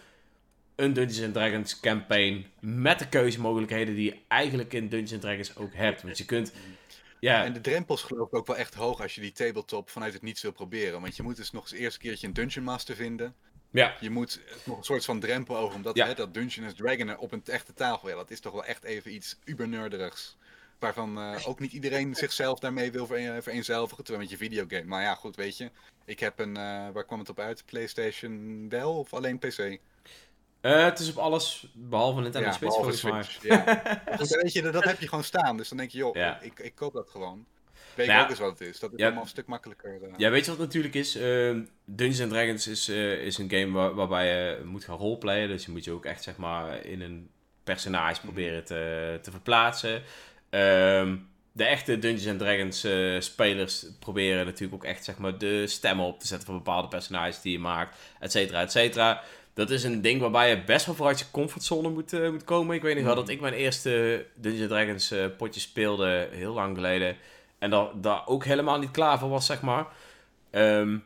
een 0.75 0.93
Dungeons 0.93 1.23
and 1.23 1.33
Dragons 1.33 1.79
campaign 1.79 2.45
met 2.59 2.99
de 2.99 3.09
keuzemogelijkheden 3.09 3.95
die 3.95 4.05
je 4.05 4.17
eigenlijk 4.27 4.73
in 4.73 4.89
Dungeons 4.89 5.21
Dragons 5.21 5.55
ook 5.55 5.73
hebt. 5.73 6.01
Want 6.03 6.17
je 6.17 6.25
kunt, 6.25 6.53
ja, 7.19 7.43
En 7.45 7.53
de 7.53 7.61
drempels 7.61 8.03
geloof 8.03 8.27
ik 8.27 8.33
ook 8.35 8.47
wel 8.47 8.57
echt 8.57 8.73
hoog 8.73 9.01
als 9.01 9.15
je 9.15 9.21
die 9.21 9.31
tabletop 9.31 9.89
vanuit 9.89 10.13
het 10.13 10.21
niets 10.21 10.41
wil 10.41 10.51
proberen. 10.51 11.01
Want 11.01 11.15
je 11.15 11.23
moet 11.23 11.35
dus 11.35 11.51
nog 11.51 11.63
eens 11.63 11.71
eerst 11.79 11.95
een 11.95 12.01
keertje 12.01 12.27
een 12.27 12.33
Dungeon 12.33 12.65
Master 12.65 12.95
vinden. 12.95 13.35
ja, 13.71 13.95
Je 13.99 14.09
moet 14.09 14.41
nog 14.65 14.77
een 14.77 14.83
soort 14.83 15.05
van 15.05 15.19
drempel 15.19 15.57
over, 15.57 15.75
omdat 15.75 15.95
Ja. 15.95 16.07
hè, 16.07 16.13
dat 16.13 16.33
Dungeon 16.33 16.65
and 16.65 16.77
Dragon 16.77 17.17
op 17.17 17.31
een 17.31 17.41
echte 17.45 17.73
tafel, 17.73 18.09
ja, 18.09 18.15
dat 18.15 18.31
is 18.31 18.39
toch 18.39 18.53
wel 18.53 18.65
echt 18.65 18.83
even 18.83 19.13
iets 19.13 19.37
ubernerderigs. 19.45 20.37
Waarvan 20.79 21.17
eh, 21.17 21.47
ook 21.47 21.59
niet 21.59 21.73
iedereen 21.73 22.15
zichzelf 22.15 22.59
daarmee 22.59 22.91
wil 22.91 23.05
vereen- 23.07 23.43
vereenzelvigen, 23.43 24.03
terwijl 24.03 24.27
met 24.29 24.39
je 24.39 24.45
videogame. 24.45 24.83
Maar 24.85 25.01
ja, 25.01 25.15
goed, 25.15 25.35
weet 25.35 25.57
je. 25.57 25.71
Ik 26.05 26.19
heb 26.19 26.39
een, 26.39 26.57
eh, 26.57 26.89
waar 26.93 27.05
kwam 27.05 27.19
het 27.19 27.29
op 27.29 27.39
uit? 27.39 27.63
PlayStation 27.65 28.65
wel 28.69 28.97
of 28.97 29.13
alleen 29.13 29.39
PC? 29.39 29.77
Eh, 30.63 30.83
het 30.83 30.99
is 30.99 31.09
op 31.09 31.17
alles 31.17 31.67
behalve 31.73 32.21
Nintendo 32.21 32.47
ja, 32.47 32.53
Switch 32.53 32.73
volgens 32.75 33.01
mij. 33.01 33.23
Ja. 33.41 33.63
Maar 33.65 34.17
goed, 34.19 34.29
weet 34.41 34.53
je, 34.53 34.61
dat, 34.61 34.73
dat 34.73 34.83
heb 34.83 34.99
je 34.99 35.07
gewoon 35.07 35.23
staan. 35.23 35.57
Dus 35.57 35.69
dan 35.69 35.77
denk 35.77 35.89
je, 35.91 35.97
joh, 35.97 36.15
Ja. 36.15 36.41
ik, 36.41 36.59
ik 36.59 36.75
koop 36.75 36.93
dat 36.93 37.09
gewoon. 37.09 37.45
Weet 37.95 38.07
Nou 38.07 38.23
ook 38.23 38.29
eens 38.29 38.39
wat 38.39 38.59
het 38.59 38.67
is. 38.67 38.79
Dat 38.79 38.91
is 38.93 38.97
Ja. 38.99 39.05
allemaal 39.05 39.23
een 39.23 39.29
stuk 39.29 39.45
makkelijker. 39.47 39.99
eh. 40.03 40.09
Ja, 40.17 40.29
weet 40.29 40.45
je 40.45 40.49
wat 40.51 40.59
het 40.59 40.67
natuurlijk 40.67 40.93
is? 40.95 41.15
Ehm, 41.15 41.61
Dungeons 41.85 42.21
and 42.21 42.29
Dragons 42.31 42.67
is, 42.67 42.87
eh, 42.89 43.13
is 43.25 43.37
een 43.37 43.49
game 43.49 43.71
waar- 43.71 43.93
waarbij 43.93 44.27
je 44.27 44.61
moet 44.65 44.83
gaan 44.83 44.97
roleplayen. 44.97 45.47
Dus 45.47 45.65
je 45.65 45.71
moet 45.71 45.83
je 45.83 45.91
ook 45.91 46.05
echt 46.05 46.23
zeg 46.23 46.37
maar 46.37 46.85
in 46.85 47.01
een 47.01 47.29
personage 47.63 48.21
proberen 48.21 48.63
te, 48.65 49.19
te 49.21 49.31
verplaatsen. 49.31 50.01
Ehm, 50.49 51.15
de 51.51 51.63
echte 51.63 51.99
Dungeons 51.99 52.27
and 52.27 52.39
Dragons 52.39 52.83
eh, 52.83 53.19
spelers 53.19 53.85
proberen 53.99 54.45
natuurlijk 54.45 54.83
ook 54.83 54.89
echt 54.89 55.03
zeg 55.03 55.17
maar 55.17 55.37
de 55.37 55.67
stemmen 55.67 56.05
op 56.05 56.19
te 56.19 56.27
zetten 56.27 56.47
van 56.47 56.57
bepaalde 56.57 56.87
personages 56.87 57.41
die 57.41 57.51
je 57.51 57.59
maakt, 57.59 57.97
et 58.19 58.31
cetera, 58.31 58.61
et 58.61 58.71
cetera. 58.71 59.21
Dat 59.53 59.69
is 59.69 59.83
een 59.83 60.01
ding 60.01 60.21
waarbij 60.21 60.49
je 60.49 60.63
best 60.63 60.85
wel 60.85 60.95
vooruit 60.95 61.19
je 61.19 61.25
comfortzone 61.31 61.89
moet, 61.89 62.13
eh, 62.13 62.29
moet 62.29 62.43
komen. 62.43 62.75
Ik 62.75 62.81
weet 62.81 62.95
nog 62.95 63.03
wel 63.03 63.13
Mhm. 63.13 63.21
dat 63.21 63.29
ik 63.33 63.41
mijn 63.41 63.53
eerste 63.53 64.25
Dungeons 64.35 64.67
Dragons 64.69 65.11
eh, 65.11 65.25
potje 65.37 65.59
speelde 65.59 66.27
heel 66.31 66.53
lang 66.53 66.75
geleden. 66.75 67.15
En 67.59 67.69
daar, 67.69 67.87
daar 68.01 68.27
ook 68.27 68.45
helemaal 68.45 68.79
niet 68.79 68.91
klaar 68.91 69.19
voor 69.19 69.29
was, 69.29 69.45
zeg 69.45 69.61
maar. 69.61 69.85
Ehm, 70.49 70.97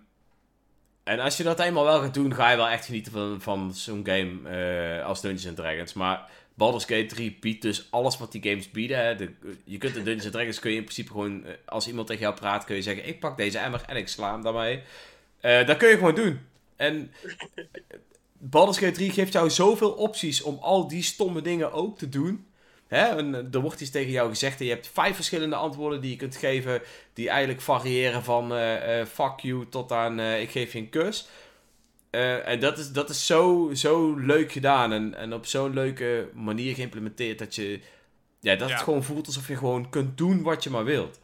en 1.04 1.20
als 1.20 1.38
je 1.38 1.44
dat 1.44 1.60
eenmaal 1.60 1.84
wel 1.84 2.00
gaat 2.02 2.14
doen, 2.14 2.34
ga 2.36 2.50
je 2.50 2.58
wel 2.58 2.68
echt 2.70 2.86
genieten 2.86 3.12
van, 3.12 3.42
van 3.42 3.74
zo'n 3.74 4.06
game 4.08 4.50
eh, 4.50 5.06
als 5.06 5.22
Dungeons 5.22 5.56
Dragons. 5.56 5.94
Maar 5.94 6.30
Baldur's 6.54 6.86
Gate 6.86 7.06
3 7.06 7.38
biedt 7.40 7.62
dus 7.62 7.88
alles 7.90 8.18
wat 8.18 8.32
die 8.32 8.44
games 8.50 8.72
bieden. 8.72 8.98
Hè. 9.06 9.16
De, 9.16 9.32
je 9.64 9.78
kunt 9.78 9.96
in 9.96 10.04
Dungeons 10.04 10.32
Dragons 10.32 10.60
kun 10.60 10.72
je 10.72 10.78
in 10.78 10.84
principe 10.84 11.12
gewoon, 11.12 11.44
als 11.66 11.88
iemand 11.88 12.08
tegen 12.08 12.22
jou 12.22 12.36
praat, 12.36 12.64
kun 12.64 12.76
je 12.76 12.82
zeggen: 12.82 13.08
Ik 13.08 13.20
pak 13.20 13.38
deze 13.38 13.58
emmer 13.58 13.84
en 13.88 13.96
ik 13.96 14.08
sla 14.08 14.32
hem 14.32 14.42
daarmee. 14.44 14.82
Dat 15.42 15.78
kun 15.78 15.90
je 15.90 15.96
gewoon 15.98 16.16
doen. 16.16 16.40
En 16.76 17.12
Baldur's 18.40 18.78
Gate 18.78 18.92
3 18.92 19.12
geeft 19.12 19.34
jou 19.34 19.50
zoveel 19.50 19.92
opties 19.92 20.42
om 20.42 20.58
al 20.62 20.88
die 20.88 21.04
stomme 21.04 21.42
dingen 21.42 21.72
ook 21.72 21.98
te 21.98 22.10
doen. 22.10 22.46
Hè? 22.88 23.06
En, 23.06 23.36
eh, 23.36 23.54
er 23.54 23.60
wordt 23.62 23.82
iets 23.82 23.92
tegen 23.92 24.12
jou 24.12 24.30
gezegd 24.30 24.60
en 24.60 24.66
je 24.66 24.72
hebt 24.72 24.88
vijf 24.88 25.16
verschillende 25.16 25.56
antwoorden 25.56 26.02
die 26.02 26.12
je 26.12 26.16
kunt 26.18 26.36
geven. 26.36 26.82
Die 27.14 27.30
eigenlijk 27.30 27.62
variëren 27.62 28.24
van 28.24 28.52
eh, 28.54 29.00
eh, 29.00 29.08
fuck 29.08 29.40
you 29.40 29.70
tot 29.70 29.92
aan 29.92 30.20
ik 30.20 30.50
geef 30.50 30.74
je 30.74 30.80
een 30.80 30.90
kus. 30.90 31.28
En 32.10 32.60
dat 32.60 32.78
is, 32.78 32.92
dat 32.92 33.10
is 33.10 33.26
zo, 33.26 33.70
zo 33.74 34.16
leuk 34.16 34.52
gedaan 34.52 34.92
en, 34.92 35.16
en 35.16 35.34
op 35.34 35.46
zo'n 35.46 35.74
leuke 35.74 36.30
manier 36.34 36.76
geïmplementeerd 36.76 37.40
dat 37.40 37.56
je... 37.56 37.80
Ja, 38.40 38.56
dat 38.56 38.68
Ja. 38.70 38.74
het 38.76 38.84
gewoon 38.84 39.04
voelt 39.04 39.26
alsof 39.28 39.48
je 39.48 39.56
gewoon 39.58 39.90
kunt 39.90 40.18
doen 40.18 40.42
wat 40.44 40.64
je 40.64 40.70
maar 40.70 40.84
wilt. 40.84 41.20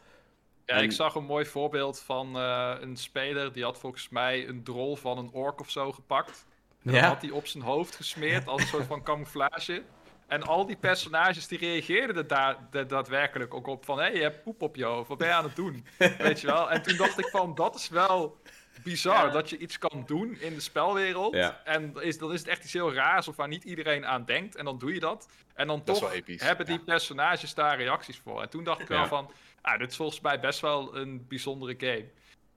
Ja, 0.66 0.74
En- 0.74 0.82
ik 0.84 0.92
zag 0.92 1.14
een 1.14 1.24
mooi 1.24 1.44
voorbeeld 1.46 2.00
van 2.00 2.34
een 2.34 2.96
speler 2.96 3.52
die 3.52 3.64
had 3.64 3.78
volgens 3.78 4.08
mij 4.08 4.48
een 4.48 4.62
drol 4.64 4.96
van 4.96 5.18
een 5.18 5.30
ork 5.32 5.60
of 5.60 5.70
zo 5.70 5.92
gepakt. 5.92 6.46
En 6.84 6.92
dat 6.92 7.00
Ja. 7.00 7.08
had 7.08 7.22
hij 7.22 7.30
op 7.30 7.46
zijn 7.46 7.62
hoofd 7.64 7.94
gesmeerd 7.96 8.46
als 8.46 8.62
een 8.62 8.68
soort 8.68 8.86
van 8.86 9.02
camouflage. 9.02 9.82
En 10.26 10.42
al 10.42 10.66
die 10.66 10.76
personages 10.76 11.46
die 11.48 11.58
reageerden 11.58 12.16
er 12.16 12.26
daar 12.26 12.56
da- 12.70 12.82
daadwerkelijk 12.82 13.54
ook 13.54 13.66
op 13.66 13.84
van... 13.84 13.96
hé, 13.98 14.04
hey, 14.04 14.14
je 14.14 14.22
hebt 14.22 14.42
poep 14.42 14.62
op 14.62 14.76
je 14.76 14.84
hoofd, 14.84 15.08
wat 15.08 15.18
ben 15.18 15.28
je 15.28 15.34
aan 15.34 15.44
het 15.44 15.56
doen? 15.56 15.86
Weet 16.18 16.40
je 16.40 16.46
wel? 16.46 16.70
En 16.70 16.82
toen 16.82 16.96
dacht 16.96 17.18
ik 17.18 17.26
van, 17.26 17.54
dat 17.54 17.74
is 17.74 17.88
wel 17.88 18.36
bizar 18.82 19.26
Ja. 19.26 19.32
dat 19.32 19.50
je 19.50 19.58
iets 19.58 19.78
kan 19.78 20.02
doen 20.06 20.36
in 20.40 20.54
de 20.54 20.60
spelwereld. 20.60 21.34
Ja. 21.34 21.60
En 21.64 21.94
is, 22.00 22.18
dan 22.18 22.32
is 22.32 22.38
het 22.38 22.48
echt 22.48 22.64
iets 22.64 22.72
heel 22.72 22.92
raars 22.94 23.28
of 23.28 23.36
waar 23.36 23.48
niet 23.48 23.64
iedereen 23.64 24.06
aan 24.06 24.24
denkt. 24.24 24.56
En 24.56 24.64
dan 24.64 24.78
doe 24.78 24.94
je 24.94 25.00
dat. 25.00 25.28
En 25.54 25.66
dan 25.66 25.82
Dat 25.84 25.98
toch 25.98 26.12
hebben 26.26 26.66
die 26.66 26.78
ja. 26.78 26.84
personages 26.84 27.54
daar 27.54 27.76
reacties 27.76 28.18
voor. 28.18 28.42
En 28.42 28.48
toen 28.50 28.64
dacht 28.64 28.80
ik 28.80 28.88
wel 28.88 28.98
Ja. 28.98 29.06
van, 29.06 29.30
ah, 29.60 29.78
dit 29.78 29.90
is 29.90 29.96
volgens 29.96 30.20
mij 30.20 30.40
best 30.40 30.60
wel 30.60 30.96
een 30.96 31.26
bijzondere 31.28 31.74
game. 31.78 32.04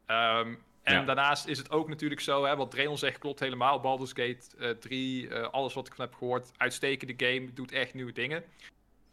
Ehm, 0.06 0.56
en 0.88 0.94
Ja. 0.94 1.04
daarnaast 1.04 1.48
is 1.48 1.58
het 1.58 1.72
ook 1.72 1.90
natuurlijk 1.90 2.22
zo, 2.22 2.46
hè, 2.46 2.56
wat 2.56 2.72
Draenel 2.72 2.98
zegt 2.98 3.18
klopt 3.18 3.40
helemaal. 3.40 3.80
Baldur's 3.80 4.10
Gate 4.14 4.42
eh 4.60 4.70
3, 4.70 5.28
eh, 5.30 5.48
alles 5.50 5.74
wat 5.74 5.88
ik 5.88 5.96
van 5.96 6.06
heb 6.06 6.14
gehoord, 6.14 6.52
uitstekende 6.58 7.14
game, 7.26 7.54
doet 7.54 7.72
echt 7.72 7.94
nieuwe 7.94 8.12
dingen. 8.12 8.44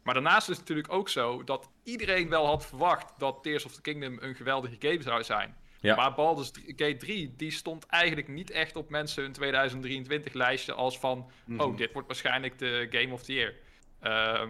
Maar 0.03 0.13
daarnaast 0.13 0.49
is 0.49 0.57
het 0.57 0.59
natuurlijk 0.59 0.93
ook 0.93 1.09
zo 1.09 1.43
dat 1.43 1.69
iedereen 1.83 2.29
wel 2.29 2.45
had 2.45 2.65
verwacht 2.65 3.13
dat 3.19 3.43
Tears 3.43 3.65
of 3.65 3.73
the 3.75 3.81
Kingdom 3.81 4.17
een 4.21 4.35
geweldige 4.35 4.75
game 4.79 5.01
zou 5.01 5.23
zijn. 5.23 5.55
Ja. 5.79 5.95
Maar 5.95 6.13
Baldur's 6.13 6.51
Gate 6.65 6.97
3, 6.97 7.33
die 7.37 7.51
stond 7.51 7.85
eigenlijk 7.85 8.27
niet 8.27 8.51
echt 8.51 8.75
op 8.75 8.89
mensen 8.89 9.23
hun 9.23 9.31
2023 9.31 10.33
lijstje 10.33 10.73
als 10.73 10.99
van, 10.99 11.31
Mhm. 11.45 11.59
oh, 11.61 11.77
dit 11.77 11.93
wordt 11.93 12.07
waarschijnlijk 12.07 12.59
de 12.59 12.87
Game 12.89 13.13
of 13.13 13.23
the 13.23 13.33
Year. 13.33 13.53
Ehm, 13.99 14.49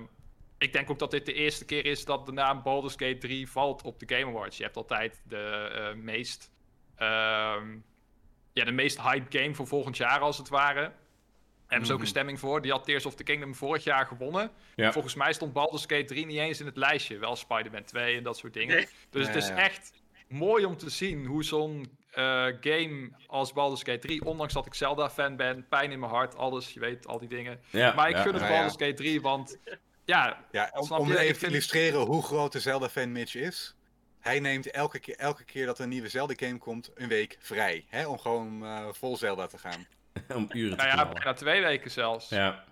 ik 0.57 0.73
denk 0.73 0.89
ook 0.89 0.99
dat 0.99 1.11
dit 1.11 1.25
de 1.25 1.33
eerste 1.33 1.65
keer 1.65 1.85
is 1.85 2.05
dat 2.05 2.25
de 2.25 2.31
naam 2.31 2.61
Baldur's 2.63 2.93
Gate 2.97 3.17
3 3.17 3.49
valt 3.49 3.81
op 3.83 3.99
de 3.99 4.15
Game 4.15 4.31
Awards. 4.31 4.57
Je 4.57 4.63
hebt 4.63 4.77
altijd 4.77 5.21
de 5.27 5.37
eh, 5.37 5.95
meest, 6.03 6.51
ja, 8.53 8.65
de 8.65 8.71
meest 8.71 9.01
hype 9.01 9.39
game 9.39 9.53
voor 9.55 9.67
volgend 9.67 9.97
jaar 9.97 10.19
als 10.19 10.37
het 10.37 10.49
ware. 10.49 10.81
Daar 10.81 10.93
hebben 11.67 11.87
ze 11.87 11.93
ook 11.93 11.99
een 11.99 12.05
Mhm. 12.05 12.13
stemming 12.15 12.39
voor. 12.39 12.61
Die 12.61 12.71
had 12.71 12.83
Tears 12.83 13.05
of 13.05 13.15
the 13.15 13.23
Kingdom 13.23 13.55
vorig 13.55 13.83
jaar 13.83 14.05
gewonnen. 14.05 14.51
Ja. 14.75 14.91
Volgens 14.91 15.15
mij 15.15 15.33
stond 15.33 15.53
Baldur's 15.53 15.81
Gate 15.87 16.03
3 16.05 16.25
niet 16.25 16.37
eens 16.37 16.59
in 16.59 16.65
het 16.65 16.77
lijstje. 16.77 17.17
Wel 17.17 17.35
Spider-Man 17.35 17.83
2 17.83 18.17
en 18.17 18.23
dat 18.23 18.37
soort 18.37 18.53
dingen. 18.53 18.75
Nee. 18.75 18.87
Dus 19.09 19.27
het 19.27 19.35
is 19.35 19.47
Ja, 19.47 19.55
echt 19.57 19.91
mooi 20.27 20.65
om 20.65 20.77
te 20.77 20.89
zien 20.89 21.25
hoe 21.25 21.43
zo'n 21.43 21.97
eh, 22.11 22.45
game 22.61 23.09
als 23.27 23.53
Baldur's 23.53 23.81
Gate 23.83 23.99
3, 23.99 24.25
ondanks 24.25 24.53
dat 24.53 24.65
ik 24.65 24.73
Zelda-fan 24.73 25.35
ben, 25.35 25.65
pijn 25.69 25.91
in 25.91 25.99
mijn 25.99 26.11
hart, 26.11 26.35
alles, 26.37 26.73
je 26.73 26.79
weet, 26.79 27.07
al 27.07 27.19
die 27.19 27.29
dingen. 27.29 27.59
Ja, 27.69 27.93
Maar 27.93 28.09
ik 28.09 28.15
ja, 28.15 28.21
gun 28.21 28.33
het 28.33 28.41
ja, 28.41 28.47
ja. 28.47 28.53
Baldur's 28.53 28.77
Gate 28.77 28.93
3, 28.93 29.21
want 29.21 29.57
ja, 30.05 30.45
Ja, 30.51 30.71
om, 30.73 30.85
Snap 30.85 30.99
om 30.99 31.07
je? 31.07 31.17
even 31.19 31.39
te 31.39 31.45
illustreren 31.47 31.99
hoe 31.99 32.23
groot 32.23 32.51
de 32.51 32.59
Zelda-fan 32.59 33.11
Mitch 33.11 33.35
is. 33.35 33.74
Hij 34.25 34.39
neemt 34.39 34.71
elke 34.71 34.99
keer, 34.99 35.15
elke 35.17 35.43
keer 35.43 35.65
dat 35.65 35.77
er 35.77 35.83
een 35.83 35.89
nieuwe 35.89 36.09
Zelda-game 36.09 36.57
komt, 36.57 36.91
een 36.95 37.07
week 37.07 37.37
vrij. 37.39 37.85
Hè, 37.89 38.07
om 38.07 38.19
gewoon 38.19 38.63
eh, 38.65 38.87
vol 38.91 39.17
Zelda 39.17 39.47
te 39.47 39.57
gaan. 39.57 39.87
om 40.35 40.47
uren 40.53 40.77
te 40.77 40.85
nou 40.85 40.97
ja, 40.97 41.05
bijna 41.13 41.33
twee 41.33 41.61
weken 41.61 41.91
zelfs. 41.91 42.29
Ja. 42.29 42.63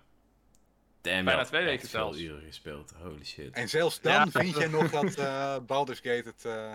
Damn, 1.00 1.24
Bijna 1.24 1.44
twee 1.44 1.64
weken 1.64 1.88
veel 1.88 1.98
zelfs. 2.00 2.18
uren 2.18 2.42
gespeeld. 2.46 2.92
Holy 3.02 3.24
shit. 3.24 3.54
En 3.54 3.68
zelfs 3.68 4.00
dan 4.00 4.12
Ja. 4.12 4.26
vind 4.26 4.56
je 4.56 4.68
nog 4.68 4.90
dat 5.00 5.14
eh 5.14 5.56
Baldur's 5.66 5.98
Gate 6.00 6.22
het 6.28 6.44
eh, 6.44 6.72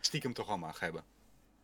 stiekem 0.00 0.32
toch 0.32 0.48
al 0.48 0.58
mag 0.58 0.80
hebben. 0.80 1.04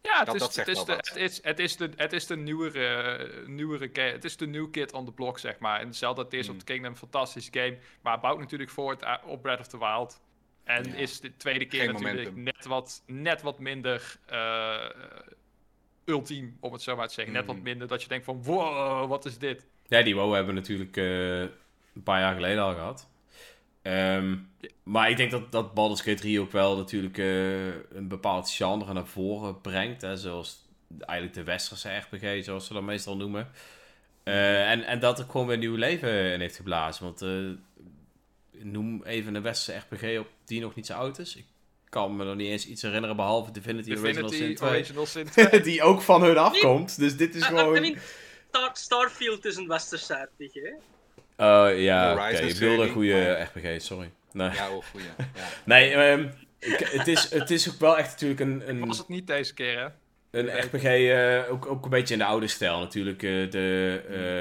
Ja, 0.03 0.19
het 0.19 0.27
Dat- 0.27 0.35
is, 0.35 0.41
dat 0.41 0.55
het, 0.55 0.69
is 0.69 0.85
de, 0.85 0.93
het, 0.93 1.17
is, 1.17 1.43
het, 1.43 1.59
is 1.59 1.77
de, 1.77 1.91
het 1.97 2.13
is 2.13 2.27
de 2.27 2.37
nieuwere, 2.37 3.43
nieuwere 3.47 3.91
het 4.01 4.25
is 4.25 4.37
de 4.37 4.47
new 4.47 4.71
kid 4.71 4.93
on 4.93 5.05
the 5.05 5.13
block, 5.13 5.39
zeg 5.39 5.59
maar. 5.59 5.81
En 5.81 5.95
Zelda 5.95 6.25
Tears 6.25 6.47
Hmm. 6.47 6.55
of 6.57 6.63
the 6.63 6.73
Kingdom, 6.73 6.91
een 6.91 6.97
fantastische 6.99 7.51
game, 7.53 7.79
maar 8.01 8.21
bouwt 8.21 8.39
natuurlijk 8.39 8.71
voort 8.71 9.05
op 9.25 9.43
Breath 9.43 9.61
of 9.61 9.67
the 9.67 9.79
Wild. 9.79 10.21
En 10.67 10.85
Ja. 10.85 10.95
is 10.95 11.21
de 11.21 11.37
tweede 11.37 11.67
keer 11.67 11.81
Geen 11.81 11.93
natuurlijk 11.93 12.19
momentum. 12.19 12.43
net 12.43 12.67
wat, 12.67 13.03
net 13.07 13.43
wat 13.43 13.59
minder 13.59 14.17
eh, 14.27 14.89
ultiem, 16.05 16.57
om 16.61 16.73
het 16.73 16.83
zo 16.83 16.97
maar 16.97 17.09
te 17.09 17.15
zeggen. 17.15 17.35
Net 17.35 17.47
wat 17.47 17.61
minder 17.61 17.89
dat 17.89 18.03
je 18.03 18.09
denkt 18.09 18.25
van, 18.25 18.43
wow, 18.43 19.09
wat 19.09 19.25
is 19.25 19.39
dit? 19.39 19.67
Ja, 19.89 20.03
die 20.03 20.15
WoW 20.15 20.35
hebben 20.35 20.55
we 20.55 20.61
natuurlijk 20.61 20.97
eh, 20.97 21.41
een 21.41 22.03
paar 22.05 22.21
jaar 22.21 22.35
geleden 22.35 22.63
al 22.63 22.75
gehad. 22.75 23.09
Ehm, 23.83 24.37
maar 24.83 25.11
ik 25.11 25.17
denk 25.17 25.31
dat, 25.31 25.53
dat 25.53 25.75
Baldur's 25.75 26.01
Gate 26.01 26.15
3 26.21 26.41
ook 26.41 26.53
wel 26.53 26.77
natuurlijk 26.77 27.19
eh, 27.19 27.67
een 27.69 28.09
bepaald 28.09 28.51
genre 28.51 28.93
naar 28.93 29.07
voren 29.07 29.61
brengt. 29.61 30.03
Hè, 30.03 30.17
zoals 30.17 30.65
eigenlijk 31.01 31.35
de 31.39 31.45
westerse 31.45 31.97
RPG, 31.97 32.45
zoals 32.45 32.67
ze 32.67 32.73
dat 32.73 32.83
meestal 32.83 33.17
noemen. 33.17 33.49
Eh, 34.23 34.71
en, 34.71 34.85
en 34.85 34.99
dat 35.01 35.19
er 35.19 35.25
gewoon 35.25 35.47
weer 35.47 35.59
nieuw 35.59 35.75
leven 35.77 36.33
in 36.33 36.41
heeft 36.41 36.57
geblazen. 36.57 37.05
Want 37.05 37.21
noem 38.63 39.03
even 39.05 39.35
een 39.35 39.43
westerse 39.43 39.81
RPG 39.97 40.19
op 40.19 40.27
die 40.45 40.61
nog 40.61 40.75
niet 40.75 40.87
zo 40.87 40.93
oud 40.93 41.19
is. 41.19 41.37
Ik 41.37 41.45
kan 41.89 42.17
me 42.17 42.25
nog 42.25 42.35
niet 42.37 42.49
eens 42.51 42.67
iets 42.67 42.83
herinneren 42.83 43.17
behalve 43.17 43.51
Divinity, 43.51 43.91
Original 43.91 44.29
Sin 44.29 44.39
Divinity 44.39 44.55
2. 44.55 44.71
Original 44.71 45.07
Sin 45.07 45.31
2. 45.51 45.61
die 45.61 45.83
ook 45.83 46.03
van 46.03 46.23
hun 46.23 46.37
afkomt. 46.39 46.99
Dus 46.99 47.17
dit 47.17 47.35
is 47.35 47.43
I- 47.43 47.45
I- 47.45 47.49
gewoon... 47.49 47.77
I 47.77 47.81
mean, 47.81 47.97
Star- 48.49 48.71
Starfield 48.77 49.45
is 49.45 49.57
een 49.57 49.69
westerse 49.69 50.15
RPG, 50.33 50.53
hè? 50.55 50.73
Oh 51.39 51.79
ja, 51.81 52.13
oké. 52.13 52.27
Je 52.39 52.53
bedoelde 52.55 52.83
een 52.83 52.91
goede 52.93 53.13
maar- 53.13 53.51
RPG, 53.57 53.83
sorry. 53.83 54.11
Nee, 54.33 54.51
Ja, 54.51 54.71
oh, 54.71 54.85
goeie. 54.91 55.07
Ja. 55.19 55.25
nee 55.65 55.91
ehm, 55.91 56.29
ik- 56.59 56.79
het, 56.91 57.07
is, 57.09 57.31
het 57.31 57.51
is 57.51 57.69
ook 57.73 57.79
wel 57.81 57.99
echt 57.99 58.11
natuurlijk 58.11 58.41
een, 58.41 58.63
een, 58.69 58.87
Was 58.87 58.99
het 58.99 59.09
niet 59.09 59.27
deze 59.27 59.55
keer, 59.55 59.79
hè? 59.79 59.87
een 60.41 60.61
RPG, 60.61 60.85
eh, 60.85 61.53
ook, 61.53 61.67
ook 61.67 61.85
een 61.85 61.91
beetje 61.91 62.13
in 62.15 62.21
de 62.21 62.27
oude 62.27 62.47
stijl 62.47 62.79
natuurlijk, 62.79 63.23
eh, 63.23 63.51
de 63.51 64.01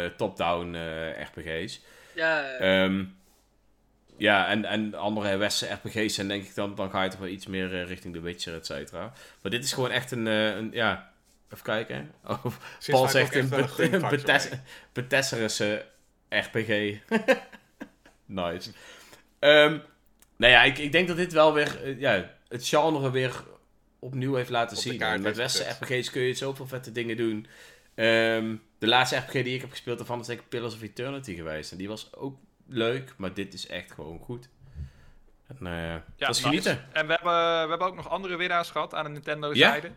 eh, 0.10 0.18
top-down 0.18 0.74
eh, 0.76 1.22
RPG's. 1.22 1.82
Ja, 2.16 2.44
Ehm, 2.52 3.04
ja, 4.18 4.48
en, 4.48 4.66
en 4.66 4.94
andere 4.94 5.38
westerse 5.38 5.74
RPG's 5.74 6.16
zijn 6.16 6.28
denk 6.28 6.44
ik 6.44 6.56
dan, 6.56 6.76
dan 6.76 6.90
ga 6.90 7.04
je 7.04 7.10
toch 7.10 7.20
wel 7.20 7.30
iets 7.30 7.48
meer 7.48 7.82
eh, 7.82 7.88
richting 7.88 8.14
The 8.14 8.22
Witcher, 8.22 8.56
et 8.56 8.66
cetera. 8.66 9.14
Maar 9.42 9.52
dit 9.52 9.64
is 9.64 9.74
gewoon 9.74 9.92
echt 9.92 10.12
een, 10.12 10.28
eh, 10.28 10.56
een 10.56 10.70
ja, 10.74 11.12
even 11.50 11.64
kijken. 11.64 12.12
Oh, 12.26 12.46
Paul 12.88 13.08
zegt 13.08 13.36
een. 13.36 13.50
Bethesda-ese 14.94 15.86
RPG. 16.30 16.98
nice. 18.26 18.72
Ehm 19.40 19.78
nou 20.38 20.52
ja, 20.52 20.64
ik, 20.64 20.78
ik 20.78 20.92
denk 20.92 21.08
dat 21.08 21.18
dit 21.18 21.34
wel 21.34 21.54
weer 21.54 21.84
eh, 21.84 22.00
ja, 22.00 22.32
het 22.48 22.68
genre 22.68 23.12
weer 23.12 23.44
opnieuw 24.00 24.36
heeft 24.36 24.50
laten 24.50 24.78
Op 24.78 24.84
zien. 24.84 24.98
kaart 24.98 25.22
met 25.22 25.36
westerse. 25.36 25.72
RPG's 25.72 26.10
kun 26.10 26.22
je 26.22 26.34
zoveel 26.34 26.68
vette 26.68 26.92
dingen 26.92 27.18
doen. 27.18 27.48
Ehm, 27.96 28.56
de 28.78 28.88
laatste 28.88 29.16
RPG 29.18 29.32
die 29.32 29.56
ik 29.56 29.62
heb 29.62 29.70
gespeeld 29.70 29.98
daarvan 29.98 30.20
is 30.20 30.28
denk 30.28 30.40
ik 30.40 30.50
Pillars 30.50 30.74
of 30.74 30.82
Eternity 30.82 31.36
geweest. 31.36 31.72
En 31.72 31.78
die 31.78 31.88
was 31.88 32.14
ook 32.14 32.38
leuk, 32.68 33.14
maar 33.18 33.34
dit 33.34 33.54
is 33.54 33.68
echt 33.68 33.92
gewoon 33.92 34.20
goed. 34.20 34.50
En, 35.48 35.58
eh 35.68 35.74
Ja, 35.74 36.04
dat 36.18 36.30
is 36.36 36.42
nice. 36.44 36.44
genieten. 36.44 36.72
En 36.94 37.08
we 37.08 37.14
hebben, 37.14 37.34
we 37.64 37.70
hebben 37.70 37.88
ook 37.88 37.96
nog 37.96 38.10
andere 38.10 38.36
winnaars 38.36 38.70
gehad 38.70 38.94
aan 38.94 39.04
de 39.04 39.10
Nintendo-zijde. 39.10 39.92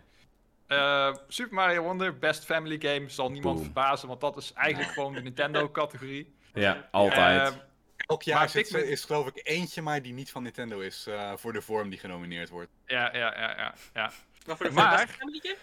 Eh, 0.67 1.15
Super 1.29 1.55
Mario 1.55 1.83
Wonder, 1.83 2.19
Best 2.19 2.45
Family 2.45 2.79
Game, 2.81 3.09
zal 3.09 3.31
niemand 3.31 3.55
Boom. 3.55 3.65
verbazen, 3.65 4.09
want 4.09 4.21
dat 4.21 4.37
is 4.37 4.53
eigenlijk 4.53 4.93
gewoon 4.93 5.15
de 5.15 5.23
Nintendo-categorie. 5.23 6.33
Ja, 6.55 6.89
altijd. 6.91 7.51
Eh, 7.53 7.57
Elk 7.97 8.23
jaar 8.23 8.39
Maar 8.39 8.49
zit, 8.49 8.63
Pikmin- 8.69 8.89
is 8.91 9.05
geloof 9.05 9.27
ik 9.27 9.41
eentje 9.43 9.83
maar 9.83 10.03
die 10.03 10.13
niet 10.13 10.31
van 10.31 10.43
Nintendo 10.43 10.79
is 10.81 11.07
eh, 11.07 11.33
voor 11.37 11.53
de 11.53 11.63
vorm 11.63 11.89
die 11.91 11.99
genomineerd 11.99 12.49
wordt. 12.49 12.71
ja, 12.87 13.15
ja, 13.17 13.39
ja, 13.41 13.57
ja, 13.57 13.75
ja. 13.95 14.11
maar 14.47 14.57
voor 14.57 14.67
de 14.67 14.73
maar- 14.73 14.97
beste 14.97 15.13
family 15.19 15.39
game? 15.43 15.57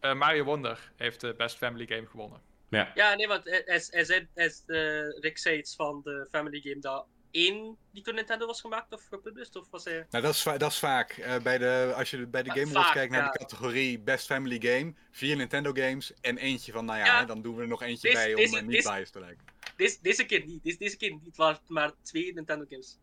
Eh, 0.00 0.14
Mario 0.14 0.44
Wonder 0.44 0.92
heeft 0.96 1.20
de 1.20 1.34
Best 1.36 1.56
Family 1.56 1.86
Game 1.86 2.06
gewonnen. 2.06 2.40
Ja, 2.70 3.14
nee, 3.14 3.26
want 3.28 3.44
hij, 3.44 3.62
hij, 3.64 3.82
hij 3.90 4.04
zei, 4.04 4.28
hij, 4.34 4.52
eh, 4.66 5.20
Rick 5.20 5.38
zei 5.38 5.58
iets 5.58 5.74
van 5.74 6.00
de 6.04 6.26
family 6.30 6.60
game 6.60 6.78
dat 6.80 7.06
één 7.30 7.76
die 7.92 8.02
door 8.02 8.14
Nintendo 8.14 8.46
was 8.46 8.60
gemaakt 8.60 8.92
of 8.92 9.04
gepublished? 9.10 9.56
Of 9.56 9.70
was 9.70 9.84
hij... 9.84 10.06
Nou, 10.10 10.24
dat 10.24 10.34
is, 10.34 10.42
va- 10.42 10.56
dat 10.56 10.70
is 10.70 10.78
vaak. 10.78 11.10
eh, 11.12 11.36
bij 11.42 11.58
de, 11.58 11.92
als 11.96 12.10
je 12.10 12.26
bij 12.26 12.42
de 12.42 12.48
Ja, 12.48 12.54
Game 12.54 12.68
Awards 12.70 12.92
kijkt 12.92 13.12
naar 13.12 13.24
ja. 13.24 13.30
de 13.30 13.38
categorie 13.38 13.98
Best 14.00 14.26
Family 14.26 14.60
Game, 14.60 14.94
vier 15.10 15.36
Nintendo 15.36 15.70
games 15.74 16.12
en 16.20 16.38
eentje 16.38 16.72
van, 16.72 16.84
nou 16.84 16.98
ja, 16.98 17.04
Ja. 17.04 17.18
hè, 17.20 17.26
dan 17.26 17.42
doen 17.42 17.56
we 17.56 17.62
er 17.62 17.68
nog 17.68 17.82
eentje 17.82 18.08
Deze- 18.08 18.22
bij 18.22 18.30
om 18.34 18.36
deze- 18.40 18.56
eh, 18.56 18.62
niet 18.62 18.70
deze- 18.70 18.88
biased 18.88 19.12
te 19.12 19.20
lijken. 19.20 19.44
Deze, 19.76 19.98
deze 20.02 20.24
keer 20.24 20.44
niet. 20.46 20.62
Deze, 20.62 20.78
deze 20.78 20.96
keer 20.96 21.10
niet. 21.10 21.24
Het 21.26 21.36
waren 21.36 21.60
maar 21.66 21.92
twee 22.02 22.32
Nintendo 22.34 22.64
games. 22.68 22.98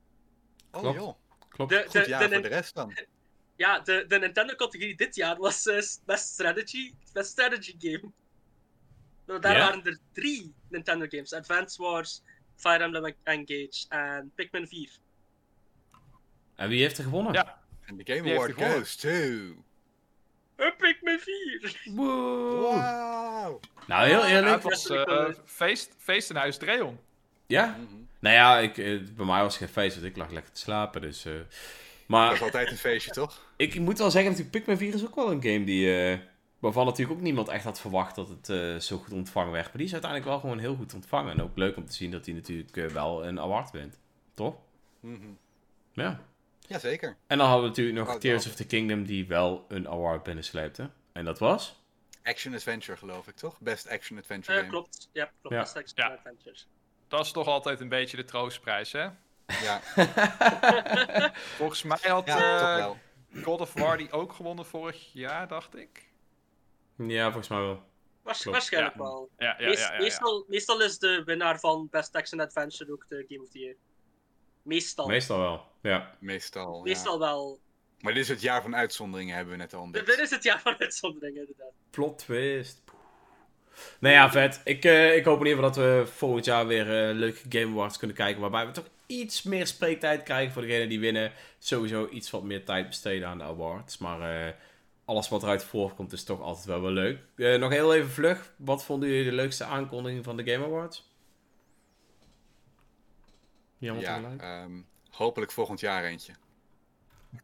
Oh 0.72 0.82
Klopt. 0.82 0.98
joh, 1.00 1.16
Klopt. 1.50 1.72
De, 1.72 1.82
goed 1.84 1.92
de, 1.92 2.10
jaar 2.10 2.28
de, 2.28 2.34
voor 2.34 2.42
de 2.44 2.48
rest 2.48 2.76
dan. 2.76 2.94
Ja, 3.58 3.80
de, 3.80 4.06
de 4.08 4.20
Nintendo-categorie 4.20 4.96
dit 4.96 5.16
jaar 5.16 5.38
was 5.38 5.66
eh, 5.68 5.76
Best 6.06 6.28
Strategy, 6.28 6.94
Best 7.14 7.30
Strategy 7.32 7.76
Game. 7.80 8.12
Nou, 9.28 9.40
daar 9.40 9.58
waren 9.58 9.84
er 9.86 9.98
drie 10.14 10.54
Nintendo 10.70 11.06
games. 11.10 11.34
Advance 11.34 11.82
Wars, 11.82 12.22
Fire 12.56 12.84
Emblem 12.84 13.14
Engage 13.24 13.86
en 13.90 14.32
Pikmin 14.36 14.68
4. 14.68 14.90
En 16.56 16.70
wie 16.70 16.82
heeft 16.82 16.98
er 16.98 17.04
gewonnen? 17.04 17.34
Ja. 17.34 17.62
En 17.86 17.98
de 17.98 18.14
Game 18.16 18.32
Award 18.34 18.54
goes 18.54 18.96
to... 18.96 19.10
Uh, 19.10 20.76
Pikmin 20.78 21.20
4! 21.20 21.82
Woe. 21.86 22.06
Wow! 22.06 23.62
Nou, 23.88 24.08
heel 24.08 24.20
Ja, 24.20 24.28
eerlijk. 24.28 24.54
het 24.54 24.64
was 24.64 24.90
eh, 24.90 25.30
feest, 25.46 25.96
feest 25.98 26.30
in 26.30 26.36
Huis 26.36 26.58
Dreon. 26.58 27.00
Ja? 27.48 27.66
Mhm. 27.66 27.96
Nou 28.20 28.36
ja, 28.36 28.58
ik, 28.60 28.78
eh, 28.78 29.00
bij 29.16 29.26
mij 29.26 29.42
was 29.42 29.54
het 29.60 29.64
geen 29.64 29.74
feest, 29.74 29.96
want 29.96 30.08
ik 30.08 30.18
lag 30.18 30.30
lekker 30.32 30.52
te 30.52 30.60
slapen. 30.60 31.02
Dus, 31.02 31.26
eh, 31.26 31.34
Dat 31.34 31.44
maar 32.08 32.34
is 32.34 32.42
altijd 32.42 32.72
een 32.72 32.78
feestje, 32.78 33.12
toch? 33.12 33.46
ik 33.58 33.80
moet 33.80 33.98
wel 33.98 34.12
zeggen, 34.12 34.32
natuurlijk, 34.32 34.58
Pikmin 34.58 34.78
4 34.78 34.94
is 34.94 35.06
ook 35.06 35.16
wel 35.16 35.32
een 35.32 35.42
game 35.44 35.64
die, 35.64 35.96
eh, 36.12 36.18
waarvan 36.60 36.86
natuurlijk 36.86 37.18
ook 37.18 37.24
niemand 37.24 37.48
echt 37.48 37.64
had 37.64 37.80
verwacht 37.80 38.16
dat 38.16 38.30
het 38.30 38.50
eh, 38.50 38.76
zo 38.76 38.98
goed 38.98 39.14
ontvangen 39.14 39.52
werd. 39.52 39.66
Maar 39.66 39.78
die 39.78 39.86
is 39.86 39.92
uiteindelijk 39.92 40.32
wel 40.32 40.40
gewoon 40.40 40.60
heel 40.60 40.76
goed 40.76 40.94
ontvangen. 40.94 41.32
En 41.32 41.42
ook 41.42 41.58
leuk 41.58 41.78
om 41.78 41.86
te 41.86 41.94
zien 41.94 42.12
dat 42.12 42.26
hij 42.26 42.36
natuurlijk 42.36 42.78
eh, 42.78 42.86
wel 42.86 43.26
een 43.26 43.40
award 43.40 43.72
wint. 43.72 44.00
Toch? 44.34 44.56
Mhm. 45.00 45.28
Ja. 45.94 46.20
Jazeker. 46.68 47.16
En 47.28 47.38
dan 47.38 47.48
hadden 47.48 47.64
we 47.64 47.70
natuurlijk 47.70 47.98
nog 47.98 48.10
Oh, 48.14 48.20
Tears 48.20 48.48
of 48.48 48.56
the 48.56 48.66
Kingdom 48.66 49.04
die 49.06 49.28
wel 49.28 49.66
een 49.68 49.88
award 49.90 50.24
binnensleepte. 50.24 50.90
En 51.12 51.26
dat 51.26 51.40
was? 51.40 51.84
Action 52.24 52.54
Adventure 52.54 52.98
geloof 52.98 53.28
ik, 53.28 53.36
toch? 53.36 53.60
Best 53.60 53.90
Action 53.90 54.18
Adventure 54.18 54.54
Eh, 54.54 54.60
game. 54.60 54.70
klopt, 54.72 55.10
ja, 55.12 55.32
klopt. 55.42 55.56
Ja. 55.56 55.62
Best 55.62 55.76
Action 55.78 56.08
Ja. 56.08 56.14
Adventure. 56.16 56.56
Dat 57.08 57.26
is 57.26 57.32
toch 57.32 57.48
altijd 57.48 57.80
een 57.80 57.90
beetje 57.90 58.18
de 58.18 58.24
troostprijs, 58.24 58.92
hè? 58.92 59.08
Ja, 59.64 59.82
Volgens 61.58 61.84
mij 61.84 62.00
had 62.02 62.26
ja 62.28 62.78
eh. 62.78 62.90
God 63.44 63.62
of 63.62 63.74
War 63.74 63.98
die 63.98 64.12
ook 64.12 64.34
gewonnen 64.34 64.66
vorig 64.66 65.10
jaar, 65.14 65.48
dacht 65.48 65.76
ik. 65.76 66.08
Ja, 66.98 67.24
volgens 67.26 67.48
mij 67.48 67.60
wel. 67.60 67.84
Waars- 68.22 68.44
waarschijnlijk 68.44 68.96
ja. 68.96 69.02
wel. 69.02 69.30
Ja, 69.38 69.56
ja, 69.60 69.68
Meest-. 69.68 69.98
Meestal, 70.00 70.46
meestal 70.48 70.82
is 70.82 71.00
de 71.00 71.22
winnaar 71.26 71.60
van 71.60 71.88
Best 71.92 72.16
Action 72.16 72.40
Adventure 72.40 72.92
ook 72.92 73.08
de 73.08 73.26
Game 73.28 73.42
of 73.42 73.50
the 73.50 73.60
Year. 73.60 73.76
Meestal. 74.62 75.08
Meestal 75.08 75.40
wel. 75.40 75.66
Ja. 75.82 76.12
Meestal, 76.20 76.76
ja. 76.76 76.82
Meestal 76.82 77.20
wel. 77.20 77.60
Maar 78.00 78.14
dit 78.14 78.24
is 78.24 78.30
het 78.30 78.42
jaar 78.42 78.62
van 78.62 78.76
uitzonderingen, 78.76 79.36
hebben 79.36 79.54
we 79.54 79.60
net 79.60 79.74
al 79.74 79.82
ontdekt. 79.82 80.06
Dit 80.06 80.20
is 80.20 80.30
het 80.30 80.44
jaar 80.44 80.62
van 80.62 80.76
uitzondering, 80.80 81.38
inderdaad. 81.38 81.72
Plot 81.90 82.18
twist. 82.18 82.84
Nou 84.00 84.14
ja, 84.14 84.32
vet. 84.32 84.62
Ik, 84.64 84.86
eh, 84.86 85.16
ik 85.16 85.26
hoop 85.26 85.40
in 85.40 85.46
ieder 85.46 85.64
geval 85.64 85.84
dat 85.84 86.06
we 86.06 86.12
volgend 86.12 86.46
jaar 86.46 86.68
weer 86.68 87.08
eh, 87.08 87.16
leuke 87.16 87.42
Game 87.50 87.72
Awards 87.72 87.98
kunnen 87.98 88.16
kijken. 88.16 88.42
Waarbij 88.42 88.66
we 88.66 88.72
toch 88.72 88.90
iets 89.06 89.44
meer 89.44 89.68
spreektijd 89.68 90.24
krijgen 90.24 90.54
voor 90.54 90.62
degenen 90.62 90.90
die 90.90 91.00
winnen. 91.00 91.32
Sowieso 91.60 92.08
iets 92.12 92.30
wat 92.30 92.44
meer 92.44 92.66
tijd 92.66 92.88
besteden 92.88 93.28
aan 93.28 93.38
de 93.38 93.44
awards. 93.44 93.98
Maar 93.98 94.48
eh, 94.48 94.54
alles 95.06 95.30
wat 95.30 95.44
eruit 95.44 95.64
voorkomt 95.64 96.12
is 96.14 96.24
toch 96.24 96.42
altijd 96.42 96.66
wel 96.66 96.82
wel 96.82 96.92
leuk. 96.92 97.20
Eh, 97.36 97.60
nog 97.60 97.72
heel 97.72 97.94
even 97.94 98.10
vlug. 98.10 98.54
Wat 98.58 98.86
vonden 98.86 99.10
jullie 99.10 99.30
de 99.30 99.36
leukste 99.36 99.64
aankondiging 99.64 100.24
van 100.24 100.38
de 100.38 100.52
Game 100.52 100.66
Awards? 100.66 101.14
Jammer 103.78 104.04
Ja, 104.04 104.22
ehm, 104.38 104.82
hopelijk 105.10 105.52
volgend 105.52 105.80
jaar 105.80 106.04
eentje. 106.04 106.34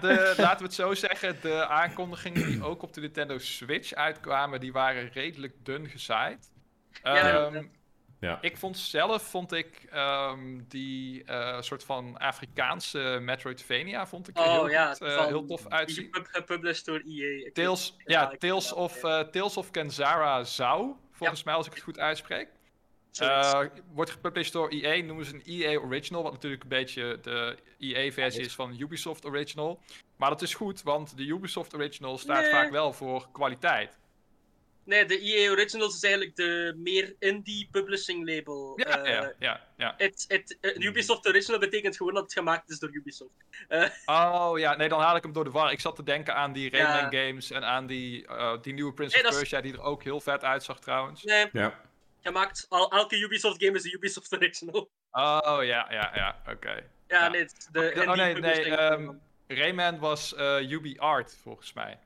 De, 0.00 0.34
laten 0.36 0.58
we 0.58 0.64
het 0.64 0.74
zo 0.74 0.94
zeggen, 0.94 1.36
de 1.40 1.66
aankondigingen 1.66 2.46
die 2.46 2.62
ook 2.62 2.82
op 2.82 2.92
de 2.92 3.00
Nintendo 3.00 3.38
Switch 3.38 3.92
uitkwamen, 3.92 4.60
die 4.60 4.72
waren 4.72 5.08
redelijk 5.08 5.54
dun 5.62 5.88
gezaaid. 5.88 6.52
Ja, 7.02 7.46
Ehm, 7.46 7.64
Ja. 8.24 8.38
Ik 8.40 8.56
vond 8.56 8.78
zelf, 8.78 9.22
vond 9.22 9.52
ik 9.52 9.86
ehm, 9.90 10.60
die 10.68 11.24
eh, 11.24 11.60
soort 11.60 11.84
van 11.84 12.18
Afrikaanse 12.18 13.18
Metroidvania, 13.22 14.06
vond 14.06 14.28
ik 14.28 14.36
er 14.38 14.42
heel, 14.50 14.60
oh 14.62 14.70
ja, 14.70 14.92
goed, 14.94 15.00
eh, 15.08 15.14
van- 15.16 15.26
heel 15.26 15.44
tof 15.44 15.66
uitzien. 15.68 16.04
gepub- 16.04 16.26
Gepublished 16.26 16.84
door 16.84 17.02
EA. 17.06 17.50
Tales, 17.52 17.96
ja, 18.04 18.32
Tales, 18.38 18.72
of, 18.72 19.04
eh, 19.04 19.20
Tales 19.20 19.56
of 19.56 19.70
Kenzara 19.70 20.44
zou, 20.44 20.92
volgens 21.12 21.42
mij 21.42 21.54
als 21.54 21.66
ik 21.66 21.72
het 21.74 21.82
goed 21.82 21.98
uitspreek. 21.98 22.48
Eh, 23.18 23.60
wordt 23.92 24.10
gepublished 24.10 24.52
door 24.52 24.68
EA, 24.68 25.02
noemen 25.04 25.24
ze 25.24 25.34
een 25.34 25.42
EA 25.44 25.78
Original, 25.78 26.22
wat 26.22 26.32
natuurlijk 26.32 26.62
een 26.62 26.68
beetje 26.68 27.18
de 27.22 27.56
EA-versie 27.78 28.44
is 28.44 28.54
van 28.54 28.80
Ubisoft 28.80 29.24
Original. 29.26 29.80
Maar 30.16 30.30
dat 30.30 30.42
is 30.42 30.54
goed, 30.54 30.82
want 30.82 31.16
de 31.16 31.22
Ubisoft 31.26 31.74
Original 31.74 32.18
staat 32.18 32.42
Nee. 32.42 32.50
vaak 32.50 32.70
wel 32.70 32.92
voor 32.92 33.28
kwaliteit. 33.32 33.98
Nee, 34.84 35.04
de 35.04 35.20
EA 35.20 35.50
Originals 35.50 35.94
is 35.94 36.02
eigenlijk 36.02 36.36
de 36.36 36.74
meer 36.76 37.14
indie 37.18 37.68
publishing 37.70 38.28
label. 38.28 38.72
Ja, 38.76 38.98
Eh, 39.04 39.12
ja, 39.12 39.32
ja, 39.38 39.66
ja. 39.76 39.94
het, 39.96 40.24
het, 40.28 40.58
eh, 40.60 40.76
Ubisoft 40.86 41.26
Original 41.28 41.60
betekent 41.60 41.96
gewoon 41.96 42.14
dat 42.14 42.22
het 42.22 42.32
gemaakt 42.32 42.70
is 42.70 42.78
door 42.78 42.90
Ubisoft. 42.94 43.32
Oh 44.04 44.52
ja, 44.58 44.76
nee, 44.76 44.88
dan 44.88 45.00
haal 45.00 45.16
ik 45.16 45.22
hem 45.22 45.32
door 45.32 45.44
de 45.44 45.50
war. 45.50 45.72
Ik 45.72 45.80
zat 45.80 45.96
te 45.96 46.02
denken 46.02 46.34
aan 46.34 46.52
die 46.52 46.76
Ja. 46.76 46.84
Rayman 46.84 47.12
games 47.20 47.50
en 47.50 47.64
aan 47.64 47.86
die, 47.86 48.26
eh, 48.26 48.60
die 48.62 48.72
nieuwe 48.72 48.92
Prince 48.92 49.16
Nee, 49.16 49.26
of 49.30 49.36
Persia, 49.36 49.60
die 49.60 49.72
er 49.72 49.82
ook 49.82 50.02
heel 50.02 50.20
vet 50.20 50.44
uitzag 50.44 50.78
trouwens. 50.80 51.22
Nee, 51.22 51.46
Ja. 51.52 51.80
gemaakt. 52.22 52.66
Al, 52.68 52.90
elke 52.90 53.16
Ubisoft 53.18 53.64
game 53.64 53.76
is 53.76 53.82
de 53.82 53.92
Ubisoft 53.92 54.32
Original. 54.32 54.90
Oh 55.10 55.58
ja, 55.64 55.86
ja, 55.90 56.10
ja, 56.14 56.42
oké. 56.52 56.70
Ja, 56.72 56.82
Ja. 57.24 57.28
nee, 57.28 57.46
de 57.72 57.80
Oh, 57.80 57.84
indie 57.84 58.06
nee, 58.06 58.16
nee, 58.16 58.32
publishing 58.34 58.76
ehm. 58.76 59.10
Rayman 59.46 59.98
was 59.98 60.34
eh 60.34 60.70
UB 60.70 60.98
Art, 60.98 61.36
volgens 61.42 61.72
mij. 61.72 61.98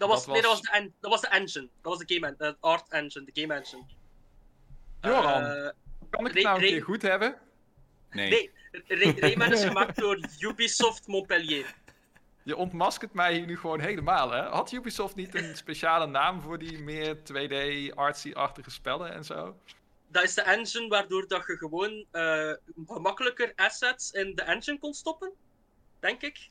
Dat, 0.00 0.08
was, 0.08 0.24
dat 0.24 0.32
Nee, 0.34 0.42
dat 0.42 0.50
was- 0.50 0.60
de, 0.60 0.70
en- 0.70 0.94
dat 1.00 1.10
was 1.10 1.20
de 1.20 1.28
engine. 1.28 1.68
Dat 1.82 1.92
was 1.96 2.06
de 2.06 2.14
game 2.14 2.26
en- 2.26 2.34
de 2.38 2.56
art 2.60 2.88
engine, 2.88 3.24
de 3.32 3.40
game 3.40 3.54
engine. 3.54 3.82
Joran, 5.00 5.42
Eh, 5.44 5.70
kan 6.10 6.26
ik 6.26 6.34
het 6.34 6.42
nou 6.44 6.60
een 6.62 6.68
keer 6.68 6.82
goed 6.82 7.02
hebben? 7.02 7.36
Nee. 8.10 8.30
nee, 8.30 8.50
Ray- 8.86 9.18
Rayman 9.18 9.52
is 9.52 9.64
gemaakt 9.64 9.96
door 9.98 10.18
Ubisoft 10.38 11.06
Montpellier. 11.06 11.74
Je 12.42 12.56
ontmaskert 12.56 13.12
mij 13.12 13.34
hier 13.34 13.46
nu 13.46 13.58
gewoon 13.58 13.80
helemaal, 13.80 14.30
hè? 14.30 14.42
Had 14.42 14.72
Ubisoft 14.72 15.14
niet 15.14 15.34
een 15.34 15.56
speciale 15.56 16.06
naam 16.06 16.40
voor 16.40 16.58
die 16.58 16.78
meer 16.78 17.16
2D 17.22 17.94
artsy-achtige 17.94 18.70
spellen 18.70 19.12
en 19.12 19.24
zo? 19.24 19.56
Dat 20.08 20.22
is 20.22 20.34
de 20.34 20.42
engine 20.42 20.88
waardoor 20.88 21.28
dat 21.28 21.46
je 21.46 21.56
gewoon 21.56 22.04
eh, 22.10 22.52
gemakkelijker 22.86 23.52
assets 23.56 24.10
in 24.10 24.34
de 24.34 24.42
engine 24.42 24.78
kon 24.78 24.94
stoppen. 24.94 25.32
Denk 26.00 26.22
ik. 26.22 26.50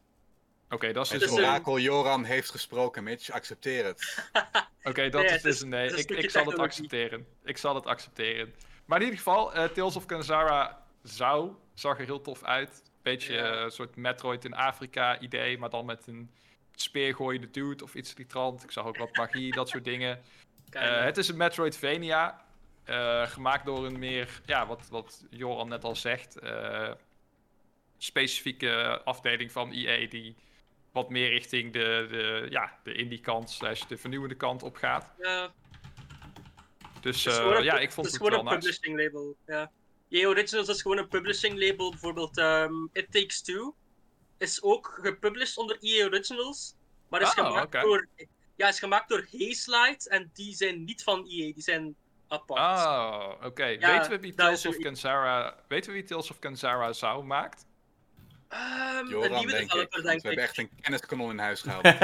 Oké, 0.70 0.92
dat 0.92 1.06
is 1.06 1.12
Het 1.12 1.20
dus 1.20 1.32
een... 1.32 1.38
orakel 1.38 1.80
Joran 1.80 2.24
heeft 2.24 2.50
gesproken, 2.50 3.04
Mitch. 3.04 3.30
Accepteer 3.30 3.86
het. 3.86 4.30
Oké, 4.84 5.10
dat 5.10 5.22
Nee, 5.22 5.26
is 5.26 5.32
het 5.32 5.42
dus 5.44 5.56
is- 5.56 5.62
een 5.62 5.70
nee. 5.70 5.96
Ik, 5.96 6.10
ik 6.10 6.30
zal 6.30 6.46
het 6.46 6.60
accepteren. 6.60 7.28
Ik 7.44 7.58
zal 7.58 7.76
het 7.76 7.86
accepteren. 7.86 8.54
Maar 8.86 8.98
in 8.98 9.04
ieder 9.04 9.18
geval, 9.20 9.54
eh, 9.54 9.64
Tales 9.64 9.96
of 9.96 10.06
Kanzara 10.06 10.86
zou, 11.04 11.52
zag 11.74 12.00
er 12.00 12.06
heel 12.06 12.22
tof 12.22 12.44
uit. 12.44 12.84
Beetje 13.02 13.38
eh, 13.38 13.62
een 13.62 13.72
soort 13.72 13.96
Metroid 13.96 14.46
in 14.46 14.54
Afrika 14.54 15.20
idee, 15.20 15.58
maar 15.58 15.70
dan 15.70 15.86
met 15.86 16.08
een 16.08 16.32
speergooiende 16.76 17.52
dude 17.52 17.84
of 17.84 17.96
iets 17.96 18.14
trant. 18.28 18.64
Ik 18.64 18.72
zag 18.72 18.86
ook 18.86 18.98
wat 18.98 19.16
magie, 19.16 19.52
dat 19.54 19.70
soort 19.70 19.84
dingen. 19.84 20.22
Eh, 20.70 21.04
het 21.04 21.18
is 21.18 21.28
een 21.28 21.38
Metroidvania, 21.38 22.46
eh, 22.84 23.28
gemaakt 23.28 23.66
door 23.66 23.86
een 23.86 24.00
meer, 24.00 24.42
ja, 24.46 24.68
wat, 24.68 24.88
wat 24.90 25.26
Joran 25.30 25.70
net 25.70 25.84
al 25.84 25.96
zegt, 25.96 26.40
eh, 26.40 26.92
specifieke 27.98 29.02
afdeling 29.04 29.52
van 29.52 29.72
EA 29.72 30.08
die 30.08 30.36
wat 30.92 31.10
meer 31.10 31.30
richting 31.30 31.74
de, 31.74 32.08
de, 32.12 32.48
ja, 32.50 32.80
de 32.84 32.94
indie 32.94 33.20
kant 33.20 33.50
slash 33.50 33.86
de 33.86 33.98
vernieuwende 33.98 34.36
kant 34.36 34.64
op 34.64 34.76
gaat. 34.76 35.14
Ja, 35.18 35.54
Dus 37.02 37.26
is 37.26 37.38
eh, 37.38 37.46
een 37.46 37.64
ja, 37.64 37.80
ik 37.80 37.92
vond 37.92 38.06
het 38.06 38.16
het, 38.16 38.24
is 38.24 38.28
gewoon 38.28 38.44
wel 38.44 38.54
een 38.54 38.60
publishing 38.60 38.98
label. 38.98 39.36
Ja. 39.46 39.72
EA 40.10 40.28
Originals 40.28 40.68
is 40.68 40.82
gewoon 40.82 40.98
een 40.98 41.08
publishing 41.08 41.60
label. 41.60 41.90
Bijvoorbeeld 41.90 42.38
ehm, 42.38 42.74
It 42.94 43.12
Takes 43.12 43.42
Two 43.42 43.76
is 44.38 44.62
ook 44.62 45.00
gepublished 45.02 45.58
onder 45.58 45.78
EA 45.80 46.06
Originals, 46.06 46.76
maar 47.10 47.22
is, 47.22 47.28
Ah, 47.28 47.34
gemaakt, 47.34 47.72
door, 47.72 48.08
ja, 48.56 48.68
is 48.68 48.80
gemaakt 48.80 49.10
door 49.10 49.28
en 50.08 50.30
die 50.34 50.56
zijn 50.56 50.84
niet 50.84 51.04
van 51.04 51.20
EA, 51.20 51.54
die 51.54 51.62
zijn 51.62 51.96
apart. 52.28 52.60
Ah, 52.60 53.46
oké. 53.46 53.66
Ja, 53.66 53.98
weten 53.98 54.12
we 54.12 54.20
wie 54.20 54.34
Tales 54.34 54.66
is 54.66 54.76
of 54.76 54.84
Kanzara, 54.84 55.64
weten 55.68 55.92
we 55.92 55.98
wie 55.98 56.08
Tales 56.08 56.32
of 56.32 56.40
zou 56.94 57.24
maakt? 57.24 57.66
Ehm, 58.50 58.98
een 59.06 59.10
Joran, 59.10 59.30
nieuwe 59.38 59.52
denk 59.52 59.64
ik. 59.64 59.70
developer, 59.70 60.04
denk 60.04 60.22
we 60.22 60.28
hebben 60.28 60.32
ik. 60.44 60.50
echt 60.50 60.58
een 60.58 60.70
kenniskanon 60.82 61.30
in 61.32 61.38
huis 61.40 61.62
gehaald. 61.62 61.84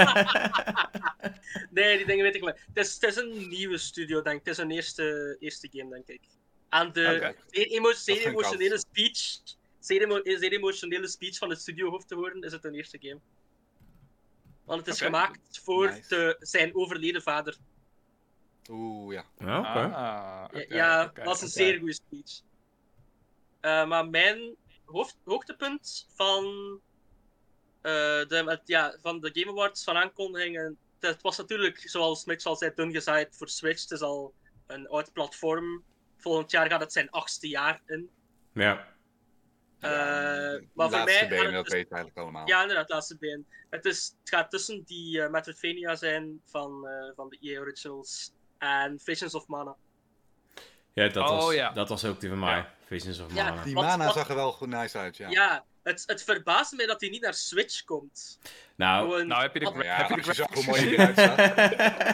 Nee, 1.71 1.97
die 1.97 2.05
dingen 2.05 2.23
weet 2.23 2.35
ik 2.35 2.41
maar. 2.41 2.57
Het 2.73 2.85
is, 2.85 2.93
het 2.93 3.03
is 3.03 3.15
een 3.15 3.47
nieuwe 3.49 3.77
studio, 3.77 4.21
denk 4.21 4.39
ik. 4.39 4.45
Het 4.45 4.57
is 4.57 4.63
een 4.63 4.71
eerste, 4.71 5.35
eerste 5.39 5.69
game, 5.71 5.89
denk 5.89 6.07
ik. 6.07 6.21
Aan 6.69 6.91
de 6.91 7.13
Oké. 7.15 7.35
zeer 7.49 7.67
emo- 7.67 7.91
zeer 7.91 8.15
vind 8.15 8.27
ik 8.27 8.31
emotionele 8.33 8.77
speech, 8.77 9.39
zeer, 9.79 10.01
emo- 10.01 10.21
zeer 10.23 10.51
emotionele 10.53 11.07
speech 11.07 11.37
van 11.37 11.49
het 11.49 11.61
studiohoofd 11.61 12.07
te 12.07 12.15
horen, 12.15 12.41
is 12.41 12.51
het 12.51 12.63
een 12.65 12.73
eerste 12.73 12.97
game. 13.01 13.19
Want 14.65 14.85
het 14.85 14.95
is 14.95 15.01
gemaakt 15.01 15.59
voor 15.63 15.89
Nice. 15.91 16.07
de, 16.07 16.35
zijn 16.39 16.75
overleden 16.75 17.21
vader. 17.21 17.57
Oeh, 18.69 19.13
ja. 19.13 19.25
Ja. 19.39 19.57
Ah, 19.59 20.61
ja, 20.69 21.05
dat 21.13 21.25
was 21.25 21.41
een 21.41 21.47
zeer 21.47 21.77
goede 21.79 21.93
speech. 21.93 22.41
Eh, 23.59 23.87
maar 23.87 24.09
mijn 24.09 24.55
hoofd, 24.85 25.17
hoogtepunt 25.25 26.07
van, 26.15 26.43
eh, 27.81 27.91
de, 28.27 28.41
met- 28.45 28.61
ja, 28.65 28.95
van 29.01 29.19
de 29.19 29.29
Game 29.33 29.51
Awards 29.51 29.83
van 29.83 29.95
aankondigingen. 29.95 30.77
Het 30.99 31.21
was 31.21 31.37
natuurlijk, 31.37 31.89
zoals 31.89 32.25
Mitch 32.25 32.45
al 32.45 32.55
zei, 32.55 32.71
dun 32.75 32.91
gezaaid 32.91 33.35
voor 33.37 33.49
Switch. 33.49 33.81
Het 33.81 33.91
is 33.91 34.01
al 34.01 34.33
een 34.67 34.87
oud 34.87 35.13
platform. 35.13 35.83
Volgend 36.17 36.51
jaar 36.51 36.69
gaat 36.69 36.79
het 36.79 36.91
zijn 36.93 37.09
achtste 37.09 37.47
jaar 37.47 37.81
in. 37.85 38.09
Ja. 38.53 38.93
Eh, 39.79 39.91
de 39.91 40.67
maar 40.73 40.89
voor 40.89 41.03
mij 41.03 41.13
gaat 41.13 41.29
dat 41.29 41.39
dus- 41.39 41.73
weten 41.73 41.89
we 41.89 41.95
eigenlijk 41.95 42.17
allemaal. 42.17 42.47
Ja, 42.47 42.61
inderdaad, 42.61 42.89
laatste 42.89 43.17
been. 43.17 43.45
Het, 43.69 43.85
is, 43.85 44.15
het 44.19 44.29
gaat 44.29 44.49
tussen 44.49 44.83
die 44.83 45.21
eh 45.21 45.29
Metroidvania 45.29 45.95
zijn 45.95 46.41
van, 46.45 46.87
eh, 46.87 47.11
van 47.15 47.29
de 47.29 47.37
EA 47.41 47.59
Originals 47.59 48.31
en 48.57 48.99
Visions 48.99 49.33
of 49.35 49.47
Mana. 49.47 49.75
Ja, 50.93 51.07
dat, 51.07 51.29
Oh, 51.29 51.37
was, 51.37 51.53
ja. 51.53 51.71
dat 51.71 51.89
was 51.89 52.05
ook 52.05 52.19
die 52.19 52.29
van 52.29 52.39
mij. 52.39 52.55
Ja. 52.57 52.74
Visions 52.85 53.19
of 53.19 53.33
Ja. 53.33 53.63
Die 53.63 53.73
Wat- 53.73 53.83
mana 53.83 54.05
wat- 54.05 54.13
zag 54.13 54.29
er 54.29 54.35
wel 54.35 54.51
goed 54.51 54.67
nice 54.67 54.97
uit, 54.97 55.17
ja. 55.17 55.29
Ja, 55.29 55.65
het, 55.83 56.03
het 56.05 56.23
verbaast 56.23 56.71
mij 56.75 56.85
dat 56.85 57.01
hij 57.01 57.09
niet 57.09 57.21
naar 57.21 57.33
Switch 57.33 57.83
komt. 57.83 58.39
Nou, 58.75 59.09
Gewoon- 59.09 59.27
Nou, 59.27 59.41
heb 59.41 59.53
je 59.53 59.59
de, 59.59 59.71
ja, 59.83 59.95
heb 60.07 60.25
je 60.25 60.33
de 60.33 60.47
hoe 60.53 60.63
mooi 60.65 60.81
die 60.87 60.97
gezien? 60.97 61.13
eruit 61.15 61.17
zag. 61.17 61.37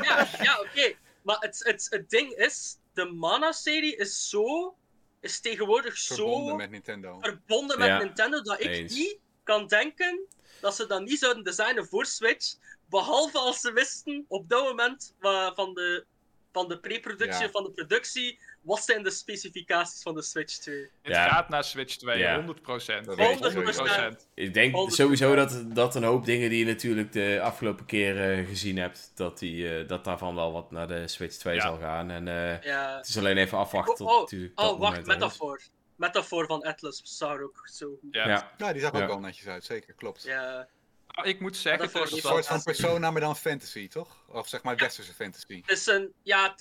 ja, 0.40 0.44
ja 0.44 0.60
oké. 0.60 0.94
Maar 1.22 1.38
het, 1.40 1.60
het, 1.64 1.88
het 1.90 2.10
ding 2.10 2.32
is, 2.34 2.78
de 2.94 3.06
Mana-serie 3.06 3.96
is 3.96 4.30
zo... 4.30 4.76
is 5.20 5.40
tegenwoordig 5.40 6.00
Verbonden 6.04 6.48
zo 6.50 6.56
met 6.56 6.70
Nintendo. 6.70 7.18
verbonden 7.22 7.78
met 7.80 7.88
Ja, 7.88 7.98
Nintendo 7.98 8.42
dat 8.42 8.60
ik 8.60 8.68
eens. 8.68 8.94
niet 8.94 9.18
kan 9.44 9.68
denken 9.68 10.20
dat 10.62 10.76
ze 10.76 10.86
dat 10.88 11.02
niet 11.02 11.20
zouden 11.20 11.44
designen 11.44 11.88
voor 11.88 12.06
Switch. 12.06 12.56
Behalve 12.90 13.38
als 13.38 13.60
ze 13.60 13.72
wisten 13.74 14.26
op 14.28 14.50
dat 14.50 14.64
moment 14.64 15.14
van 15.56 15.74
de, 15.74 16.06
van 16.52 16.68
de 16.68 16.80
pre-productie, 16.80 17.44
Ja. 17.46 17.52
van 17.52 17.64
de 17.64 17.72
productie, 17.72 18.40
wat 18.62 18.84
zijn 18.84 19.04
de 19.04 19.12
specificaties 19.12 20.02
van 20.02 20.16
de 20.16 20.22
Switch 20.22 20.58
2. 20.58 20.76
Het 21.02 21.14
Ja. 21.14 21.28
gaat 21.30 21.50
naar 21.50 21.64
Switch 21.64 21.96
2, 21.96 22.18
Ja. 22.20 22.36
100%. 22.36 23.06
Dat 23.06 23.16
weet 23.16 23.30
ik 23.36 23.54
100%. 23.54 24.28
ik 24.34 24.54
denk 24.54 24.74
100%. 24.76 24.94
sowieso 24.96 25.36
dat, 25.36 25.76
dat 25.76 25.96
een 25.96 26.04
hoop 26.04 26.26
dingen 26.26 26.50
die 26.50 26.60
je 26.60 26.66
natuurlijk 26.66 27.12
de 27.12 27.40
afgelopen 27.42 27.86
keer 27.86 28.32
eh, 28.32 28.48
gezien 28.48 28.78
hebt, 28.78 29.12
dat, 29.16 29.40
die, 29.40 29.78
eh, 29.80 29.88
dat 29.88 30.04
daarvan 30.04 30.36
wel 30.36 30.52
wat 30.52 30.72
naar 30.72 30.88
de 30.88 31.08
Switch 31.08 31.36
2 31.36 31.56
Ja. 31.56 31.62
zal 31.62 31.78
gaan. 31.78 32.12
En 32.12 32.28
eh, 32.28 32.62
Ja. 32.64 32.98
het 32.98 33.08
is 33.08 33.18
alleen 33.18 33.38
even 33.38 33.58
afwachten 33.58 33.96
tot 33.96 34.08
Oh, 34.34 34.40
oh, 34.56 34.70
Oh, 34.70 34.80
wacht, 34.80 35.06
metafoor. 35.06 35.62
Metafoor 35.96 36.46
van 36.46 36.62
Atlas 36.64 37.02
zag 37.04 37.34
er 37.34 37.44
ook 37.44 37.62
zo 37.74 37.88
goed. 38.02 38.14
Ja. 38.16 38.28
Ja. 38.28 38.52
Ja, 38.58 38.72
die 38.74 38.82
zag 38.82 38.94
ook 38.94 39.00
Ja. 39.00 39.08
wel 39.08 39.20
netjes 39.20 39.48
uit, 39.48 39.64
zeker, 39.64 39.94
klopt. 39.94 40.24
Ja. 40.24 40.68
Nou, 41.12 41.28
ik 41.28 41.40
moet 41.40 41.58
zeggen, 41.58 41.92
dat 41.92 41.96
Een 41.96 42.02
is 42.18 42.22
dat- 42.22 42.32
soort 42.32 42.46
van 42.48 42.64
persona, 42.64 43.12
maar 43.12 43.22
dan 43.22 43.36
fantasy, 43.38 43.88
toch? 43.88 44.18
Of 44.28 44.48
zeg 44.48 44.64
maar 44.64 44.76
westerse 44.76 45.14
fantasy. 45.14 45.62
Het 45.66 45.78
is 45.78 45.86
een, 45.86 46.14
ja, 46.24 46.56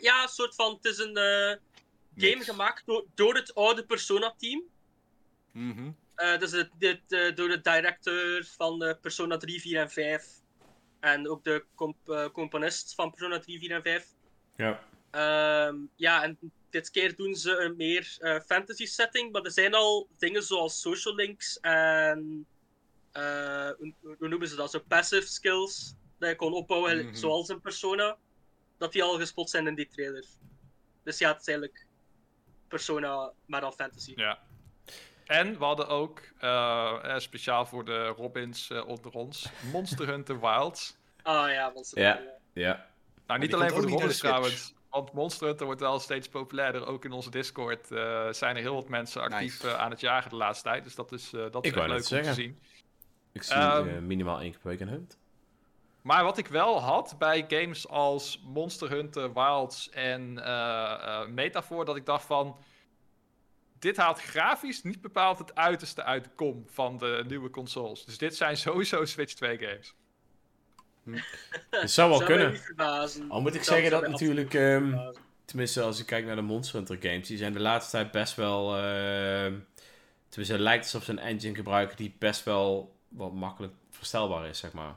ja, 0.00 0.22
een 0.22 0.28
soort 0.28 0.54
van, 0.54 0.74
het 0.74 0.84
is 0.84 0.98
een 0.98 1.16
eh, 1.16 1.56
game 2.16 2.36
Mix. 2.36 2.44
gemaakt 2.44 2.86
door, 2.86 3.04
door 3.14 3.34
het 3.34 3.54
oude 3.54 3.84
Persona-team. 3.86 4.62
Mhm. 5.52 5.90
Eh, 6.14 6.38
dus 6.38 6.50
het, 6.50 6.70
dit, 6.78 7.00
eh, 7.12 7.34
door 7.34 7.48
de 7.48 7.60
director 7.60 8.44
van 8.44 8.84
eh, 8.84 8.94
Persona 9.00 9.36
3, 9.36 9.60
4 9.60 9.80
en 9.80 9.90
5. 9.90 10.26
En 11.00 11.28
ook 11.28 11.44
de 11.44 11.64
comp- 11.74 12.08
eh, 12.08 12.28
componist 12.32 12.94
van 12.94 13.10
Persona 13.10 13.38
3, 13.38 13.58
4 13.58 13.70
en 13.70 13.82
5. 13.82 14.06
Ja. 14.56 14.82
Ehm, 15.10 15.76
ja, 15.96 16.22
en 16.22 16.38
dit 16.70 16.90
keer 16.90 17.16
doen 17.16 17.34
ze 17.34 17.56
een 17.56 17.76
meer 17.76 18.16
eh, 18.18 18.40
fantasy 18.46 18.86
setting. 18.86 19.32
Maar 19.32 19.42
er 19.42 19.50
zijn 19.52 19.74
al 19.74 20.08
dingen 20.18 20.42
zoals 20.42 20.80
social 20.80 21.14
links 21.14 21.60
en. 21.60 22.46
Eh, 23.18 23.70
hoe, 23.78 23.94
hoe 24.18 24.28
noemen 24.28 24.48
ze 24.48 24.56
dat? 24.56 24.70
Zo 24.70 24.78
passive 24.88 25.26
skills. 25.26 25.94
Dat 26.18 26.28
je 26.28 26.36
kon 26.36 26.52
opbouwen, 26.52 27.04
Mhm. 27.06 27.14
zoals 27.14 27.48
een 27.48 27.60
persona. 27.60 28.16
Dat 28.78 28.92
die 28.92 29.02
al 29.02 29.18
gespot 29.18 29.50
zijn 29.50 29.66
in 29.66 29.74
die 29.74 29.88
trailer. 29.88 30.24
Dus 31.04 31.18
ja, 31.18 31.28
het 31.32 31.40
is 31.40 31.46
eigenlijk 31.46 31.86
persona, 32.68 33.32
maar 33.46 33.60
dan 33.60 33.72
fantasy. 33.72 34.12
Ja. 34.16 34.38
En 35.26 35.58
we 35.58 35.64
hadden 35.64 35.88
ook, 35.88 36.20
eh, 36.38 36.98
eh, 37.02 37.18
speciaal 37.18 37.66
voor 37.66 37.84
de 37.84 38.06
Robins 38.06 38.70
eh, 38.70 38.86
onder 38.86 39.12
ons, 39.12 39.46
Monster 39.72 40.06
Hunter 40.06 40.40
Wilds. 40.40 40.96
Ah 41.22 41.50
ja, 41.50 41.72
want 41.72 41.86
ze 41.86 42.00
Ja. 42.00 42.20
Ja. 42.52 42.86
Nou, 43.26 43.40
niet 43.40 43.54
alleen 43.54 43.70
voor 43.70 43.80
de 43.82 43.88
Robins 43.88 44.12
de 44.14 44.18
trouwens. 44.18 44.74
Want 44.90 45.12
Monster 45.12 45.46
Hunter 45.46 45.66
wordt 45.66 45.80
wel 45.80 45.98
steeds 45.98 46.28
populairder. 46.28 46.86
Ook 46.86 47.04
in 47.04 47.12
onze 47.12 47.30
Discord 47.30 47.90
eh, 47.90 48.32
zijn 48.32 48.56
er 48.56 48.62
heel 48.62 48.74
wat 48.74 48.88
mensen 48.88 49.22
actief 49.22 49.62
Nice. 49.62 49.76
aan 49.76 49.90
het 49.90 50.00
jagen 50.00 50.30
de 50.30 50.36
laatste 50.36 50.68
tijd. 50.68 50.84
Dus 50.84 50.94
dat 50.94 51.12
is, 51.12 51.32
eh, 51.32 51.40
dat 51.50 51.66
Ik 51.66 51.72
is 51.74 51.78
echt 51.78 51.88
leuk 52.10 52.20
om 52.20 52.22
te 52.22 52.34
zien. 52.34 52.60
Ik 53.32 53.42
zie 53.42 53.56
Ehm, 53.56 53.88
eh, 53.88 53.98
minimaal 53.98 54.40
één 54.40 54.50
keer 54.50 54.60
per 54.60 54.70
week 54.70 54.80
een 54.80 54.88
hunt. 54.88 55.18
Maar 56.02 56.24
wat 56.24 56.38
ik 56.38 56.46
wel 56.46 56.80
had 56.80 57.14
bij 57.18 57.44
games 57.48 57.88
als 57.88 58.42
Monster 58.44 58.90
Hunter, 58.90 59.32
Wilds 59.32 59.90
en 59.90 60.44
eh 60.44 60.92
eh, 60.92 61.28
Metaphor, 61.28 61.84
dat 61.84 61.96
ik 61.96 62.06
dacht 62.06 62.24
van... 62.24 62.56
Dit 63.78 63.96
haalt 63.96 64.20
grafisch 64.20 64.82
niet 64.82 65.00
bepaald 65.00 65.38
het 65.38 65.54
uiterste 65.54 66.02
uit 66.04 66.24
de 66.24 66.30
kom 66.34 66.64
van 66.66 66.98
de 66.98 67.24
nieuwe 67.28 67.50
consoles. 67.50 68.04
Dus 68.04 68.18
dit 68.18 68.36
zijn 68.36 68.56
sowieso 68.56 69.04
Switch 69.04 69.34
2 69.34 69.58
games. 69.58 69.94
Het 71.70 71.90
zou 71.90 72.08
wel 72.08 72.18
Zou 72.18 72.30
kunnen. 72.30 72.60
Al 73.28 73.40
moet 73.40 73.54
ik 73.54 73.56
Dat 73.56 73.66
zeggen 73.66 73.90
dat 73.90 74.08
natuurlijk, 74.08 74.54
ehm, 74.54 74.98
tenminste 75.44 75.82
als 75.82 76.00
ik 76.00 76.06
kijk 76.06 76.26
naar 76.26 76.36
de 76.36 76.42
Monster 76.42 76.76
Hunter 76.76 76.96
games, 77.00 77.28
die 77.28 77.36
zijn 77.36 77.52
de 77.52 77.60
laatste 77.60 77.90
tijd 77.90 78.10
best 78.10 78.34
wel, 78.34 78.76
ehm, 78.76 79.54
tenminste 80.28 80.54
het 80.54 80.60
lijkt 80.62 80.84
alsof 80.84 81.04
ze 81.04 81.10
een 81.10 81.18
engine 81.18 81.54
gebruiken 81.54 81.96
die 81.96 82.14
best 82.18 82.44
wel 82.44 82.97
wat 83.08 83.32
makkelijk 83.32 83.72
verstelbaar 83.90 84.46
is, 84.48 84.58
zeg 84.58 84.72
maar. 84.72 84.94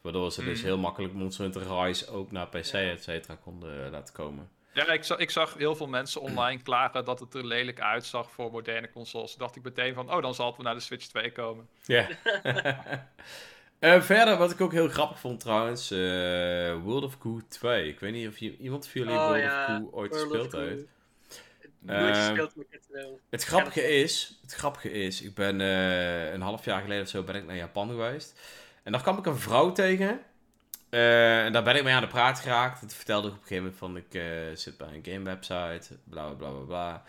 Waardoor 0.00 0.32
ze 0.32 0.44
dus 0.44 0.58
Mhm. 0.58 0.66
heel 0.66 0.78
makkelijk 0.78 1.12
Monster 1.12 1.44
Hunter 1.44 1.82
Rise 1.84 2.10
ook 2.10 2.30
naar 2.32 2.46
PC, 2.48 2.72
et 2.72 3.02
cetera, 3.02 3.34
konden 3.44 3.90
laten 3.90 4.14
komen. 4.14 4.48
Ja, 4.74 4.86
ik, 4.92 5.04
za- 5.04 5.18
ik 5.18 5.30
zag 5.30 5.54
heel 5.54 5.74
veel 5.76 5.86
mensen 5.86 6.20
online 6.20 6.62
klagen 6.68 7.04
dat 7.04 7.20
het 7.20 7.34
er 7.34 7.46
lelijk 7.46 7.80
uitzag 7.80 8.30
voor 8.30 8.50
moderne 8.50 8.90
consoles. 8.90 9.34
Dacht 9.34 9.56
ik 9.56 9.62
meteen 9.62 9.94
van, 9.94 10.12
oh, 10.14 10.22
dan 10.22 10.34
zal 10.34 10.46
het 10.46 10.56
wel 10.56 10.64
naar 10.66 10.74
de 10.74 10.80
Switch 10.80 11.06
2 11.06 11.32
komen. 11.32 11.68
Ja. 11.86 12.06
Eh, 13.78 14.00
verder, 14.00 14.36
wat 14.36 14.50
ik 14.50 14.60
ook 14.60 14.72
heel 14.72 14.88
grappig 14.88 15.18
vond 15.18 15.40
trouwens, 15.40 15.90
eh, 15.90 15.98
World 16.82 17.04
of 17.04 17.16
Goo 17.20 17.40
2. 17.48 17.88
Ik 17.88 18.00
weet 18.00 18.12
niet 18.12 18.28
of 18.28 18.38
je, 18.38 18.56
iemand 18.56 18.88
van 18.88 19.00
jullie 19.00 19.16
Oh, 19.16 19.26
World 19.26 19.42
ja, 19.42 19.62
of 19.62 19.66
Goo 19.76 19.88
ooit 19.98 20.12
gespeeld 20.12 20.52
heeft. 20.52 20.84
Nooit 21.82 22.16
Ehm, 22.16 22.26
gespeeld, 22.26 22.56
ik 22.56 22.66
het 22.70 22.88
wel. 22.90 23.20
Het 23.30 23.44
grappige 23.44 23.88
is, 23.88 24.38
het 24.42 24.54
grappige 24.54 24.92
is, 24.92 25.22
ik 25.22 25.34
ben 25.34 25.60
eh, 25.60 26.32
een 26.32 26.40
half 26.40 26.64
jaar 26.64 26.80
geleden 26.80 27.02
of 27.02 27.08
zo 27.08 27.22
ben 27.22 27.34
ik 27.34 27.46
naar 27.46 27.56
Japan 27.56 27.88
geweest. 27.88 28.40
En 28.82 28.92
daar 28.92 29.02
kwam 29.02 29.18
ik 29.18 29.26
een 29.26 29.38
vrouw 29.38 29.72
tegen. 29.72 30.20
Eh, 30.90 31.44
en 31.44 31.52
daar 31.52 31.62
ben 31.62 31.76
ik 31.76 31.84
mee 31.84 31.94
aan 31.94 32.02
de 32.02 32.08
praat 32.08 32.40
geraakt. 32.40 32.80
Het 32.80 32.94
vertelde 32.94 33.28
ik 33.28 33.34
op 33.34 33.40
een 33.40 33.46
gegeven 33.46 33.64
moment 33.64 33.78
van 33.78 33.96
ik 33.96 34.14
eh, 34.14 34.56
zit 34.56 34.76
bij 34.76 34.88
een 34.88 35.12
game 35.12 35.24
website, 35.24 35.96
bla 36.04 36.26
bla 36.26 36.34
bla 36.34 36.50
bla 36.50 36.64
bla. 36.64 37.02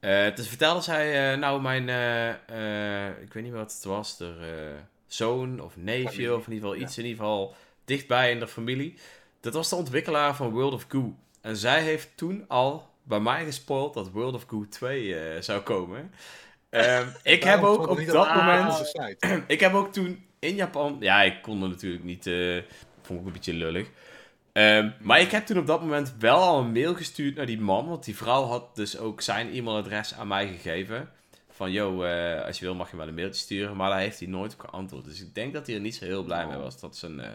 Eh, 0.00 0.34
dus 0.36 0.48
vertelde 0.48 0.80
zij, 0.80 1.32
eh, 1.32 1.38
nou 1.38 1.60
mijn, 1.60 1.88
eh, 1.88 3.08
eh, 3.08 3.22
ik 3.22 3.32
weet 3.32 3.42
niet 3.42 3.52
wat 3.52 3.72
het 3.72 3.84
was, 3.84 4.16
de 4.16 4.34
eh, 4.40 4.82
zoon 5.06 5.60
of 5.60 5.76
neefje 5.76 6.34
of 6.34 6.46
in 6.46 6.52
ieder 6.52 6.68
geval 6.68 6.74
ja. 6.74 6.80
iets 6.86 6.98
in 6.98 7.04
ieder 7.04 7.18
geval 7.18 7.54
dichtbij 7.84 8.30
in 8.30 8.38
de 8.38 8.48
familie. 8.48 8.98
Dat 9.40 9.54
was 9.54 9.68
de 9.68 9.76
ontwikkelaar 9.76 10.36
van 10.36 10.50
World 10.50 10.72
of 10.72 10.84
Goo. 10.88 11.16
En 11.40 11.56
zij 11.56 11.82
heeft 11.82 12.16
toen 12.16 12.44
al 12.48 12.90
bij 13.02 13.20
mij 13.20 13.44
gespoild 13.44 13.94
dat 13.94 14.10
World 14.10 14.34
of 14.34 14.44
Goo 14.46 14.68
2 14.68 15.18
eh, 15.18 15.42
zou 15.42 15.60
komen. 15.60 16.12
Ehm, 16.70 17.06
ik 17.22 17.42
heb 17.42 17.62
ook 17.62 17.88
op 17.88 18.06
dat 18.06 18.34
moment 18.34 18.92
ik 19.46 19.60
heb 19.60 19.74
ook 19.74 19.92
toen 19.92 20.24
in 20.38 20.54
Japan. 20.54 20.96
Ja, 21.00 21.22
ik 21.22 21.42
kon 21.42 21.62
er 21.62 21.68
natuurlijk 21.68 22.04
niet. 22.04 22.26
eh 22.26 22.62
vond 23.02 23.20
ik 23.20 23.26
een 23.26 23.32
beetje 23.32 23.54
lullig. 23.54 23.88
Ehm, 24.52 24.90
maar 25.00 25.20
ik 25.20 25.30
heb 25.30 25.46
toen 25.46 25.58
op 25.58 25.66
dat 25.66 25.80
moment 25.80 26.14
wel 26.18 26.38
al 26.38 26.60
een 26.60 26.72
mail 26.72 26.94
gestuurd 26.94 27.34
naar 27.34 27.46
die 27.46 27.60
man. 27.60 27.88
Want 27.88 28.04
die 28.04 28.16
vrouw 28.16 28.44
had 28.44 28.76
dus 28.76 28.98
ook 28.98 29.20
zijn 29.20 29.54
e-mailadres 29.54 30.14
aan 30.14 30.28
mij 30.28 30.46
gegeven. 30.46 31.08
Van, 31.50 31.72
yo, 31.72 32.02
eh, 32.02 32.44
als 32.44 32.58
je 32.58 32.64
wil 32.64 32.74
mag 32.74 32.90
je 32.90 32.96
wel 32.96 33.08
een 33.08 33.14
mailtje 33.14 33.40
sturen. 33.40 33.76
Maar 33.76 33.90
daar 33.90 33.98
heeft 33.98 34.18
hij 34.18 34.28
nooit 34.28 34.52
op 34.52 34.60
geantwoord. 34.60 35.04
Dus 35.04 35.20
ik 35.20 35.34
denk 35.34 35.52
dat 35.52 35.66
hij 35.66 35.74
er 35.74 35.80
niet 35.80 35.94
zo 35.94 36.04
heel 36.04 36.22
blij 36.22 36.46
mee 36.46 36.56
was 36.56 36.80
dat 36.80 36.96
zijn 36.96 37.20
eh, 37.20 37.30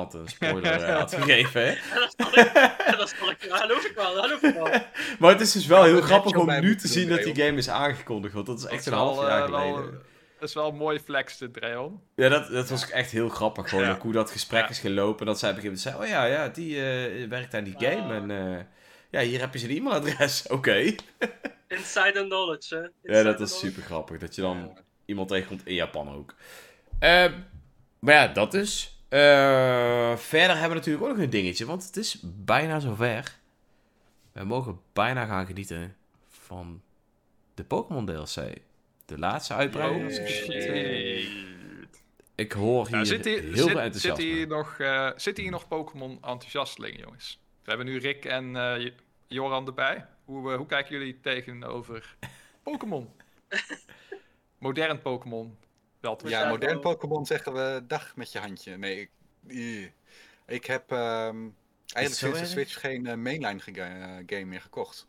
tante 0.00 0.18
een 0.18 0.28
spoiler 0.28 0.82
eh, 0.82 0.96
had 0.96 1.14
gegeven. 1.14 1.66
hè. 1.66 1.74
Dat 1.94 2.14
snap 2.16 2.32
ik. 2.34 2.52
Dat 2.98 3.08
snap 3.08 3.30
ik. 3.30 3.48
Dat 3.48 3.60
geloof 3.60 3.84
ik 3.84 3.92
wel. 3.94 4.14
Dat 4.14 4.24
geloof 4.24 4.42
ik 4.42 4.54
wel. 4.54 4.68
Maar 5.18 5.30
het 5.32 5.40
is 5.40 5.52
dus 5.52 5.66
wel 5.66 5.78
Ja, 5.78 5.84
heel 5.84 5.94
dat 5.94 6.04
grappig 6.04 6.34
om 6.36 6.60
nu 6.60 6.76
te 6.76 6.88
zien 6.88 7.08
dat 7.08 7.22
die 7.22 7.34
game 7.44 7.56
is 7.58 7.68
aangekondigd. 7.68 8.34
Want 8.34 8.46
dat 8.46 8.58
is 8.58 8.64
echt 8.64 8.84
Dat 8.84 8.92
een 8.94 9.00
is 9.00 9.04
half 9.06 9.16
wel, 9.18 9.28
jaar 9.28 9.44
eh, 9.44 9.50
wel- 9.50 9.72
geleden. 9.74 10.02
Dat 10.40 10.48
is 10.48 10.54
wel 10.54 10.68
een 10.68 10.76
mooi 10.76 11.00
flex, 11.00 11.38
dit, 11.38 11.52
Dreon. 11.54 12.00
Ja, 12.14 12.28
dat, 12.28 12.48
dat 12.50 12.68
was 12.68 12.90
echt 12.90 13.10
heel 13.10 13.28
grappig. 13.28 13.68
Gewoon 13.68 13.98
hoe 14.00 14.12
dat 14.12 14.30
gesprek 14.30 14.62
Ja. 14.62 14.68
is 14.68 14.78
gelopen. 14.78 15.26
Dat 15.26 15.38
zij 15.38 15.50
op 15.50 15.56
een 15.56 15.62
gegeven 15.62 15.90
moment 15.92 16.06
zei: 16.08 16.20
Oh 16.22 16.28
ja, 16.30 16.40
ja 16.42 16.48
die 16.48 16.76
eh, 16.76 17.28
werkt 17.28 17.54
aan 17.54 17.64
die 17.64 17.74
game. 17.78 18.02
Ah. 18.02 18.10
En 18.16 18.30
eh, 18.30 18.64
ja, 19.10 19.20
hier 19.20 19.40
heb 19.40 19.52
je 19.52 19.58
zijn 19.58 19.70
e-mailadres. 19.76 20.46
Oké. 20.56 20.94
Insider 21.68 22.24
knowledge, 22.24 22.90
hè. 23.02 23.12
Ja, 23.16 23.22
dat 23.22 23.40
is 23.40 23.58
super 23.58 23.82
grappig. 23.82 24.18
Dat 24.18 24.34
je 24.34 24.40
dan 24.40 24.56
Ja. 24.74 24.82
iemand 25.04 25.28
tegenkomt 25.28 25.66
in 25.66 25.74
Japan 25.74 26.14
ook. 26.14 26.34
Ehm, 26.98 27.32
maar 27.98 28.14
ja, 28.14 28.26
dat 28.26 28.50
dus. 28.52 28.97
Eh, 29.08 30.16
verder 30.16 30.50
hebben 30.56 30.68
we 30.68 30.74
natuurlijk 30.74 31.04
ook 31.04 31.10
nog 31.10 31.18
een 31.18 31.30
dingetje. 31.30 31.66
Want 31.66 31.86
het 31.86 31.96
is 31.96 32.18
bijna 32.22 32.80
zover. 32.80 33.38
We 34.32 34.44
mogen 34.44 34.80
bijna 34.92 35.26
gaan 35.26 35.46
genieten 35.46 35.96
van 36.28 36.82
de 37.54 37.64
Pokémon 37.64 38.06
DLC. 38.06 38.54
De 39.04 39.18
laatste 39.18 39.54
uitbreiding. 39.54 40.10
ik 42.34 42.52
hoor 42.52 42.82
hier 42.86 42.94
Nou, 42.94 43.06
zit 43.06 43.24
hier, 43.24 43.42
heel 43.42 43.54
zit, 43.54 43.66
veel 43.68 43.80
enthousiasme. 43.80 44.24
zit 44.24 44.34
hier 44.34 44.46
nog, 44.46 44.78
eh 44.78 45.10
zitten 45.16 45.42
hier 45.42 45.52
nog 45.52 45.68
Pokémon 45.68 46.10
enthousiastelingen, 46.10 47.00
jongens? 47.00 47.40
We 47.62 47.68
hebben 47.68 47.86
nu 47.86 47.98
Rick 47.98 48.24
en 48.24 48.56
eh, 48.56 48.90
Joran 49.26 49.66
erbij. 49.66 50.06
Hoe, 50.24 50.52
hoe 50.52 50.66
kijken 50.66 50.98
jullie 50.98 51.20
tegenover 51.20 52.16
Pokémon. 52.62 53.10
Modern 54.58 55.02
Pokémon. 55.02 55.56
Ja, 56.00 56.48
modern 56.48 56.72
wel- 56.72 56.80
Pokémon 56.80 57.26
zeggen 57.26 57.52
we 57.52 57.84
dag 57.86 58.16
met 58.16 58.32
je 58.32 58.38
handje. 58.38 58.76
Nee, 58.76 59.10
ik, 59.46 59.92
ik 60.46 60.64
heb 60.64 60.92
ehm, 60.92 61.48
eigenlijk 61.92 62.14
sinds 62.14 62.38
de? 62.40 62.46
Switch 62.46 62.80
geen 62.80 63.06
eh, 63.06 63.14
mainline 63.14 63.60
ge- 63.60 63.72
eh, 63.72 64.16
game 64.26 64.44
meer 64.44 64.60
gekocht. 64.60 65.06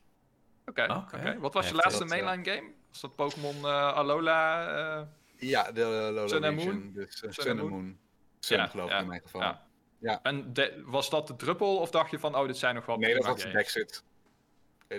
Oké, 0.66 0.94
Oké. 0.94 1.40
Wat 1.40 1.54
was 1.54 1.68
je 1.70 1.76
laatste 1.76 2.00
Dat, 2.00 2.08
mainline 2.20 2.56
game? 2.56 2.72
Was 2.90 3.02
dat 3.02 3.16
Pokémon 3.16 3.56
eh, 3.56 3.94
Alola? 3.94 4.68
eh? 5.00 5.06
Ja, 5.50 5.72
de 5.72 5.82
Lola 5.82 6.28
Sun 6.28 6.44
and 6.44 6.58
Region, 6.58 6.76
Moon? 6.80 6.92
Dus 6.94 7.16
uh, 7.24 7.32
Sun 7.32 7.34
Sun 7.34 7.52
and 7.52 7.60
Moon? 7.60 7.70
Moon. 7.70 7.98
Sun 8.40 8.58
Ja, 8.58 8.68
geloof 8.68 8.86
ik 8.86 8.92
ja, 8.92 9.00
in 9.00 9.08
mijn 9.08 9.22
geval. 9.22 9.42
ja. 9.42 9.68
Ja. 10.00 10.20
En 10.24 10.54
de- 10.54 10.82
was 10.86 11.10
dat 11.10 11.28
de 11.28 11.36
druppel 11.36 11.78
of 11.78 11.90
dacht 11.92 12.12
je 12.12 12.20
van, 12.20 12.36
oh, 12.36 12.48
dit 12.48 12.58
zijn 12.58 12.76
nog 12.76 12.86
wel 12.86 12.98
Nee, 12.98 13.14
dat 13.14 13.26
was 13.26 13.42
de? 13.42 13.50
Dexit. 13.52 14.04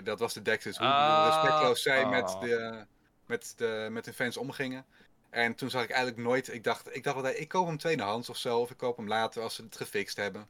Dat 0.03 0.19
was 0.19 0.33
de 0.33 0.41
Dexit. 0.41 0.77
Hoe 0.77 0.87
Ah, 0.87 1.25
respectloos 1.41 1.81
zij 1.81 2.03
ah. 2.03 2.09
met, 2.09 2.37
de, 2.41 2.85
met, 3.25 3.53
de, 3.57 3.87
met 3.91 4.05
de 4.05 4.13
fans 4.13 4.37
omgingen. 4.37 4.85
En 5.31 5.55
toen 5.55 5.69
zag 5.69 5.83
ik 5.83 5.89
eigenlijk 5.89 6.21
nooit... 6.23 6.53
Ik 6.53 6.63
dacht, 6.63 6.95
ik 6.95 7.03
dacht 7.03 7.15
altijd, 7.15 7.39
ik 7.39 7.47
koop 7.47 7.67
hem 7.67 7.77
tweedehands 7.77 8.29
of 8.29 8.37
zo. 8.37 8.59
Of 8.59 8.71
ik 8.71 8.77
koop 8.77 8.97
hem 8.97 9.07
later 9.07 9.41
als 9.41 9.55
ze 9.55 9.63
het 9.63 9.75
gefixt 9.77 10.17
hebben. 10.17 10.47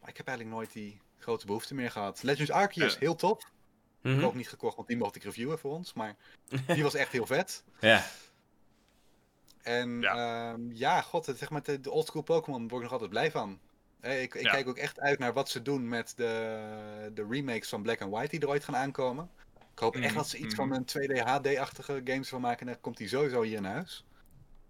Maar 0.00 0.08
ik 0.10 0.16
heb 0.16 0.26
eigenlijk 0.26 0.56
nooit 0.56 0.72
die 0.72 1.00
grote 1.18 1.46
behoefte 1.46 1.74
meer 1.74 1.90
gehad. 1.90 2.22
Legends 2.22 2.50
Arceus, 2.50 2.92
Ja. 2.92 2.98
heel 2.98 3.14
tof. 3.16 3.38
Ik 3.38 3.46
Mhm. 4.02 4.14
heb 4.14 4.24
ook 4.24 4.34
niet 4.34 4.48
gekocht, 4.48 4.76
want 4.76 4.88
die 4.88 4.96
mocht 4.96 5.16
ik 5.16 5.22
reviewen 5.22 5.58
voor 5.58 5.72
ons. 5.72 5.92
Maar 5.92 6.16
die 6.66 6.82
was 6.82 6.94
echt 6.94 7.12
heel 7.12 7.26
vet. 7.26 7.64
Ja. 7.80 8.04
En 9.62 10.00
Ja. 10.00 10.14
ja, 10.16 10.56
ja 10.72 11.00
god, 11.02 11.26
het, 11.26 11.38
zeg 11.38 11.50
maar, 11.50 11.62
de, 11.62 11.80
de 11.80 11.90
oldschool 11.90 12.22
Pokémon 12.22 12.60
word 12.60 12.74
ik 12.74 12.82
nog 12.82 12.92
altijd 12.92 13.10
blij 13.10 13.30
van. 13.30 13.60
Ik 14.02 14.34
ik 14.34 14.40
Ja. 14.42 14.50
kijk 14.50 14.68
ook 14.68 14.76
echt 14.76 15.00
uit 15.00 15.18
naar 15.18 15.32
wat 15.32 15.48
ze 15.48 15.62
doen 15.62 15.88
met 15.88 16.12
de, 16.16 17.10
de 17.14 17.26
remakes 17.30 17.68
van 17.68 17.82
Black 17.82 18.00
and 18.00 18.10
White 18.12 18.30
die 18.30 18.40
er 18.40 18.48
ooit 18.48 18.64
gaan 18.64 18.76
aankomen. 18.76 19.30
Ik 19.72 19.78
hoop 19.78 19.94
echt 19.94 20.04
Mhm, 20.04 20.14
dat 20.14 20.28
ze 20.28 20.36
iets 20.36 20.54
mhm. 20.54 20.56
van 20.56 20.72
een 20.72 20.84
2D 20.84 21.18
HD-achtige 21.20 22.00
games 22.04 22.28
van 22.28 22.40
maken 22.40 22.66
en 22.66 22.72
dan 22.72 22.80
komt 22.82 22.96
die 22.96 23.08
sowieso 23.08 23.42
hier 23.42 23.56
in 23.56 23.64
huis. 23.64 24.04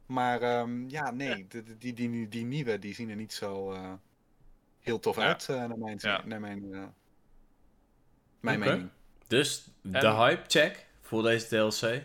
Maar 0.06 0.42
ehm, 0.42 0.88
ja, 0.88 1.10
nee, 1.10 1.46
die, 1.48 1.76
die, 1.78 1.92
die, 1.92 2.28
die 2.28 2.44
nieuwe 2.44 2.78
die 2.78 2.94
zien 2.94 3.10
er 3.10 3.16
niet 3.16 3.32
zo 3.32 3.72
eh, 3.72 3.92
heel 4.80 4.98
tof 4.98 5.16
Ja. 5.16 5.22
uit, 5.26 5.48
eh, 5.48 5.56
naar 5.56 5.78
mijn, 5.78 5.96
Ja. 6.00 6.22
naar 6.24 6.40
mijn, 6.40 6.72
eh, 6.74 6.84
mijn 8.40 8.58
mening. 8.58 8.88
Dus 9.26 9.66
de 9.80 9.98
En- 9.98 10.16
hype 10.16 10.44
check 10.46 10.86
voor 11.00 11.22
deze 11.22 11.46
DLC. 11.46 12.02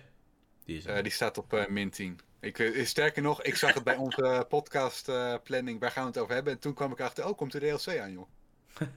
Die 0.66 0.78
is 0.78 0.84
die 1.04 1.12
staat 1.12 1.38
op 1.38 1.54
eh, 1.54 1.68
min 1.68 1.90
10. 1.90 2.20
Ik, 2.40 2.72
sterker 2.84 3.22
nog, 3.22 3.42
ik 3.44 3.56
zag 3.56 3.74
het 3.74 3.84
bij 3.84 3.96
onze 4.06 4.46
podcast 4.50 5.10
eh, 5.10 5.36
planning, 5.44 5.80
waar 5.80 5.92
gaan 5.92 6.04
we 6.04 6.10
het 6.10 6.18
over 6.18 6.34
hebben? 6.34 6.54
En 6.54 6.60
toen 6.60 6.74
kwam 6.74 6.92
ik 6.92 7.00
achter, 7.00 7.28
oh, 7.28 7.38
komt 7.38 7.52
de 7.52 7.60
DLC 7.60 7.98
aan, 8.00 8.12
joh. 8.12 8.28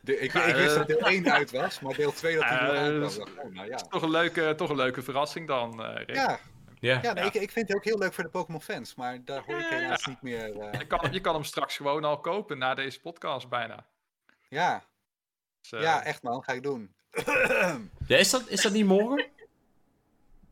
De, 0.00 0.18
ik, 0.18 0.32
Ja, 0.32 0.44
ik 0.44 0.54
wist 0.54 0.74
dat 0.74 0.86
deel 0.86 0.98
1 1.06 1.32
uit 1.32 1.50
was, 1.50 1.80
maar 1.80 1.94
deel 1.94 2.12
2 2.12 2.34
dat 2.34 2.42
aankwam. 2.44 3.00
dus- 3.00 3.16
Ik 3.16 3.24
dacht, 3.24 3.38
oh, 3.38 3.52
nou 3.54 3.68
ja. 3.68 3.76
Toch 3.76 4.02
een 4.02 4.10
leuke, 4.10 4.54
toch 4.56 4.70
een 4.70 4.76
leuke 4.76 5.02
verrassing 5.02 5.46
dan, 5.46 5.84
eh 5.84 5.94
Rick. 5.96 6.14
Ja, 6.14 6.38
ja. 6.82 6.98
ja, 7.02 7.12
nee, 7.12 7.24
Ja. 7.24 7.30
Ik, 7.32 7.34
ik 7.34 7.50
vind 7.50 7.68
het 7.68 7.76
ook 7.76 7.84
heel 7.84 7.98
leuk 7.98 8.12
voor 8.12 8.24
de 8.24 8.30
Pokémon 8.30 8.62
fans, 8.62 8.94
maar 8.94 9.24
daar 9.24 9.42
hoor 9.46 9.58
ik 9.58 9.66
helaas 9.66 10.06
niet 10.06 10.22
meer. 10.22 10.58
eh, 10.60 10.78
Je, 10.80 10.86
kan, 10.86 11.08
je 11.12 11.20
kan 11.20 11.34
hem 11.34 11.44
straks 11.44 11.76
gewoon 11.76 12.04
al 12.04 12.20
kopen 12.20 12.58
na 12.58 12.74
deze 12.74 13.00
podcast 13.00 13.48
bijna. 13.48 13.86
ja, 14.48 14.84
Dus, 15.60 15.72
eh, 15.72 15.80
ja, 15.80 16.04
echt 16.04 16.22
man, 16.22 16.42
ga 16.44 16.52
ik 16.52 16.62
doen. 16.62 16.94
Ja, 18.06 18.16
is, 18.16 18.30
dat, 18.30 18.48
is 18.48 18.62
dat 18.62 18.72
niet 18.72 18.86
morgen? 18.86 19.26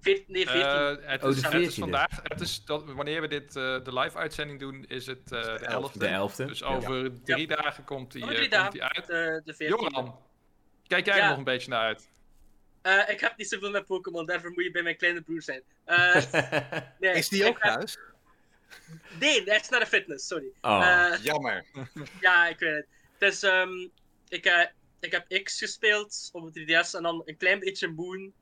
Veert- 0.01 0.28
nee, 0.28 0.47
14. 0.48 0.62
eh, 0.62 1.09
het, 1.11 1.23
Oh, 1.24 1.31
is, 1.31 1.40
de 1.40 1.48
het 1.48 1.61
is 1.61 1.74
14e. 1.77 1.78
vandaag, 1.78 2.20
het 2.23 2.40
is 2.40 2.65
dat, 2.65 2.85
wanneer 2.93 3.20
we 3.20 3.28
dit, 3.28 3.57
eh, 3.57 3.62
de 3.85 3.93
live 3.98 4.19
uitzending 4.19 4.59
doen, 4.61 4.85
is 4.89 5.07
het 5.07 5.32
eh, 5.32 5.43
de 5.43 5.66
11e. 5.93 5.98
De 5.98 6.07
11e. 6.09 6.47
Dus 6.47 6.59
Ja. 6.59 6.66
over 6.66 7.23
drie 7.23 7.47
dagen 7.47 7.85
komt 7.85 8.15
eh, 8.15 8.51
dagen, 8.51 8.70
die 8.70 8.82
uit. 8.82 9.07
de, 9.07 9.43
de 9.44 9.55
14. 9.55 9.78
Joran, 9.78 10.19
kijk 10.86 11.07
jij 11.07 11.20
er 11.20 11.28
nog 11.28 11.39
een 11.39 11.44
beetje 11.44 11.70
naar 11.70 11.81
uit? 11.81 12.09
Eh, 12.82 13.09
ik 13.09 13.20
heb 13.20 13.36
niet 13.36 13.48
zoveel 13.48 13.70
met 13.70 13.86
Pokémon, 13.86 14.27
daarvoor 14.27 14.51
moet 14.51 14.65
je 14.65 14.70
bij 14.70 14.82
mijn 14.82 14.97
kleine 14.97 15.23
broer 15.23 15.43
zijn. 15.43 15.62
Eh, 15.85 16.15
nee, 17.01 17.12
Is 17.15 17.28
die 17.28 17.47
ook 17.48 17.62
heb- 17.62 17.73
thuis? 17.73 17.98
Nee, 19.19 19.43
hij 19.44 19.57
is 19.59 19.69
naar 19.69 19.81
de 19.81 19.86
fitness, 19.86 20.27
sorry. 20.27 20.52
oh. 20.61 21.11
Eh, 21.12 21.23
Jammer. 21.24 21.65
ja, 22.20 22.47
ik 22.48 22.59
weet 22.59 22.74
het. 22.74 22.86
Dus 23.19 23.43
ehm, 23.43 23.89
ik, 24.28 24.44
eh, 24.47 24.66
ik 25.01 25.12
heb 25.12 25.43
X 25.44 25.59
gespeeld 25.59 26.28
op 26.32 26.52
de 26.55 26.61
3DS 26.85 26.94
en 26.94 27.02
dan 27.02 27.23
een 27.24 27.36
klein 27.36 27.59
beetje 27.59 27.89
Moon. 27.89 28.32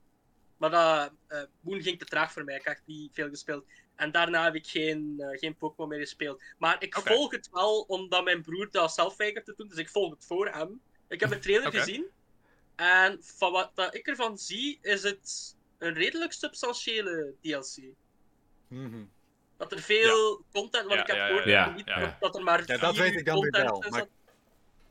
Maar 0.57 0.71
dat, 0.71 1.13
eh, 1.27 1.43
Moon 1.61 1.83
ging 1.83 1.99
te 1.99 2.05
traag 2.05 2.33
voor 2.33 2.45
mij, 2.45 2.57
ik 2.57 2.65
heb 2.65 2.79
niet 2.85 3.11
veel 3.15 3.29
gespeeld. 3.29 3.65
En 3.97 4.11
daarna 4.13 4.45
heb 4.45 4.55
ik 4.55 4.67
geen, 4.67 5.15
eh, 5.19 5.39
geen 5.39 5.57
Pokémon 5.57 5.89
meer 5.89 5.99
gespeeld. 5.99 6.43
Maar 6.59 6.77
ik 6.83 6.95
volg 6.95 7.31
het 7.33 7.49
wel 7.53 7.81
omdat 7.81 8.25
mijn 8.25 8.43
broer 8.43 8.69
dat 8.71 8.95
zelf 8.95 9.17
weigert 9.17 9.45
te 9.45 9.55
doen, 9.57 9.69
dus 9.69 9.79
ik 9.79 9.89
volg 9.89 10.11
het 10.15 10.25
voor 10.25 10.49
hem. 10.49 10.81
Ik 11.09 11.21
heb 11.21 11.31
de 11.31 11.39
trailer 11.39 11.73
gezien. 11.73 12.07
En 12.79 13.19
van 13.21 13.53
wat 13.53 13.71
dat 13.75 13.95
ik 13.95 14.07
ervan 14.07 14.39
zie, 14.39 14.79
is 14.83 15.03
het 15.03 15.57
een 15.79 15.95
redelijk 15.95 16.33
substantiële 16.33 17.33
DLC. 17.43 17.77
Mhm. 18.69 19.03
Dat 19.57 19.73
er 19.73 19.79
veel 19.81 20.45
content, 20.53 20.87
want 20.87 20.95
Ja, 20.95 21.01
ik 21.01 21.07
heb 21.07 21.17
ja, 21.17 21.27
gehoord 21.27 21.45
ja, 21.45 21.65
dat, 21.65 21.75
niet- 21.77 21.87
ja, 21.87 22.01
ja. 22.01 22.17
dat 22.21 22.37
er 22.37 22.43
maar 22.43 22.63
Ja, 22.67 22.77
dat 22.77 22.97
weet 22.97 23.15
ik 23.17 23.25
dan 23.25 23.41
weer 23.41 23.51
content 23.51 23.71
wel, 23.71 24.01
is 24.01 24.07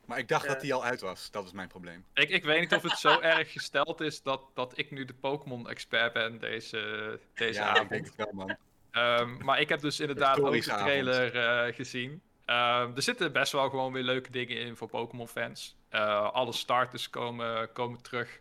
maar- 0.04 0.18
ik 0.18 0.28
dacht 0.28 0.44
Ja. 0.46 0.52
dat 0.52 0.60
die 0.60 0.74
al 0.74 0.84
uit 0.84 1.00
was, 1.00 1.30
dat 1.30 1.44
is 1.44 1.52
mijn 1.52 1.68
probleem. 1.68 2.04
Ik, 2.14 2.28
ik 2.30 2.44
weet 2.44 2.60
niet 2.60 2.74
of 2.74 2.82
het 2.82 2.98
zo 2.98 3.20
erg 3.34 3.52
gesteld 3.52 4.00
is 4.00 4.22
dat, 4.22 4.42
dat 4.54 4.78
ik 4.78 4.90
nu 4.90 5.04
de 5.04 5.14
Pokémon-expert 5.14 6.12
ben 6.12 6.38
deze, 6.38 7.20
deze 7.34 7.58
ja, 7.60 7.68
avond. 7.68 7.82
ik 7.82 7.88
denk 7.90 8.04
het 8.06 8.16
wel, 8.16 8.30
man. 8.32 8.56
Ehm, 8.90 9.44
maar 9.44 9.60
ik 9.60 9.68
heb 9.68 9.80
dus 9.80 10.00
inderdaad 10.00 10.40
ook 10.40 10.52
de 10.52 10.60
trailer 10.60 11.36
eh, 11.36 11.74
gezien. 11.74 12.22
Ehm, 12.44 12.92
er 12.96 13.02
zitten 13.02 13.32
best 13.32 13.52
wel 13.52 13.70
gewoon 13.70 13.92
weer 13.92 14.02
leuke 14.02 14.30
dingen 14.30 14.56
in 14.56 14.76
voor 14.76 14.88
Pokémon-fans. 14.88 15.76
Eh, 15.88 16.32
alle 16.32 16.52
starters 16.52 17.10
komen, 17.10 17.72
komen 17.72 18.02
terug. 18.02 18.40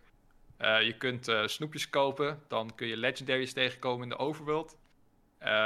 Eh, 0.57 0.81
je 0.81 0.97
kunt 0.97 1.27
eh, 1.27 1.47
snoepjes 1.47 1.89
kopen. 1.89 2.43
Dan 2.47 2.75
kun 2.75 2.87
je 2.87 2.97
legendaries 2.97 3.53
tegenkomen 3.53 4.03
in 4.03 4.09
de 4.09 4.17
overworld. 4.17 4.77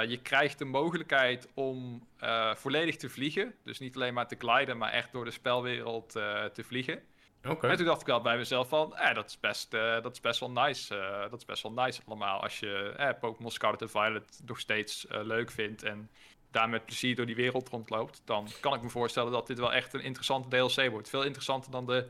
Je 0.08 0.20
krijgt 0.22 0.58
de 0.58 0.66
mogelijkheid 0.66 1.48
om 1.54 2.08
volledig 2.56 2.96
te 2.96 3.10
vliegen. 3.10 3.54
Dus 3.64 3.80
niet 3.80 3.96
alleen 3.96 4.14
maar 4.14 4.28
te 4.28 4.36
gliden, 4.40 4.78
maar 4.78 4.92
echt 4.92 5.12
door 5.12 5.26
de 5.26 5.32
spelwereld 5.32 6.12
te 6.54 6.64
vliegen. 6.64 7.04
Oké. 7.48 7.68
En 7.68 7.78
toen 7.78 7.86
dacht 7.86 8.02
ik 8.02 8.08
wel 8.08 8.22
bij 8.22 8.38
mezelf 8.38 8.68
van, 8.68 8.96
eh, 8.96 9.16
dat, 9.16 9.26
is 9.26 9.40
best, 9.40 9.72
dat 9.72 10.12
is 10.12 10.22
best 10.22 10.40
wel 10.40 10.52
nice. 10.52 10.96
dat 11.30 11.40
is 11.40 11.46
best 11.46 11.64
wel 11.64 11.72
nice 11.72 12.02
allemaal. 12.06 12.42
Als 12.42 12.60
je 12.60 13.16
Pokémon 13.20 13.52
Scarlet 13.52 13.82
en 13.82 13.90
Violet 13.90 14.42
nog 14.46 14.60
steeds 14.60 15.06
leuk 15.10 15.52
vindt 15.52 15.84
en 15.84 16.10
daar 16.52 16.70
met 16.70 16.86
plezier 16.86 17.16
door 17.16 17.26
die 17.26 17.36
wereld 17.36 17.70
rondloopt, 17.70 18.22
dan 18.26 18.48
kan 18.60 18.74
ik 18.74 18.82
me 18.82 18.90
voorstellen 18.90 19.32
dat 19.32 19.48
dit 19.48 19.60
wel 19.60 19.74
echt 19.74 19.94
een 19.94 20.02
interessante 20.04 20.48
DLC 20.48 20.90
wordt. 20.90 21.10
Veel 21.10 21.24
interessanter 21.24 21.72
dan 21.72 21.86
de 21.86 22.08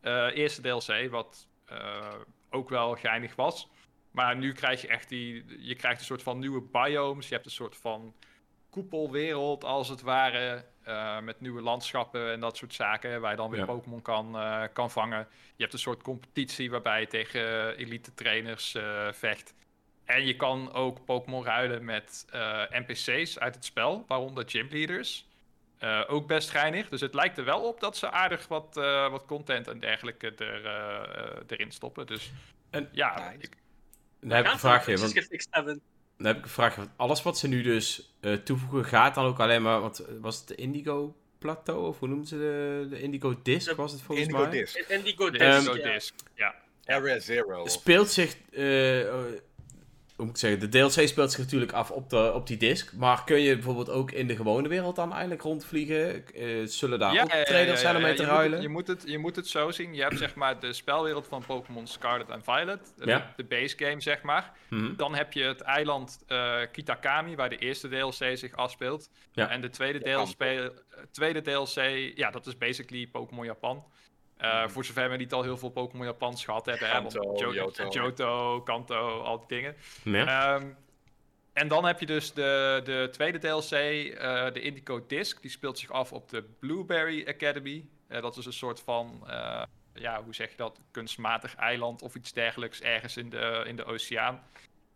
eh, 0.00 0.36
eerste 0.36 0.60
DLC, 0.60 1.10
wat 1.10 1.46
eh, 1.64 2.14
ook 2.50 2.68
wel 2.68 2.94
geinig 2.94 3.34
was. 3.36 3.68
Maar 4.10 4.36
nu 4.36 4.52
krijg 4.52 4.80
je 4.80 4.88
echt 4.88 5.08
die, 5.08 5.44
je 5.66 5.74
krijgt 5.74 5.98
een 6.00 6.06
soort 6.06 6.22
van 6.22 6.38
nieuwe 6.38 6.60
biomes. 6.60 7.28
Je 7.28 7.34
hebt 7.34 7.46
een 7.46 7.52
soort 7.52 7.76
van 7.76 8.14
koepelwereld 8.70 9.64
als 9.64 9.88
het 9.88 10.00
ware. 10.02 10.64
eh, 10.82 11.20
met 11.20 11.40
nieuwe 11.40 11.60
landschappen 11.62 12.32
en 12.32 12.40
dat 12.40 12.56
soort 12.56 12.74
zaken. 12.74 13.20
Waar 13.20 13.30
je 13.30 13.36
dan 13.36 13.50
weer 13.50 13.58
Ja. 13.58 13.64
Pokémon 13.64 14.02
kan, 14.02 14.36
kan 14.72 14.90
vangen. 14.90 15.28
Je 15.56 15.62
hebt 15.62 15.72
een 15.72 15.78
soort 15.78 16.02
competitie 16.02 16.70
waarbij 16.70 17.00
je 17.00 17.06
tegen 17.06 17.76
elite 17.76 18.14
trainers 18.14 18.76
vecht. 19.10 19.54
En 20.12 20.26
je 20.26 20.36
kan 20.36 20.72
ook 20.72 21.04
Pokémon 21.04 21.44
ruilen 21.44 21.84
met 21.84 22.26
eh, 22.30 22.62
NPC's 22.70 23.38
uit 23.38 23.54
het 23.54 23.64
spel, 23.64 24.04
waaronder 24.08 24.44
gymleaders. 24.46 25.26
Eh 25.78 26.00
ook 26.06 26.26
best 26.26 26.50
geinig. 26.50 26.88
Dus 26.88 27.00
het 27.00 27.14
lijkt 27.14 27.38
er 27.38 27.44
wel 27.44 27.60
op 27.60 27.80
dat 27.80 27.96
ze 27.96 28.10
aardig 28.10 28.48
wat, 28.48 28.76
eh, 28.76 29.10
wat 29.10 29.26
content 29.26 29.68
en 29.68 29.78
dergelijke 29.80 30.34
er, 30.34 30.66
erin 31.46 31.70
stoppen. 31.70 32.06
Dus 32.06 32.32
En- 32.70 32.88
ja, 32.92 33.14
Nice. 33.14 33.36
ik, 33.40 33.56
Dan 34.20 34.30
heb 34.30 34.46
ik 34.46 34.52
een 34.52 34.58
vraagje. 34.58 34.96
Want. 34.96 35.14
Dan 36.16 36.26
heb 36.26 36.36
ik 36.36 36.42
een 36.44 36.48
vraagje. 36.50 36.76
want 36.76 36.90
Alles 36.96 37.22
wat 37.22 37.38
ze 37.38 37.48
nu 37.48 37.62
dus 37.62 38.14
eh, 38.20 38.32
toevoegen 38.32 38.84
gaat 38.84 39.14
dan 39.14 39.24
ook 39.24 39.40
alleen 39.40 39.62
maar... 39.62 39.80
Want 39.80 39.98
eh, 39.98 40.14
was 40.20 40.38
het 40.38 40.48
de 40.48 40.54
Indigo 40.54 41.16
Plateau? 41.38 41.86
Of 41.86 41.98
hoe 41.98 42.08
noemden 42.08 42.26
ze 42.26 42.36
de, 42.36 42.86
de 42.90 43.00
Indigo 43.02 43.34
Disc 43.42 43.68
De 43.68 43.74
was 43.74 43.92
het 43.92 44.02
volgens 44.02 44.28
Indigo 44.28 44.46
mij? 44.48 44.58
Disc. 44.58 44.76
Indigo 44.76 45.30
Disc, 45.30 45.44
Indigo 45.44 45.76
ja. 45.76 45.92
Disc. 45.92 46.14
Ja. 46.34 46.54
Area 46.84 47.18
Zero. 47.18 47.66
Speelt 47.66 48.10
zich... 48.10 48.36
hoe 50.22 50.30
moet 50.30 50.42
ik 50.42 50.48
zeggen? 50.48 50.70
De 50.70 50.88
DLC 50.88 51.08
speelt 51.08 51.30
zich 51.30 51.40
natuurlijk 51.40 51.72
af 51.72 51.90
op, 51.90 52.10
de, 52.10 52.32
op 52.34 52.46
die 52.46 52.56
disc. 52.56 52.92
Maar 52.92 53.24
kun 53.24 53.40
je 53.40 53.54
bijvoorbeeld 53.54 53.90
ook 53.90 54.10
in 54.10 54.26
de 54.26 54.36
gewone 54.36 54.68
wereld 54.68 54.96
dan 54.96 55.10
eigenlijk 55.12 55.42
rondvliegen? 55.42 56.26
Eh, 56.34 56.46
zullen 56.64 56.98
daar 56.98 57.22
ook 57.22 57.28
trailers 57.30 57.80
zijn 57.80 57.96
om 57.96 58.02
mee 58.02 58.14
te 58.14 58.22
je 58.22 58.26
moet 58.28 58.30
het- 58.36 58.38
ruilen? 58.40 58.62
je, 58.62 58.68
moet 58.68 58.86
het, 58.86 59.02
je 59.06 59.18
moet 59.18 59.36
het 59.36 59.46
zo 59.48 59.70
zien. 59.70 59.94
Je 59.94 60.02
hebt 60.02 60.18
zeg 60.18 60.34
maar 60.34 60.60
de 60.60 60.72
spelwereld 60.72 61.26
van 61.26 61.44
Pokémon 61.46 61.86
Scarlet 61.86 62.28
en 62.28 62.42
Violet. 62.42 62.92
De, 62.96 63.06
Ja. 63.06 63.32
de 63.36 63.44
base 63.44 63.74
game, 63.78 64.00
zeg 64.00 64.22
maar. 64.22 64.52
Mhm. 64.68 64.96
Dan 64.96 65.14
heb 65.14 65.32
je 65.32 65.42
het 65.42 65.60
eiland 65.60 66.24
eh, 66.26 66.56
Kitakami, 66.72 67.36
waar 67.36 67.48
de 67.50 67.58
eerste 67.58 67.88
DLC 67.88 68.36
zich 68.38 68.56
afspeelt. 68.56 69.10
Ja. 69.32 69.48
En 69.50 69.60
de 69.60 69.68
tweede. 69.70 69.98
DLC, 69.98 70.40
eh, 70.40 70.60
tweede 71.10 71.40
DLC, 71.40 72.12
ja, 72.14 72.30
dat 72.30 72.46
is 72.46 72.58
basically 72.58 73.06
Pokémon 73.06 73.44
Japan. 73.44 73.84
Eh. 74.42 74.68
Voor 74.68 74.84
zover 74.84 75.10
we 75.10 75.16
niet 75.16 75.32
al 75.32 75.42
heel 75.42 75.56
veel 75.56 75.68
Pokémon 75.70 76.06
Japans 76.06 76.44
gehad 76.44 76.66
hebben. 76.66 76.88
hè, 76.90 77.00
want 77.02 77.14
Kanto, 77.14 77.38
Jo- 77.44 77.52
Johto. 77.54 77.88
Johto, 77.88 78.60
Kanto, 78.62 79.20
al 79.20 79.38
die 79.38 79.48
dingen. 79.48 79.76
Ja. 80.04 80.54
Ehm, 80.54 80.66
en 81.52 81.68
dan 81.68 81.84
heb 81.84 82.00
je 82.00 82.06
dus 82.06 82.32
de, 82.32 82.80
de 82.84 83.08
tweede 83.12 83.38
DLC, 83.38 83.70
eh, 83.70 84.52
de 84.52 84.60
Indigo 84.60 85.06
Disc. 85.06 85.40
Die 85.42 85.50
speelt 85.50 85.78
zich 85.78 85.90
af 85.90 86.12
op 86.12 86.28
de 86.28 86.42
Blueberry 86.60 87.24
Academy. 87.28 87.88
Eh, 88.08 88.22
dat 88.22 88.36
is 88.36 88.46
een 88.46 88.52
soort 88.52 88.80
van 88.80 89.24
eh, 89.28 89.62
ja, 89.94 90.22
hoe 90.24 90.34
zeg 90.34 90.50
je 90.50 90.56
dat, 90.56 90.80
kunstmatig 90.90 91.54
eiland 91.56 92.02
of 92.02 92.14
iets 92.14 92.32
dergelijks 92.32 92.80
ergens 92.80 93.16
in 93.16 93.30
de, 93.30 93.62
in 93.66 93.76
de 93.76 93.84
oceaan. 93.84 94.42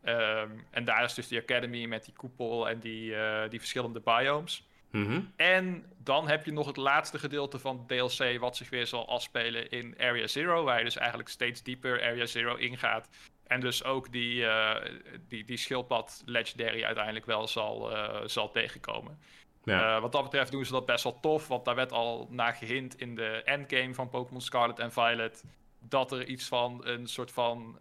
Ehm, 0.02 0.50
en 0.70 0.84
daar 0.84 1.04
is 1.04 1.14
dus 1.14 1.28
die 1.28 1.40
Academy 1.40 1.84
met 1.84 2.04
die 2.04 2.14
koepel 2.14 2.68
en 2.68 2.78
die, 2.78 3.16
eh, 3.16 3.50
die 3.50 3.58
verschillende 3.58 4.00
biomes. 4.00 4.66
Mhm. 4.96 5.20
En 5.36 5.84
dan 5.98 6.28
heb 6.28 6.44
je 6.44 6.52
nog 6.52 6.66
het 6.66 6.76
laatste 6.76 7.18
gedeelte 7.18 7.58
van 7.58 7.86
DLC, 7.86 8.38
wat 8.38 8.56
zich 8.56 8.70
weer 8.70 8.86
zal 8.86 9.08
afspelen 9.08 9.70
in 9.70 9.94
Area 9.98 10.26
Zero, 10.26 10.64
waar 10.64 10.78
je 10.78 10.84
dus 10.84 10.96
eigenlijk 10.96 11.28
steeds 11.28 11.62
dieper 11.62 12.02
Area 12.02 12.26
Zero 12.26 12.54
ingaat. 12.54 13.08
En 13.46 13.60
dus 13.60 13.84
ook 13.84 14.12
die, 14.12 14.46
eh, 14.46 14.92
die, 15.28 15.44
die 15.44 15.56
schildpad 15.56 16.22
Legendary 16.24 16.84
uiteindelijk 16.84 17.26
wel 17.26 17.48
zal, 17.48 17.96
eh, 17.96 18.20
zal 18.26 18.50
tegenkomen. 18.50 19.18
Ja. 19.64 19.96
Eh, 19.96 20.00
wat 20.00 20.12
dat 20.12 20.22
betreft 20.22 20.50
doen 20.50 20.64
ze 20.64 20.72
dat 20.72 20.86
best 20.86 21.04
wel 21.04 21.20
tof, 21.20 21.48
want 21.48 21.64
daar 21.64 21.74
werd 21.74 21.92
al 21.92 22.28
naar 22.30 22.54
gehind 22.54 23.00
in 23.00 23.14
de 23.14 23.42
endgame 23.44 23.94
van 23.94 24.08
Pokémon 24.08 24.40
Scarlet 24.40 24.78
en 24.78 24.92
Violet. 24.92 25.44
Dat 25.80 26.12
er 26.12 26.26
iets 26.26 26.48
van 26.48 26.80
een 26.86 27.06
soort 27.06 27.32
van 27.32 27.78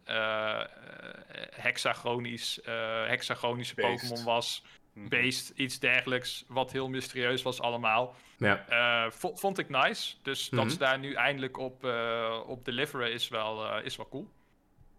hexagonisch, 1.50 2.60
hexagonische. 3.08 3.76
Pokémon 3.76 4.24
was. 4.24 4.64
Mhm. 4.96 5.08
Beest, 5.10 5.54
iets 5.56 5.80
dergelijks, 5.80 6.44
wat 6.48 6.72
heel 6.72 6.90
mysterieus 6.90 7.42
was 7.42 7.62
allemaal. 7.62 8.16
ja. 8.38 8.66
Eh, 8.68 9.12
vo- 9.12 9.36
vond 9.36 9.58
ik 9.60 9.70
nice. 9.70 10.16
Dus 10.22 10.50
dat 10.50 10.60
Mhm. 10.64 10.70
ze 10.70 10.78
daar 10.78 11.00
nu 11.00 11.14
eindelijk 11.14 11.58
op, 11.58 11.86
eh, 11.86 12.40
op 12.48 12.66
deliveren 12.66 13.12
is 13.14 13.28
wel, 13.28 13.66
eh, 13.66 13.86
is 13.86 13.96
wel 13.96 14.08
cool. 14.10 14.28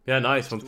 ja, 0.04 0.18
nice. 0.18 0.48
Want 0.50 0.64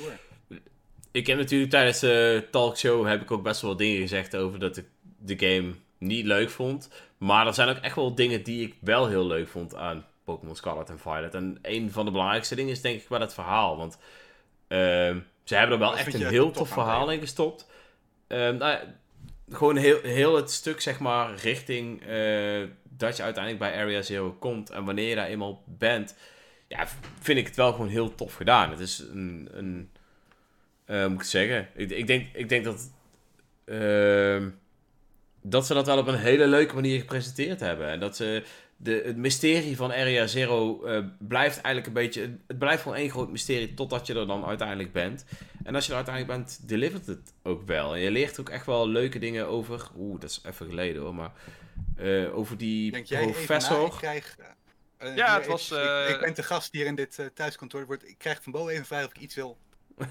ik 1.11 1.27
heb 1.27 1.39
natuurlijk 1.39 1.71
tijdens 1.71 1.99
de 1.99 2.47
talkshow 2.51 3.07
heb 3.07 3.23
ik 3.23 3.31
ook 3.31 3.43
best 3.43 3.61
wel 3.61 3.77
dingen 3.77 4.01
gezegd 4.01 4.37
over 4.37 4.59
dat 4.59 4.77
ik 4.77 4.87
de 5.19 5.39
game 5.39 5.73
niet 5.99 6.25
leuk 6.25 6.51
vond. 6.51 6.91
Maar 7.19 7.47
er 7.47 7.55
zijn 7.55 7.69
ook 7.69 7.77
echt 7.83 7.95
wel 7.97 8.15
dingen 8.15 8.43
die 8.43 8.67
ik 8.67 8.75
wel 8.81 9.07
heel 9.09 9.27
leuk 9.27 9.49
vond 9.49 9.75
aan 9.75 10.07
Pokémon 10.25 10.57
Scarlet 10.57 10.89
en 10.91 10.99
Violet. 10.99 11.35
En 11.35 11.59
een 11.63 11.91
van 11.91 12.05
de 12.05 12.11
belangrijkste 12.11 12.55
dingen 12.55 12.73
is 12.73 12.81
denk 12.81 13.01
ik 13.03 13.09
wel 13.09 13.21
het 13.21 13.35
verhaal. 13.35 13.77
Want 13.77 13.99
ehm, 14.69 15.19
ze 15.45 15.55
hebben 15.55 15.73
er 15.73 15.79
wel 15.83 15.97
echt 15.99 16.15
een 16.15 16.27
heel 16.27 16.51
tof 16.51 16.69
verhaal 16.69 17.11
in 17.11 17.21
gestopt. 17.21 17.71
Ehm, 18.27 18.57
nou, 18.57 18.73
ja, 18.73 18.95
gewoon 19.51 19.77
heel, 19.77 20.01
heel 20.03 20.37
het 20.37 20.51
stuk, 20.51 20.81
zeg 20.81 20.99
maar, 20.99 21.35
richting 21.35 22.03
eh, 22.03 22.63
dat 22.83 23.17
je 23.17 23.23
uiteindelijk 23.23 23.59
bij 23.59 23.83
Area 23.83 24.03
Zero 24.03 24.33
komt. 24.33 24.71
En 24.71 24.85
wanneer 24.85 25.09
je 25.09 25.15
daar 25.15 25.27
eenmaal 25.27 25.63
bent, 25.67 26.17
ja, 26.69 26.87
vind 27.21 27.39
ik 27.39 27.47
het 27.47 27.57
wel 27.57 27.73
gewoon 27.73 27.89
heel 27.89 28.15
tof 28.15 28.35
gedaan. 28.35 28.71
Het 28.71 28.81
is 28.81 28.99
een, 28.99 29.49
een 29.53 29.91
eh, 30.85 31.07
moet 31.07 31.21
ik 31.21 31.27
zeggen? 31.27 31.69
Ik, 31.75 31.91
ik, 31.91 32.07
denk, 32.07 32.27
ik 32.33 32.49
denk 32.49 32.65
dat, 32.65 32.93
ehm, 33.65 34.49
dat 35.43 35.67
ze 35.67 35.75
dat 35.75 35.87
wel 35.87 35.99
op 35.99 36.07
een 36.07 36.19
hele 36.19 36.47
leuke 36.47 36.75
manier 36.75 37.01
gepresenteerd 37.01 37.61
hebben. 37.61 37.89
En 37.89 38.01
dat 38.01 38.17
ze 38.17 38.43
de, 38.81 39.03
het 39.05 39.17
mysterie 39.17 39.77
van 39.77 39.91
Area 39.93 40.27
Zero 40.27 40.85
eh, 40.85 41.05
blijft 41.19 41.55
eigenlijk 41.61 41.87
een 41.87 41.93
beetje... 42.03 42.39
Het 42.47 42.59
blijft 42.59 42.83
gewoon 42.83 42.97
één 42.97 43.11
groot 43.11 43.31
mysterie 43.31 43.75
totdat 43.75 44.07
je 44.07 44.15
er 44.15 44.27
dan 44.27 44.45
uiteindelijk 44.45 44.93
bent. 44.93 45.25
En 45.65 45.75
als 45.75 45.85
je 45.85 45.91
er 45.91 45.97
uiteindelijk 45.97 46.37
bent, 46.39 46.69
delivert 46.69 47.07
het 47.07 47.33
ook 47.43 47.67
wel. 47.67 47.95
En 47.95 48.01
je 48.01 48.11
leert 48.11 48.41
ook 48.41 48.49
echt 48.49 48.67
wel 48.67 48.89
leuke 48.89 49.19
dingen 49.19 49.47
over... 49.47 49.89
Oeh, 49.97 50.21
dat 50.21 50.31
is 50.31 50.41
even 50.47 50.67
geleden 50.67 51.03
hoor, 51.03 51.15
maar... 51.15 51.33
eh, 51.97 52.37
over 52.37 52.57
die 52.59 52.91
Denk 52.91 53.07
jij 53.07 53.19
even 53.21 53.31
na, 53.31 53.37
professor... 53.37 53.87
ik 53.87 53.93
krijg... 53.93 54.37
eh, 54.99 55.17
Ja, 55.17 55.27
hier 55.31 55.37
het 55.39 55.47
was, 55.47 55.71
ik, 55.71 56.09
ik 56.15 56.21
ben 56.21 56.35
te 56.35 56.43
gast 56.43 56.73
hier 56.73 56.87
in 56.87 56.95
dit 56.95 57.19
eh, 57.19 57.27
thuiskantoor. 57.35 57.87
Wordt, 57.87 58.09
ik 58.09 58.19
krijg 58.19 58.43
van 58.43 58.53
Bo 58.53 58.67
even 58.69 58.79
een 58.81 58.87
vraag 58.87 59.05
of 59.05 59.11
ik 59.11 59.19
iets 59.19 59.35
wil 59.35 59.59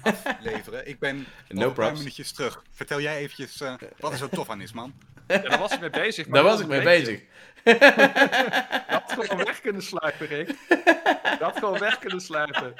afleveren. 0.02 0.88
Ik 0.88 0.98
ben 0.98 1.16
No 1.48 1.56
over 1.56 1.66
een 1.68 1.72
paar 1.74 1.96
minuutjes 1.96 2.32
terug. 2.32 2.62
Vertel 2.70 3.00
jij 3.00 3.16
eventjes 3.16 3.60
eh, 3.60 3.74
wat 3.98 4.12
er 4.12 4.18
zo 4.18 4.28
tof 4.28 4.48
aan 4.50 4.60
is, 4.60 4.72
man. 4.72 4.94
Ja, 5.28 5.38
daar 5.38 5.58
was 5.58 5.72
ik 5.72 5.80
mee 5.80 5.90
bezig. 5.90 6.26
maar 6.28 6.42
Daar 6.42 6.50
was 6.50 6.60
ik 6.60 6.66
mee 6.66 6.82
bezig. 6.82 7.22
Had 8.86 9.12
gewoon 9.12 9.44
weg 9.44 9.60
kunnen 9.60 9.82
sluipen, 9.82 10.26
Rick. 10.26 10.54
Had 11.40 11.58
gewoon 11.58 11.78
weg 11.78 11.98
kunnen 11.98 12.20
sluipen. 12.20 12.74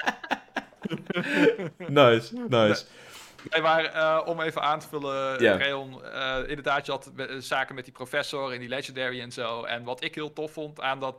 Nice, 1.87 2.33
nice. 2.47 2.85
Nee, 3.49 3.61
maar 3.61 3.85
eh, 3.85 4.21
om 4.25 4.41
even 4.41 4.61
aan 4.61 4.79
te 4.79 4.87
vullen, 4.87 5.41
Ja. 5.43 5.57
Rayon, 5.57 6.03
eh, 6.05 6.37
inderdaad, 6.47 6.85
je 6.85 6.91
had 6.91 7.11
eh, 7.17 7.25
zaken 7.37 7.75
met 7.75 7.83
die 7.83 7.93
professor 7.93 8.51
en 8.53 8.59
die 8.59 8.69
legendary 8.69 9.21
en 9.21 9.31
zo. 9.31 9.63
En 9.63 9.83
wat 9.83 10.03
ik 10.03 10.15
heel 10.15 10.33
tof 10.33 10.51
vond 10.53 10.81
aan 10.81 10.99
dat 10.99 11.15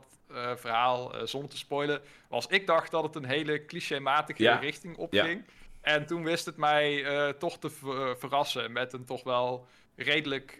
verhaal, 0.55 1.13
zonder 1.23 1.49
te 1.49 1.57
spoilen, 1.57 2.01
was 2.27 2.47
ik 2.47 2.67
dacht 2.67 2.91
dat 2.91 3.03
het 3.03 3.15
een 3.15 3.25
hele 3.25 3.65
clichématige 3.65 4.43
richting 4.59 4.97
opging. 4.97 5.45
En 5.81 6.05
toen 6.05 6.23
wist 6.23 6.45
het 6.45 6.57
mij 6.57 7.05
toch 7.39 7.57
te 7.59 7.69
ver- 7.69 8.17
verrassen 8.17 8.71
met 8.71 8.93
een 8.93 9.05
toch 9.05 9.23
wel 9.23 9.67
redelijk, 9.95 10.59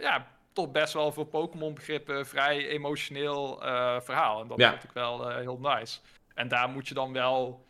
ja, 0.00 0.26
toch 0.52 0.70
best 0.70 0.92
wel 0.92 1.12
voor 1.12 1.26
Pokémon 1.26 1.74
begrippen 1.74 2.26
vrij 2.26 2.68
emotioneel 2.68 3.62
eh, 3.62 4.00
verhaal. 4.00 4.40
En 4.40 4.48
dat 4.48 4.58
Ja. 4.58 4.70
vond 4.70 4.84
ik 4.84 4.92
wel 4.92 5.30
eh, 5.30 5.36
heel 5.36 5.58
nice. 5.58 5.98
En 6.34 6.48
daar 6.48 6.68
moet 6.68 6.88
je 6.88 6.94
dan 6.94 7.12
wel 7.12 7.66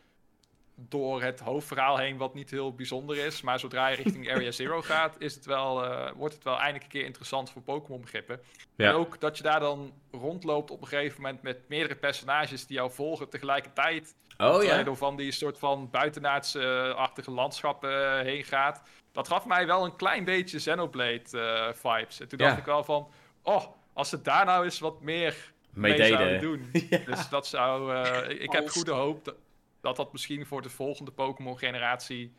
door 0.80 1.22
het 1.22 1.40
hoofdverhaal 1.40 1.96
heen, 1.98 2.16
wat 2.16 2.34
niet 2.34 2.50
heel 2.50 2.74
bijzonder 2.74 3.16
is. 3.16 3.40
Maar 3.42 3.58
zodra 3.58 3.86
je 3.88 3.96
richting 3.96 4.28
Area 4.32 4.50
Zero 4.50 4.82
gaat, 4.82 5.14
is 5.18 5.34
het 5.34 5.44
wel, 5.46 5.84
eh, 5.84 6.12
wordt 6.16 6.34
het 6.34 6.44
wel 6.44 6.56
eindelijk 6.56 6.84
een 6.84 6.90
keer 6.90 7.04
interessant 7.04 7.50
voor 7.50 7.62
Pokémon 7.62 8.00
begrippen. 8.00 8.40
Ja. 8.76 8.88
En 8.88 8.94
ook 8.94 9.20
dat 9.20 9.36
je 9.36 9.42
daar 9.42 9.60
dan 9.60 9.92
rondloopt 10.10 10.70
op 10.70 10.80
een 10.82 10.88
gegeven 10.88 11.22
moment 11.22 11.42
met 11.42 11.68
meerdere 11.68 11.94
personages 12.00 12.66
die 12.66 12.76
jou 12.76 12.90
volgen 12.90 13.28
tegelijkertijd. 13.28 14.14
Oh 14.36 14.62
ja. 14.62 14.82
door 14.82 14.96
van 14.96 15.16
die 15.16 15.32
soort 15.32 15.58
van 15.58 15.90
buitenaardse-achtige 15.90 17.30
landschappen 17.30 18.24
heen 18.24 18.44
gaat. 18.44 18.82
Dat 19.18 19.28
gaf 19.28 19.46
mij 19.46 19.66
wel 19.66 19.84
een 19.84 19.96
klein 19.96 20.24
beetje 20.24 20.58
Xenoblade 20.58 21.22
eh, 21.32 21.72
vibes. 21.74 22.20
En 22.20 22.28
toen 22.28 22.38
Ja. 22.38 22.46
dacht 22.46 22.58
ik 22.58 22.64
wel 22.64 22.84
van, 22.84 23.08
oh, 23.42 23.64
als 23.92 24.08
ze 24.08 24.22
daar 24.22 24.44
nou 24.44 24.64
eens 24.64 24.78
wat 24.78 25.00
meer 25.00 25.52
Mee 25.70 25.98
mee 25.98 26.08
zouden 26.08 26.26
deden. 26.40 26.40
doen. 26.40 26.70
Ja. 26.90 26.98
Dus 26.98 27.28
dat 27.28 27.46
zou. 27.46 27.94
eh, 27.94 28.30
ik- 28.30 28.40
ik 28.40 28.52
heb 28.52 28.68
goede 28.68 28.90
hoop 28.92 29.24
dat, 29.24 29.34
dat 29.80 29.96
dat 29.96 30.12
misschien 30.12 30.46
voor 30.46 30.62
de 30.62 30.68
volgende 30.70 31.10
Pokémon-generatie. 31.10 32.32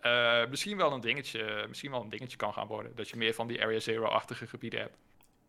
eh, 0.00 0.46
misschien, 0.50 0.76
wel 0.76 0.92
een 0.92 1.00
dingetje, 1.00 1.64
misschien 1.68 1.90
wel 1.90 2.02
een 2.02 2.08
dingetje 2.08 2.36
kan 2.36 2.52
gaan 2.52 2.66
worden. 2.66 2.92
Dat 2.94 3.08
je 3.08 3.16
meer 3.16 3.34
van 3.34 3.46
die 3.46 3.62
Area 3.62 3.78
Zero-achtige 3.80 4.46
gebieden 4.46 4.80
hebt. 4.80 4.96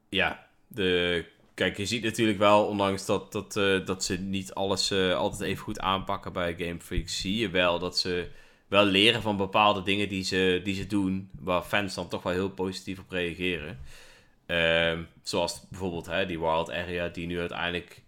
Ja, 0.09 0.47
de, 0.67 1.25
kijk, 1.53 1.77
je 1.77 1.85
ziet 1.85 2.03
natuurlijk 2.03 2.37
wel, 2.37 2.65
ondanks 2.67 3.05
dat, 3.05 3.31
dat, 3.31 3.55
eh, 3.55 3.85
dat 3.85 4.03
ze 4.03 4.17
niet 4.19 4.53
alles 4.53 4.91
eh, 4.91 5.15
altijd 5.15 5.41
even 5.41 5.63
goed 5.63 5.79
aanpakken 5.79 6.33
bij 6.33 6.55
Game 6.57 6.79
Freak, 6.79 7.07
zie 7.07 7.37
je 7.37 7.49
wel 7.49 7.79
dat 7.79 7.97
ze 7.97 8.29
wel 8.73 8.85
leren 8.85 9.21
van 9.21 9.37
bepaalde 9.37 9.83
dingen 9.83 10.09
die 10.09 10.23
ze, 10.23 10.61
die 10.63 10.75
ze 10.75 10.87
doen, 10.87 11.29
waar 11.39 11.61
fans 11.61 11.93
dan 11.95 12.07
toch 12.07 12.23
wel 12.23 12.33
heel 12.33 12.49
positief 12.49 12.99
op 12.99 13.09
reageren. 13.11 13.79
Ehm, 14.45 15.01
zoals 15.23 15.67
bijvoorbeeld 15.69 16.05
hè, 16.05 16.25
die 16.25 16.39
Wild 16.39 16.71
Area, 16.71 17.07
die 17.07 17.27
nu 17.27 17.39
uiteindelijk 17.39 18.01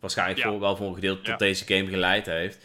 waarschijnlijk 0.00 0.38
Ja. 0.38 0.48
voor, 0.50 0.60
wel 0.60 0.76
voor 0.76 0.86
een 0.88 0.94
gedeelte 0.94 1.18
tot 1.20 1.28
Ja. 1.28 1.36
deze 1.36 1.64
game 1.66 1.86
geleid 1.90 2.26
heeft. 2.26 2.64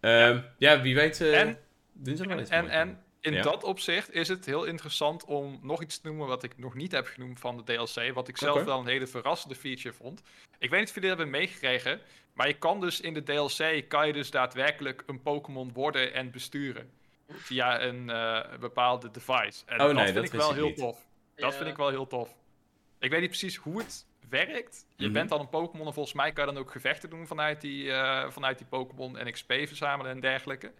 Ehm, 0.00 0.38
ja. 0.58 0.80
wie 0.82 0.94
weet 0.94 1.20
eh, 1.20 1.40
En- 1.40 1.58
doen 1.92 2.16
ze 2.16 2.22
er 2.22 2.28
wel 2.28 2.40
iets 2.40 2.50
en, 2.50 2.68
en. 2.68 2.98
In 3.20 3.32
Ja. 3.32 3.42
dat 3.42 3.64
opzicht 3.64 4.12
is 4.12 4.28
het 4.28 4.46
heel 4.46 4.64
interessant 4.64 5.24
om 5.24 5.58
nog 5.62 5.82
iets 5.82 6.00
te 6.00 6.06
noemen 6.08 6.26
wat 6.26 6.42
ik 6.42 6.58
nog 6.58 6.74
niet 6.74 6.92
heb 6.92 7.06
genoemd 7.06 7.40
van 7.40 7.56
de 7.56 7.62
DLC. 7.62 8.14
Wat 8.14 8.28
ik 8.28 8.36
zelf 8.36 8.64
wel 8.64 8.78
een 8.80 8.86
hele 8.86 9.06
verrassende 9.06 9.54
feature 9.54 9.94
vond. 9.94 10.22
Ik 10.58 10.70
weet 10.70 10.78
niet 10.80 10.88
of 10.88 10.94
jullie 10.94 11.08
dat 11.10 11.18
hebben 11.18 11.38
meegekregen. 11.40 12.00
Maar 12.34 12.46
je 12.48 12.58
kan 12.58 12.80
dus 12.80 13.00
in 13.00 13.14
de 13.14 13.22
DLC 13.22 13.88
kan 13.88 14.06
je 14.06 14.12
dus 14.12 14.30
daadwerkelijk 14.30 15.02
een 15.06 15.22
Pokémon 15.22 15.72
worden 15.72 16.12
en 16.14 16.30
besturen. 16.30 16.90
Via 17.28 17.82
een 17.82 18.10
eh, 18.10 18.58
bepaalde 18.58 19.10
device. 19.10 19.62
En 19.66 19.80
Oh, 19.80 19.86
dat 19.86 19.94
nee, 19.94 20.04
vind 20.04 20.14
dat 20.16 20.24
ik 20.24 20.32
wel 20.32 20.48
ik 20.50 20.54
heel 20.56 20.66
niet. 20.66 20.76
tof. 20.76 21.06
Dat 21.34 21.50
Ja. 21.52 21.56
vind 21.58 21.70
ik 21.70 21.76
wel 21.76 21.88
heel 21.88 22.06
tof. 22.06 22.34
Ik 22.98 23.10
weet 23.10 23.20
niet 23.20 23.28
precies 23.28 23.56
hoe 23.56 23.78
het 23.78 24.06
werkt. 24.28 24.86
Je 24.96 25.04
Mhm. 25.04 25.12
bent 25.12 25.28
dan 25.28 25.40
een 25.40 25.48
Pokémon 25.48 25.86
en 25.86 25.92
volgens 25.92 26.14
mij 26.14 26.32
kan 26.32 26.46
je 26.46 26.52
dan 26.52 26.62
ook 26.62 26.70
gevechten 26.70 27.10
doen 27.10 27.26
vanuit 27.26 27.60
die, 27.60 27.92
eh, 27.92 28.30
vanuit 28.30 28.58
die 28.58 28.66
Pokémon 28.66 29.18
en 29.18 29.32
XP 29.32 29.52
verzamelen 29.66 30.12
en 30.12 30.20
dergelijke. 30.20 30.72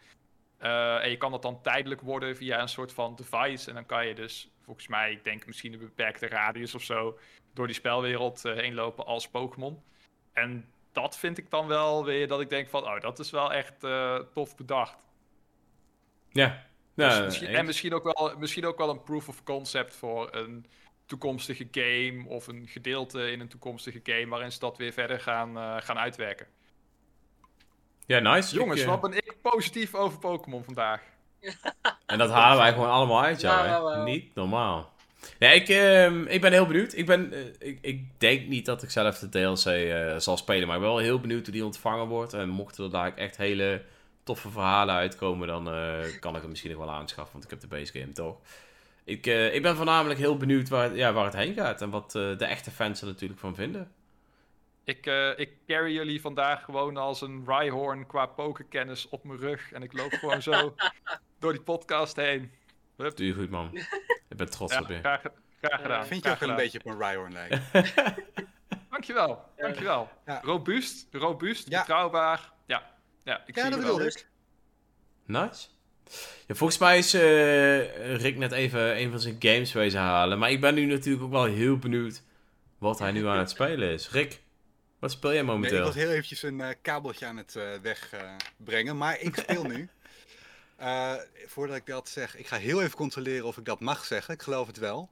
Eh, 0.60 1.04
en 1.04 1.10
je 1.10 1.16
kan 1.16 1.30
dat 1.30 1.42
dan 1.42 1.62
tijdelijk 1.62 2.00
worden 2.00 2.36
via 2.36 2.60
een 2.60 2.68
soort 2.68 2.92
van 2.92 3.16
device. 3.16 3.68
En 3.68 3.74
dan 3.74 3.86
kan 3.86 4.06
je 4.06 4.14
dus, 4.14 4.50
volgens 4.60 4.88
mij, 4.88 5.12
ik 5.12 5.24
denk 5.24 5.46
misschien 5.46 5.72
een 5.72 5.78
beperkte 5.78 6.28
radius 6.28 6.74
of 6.74 6.82
zo, 6.82 7.18
door 7.54 7.66
die 7.66 7.76
spelwereld 7.76 8.44
eh, 8.44 8.54
heen 8.54 8.74
lopen 8.74 9.06
als 9.06 9.28
Pokémon. 9.28 9.82
En 10.32 10.68
dat 10.92 11.18
vind 11.18 11.38
ik 11.38 11.50
dan 11.50 11.66
wel 11.66 12.04
weer 12.04 12.28
dat 12.28 12.40
ik 12.40 12.48
denk 12.48 12.68
van, 12.68 12.84
oh, 12.84 13.00
dat 13.00 13.18
is 13.18 13.30
wel 13.30 13.52
echt 13.52 13.84
eh, 13.84 14.18
tof 14.34 14.56
bedacht. 14.56 15.08
Ja, 16.28 16.66
Dus 16.94 17.06
nou, 17.06 17.24
misschien, 17.24 17.48
en 17.48 17.66
misschien 17.66 17.94
ook, 17.94 18.04
wel, 18.04 18.34
misschien 18.38 18.66
ook 18.66 18.78
wel 18.78 18.90
een 18.90 19.02
proof 19.02 19.28
of 19.28 19.42
concept 19.42 19.96
voor 19.96 20.34
een 20.34 20.66
toekomstige 21.06 21.68
game 21.70 22.24
of 22.28 22.46
een 22.46 22.66
gedeelte 22.66 23.30
in 23.30 23.40
een 23.40 23.48
toekomstige 23.48 24.00
game 24.02 24.26
waarin 24.26 24.52
ze 24.52 24.58
dat 24.58 24.78
weer 24.78 24.92
verder 24.92 25.20
gaan, 25.20 25.82
gaan 25.82 25.98
uitwerken. 25.98 26.46
Ja, 28.10 28.18
nice. 28.18 28.54
Jongens, 28.54 28.80
Ik, 28.80 28.86
eh, 28.86 28.90
wat 28.90 29.00
ben 29.00 29.16
ik 29.16 29.36
positief 29.42 29.94
over 29.94 30.18
Pokémon 30.18 30.64
vandaag. 30.64 31.00
En 32.06 32.18
dat 32.18 32.30
halen 32.30 32.58
wij 32.58 32.72
gewoon 32.72 32.90
allemaal 32.90 33.22
uit, 33.22 33.40
jou, 33.40 33.66
Ja, 33.66 33.98
hè? 33.98 34.02
Niet 34.02 34.34
normaal. 34.34 34.92
Ja, 35.38 35.50
ik, 35.50 35.68
ehm, 35.68 36.22
ik 36.26 36.40
ben 36.40 36.52
heel 36.52 36.66
benieuwd. 36.66 36.92
Ik, 36.94 37.06
ben, 37.06 37.32
eh, 37.32 37.68
ik, 37.68 37.78
ik 37.80 38.20
denk 38.20 38.48
niet 38.48 38.66
dat 38.66 38.82
ik 38.82 38.90
zelf 38.90 39.18
de 39.18 39.28
DLC 39.28 39.64
eh, 39.64 40.16
zal 40.16 40.36
spelen, 40.36 40.66
maar 40.66 40.76
ik 40.76 40.82
ben 40.82 40.90
wel 40.90 40.98
heel 40.98 41.20
benieuwd 41.20 41.44
hoe 41.44 41.54
die 41.54 41.64
ontvangen 41.64 42.06
wordt. 42.06 42.32
En 42.32 42.48
mochten 42.48 42.84
er 42.84 42.90
daar 42.90 43.16
echt 43.16 43.36
hele 43.36 43.82
toffe 44.22 44.50
verhalen 44.50 44.94
uitkomen, 44.94 45.48
dan 45.48 45.70
eh, 45.70 46.20
kan 46.20 46.34
ik 46.34 46.40
hem 46.40 46.50
misschien 46.50 46.70
nog 46.70 46.80
wel 46.80 46.90
aanschaffen, 46.90 47.32
want 47.32 47.44
ik 47.44 47.50
heb 47.50 47.60
de 47.60 47.76
base 47.76 47.98
game 47.98 48.12
toch. 48.12 48.36
Ik, 49.04 49.26
eh, 49.26 49.54
ik 49.54 49.62
ben 49.62 49.76
voornamelijk 49.76 50.20
heel 50.20 50.36
benieuwd 50.36 50.68
waar, 50.68 50.96
ja, 50.96 51.12
waar 51.12 51.24
het 51.24 51.34
heen 51.34 51.54
gaat 51.54 51.82
en 51.82 51.90
wat 51.90 52.14
eh, 52.14 52.38
de 52.38 52.44
echte 52.44 52.70
fans 52.70 53.00
er 53.00 53.06
natuurlijk 53.06 53.40
van 53.40 53.54
vinden. 53.54 53.90
Ik, 54.84 55.06
eh, 55.06 55.38
ik 55.38 55.50
carry 55.66 55.92
jullie 55.92 56.20
vandaag 56.20 56.64
gewoon 56.64 56.96
als 56.96 57.20
een 57.20 57.42
Rhyhorn 57.46 58.06
qua 58.06 58.26
pokerkennis 58.26 59.08
op 59.08 59.24
mijn 59.24 59.38
rug. 59.38 59.72
En 59.72 59.82
ik 59.82 59.92
loop 59.92 60.12
gewoon 60.12 60.42
zo 60.42 60.74
door 61.40 61.52
die 61.52 61.62
podcast 61.62 62.16
heen. 62.16 62.50
Hup. 62.96 63.16
Doe 63.16 63.26
je 63.26 63.32
goed, 63.34 63.50
man. 63.50 63.70
Ik 64.28 64.36
ben 64.36 64.50
trots 64.50 64.74
Ja, 64.74 64.80
op 64.80 64.88
je. 64.88 64.98
graag, 64.98 65.22
graag 65.62 65.80
gedaan. 65.82 66.06
Vind 66.06 66.24
je 66.24 66.30
ook 66.30 66.40
een 66.40 66.56
beetje 66.56 66.78
op 66.78 66.86
een 66.86 66.98
Rhyhorn 66.98 67.32
lijken? 67.32 67.62
Dankjewel, 68.90 69.44
dankjewel. 69.56 70.08
Ja. 70.26 70.40
Robuust, 70.44 71.06
robuust, 71.12 71.68
Ja. 71.68 71.78
betrouwbaar. 71.78 72.52
Ja, 72.66 72.90
ja 73.24 73.42
ik 73.46 73.54
Ja, 73.56 73.62
zie 73.62 73.70
dat 73.70 73.80
je 73.80 73.86
wel. 73.86 73.94
bedoel 73.96 74.10
ik. 74.10 74.26
Nice. 75.26 75.66
Ja, 76.46 76.54
volgens 76.54 76.78
mij 76.78 76.98
is 76.98 77.14
eh, 77.14 78.16
Rick 78.16 78.36
net 78.36 78.52
even 78.52 79.00
een 79.00 79.10
van 79.10 79.20
zijn 79.20 79.36
games 79.38 79.72
wezen 79.72 80.00
halen. 80.00 80.38
Maar 80.38 80.50
ik 80.50 80.60
ben 80.60 80.74
nu 80.74 80.84
natuurlijk 80.84 81.24
ook 81.24 81.30
wel 81.30 81.44
heel 81.44 81.76
benieuwd 81.78 82.22
wat 82.78 82.98
hij 82.98 83.12
nu 83.12 83.26
aan 83.26 83.38
het 83.38 83.50
spelen 83.50 83.88
is. 83.90 84.10
Rick, 84.10 84.40
wat 85.00 85.10
speel 85.10 85.32
jij 85.32 85.42
Nee, 85.42 85.50
momenteel? 85.50 85.78
ik 85.78 85.84
was 85.84 85.94
heel 85.94 86.10
eventjes 86.10 86.42
een 86.42 86.60
eh, 86.60 86.74
kabeltje 86.82 87.26
aan 87.26 87.36
het 87.36 87.56
eh, 87.56 87.68
wegbrengen, 87.82 88.96
maar 88.96 89.20
ik 89.20 89.34
speel 89.42 89.62
nu. 89.64 89.88
Eh, 90.76 91.14
voordat 91.46 91.76
ik 91.76 91.86
dat 91.86 92.08
zeg, 92.08 92.36
ik 92.36 92.46
ga 92.46 92.56
heel 92.56 92.82
even 92.82 92.96
controleren 92.96 93.46
of 93.46 93.56
ik 93.56 93.64
dat 93.64 93.80
mag 93.80 94.04
zeggen. 94.04 94.34
Ik 94.34 94.42
geloof 94.42 94.66
het 94.66 94.78
wel. 94.78 95.10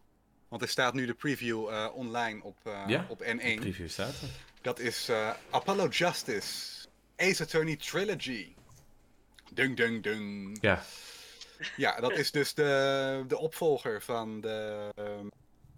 Want 0.48 0.62
er 0.62 0.68
staat 0.68 0.94
nu 0.94 1.06
de 1.06 1.14
preview 1.14 1.64
online 1.94 2.42
op, 2.42 2.56
Ja, 2.86 3.06
op 3.08 3.18
De 3.18 3.24
N1. 3.24 3.60
preview 3.60 3.88
staat 3.88 4.14
er. 4.22 4.28
Dat 4.62 4.78
is 4.78 5.10
Apollo 5.50 5.88
Justice, 5.88 6.86
Ace 7.16 7.42
Attorney 7.42 7.76
Trilogy. 7.76 8.54
Dung, 9.52 9.76
dung, 9.76 10.02
dung. 10.02 10.58
Ja, 10.60 10.82
Ja, 11.76 12.00
dat 12.00 12.12
is 12.12 12.30
dus 12.30 12.54
de, 12.54 13.24
de 13.28 13.38
opvolger 13.38 14.02
van 14.02 14.40
de. 14.40 14.88
ehm, 14.94 15.26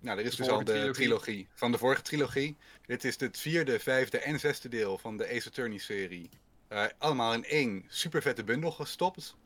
nou, 0.00 0.18
er 0.18 0.24
is 0.24 0.30
De 0.30 0.36
dus 0.42 0.48
al 0.52 0.58
de 0.58 0.64
trilogie. 0.64 0.92
trilogie. 0.94 1.48
van 1.54 1.72
de 1.72 1.78
vorige 1.78 2.02
trilogie. 2.02 2.56
Dit 2.86 3.04
is 3.04 3.20
het 3.20 3.38
vierde, 3.38 3.80
vijfde 3.80 4.18
en 4.18 4.38
zesde 4.40 4.68
deel 4.68 4.98
van 4.98 5.16
de 5.16 5.28
Ace 5.28 5.48
Attorney 5.48 5.78
serie. 5.78 6.28
Eh, 6.68 6.84
allemaal 6.98 7.34
in 7.34 7.44
één 7.44 7.84
super 7.88 8.22
vette 8.22 8.44
bundel 8.44 8.70
gestopt. 8.70 9.36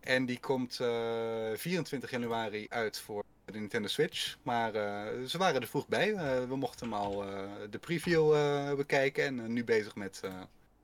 En 0.00 0.26
die 0.26 0.40
komt 0.40 0.80
eh, 0.80 1.50
24 1.54 2.10
januari 2.10 2.66
uit 2.68 2.98
voor 2.98 3.24
de 3.44 3.52
Nintendo 3.58 3.88
Switch. 3.88 4.36
Maar 4.42 4.74
eh, 4.74 5.24
ze 5.26 5.38
waren 5.38 5.60
er 5.60 5.66
vroeg 5.66 5.88
bij. 5.88 6.12
Eh, 6.14 6.44
we 6.48 6.56
mochten 6.56 6.86
hem 6.90 6.98
al 6.98 7.24
eh, 7.24 7.42
de 7.70 7.78
preview 7.78 8.34
eh, 8.34 8.74
bekijken 8.74 9.24
en 9.24 9.40
eh, 9.40 9.46
nu 9.46 9.64
bezig 9.64 9.94
met 9.94 10.20
eh, 10.24 10.40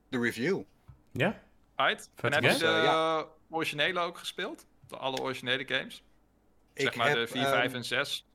de 0.09 0.19
review. 0.19 0.61
ja? 1.11 1.41
Right. 1.75 2.09
En 2.15 2.33
heb 2.33 2.43
je 2.43 2.57
de. 2.57 2.65
Ja. 2.65 3.17
eh, 3.19 3.25
originele 3.49 3.99
ook 3.99 4.17
gespeeld? 4.17 4.65
De 4.87 4.97
alle 4.97 5.21
originele 5.21 5.65
games? 5.67 6.03
Ik 6.73 6.81
zeg 6.81 6.95
maar 6.95 7.07
heb, 7.07 7.17
de 7.17 7.27
4, 7.27 7.41
ehm, 7.41 7.49
5 7.51 7.73
en 7.73 7.83
6. 7.85 8.25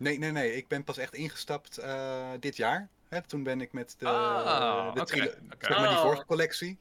Nee, 0.00 0.18
nee, 0.18 0.30
nee. 0.30 0.56
Ik 0.56 0.68
ben 0.68 0.84
pas 0.84 0.98
echt 0.98 1.14
ingestapt 1.14 1.78
eh, 1.78 2.30
dit 2.40 2.56
jaar. 2.56 2.88
Hè, 3.08 3.22
toen 3.22 3.42
ben 3.42 3.60
ik 3.60 3.72
met 3.72 3.94
de, 3.98 4.06
Ah, 4.06 4.94
de 4.94 5.06
zeg 5.06 5.78
maar 5.78 5.88
die 5.88 5.96
Oh. 5.96 6.00
vorige 6.02 6.24
collectie. 6.24 6.78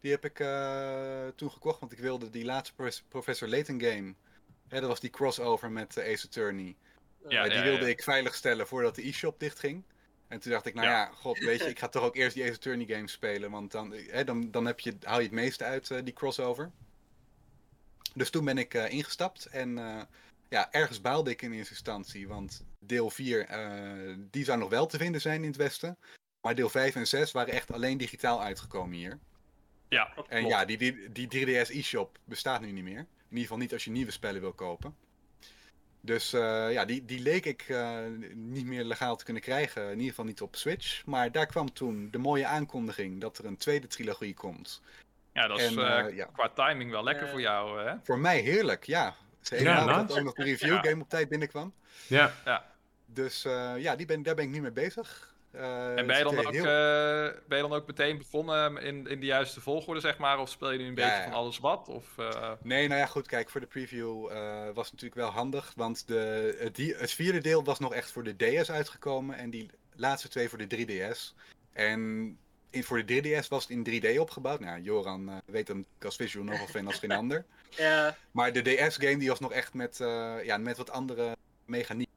Die 0.00 0.10
heb 0.10 0.24
ik 0.24 0.40
eh, 0.40 1.26
toen 1.36 1.50
gekocht, 1.50 1.80
want 1.80 1.92
ik 1.92 1.98
wilde 1.98 2.30
die 2.30 2.44
laatste 2.44 2.74
Profes- 2.74 3.04
Professor 3.08 3.48
Layton 3.48 3.80
game. 3.82 4.14
Hè, 4.68 4.80
dat 4.80 4.88
was 4.88 5.00
die 5.00 5.10
crossover 5.10 5.70
met 5.70 5.96
eh, 5.96 6.12
Ace 6.12 6.26
Attorney. 6.26 6.76
Ja, 7.28 7.42
die 7.44 7.52
ja, 7.52 7.62
wilde 7.62 7.84
ja. 7.84 7.90
ik 7.90 8.02
veilig 8.02 8.34
stellen 8.34 8.66
voordat 8.66 8.94
de 8.94 9.06
e-shop 9.06 9.40
dichtging. 9.40 9.82
En 10.28 10.40
toen 10.40 10.52
dacht 10.52 10.66
ik, 10.66 10.74
nou 10.74 10.86
Ja. 10.88 11.10
god, 11.14 11.38
weet 11.38 11.58
je, 11.60 11.68
ik 11.74 11.78
ga 11.78 11.88
toch 11.88 12.02
ook 12.02 12.16
eerst 12.16 12.34
die 12.34 12.44
Ace 12.44 12.52
Attorney 12.54 12.86
games 12.86 13.12
spelen. 13.12 13.50
Want 13.50 13.72
dan, 13.72 13.92
hè, 13.92 14.24
dan, 14.24 14.50
dan 14.50 14.66
heb 14.66 14.80
je, 14.80 14.96
haal 15.02 15.18
je 15.18 15.24
het 15.24 15.32
meeste 15.34 15.64
uit 15.64 16.04
die 16.04 16.14
crossover. 16.14 16.70
Dus 18.14 18.30
toen 18.30 18.44
ben 18.44 18.58
ik 18.58 18.74
ingestapt 18.74 19.46
en 19.46 19.78
ja, 20.50 20.72
ergens 20.72 21.00
baalde 21.00 21.30
ik 21.30 21.42
in 21.42 21.52
eerste 21.52 21.72
instantie. 21.72 22.28
Want 22.28 22.64
deel 22.78 23.10
4, 23.10 23.46
eh, 23.46 24.14
die 24.30 24.44
zou 24.44 24.58
nog 24.58 24.68
wel 24.68 24.86
te 24.86 24.98
vinden 24.98 25.20
zijn 25.20 25.42
in 25.42 25.48
het 25.48 25.56
westen. 25.56 25.98
Maar 26.40 26.54
deel 26.54 26.68
5 26.68 26.94
en 26.94 27.06
6 27.06 27.32
waren 27.32 27.54
echt 27.54 27.72
alleen 27.72 27.98
digitaal 27.98 28.42
uitgekomen 28.42 28.96
hier. 28.96 29.18
Ja, 29.88 30.12
En 30.16 30.24
klopt. 30.38 30.48
ja, 30.48 30.64
die, 30.64 30.78
die, 30.78 31.12
die 31.12 31.46
3DS 31.46 31.70
e-shop 31.70 32.18
bestaat 32.24 32.60
nu 32.60 32.70
niet 32.72 32.84
meer. 32.84 32.98
In 32.98 33.06
ieder 33.28 33.42
geval 33.42 33.56
niet 33.56 33.72
als 33.72 33.84
je 33.84 33.90
nieuwe 33.90 34.10
spellen 34.10 34.40
wil 34.40 34.52
kopen. 34.52 34.96
Dus 36.00 36.32
eh, 36.32 36.72
ja, 36.72 36.84
die, 36.84 37.04
die 37.04 37.20
leek 37.20 37.44
ik 37.44 37.62
eh, 37.68 37.98
niet 38.34 38.66
meer 38.66 38.84
legaal 38.84 39.16
te 39.16 39.24
kunnen 39.24 39.42
krijgen. 39.42 39.84
In 39.84 39.90
ieder 39.90 40.08
geval 40.08 40.24
niet 40.24 40.42
op 40.42 40.56
Switch. 40.56 41.04
Maar 41.06 41.32
daar 41.32 41.46
kwam 41.46 41.72
toen 41.72 42.08
de 42.10 42.18
mooie 42.18 42.46
aankondiging 42.46 43.20
dat 43.20 43.38
er 43.38 43.44
een 43.44 43.56
tweede 43.56 43.86
trilogie 43.86 44.34
komt. 44.34 44.82
Ja, 45.32 45.46
dat 45.46 45.60
is 45.60 45.76
En, 45.76 46.14
ja. 46.14 46.24
qua 46.24 46.48
timing 46.48 46.90
wel 46.90 47.04
lekker 47.04 47.28
voor 47.28 47.40
jou, 47.40 47.80
hè? 47.80 47.94
Voor 48.02 48.18
mij 48.18 48.38
heerlijk, 48.38 48.84
ja. 48.84 49.16
Ze 49.40 49.62
Ja, 49.62 49.84
dat 50.04 50.18
ook 50.18 50.24
nog 50.24 50.34
de 50.34 50.42
review 50.44 50.68
Ja. 50.72 50.80
game 50.80 51.02
op 51.02 51.08
tijd 51.08 51.28
binnenkwam. 51.28 51.72
Ja. 52.06 52.32
Dus 53.06 53.44
eh, 53.44 53.72
ja, 53.78 53.96
die 53.96 54.06
ben, 54.06 54.22
daar 54.22 54.34
ben 54.34 54.44
ik 54.44 54.50
nu 54.50 54.60
mee 54.60 54.70
bezig. 54.70 55.34
Eh, 55.50 55.98
En 55.98 56.06
ben 56.06 56.18
je, 56.18 56.24
dan 56.24 56.38
ook, 56.38 56.52
heel- 56.52 56.64
eh, 56.64 57.34
ben 57.48 57.56
je 57.56 57.62
dan 57.68 57.72
ook 57.72 57.86
meteen 57.86 58.18
begonnen 58.18 58.76
in, 58.76 59.06
in 59.06 59.20
de 59.20 59.26
juiste 59.26 59.60
volgorde, 59.60 60.00
zeg 60.00 60.18
maar? 60.18 60.38
Of 60.38 60.48
speel 60.48 60.70
je 60.70 60.78
nu 60.78 60.84
een 60.84 60.94
Ja, 60.94 60.94
beetje 60.94 61.16
ja. 61.16 61.24
van 61.24 61.32
alles 61.32 61.58
wat? 61.58 61.88
Of, 61.88 62.18
eh, 62.18 62.52
Nee, 62.62 62.88
nou 62.88 63.00
ja, 63.00 63.06
goed, 63.06 63.26
kijk, 63.26 63.50
voor 63.50 63.60
de 63.60 63.66
preview 63.66 64.26
eh, 64.30 64.64
was 64.64 64.90
het 64.90 64.92
natuurlijk 65.00 65.14
wel 65.14 65.30
handig. 65.30 65.72
Want 65.76 66.06
de, 66.06 66.56
het, 66.60 66.74
die, 66.76 66.94
het 66.94 67.12
vierde 67.12 67.40
deel 67.40 67.64
was 67.64 67.78
nog 67.78 67.94
echt 67.94 68.10
voor 68.10 68.22
de 68.24 68.36
DS 68.36 68.70
uitgekomen. 68.70 69.36
En 69.36 69.50
die 69.50 69.70
laatste 69.96 70.28
twee 70.28 70.48
voor 70.48 70.58
de 70.58 70.66
3DS. 71.12 71.34
En 71.72 72.38
in, 72.70 72.84
voor 72.84 73.06
de 73.06 73.22
3DS 73.42 73.48
was 73.48 73.68
het 73.68 73.86
in 73.86 74.02
3D 74.02 74.18
opgebouwd. 74.18 74.60
Nou, 74.60 74.80
Joran 74.80 75.28
eh, 75.28 75.36
weet 75.44 75.68
hem 75.68 75.84
als 76.02 76.16
visual 76.16 76.44
novel 76.44 76.66
fan 76.66 76.86
als 76.86 76.98
geen 76.98 77.12
ander. 77.22 77.44
Ja, 77.70 78.16
Maar 78.30 78.52
de 78.52 78.62
DS-game 78.62 79.16
die 79.16 79.28
was 79.28 79.40
nog 79.40 79.52
echt 79.52 79.74
met, 79.74 80.00
eh, 80.00 80.34
ja, 80.44 80.56
met 80.58 80.76
wat 80.76 80.90
andere 80.90 81.36
mechaniek. 81.64 82.08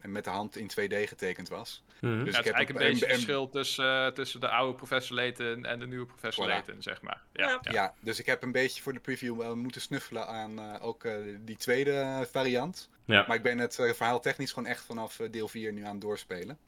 En 0.00 0.12
met 0.12 0.24
de 0.24 0.30
hand 0.30 0.56
in 0.56 0.66
2D 0.70 0.94
getekend 1.08 1.48
was. 1.48 1.84
Mhm. 2.00 2.00
Dus 2.00 2.10
ja, 2.12 2.18
ik 2.20 2.26
het 2.26 2.28
is 2.28 2.34
heb 2.44 2.54
eigenlijk 2.54 2.68
een 2.68 2.74
een- 2.86 2.92
beetje 2.92 3.04
het 3.06 3.14
een- 3.14 3.20
verschil 3.20 3.48
tussen, 3.48 4.06
eh, 4.06 4.12
tussen 4.12 4.40
de 4.40 4.48
oude 4.48 4.76
Professor 4.76 5.16
Layton 5.16 5.64
en 5.64 5.78
de 5.78 5.86
nieuwe 5.86 6.06
Professor 6.06 6.44
Voilà. 6.44 6.48
Layton, 6.48 6.82
zeg 6.82 7.02
maar. 7.02 7.22
Ja, 7.32 7.48
Ja. 7.48 7.58
ja. 7.62 7.72
Ja. 7.72 7.94
dus 8.00 8.18
ik 8.18 8.26
heb 8.26 8.42
een 8.42 8.52
beetje 8.52 8.82
voor 8.82 8.92
de 8.92 9.00
preview 9.00 9.54
moeten 9.54 9.80
snuffelen 9.80 10.26
aan 10.26 10.58
eh, 10.58 10.84
ook 10.86 11.04
eh, 11.04 11.14
die 11.40 11.56
tweede 11.56 12.26
variant. 12.30 12.88
Ja. 13.04 13.24
Maar 13.26 13.36
ik 13.36 13.42
ben 13.42 13.58
het 13.58 13.78
eh, 13.78 13.92
verhaal 13.92 14.20
technisch 14.20 14.52
gewoon 14.52 14.68
echt 14.68 14.84
vanaf 14.84 15.20
eh, 15.20 15.30
deel 15.30 15.48
4 15.48 15.72
nu 15.72 15.82
aan 15.84 15.92
het 15.92 16.00
doorspelen. 16.00 16.58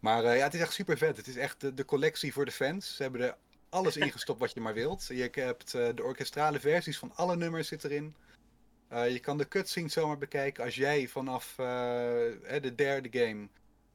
Maar 0.00 0.24
eh, 0.24 0.36
ja, 0.36 0.44
het 0.44 0.54
is 0.54 0.60
echt 0.60 0.72
super 0.72 0.98
vet. 0.98 1.16
Het 1.16 1.26
is 1.26 1.36
echt 1.36 1.60
de, 1.60 1.74
de 1.74 1.84
collectie 1.84 2.32
voor 2.32 2.44
de 2.44 2.50
fans. 2.50 2.96
Ze 2.96 3.02
hebben 3.02 3.20
er 3.20 3.36
alles 3.68 3.96
ingestopt 3.96 4.40
wat 4.44 4.52
je 4.52 4.60
maar 4.60 4.74
wilt. 4.74 5.06
Je 5.06 5.30
hebt 5.32 5.74
eh, 5.74 5.88
de 5.94 6.02
orkestrale 6.02 6.60
versies 6.60 6.98
van 6.98 7.12
alle 7.14 7.36
nummers 7.36 7.68
zit 7.68 7.84
erin. 7.84 8.14
Eh, 8.88 9.10
je 9.10 9.18
kan 9.18 9.38
de 9.38 9.48
cutscenes 9.48 9.92
zomaar 9.92 10.18
bekijken. 10.18 10.64
Als 10.64 10.74
jij 10.74 11.08
vanaf 11.08 11.54
de 11.56 12.72
derde 12.76 13.08
game, 13.18 13.48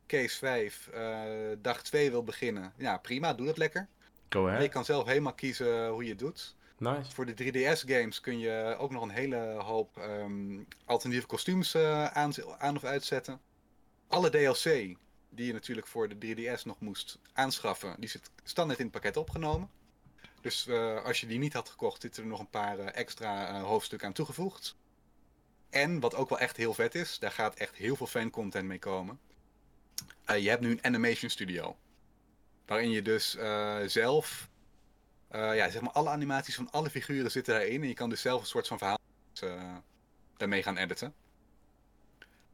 case 0.08 0.38
5, 0.38 0.88
eh, 0.88 1.22
dag 1.62 1.84
2 1.84 2.12
wil 2.12 2.24
beginnen. 2.24 2.74
Ja, 2.78 2.98
prima, 2.98 3.34
doe 3.34 3.46
dat 3.46 3.58
lekker. 3.58 3.88
Go 4.30 4.48
Je 4.48 4.56
ahead. 4.56 4.70
kan 4.70 4.86
zelf 4.86 5.06
helemaal 5.06 5.34
kiezen 5.34 5.88
hoe 5.88 6.04
je 6.04 6.10
het 6.10 6.20
doet. 6.20 6.56
Nice. 6.78 7.12
Voor 7.12 7.26
de 7.26 7.34
3DS-games 7.34 8.20
kun 8.20 8.40
je 8.40 8.76
ook 8.78 8.92
nog 8.92 9.04
een 9.04 9.10
hele 9.10 9.38
hoop 9.38 9.98
ehm, 9.98 10.60
alternatieve 10.86 11.28
kostuums 11.28 11.76
aan, 11.76 12.34
aan 12.58 12.76
of 12.76 12.84
uitzetten. 12.84 13.42
Alle 14.08 14.30
DLC 14.30 14.96
die 15.36 15.46
je 15.46 15.54
natuurlijk 15.54 15.88
voor 15.88 16.10
de 16.10 16.36
3DS 16.36 16.64
nog 16.64 16.80
moest 16.80 17.20
aanschaffen, 17.34 17.96
die 18.00 18.10
zit 18.10 18.32
standaard 18.44 18.80
in 18.80 18.86
het 18.86 18.94
pakket 18.94 19.18
opgenomen. 19.18 19.70
Dus 20.42 20.68
eh, 20.68 21.04
als 21.04 21.20
je 21.22 21.28
die 21.28 21.40
niet 21.40 21.54
had 21.54 21.70
gekocht, 21.70 22.02
zitten 22.02 22.24
er 22.24 22.30
nog 22.30 22.40
een 22.40 22.50
paar 22.50 22.80
eh, 22.80 23.00
extra 23.00 23.48
eh, 23.48 23.64
hoofdstukken 23.64 24.08
aan 24.08 24.14
toegevoegd. 24.14 24.76
En 25.70 26.00
wat 26.00 26.16
ook 26.16 26.30
wel 26.30 26.40
echt 26.40 26.58
heel 26.58 26.74
vet 26.74 26.96
is, 26.96 27.20
daar 27.20 27.32
gaat 27.32 27.56
echt 27.56 27.76
heel 27.76 27.96
veel 27.96 28.08
fancontent 28.08 28.68
mee 28.68 28.80
komen. 28.80 29.20
Je 30.26 30.50
hebt 30.50 30.62
nu 30.62 30.72
een 30.72 30.84
animation 30.84 31.30
studio. 31.30 31.78
Waarin 32.66 32.90
je 32.90 33.02
dus 33.02 33.38
zelf 33.86 34.50
ja, 35.30 35.70
zeg 35.70 35.82
maar 35.82 35.92
alle 35.92 36.10
animaties 36.10 36.56
van 36.56 36.72
alle 36.72 36.90
figuren 36.90 37.32
zitten 37.32 37.54
daarin. 37.54 37.82
En 37.82 37.88
je 37.88 37.94
kan 37.94 38.10
dus 38.10 38.22
zelf 38.22 38.42
een 38.42 38.48
soort 38.48 38.68
van 38.68 38.78
verhaal 38.78 39.00
daarmee 40.38 40.64
gaan 40.64 40.78
editen. 40.78 41.14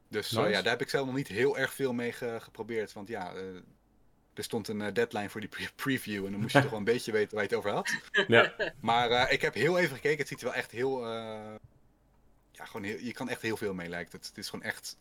Dus 0.09 0.31
eh, 0.31 0.37
Nice. 0.37 0.49
ja, 0.49 0.61
daar 0.61 0.71
heb 0.71 0.81
ik 0.81 0.89
zelf 0.89 1.05
nog 1.05 1.15
niet 1.15 1.27
heel 1.27 1.57
erg 1.57 1.73
veel 1.73 1.93
mee 1.93 2.11
ge- 2.11 2.37
geprobeerd. 2.41 2.93
Want 2.93 3.07
ja, 3.07 3.33
eh, 3.33 3.41
er 4.33 4.43
stond 4.43 4.67
een 4.67 4.81
eh, 4.81 4.93
deadline 4.93 5.29
voor 5.29 5.39
die 5.41 5.49
pre- 5.49 5.69
preview. 5.75 6.25
En 6.25 6.31
dan 6.31 6.41
moest 6.41 6.53
je 6.53 6.59
toch 6.61 6.69
wel 6.69 6.79
een 6.79 6.85
beetje 6.85 7.11
weten 7.11 7.33
waar 7.35 7.43
je 7.43 7.49
het 7.49 7.57
over 7.57 7.71
had. 7.71 7.89
Ja. 8.27 8.53
Maar 8.81 9.31
ik 9.31 9.41
heb 9.41 9.53
heel 9.53 9.77
even 9.79 9.95
gekeken. 9.95 10.17
Het 10.17 10.27
ziet 10.27 10.39
er 10.39 10.45
wel 10.45 10.53
echt 10.55 10.71
heel... 10.71 11.07
ja, 12.51 12.65
gewoon 12.65 12.83
heel, 12.83 12.97
je 12.99 13.11
kan 13.13 13.29
echt 13.29 13.41
heel 13.41 13.57
veel 13.57 13.73
mee 13.73 13.89
lijkt 13.89 14.11
het. 14.11 14.27
Het 14.27 14.37
is 14.37 14.49
gewoon 14.49 14.65
echt... 14.65 14.97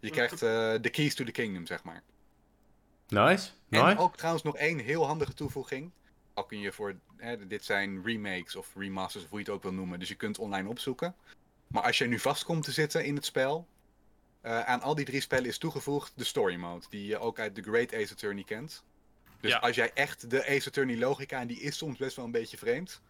Je 0.00 0.10
krijgt 0.10 0.38
de 0.82 0.88
keys 0.92 1.14
to 1.14 1.24
the 1.24 1.32
kingdom, 1.32 1.66
zeg 1.66 1.82
maar. 1.84 2.02
Nice. 3.08 3.50
En 3.68 3.84
Nice. 3.84 3.98
ook 3.98 4.16
trouwens 4.16 4.44
nog 4.44 4.56
één 4.56 4.78
heel 4.78 5.06
handige 5.06 5.34
toevoeging. 5.34 5.90
Al 6.34 6.44
kun 6.44 6.58
je 6.60 6.72
voor, 6.72 6.94
hè, 7.16 7.46
dit 7.46 7.64
zijn 7.64 8.02
remakes 8.04 8.56
of 8.56 8.74
remasters, 8.76 9.24
of 9.24 9.30
hoe 9.30 9.38
je 9.38 9.44
het 9.44 9.54
ook 9.54 9.62
wil 9.62 9.72
noemen. 9.72 9.98
Dus 9.98 10.08
je 10.08 10.14
kunt 10.14 10.38
online 10.38 10.68
opzoeken. 10.68 11.14
Maar 11.66 11.82
als 11.82 11.98
je 11.98 12.06
nu 12.06 12.18
vast 12.18 12.44
komt 12.44 12.64
te 12.64 12.72
zitten 12.72 13.04
in 13.04 13.14
het 13.14 13.24
spel, 13.24 13.66
eh, 14.40 14.60
aan 14.60 14.80
al 14.80 14.94
die 14.94 15.04
drie 15.04 15.20
spellen 15.20 15.46
is 15.46 15.58
toegevoegd 15.58 16.12
de 16.16 16.24
story 16.24 16.54
mode. 16.56 16.86
Die 16.90 17.06
je 17.06 17.18
ook 17.18 17.38
uit 17.38 17.54
The 17.54 17.62
Great 17.62 17.94
Ace 17.94 18.12
Attorney 18.12 18.44
kent. 18.44 18.84
Dus 19.40 19.50
Ja. 19.50 19.58
als 19.58 19.76
jij 19.76 19.90
echt 19.94 20.30
de 20.30 20.46
Ace 20.46 20.68
Attorney 20.68 20.96
logica, 20.96 21.40
en 21.40 21.46
die 21.46 21.60
is 21.60 21.76
soms 21.76 21.98
best 21.98 22.16
wel 22.16 22.24
een 22.24 22.30
beetje 22.30 22.56
vreemd. 22.58 23.02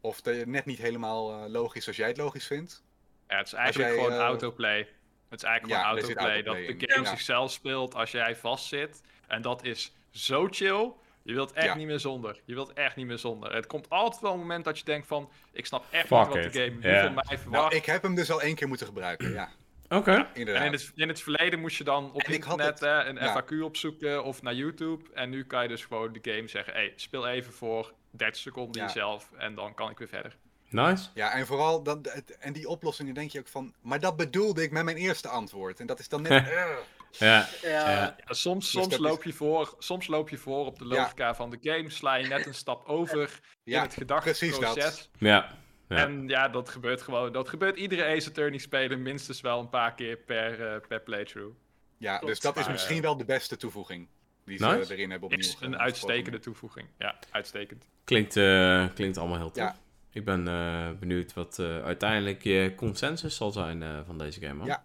Of 0.00 0.20
de- 0.20 0.42
net 0.46 0.64
niet 0.64 0.78
helemaal 0.78 1.32
eh, 1.44 1.50
logisch 1.50 1.86
als 1.86 1.96
jij 1.96 2.08
het 2.08 2.16
logisch 2.16 2.46
vindt. 2.46 2.82
Ja, 3.28 3.36
het 3.36 3.46
is 3.46 3.52
eigenlijk 3.52 3.90
jij, 3.94 3.98
gewoon 4.04 4.18
eh, 4.18 4.24
autoplay. 4.24 4.88
Het 5.28 5.38
is 5.42 5.46
eigenlijk 5.46 5.80
Ja, 5.80 5.88
gewoon 5.88 6.00
autoplay. 6.02 6.42
Dat 6.42 6.56
de 6.56 6.86
game 6.88 7.04
ja. 7.04 7.10
zichzelf 7.10 7.52
speelt 7.52 7.94
als 7.94 8.10
jij 8.10 8.36
vastzit. 8.36 9.00
En 9.26 9.42
dat 9.42 9.64
is 9.64 9.92
zo 10.10 10.46
chill. 10.50 10.92
Je 11.22 11.34
wilt 11.34 11.52
echt 11.52 11.66
Ja. 11.66 11.74
niet 11.74 11.86
meer 11.86 12.00
zonder. 12.00 12.40
Je 12.44 12.54
wilt 12.54 12.72
echt 12.72 12.96
niet 12.96 13.06
meer 13.06 13.18
zonder. 13.18 13.54
Het 13.54 13.66
komt 13.66 13.90
altijd 13.90 14.22
wel 14.22 14.32
een 14.32 14.38
moment 14.38 14.64
dat 14.64 14.78
je 14.78 14.84
denkt 14.84 15.06
van... 15.06 15.30
Ik 15.52 15.66
snap 15.66 15.84
echt 15.90 16.06
Fuck 16.06 16.18
niet 16.18 16.26
wat 16.28 16.36
it. 16.36 16.52
de 16.52 16.58
game 16.60 16.70
nu 16.74 16.80
van 16.80 17.14
mij 17.14 17.24
Nou, 17.24 17.38
verwacht. 17.38 17.74
ik 17.74 17.84
heb 17.86 18.02
hem 18.02 18.14
dus 18.14 18.30
al 18.30 18.42
één 18.42 18.54
keer 18.54 18.68
moeten 18.68 18.86
gebruiken, 18.86 19.32
ja. 19.32 19.50
Oké. 19.88 20.12
En 20.12 20.26
Inderdaad. 20.34 20.64
in 20.66 20.72
het, 20.72 20.92
in 20.94 21.08
het 21.08 21.20
verleden 21.22 21.60
moest 21.60 21.76
je 21.76 21.84
dan 21.84 22.12
op 22.12 22.22
En 22.22 22.32
internet 22.32 22.80
het- 22.80 23.06
een 23.06 23.14
ja. 23.14 23.42
FAQ 23.42 23.62
opzoeken 23.62 24.24
of 24.24 24.42
naar 24.42 24.54
YouTube. 24.54 25.04
En 25.14 25.30
nu 25.30 25.44
kan 25.44 25.62
je 25.62 25.68
dus 25.68 25.84
gewoon 25.84 26.12
de 26.12 26.30
game 26.32 26.48
zeggen... 26.48 26.72
Hey, 26.72 26.92
speel 26.96 27.28
even 27.28 27.52
voor 27.52 27.92
30 28.10 28.40
seconden 28.40 28.80
Ja. 28.80 28.86
jezelf 28.86 29.28
en 29.36 29.54
dan 29.54 29.74
kan 29.74 29.90
ik 29.90 29.98
weer 29.98 30.08
verder. 30.08 30.36
Nice. 30.70 31.08
Ja, 31.14 31.32
en 31.32 31.46
vooral, 31.46 31.82
het- 32.02 32.36
en 32.38 32.52
die 32.52 32.68
oplossingen 32.68 33.14
denk 33.14 33.30
je 33.30 33.38
ook 33.38 33.48
van, 33.48 33.74
maar 33.80 34.00
dat 34.00 34.16
bedoelde 34.16 34.62
ik 34.62 34.70
met 34.70 34.84
mijn 34.84 34.96
eerste 34.96 35.28
antwoord. 35.28 35.80
En 35.80 35.86
dat 35.86 35.98
is 35.98 36.08
dan 36.08 36.22
net, 36.22 36.32
eh, 36.48 36.52
Ja. 36.52 36.68
Ja, 37.10 37.48
Ja. 37.62 37.90
Ja, 37.90 38.16
soms, 38.26 38.70
Dus 38.72 38.82
soms, 38.82 38.96
loop 38.98 39.22
je 39.24 39.32
voor, 39.32 39.74
soms 39.78 40.06
loop 40.06 40.28
je 40.28 40.36
voor 40.38 40.66
op 40.66 40.78
de 40.78 40.84
Ja. 40.84 40.94
logica 40.94 41.34
van 41.34 41.50
de 41.50 41.58
game. 41.60 41.90
Sla 41.90 42.14
je 42.14 42.26
net 42.26 42.46
een 42.46 42.54
stap 42.54 42.86
over 42.88 43.18
in 43.20 43.72
ja, 43.72 43.82
het 43.82 43.94
precies 43.94 43.94
gedachteproces. 43.94 44.74
dat. 44.96 45.08
Ja. 45.18 45.56
Ja. 45.88 45.96
En 45.96 46.28
ja, 46.28 46.48
dat 46.48 46.68
gebeurt 46.68 47.02
gewoon. 47.02 47.32
Dat 47.32 47.48
gebeurt 47.48 47.76
iedere 47.76 48.04
Ace 48.04 48.28
Attorney 48.28 48.58
speler 48.58 48.98
minstens 48.98 49.40
wel 49.40 49.60
een 49.60 49.68
paar 49.68 49.94
keer 49.94 50.16
per, 50.16 50.74
eh, 50.74 50.80
per 50.88 51.00
playthrough. 51.00 51.56
Ja, 51.98 52.18
dus 52.18 52.40
dat 52.40 52.56
is 52.56 52.68
misschien 52.68 52.96
eh, 52.96 53.02
wel 53.02 53.16
de 53.16 53.24
beste 53.24 53.56
toevoeging 53.56 54.08
die 54.44 54.58
ze 54.58 54.66
Nice. 54.66 54.92
erin 54.92 55.10
hebben 55.10 55.28
opnieuw 55.28 55.44
Is 55.46 55.56
een 55.60 55.78
uitstekende 55.78 56.38
toevoeging. 56.38 56.88
Ja, 56.98 57.18
uitstekend. 57.30 57.84
Klinkt, 58.04 58.36
eh, 58.36 58.86
klinkt 58.94 59.16
allemaal 59.18 59.36
heel 59.38 59.50
tof. 59.50 59.64
Ja. 59.64 59.76
Ik 60.12 60.24
ben 60.24 60.48
eh, 60.48 60.90
benieuwd 60.98 61.34
wat 61.34 61.58
eh, 61.58 61.82
uiteindelijk 61.84 62.42
je 62.42 62.72
consensus 62.76 63.36
zal 63.36 63.50
zijn 63.50 63.82
eh, 63.82 64.00
van 64.06 64.18
deze 64.18 64.40
game. 64.40 64.54
Man. 64.54 64.66
Ja. 64.66 64.84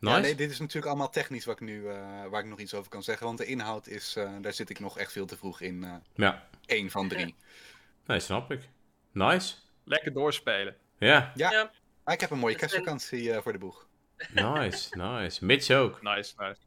Nice. 0.00 0.14
Ja, 0.16 0.20
nee, 0.22 0.34
dit 0.34 0.50
is 0.50 0.58
natuurlijk 0.58 0.86
allemaal 0.86 1.10
technisch 1.10 1.44
wat 1.44 1.60
ik 1.60 1.66
nu, 1.66 1.86
eh, 1.88 2.26
waar 2.30 2.40
ik 2.42 2.48
nog 2.48 2.58
iets 2.58 2.74
over 2.74 2.90
kan 2.90 3.02
zeggen. 3.02 3.26
Want 3.26 3.38
de 3.38 3.44
inhoud 3.46 3.86
is, 3.86 4.16
eh, 4.16 4.30
daar 4.40 4.52
zit 4.52 4.70
ik 4.70 4.80
nog 4.80 4.98
echt 4.98 5.12
veel 5.12 5.26
te 5.26 5.36
vroeg 5.36 5.60
in. 5.60 5.84
eh 5.84 5.94
Ja. 6.14 6.46
één 6.66 6.90
van 6.90 7.08
drie. 7.08 7.34
Nee, 8.06 8.20
snap 8.20 8.50
ik. 8.50 8.68
Nice. 9.12 9.54
Lekker 9.88 10.12
doorspelen. 10.12 10.76
Ja. 10.98 11.32
Maar 12.04 12.14
ik 12.14 12.20
heb 12.20 12.30
een 12.30 12.38
mooie 12.38 12.54
kerstvakantie 12.54 13.32
eh, 13.32 13.42
voor 13.42 13.52
de 13.52 13.58
boeg. 13.58 13.86
Nice, 14.32 14.96
nice. 15.02 15.44
Mitch 15.44 15.70
ook. 15.70 16.02
Nice, 16.02 16.34
nice. 16.36 16.60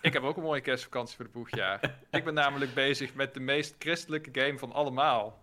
Ik 0.00 0.12
heb 0.12 0.22
ook 0.22 0.36
een 0.36 0.42
mooie 0.42 0.60
kerstvakantie 0.60 1.16
voor 1.16 1.24
de 1.24 1.30
boeg, 1.30 1.50
ja. 1.50 1.80
Ik 2.10 2.24
ben 2.24 2.34
namelijk 2.34 2.74
bezig 2.74 3.14
met 3.14 3.34
de 3.34 3.40
meest 3.40 3.74
christelijke 3.78 4.40
game 4.40 4.58
van 4.58 4.72
allemaal. 4.72 5.42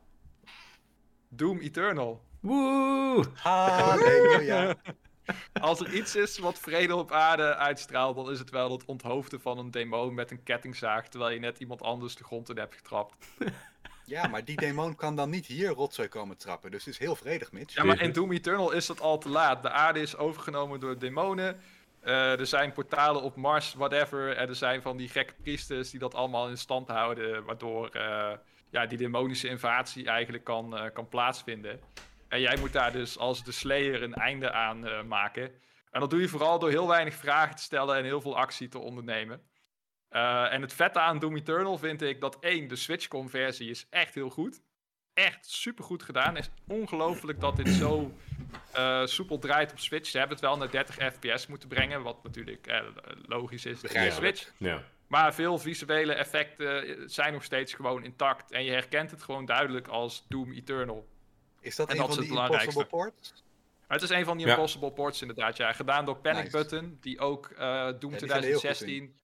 Doom 1.30 1.60
Eternal. 1.60 2.24
Woe! 2.40 3.26
Halleluja. 3.34 4.76
Als 5.62 5.80
er 5.80 5.94
iets 5.94 6.16
is 6.16 6.38
wat 6.38 6.60
vrede 6.60 6.96
op 6.96 7.12
aarde 7.12 7.56
uitstraalt, 7.56 8.16
dan 8.16 8.32
is 8.32 8.40
het 8.40 8.50
wel 8.50 8.72
het 8.72 8.86
onthoofden 8.86 9.42
van 9.42 9.58
een 9.58 9.72
demon 9.72 10.14
met 10.14 10.32
een 10.32 10.44
kettingzaag, 10.44 11.08
terwijl 11.10 11.34
je 11.34 11.40
net 11.40 11.60
iemand 11.60 11.82
anders 11.82 12.16
de 12.16 12.24
grond 12.24 12.50
in 12.50 12.58
hebt 12.58 12.76
getrapt. 12.76 13.16
Ja, 14.10 14.28
maar 14.28 14.46
die 14.46 14.56
demon 14.56 14.96
kan 14.96 15.16
dan 15.16 15.30
niet 15.30 15.46
hier 15.46 15.70
rotzooi 15.70 16.08
komen 16.08 16.38
trappen. 16.38 16.72
Dus 16.72 16.86
het 16.86 16.94
is 16.94 17.00
heel 17.00 17.16
vredig, 17.16 17.52
Mitch. 17.52 17.76
Ja, 17.76 17.84
maar 17.84 18.02
in 18.02 18.12
Doom 18.12 18.32
Eternal 18.32 18.72
is 18.72 18.86
dat 18.86 19.02
al 19.02 19.18
te 19.18 19.30
laat. 19.30 19.62
De 19.64 19.70
aarde 19.70 20.02
is 20.02 20.18
overgenomen 20.18 20.80
door 20.80 21.00
demonen. 21.00 21.60
Eh, 22.00 22.40
er 22.40 22.46
zijn 22.46 22.72
portalen 22.72 23.22
op 23.22 23.36
Mars, 23.36 23.74
whatever. 23.74 24.38
Er 24.38 24.56
zijn 24.56 24.82
van 24.82 24.98
die 24.98 25.10
gekke 25.10 25.34
priesters 25.42 25.90
die 25.90 26.00
dat 26.00 26.16
allemaal 26.16 26.50
in 26.50 26.58
stand 26.58 26.88
houden. 26.88 27.44
Waardoor 27.44 27.90
eh, 27.90 28.32
ja, 28.70 28.86
die 28.86 28.98
demonische 28.98 29.48
invasie 29.48 30.08
eigenlijk 30.08 30.44
kan, 30.44 30.78
eh, 30.78 30.94
kan 30.94 31.08
plaatsvinden. 31.08 31.80
En 32.28 32.42
jij 32.42 32.58
moet 32.60 32.74
daar 32.74 32.92
dus 32.92 33.18
als 33.18 33.44
de 33.44 33.52
Slayer 33.52 34.04
een 34.04 34.14
einde 34.14 34.52
aan 34.52 35.08
maken. 35.08 35.52
En 35.92 36.00
dat 36.00 36.10
doe 36.10 36.22
je 36.22 36.28
vooral 36.28 36.60
door 36.60 36.70
heel 36.70 36.88
weinig 36.88 37.14
vragen 37.14 37.56
te 37.56 37.62
stellen 37.62 37.98
en 37.98 38.04
heel 38.04 38.22
veel 38.22 38.38
actie 38.38 38.68
te 38.68 38.80
ondernemen. 38.80 39.42
Eh, 40.10 40.54
en 40.54 40.62
het 40.62 40.74
vette 40.74 41.00
aan 41.00 41.20
Doom 41.20 41.36
Eternal 41.36 41.78
vind 41.78 42.02
ik 42.02 42.22
dat 42.22 42.38
één, 42.40 42.68
de 42.68 42.76
Switch-conversie 42.76 43.70
is 43.70 43.88
echt 43.90 44.16
heel 44.16 44.30
goed. 44.30 44.62
Echt 45.14 45.50
super 45.50 45.84
goed 45.84 46.04
gedaan. 46.04 46.36
Het 46.36 46.44
is 46.46 46.76
ongelooflijk 46.76 47.40
dat 47.40 47.56
dit 47.56 47.68
zo 47.68 48.14
eh, 48.72 49.06
soepel 49.06 49.40
draait 49.40 49.72
op 49.72 49.80
Switch. 49.80 50.10
Ze 50.10 50.18
hebben 50.18 50.36
het 50.36 50.46
wel 50.46 50.58
naar 50.58 50.72
30 50.72 50.96
fps 50.96 51.48
moeten 51.48 51.70
brengen, 51.70 52.02
wat 52.02 52.24
natuurlijk 52.24 52.68
eh, 52.68 52.82
logisch 53.26 53.66
is. 53.66 53.76
op 53.76 53.82
de 53.82 53.88
Begrijpelijk. 53.88 54.38
Switch. 54.38 54.54
Ja. 54.58 54.84
Maar 55.08 55.34
veel 55.34 55.58
visuele 55.58 56.14
effecten 56.14 57.10
zijn 57.10 57.34
nog 57.34 57.44
steeds 57.44 57.74
gewoon 57.74 58.04
intact. 58.04 58.52
En 58.52 58.64
je 58.64 58.72
herkent 58.72 59.12
het 59.12 59.24
gewoon 59.24 59.46
duidelijk 59.46 59.88
als 59.88 60.26
Doom 60.28 60.52
Eternal. 60.52 61.08
Is 61.62 61.76
dat 61.76 61.88
En 61.88 61.94
een 61.94 62.00
dat 62.02 62.16
van 62.16 62.24
is 62.24 62.30
die 62.30 62.40
impossible 62.40 62.86
ports? 62.86 63.34
Het 63.88 64.02
is 64.02 64.10
een 64.10 64.26
van 64.26 64.38
die 64.38 64.46
Ja. 64.46 64.52
Impossible 64.54 64.92
Ports 64.92 65.22
inderdaad, 65.22 65.58
ja. 65.58 65.74
Gedaan 65.74 66.06
door 66.06 66.18
Panic 66.18 66.44
Nice. 66.44 66.58
Button, 66.58 66.98
die 67.02 67.20
ook 67.20 67.50
eh, 67.50 67.86
Doom 68.00 68.12
die 68.12 68.28
zijn 68.28 68.32
er 68.32 68.44
heel 68.44 68.60
goed 68.60 68.62
2016... 68.62 69.16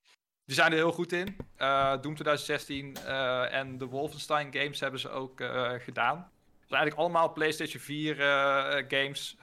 Die 0.46 0.56
zijn 0.56 0.72
er 0.72 0.78
heel 0.78 0.92
goed 0.92 1.12
in. 1.12 1.38
Eh, 1.56 1.92
Doom 1.92 2.02
2016 2.02 2.96
eh, 2.96 3.54
en 3.54 3.78
de 3.78 3.86
Wolfenstein 3.86 4.54
games 4.54 4.80
hebben 4.80 5.00
ze 5.00 5.10
ook 5.10 5.42
eh, 5.42 5.72
gedaan. 5.72 6.18
Het 6.18 6.74
zijn 6.74 6.80
eigenlijk 6.80 6.96
allemaal 7.00 7.34
PlayStation 7.34 7.82
4 7.82 8.20
eh, 8.20 8.84
games 8.88 9.38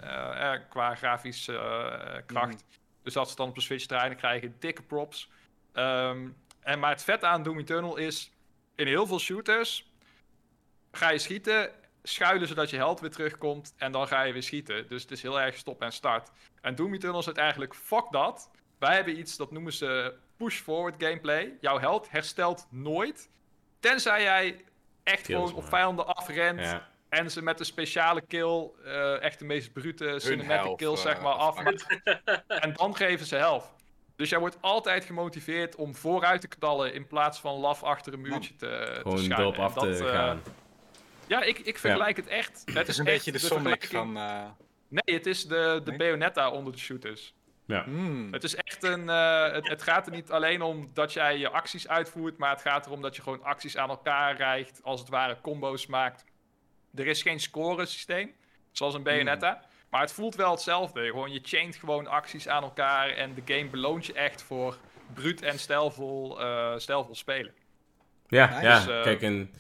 qua 0.69 0.95
grafische 0.95 2.23
kracht. 2.27 2.65
Dus 3.03 3.13
dat 3.13 3.31
ze 3.31 3.37
dan 3.37 3.49
op 3.49 3.55
de 3.55 3.61
Switch 3.61 3.87
draaien, 3.87 4.09
dan 4.09 4.19
krijg 4.19 4.43
je 4.43 4.53
dikke 4.59 4.83
props. 4.83 5.31
Ehm, 5.73 6.29
en, 6.61 6.79
maar 6.79 6.91
het 6.91 7.05
vet 7.05 7.25
aan 7.25 7.43
Doom 7.43 7.59
Eternal 7.59 7.97
is, 7.97 8.33
in 8.75 8.87
heel 8.87 9.07
veel 9.07 9.19
shooters 9.19 9.91
ga 10.93 11.11
je 11.11 11.19
schieten, 11.19 11.71
schuilen 12.03 12.49
zodat 12.49 12.71
je 12.71 12.77
held 12.77 13.01
weer 13.01 13.11
terugkomt 13.11 13.75
en 13.77 13.93
dan 13.93 14.09
ga 14.09 14.23
je 14.23 14.33
weer 14.33 14.43
schieten. 14.43 14.89
Dus 14.89 15.03
het 15.03 15.11
is 15.11 15.23
heel 15.23 15.41
erg 15.41 15.57
stop 15.57 15.83
en 15.83 15.93
start. 15.93 16.31
En 16.61 16.75
Doom 16.75 16.95
Eternal 16.95 17.23
zit 17.23 17.37
eigenlijk, 17.37 17.75
fuck 17.75 18.05
dat. 18.11 18.51
Wij 18.79 18.95
hebben 18.95 19.19
iets, 19.19 19.37
dat 19.37 19.51
noemen 19.51 19.73
ze 19.73 20.15
push-forward 20.47 20.95
gameplay. 20.99 21.53
Jouw 21.61 21.79
held 21.79 22.11
herstelt 22.11 22.67
nooit, 22.71 23.31
tenzij 23.81 24.23
jij 24.23 24.65
echt 25.03 25.27
Kills 25.27 25.49
gewoon 25.51 25.55
op 25.65 25.69
vijanden 25.69 26.07
afrent 26.07 26.61
Ja. 26.61 26.89
en 27.09 27.31
ze 27.31 27.43
met 27.43 27.59
een 27.61 27.65
speciale 27.67 28.21
kill, 28.21 28.71
eh, 28.85 29.23
echt 29.23 29.39
de 29.39 29.45
meest 29.45 29.73
brute 29.73 30.15
cinematic 30.19 30.63
helft, 30.65 30.77
kill, 30.77 30.97
zeg 30.97 31.17
eh, 31.17 31.23
maar, 31.23 31.33
afmaakt. 31.33 31.87
en 32.65 32.73
dan 32.73 32.97
geven 32.97 33.27
ze 33.27 33.37
helft. 33.37 33.73
Dus 34.17 34.31
jij 34.31 34.39
wordt 34.39 34.59
altijd 34.61 35.05
gemotiveerd 35.05 35.75
om 35.77 35.95
vooruit 35.95 36.41
te 36.41 36.49
knallen 36.49 36.95
in 36.95 37.07
plaats 37.07 37.41
van 37.41 37.55
laf 37.55 37.83
achter 37.83 38.13
een 38.13 38.21
muurtje 38.21 38.57
te, 38.57 38.67
te 38.95 38.99
Gewoon 39.03 39.19
schuilen. 39.19 39.39
erop 39.41 39.55
En 39.57 39.63
af 39.63 39.75
dat, 39.75 39.97
te 39.97 40.05
eh, 40.05 40.11
gaan. 40.11 40.43
Ja, 41.27 41.43
ik, 41.43 41.59
ik 41.59 41.79
vergelijk 41.79 42.17
het 42.17 42.27
echt. 42.27 42.63
Het 42.75 42.89
is 42.89 42.99
een 42.99 43.07
echt 43.07 43.15
beetje 43.15 43.33
de 43.33 43.39
Sonic 43.39 43.63
vergelijking- 43.63 43.93
van... 43.93 44.17
eh, 44.17 44.45
Nee, 44.89 45.17
het 45.17 45.27
is 45.27 45.47
de, 45.47 45.81
de 45.85 45.91
Nee? 45.91 45.99
Bayonetta 45.99 46.51
onder 46.51 46.73
de 46.73 46.79
shooters. 46.79 47.35
Ja. 47.73 47.85
hmm. 47.85 48.33
Het 48.33 48.45
is 48.45 48.55
echt 48.55 48.83
een. 48.83 49.09
eh, 49.09 49.53
het, 49.53 49.69
het 49.69 49.83
gaat 49.83 50.07
er 50.07 50.13
niet 50.13 50.31
alleen 50.31 50.63
om 50.63 50.91
dat 50.95 51.13
jij 51.13 51.39
je 51.39 51.49
acties 51.51 51.89
uitvoert, 51.89 52.39
maar 52.39 52.51
het 52.51 52.61
gaat 52.61 52.87
erom 52.87 53.03
dat 53.03 53.17
je 53.17 53.23
gewoon 53.23 53.43
acties 53.43 53.77
aan 53.77 53.89
elkaar 53.89 54.37
rijgt, 54.37 54.81
als 54.83 55.01
het 55.01 55.09
ware 55.09 55.37
combo's 55.41 55.87
maakt. 55.87 56.25
Er 56.95 57.07
is 57.07 57.23
geen 57.23 57.41
scoresysteem, 57.41 58.33
zoals 58.73 58.95
een 58.95 59.03
Bayonetta. 59.03 59.63
Maar 59.91 60.01
het 60.01 60.13
voelt 60.13 60.35
wel 60.35 60.51
hetzelfde. 60.51 61.05
Gewoon, 61.07 61.33
je 61.33 61.41
chaint 61.43 61.77
gewoon 61.77 62.07
acties 62.07 62.49
aan 62.49 62.63
elkaar 62.63 63.09
en 63.09 63.35
de 63.35 63.55
game 63.55 63.71
beloont 63.71 64.07
je 64.07 64.13
echt 64.13 64.43
voor 64.43 64.77
bruut 65.15 65.43
en 65.43 65.59
stijlvol, 65.59 66.41
eh, 66.41 66.73
stijlvol 66.77 67.15
spelen. 67.15 67.53
Ja, 68.29 68.47
Nice. 68.49 68.63
ja. 68.63 68.79
Dus, 68.79 68.87
eh, 68.89 69.03
kijk, 69.03 69.23
en 69.23 69.51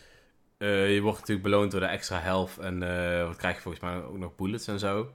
eh, 0.58 0.94
je 0.94 1.00
wordt 1.00 1.18
natuurlijk 1.18 1.48
beloond 1.48 1.70
door 1.70 1.80
de 1.80 1.86
extra 1.86 2.18
health 2.18 2.58
en 2.58 2.82
eh, 2.82 3.26
wat 3.26 3.36
krijg 3.36 3.54
je 3.56 3.60
volgens 3.62 3.82
mij 3.84 4.02
ook 4.02 4.18
nog 4.18 4.34
bullets 4.36 4.66
en 4.66 4.78
zo. 4.78 5.12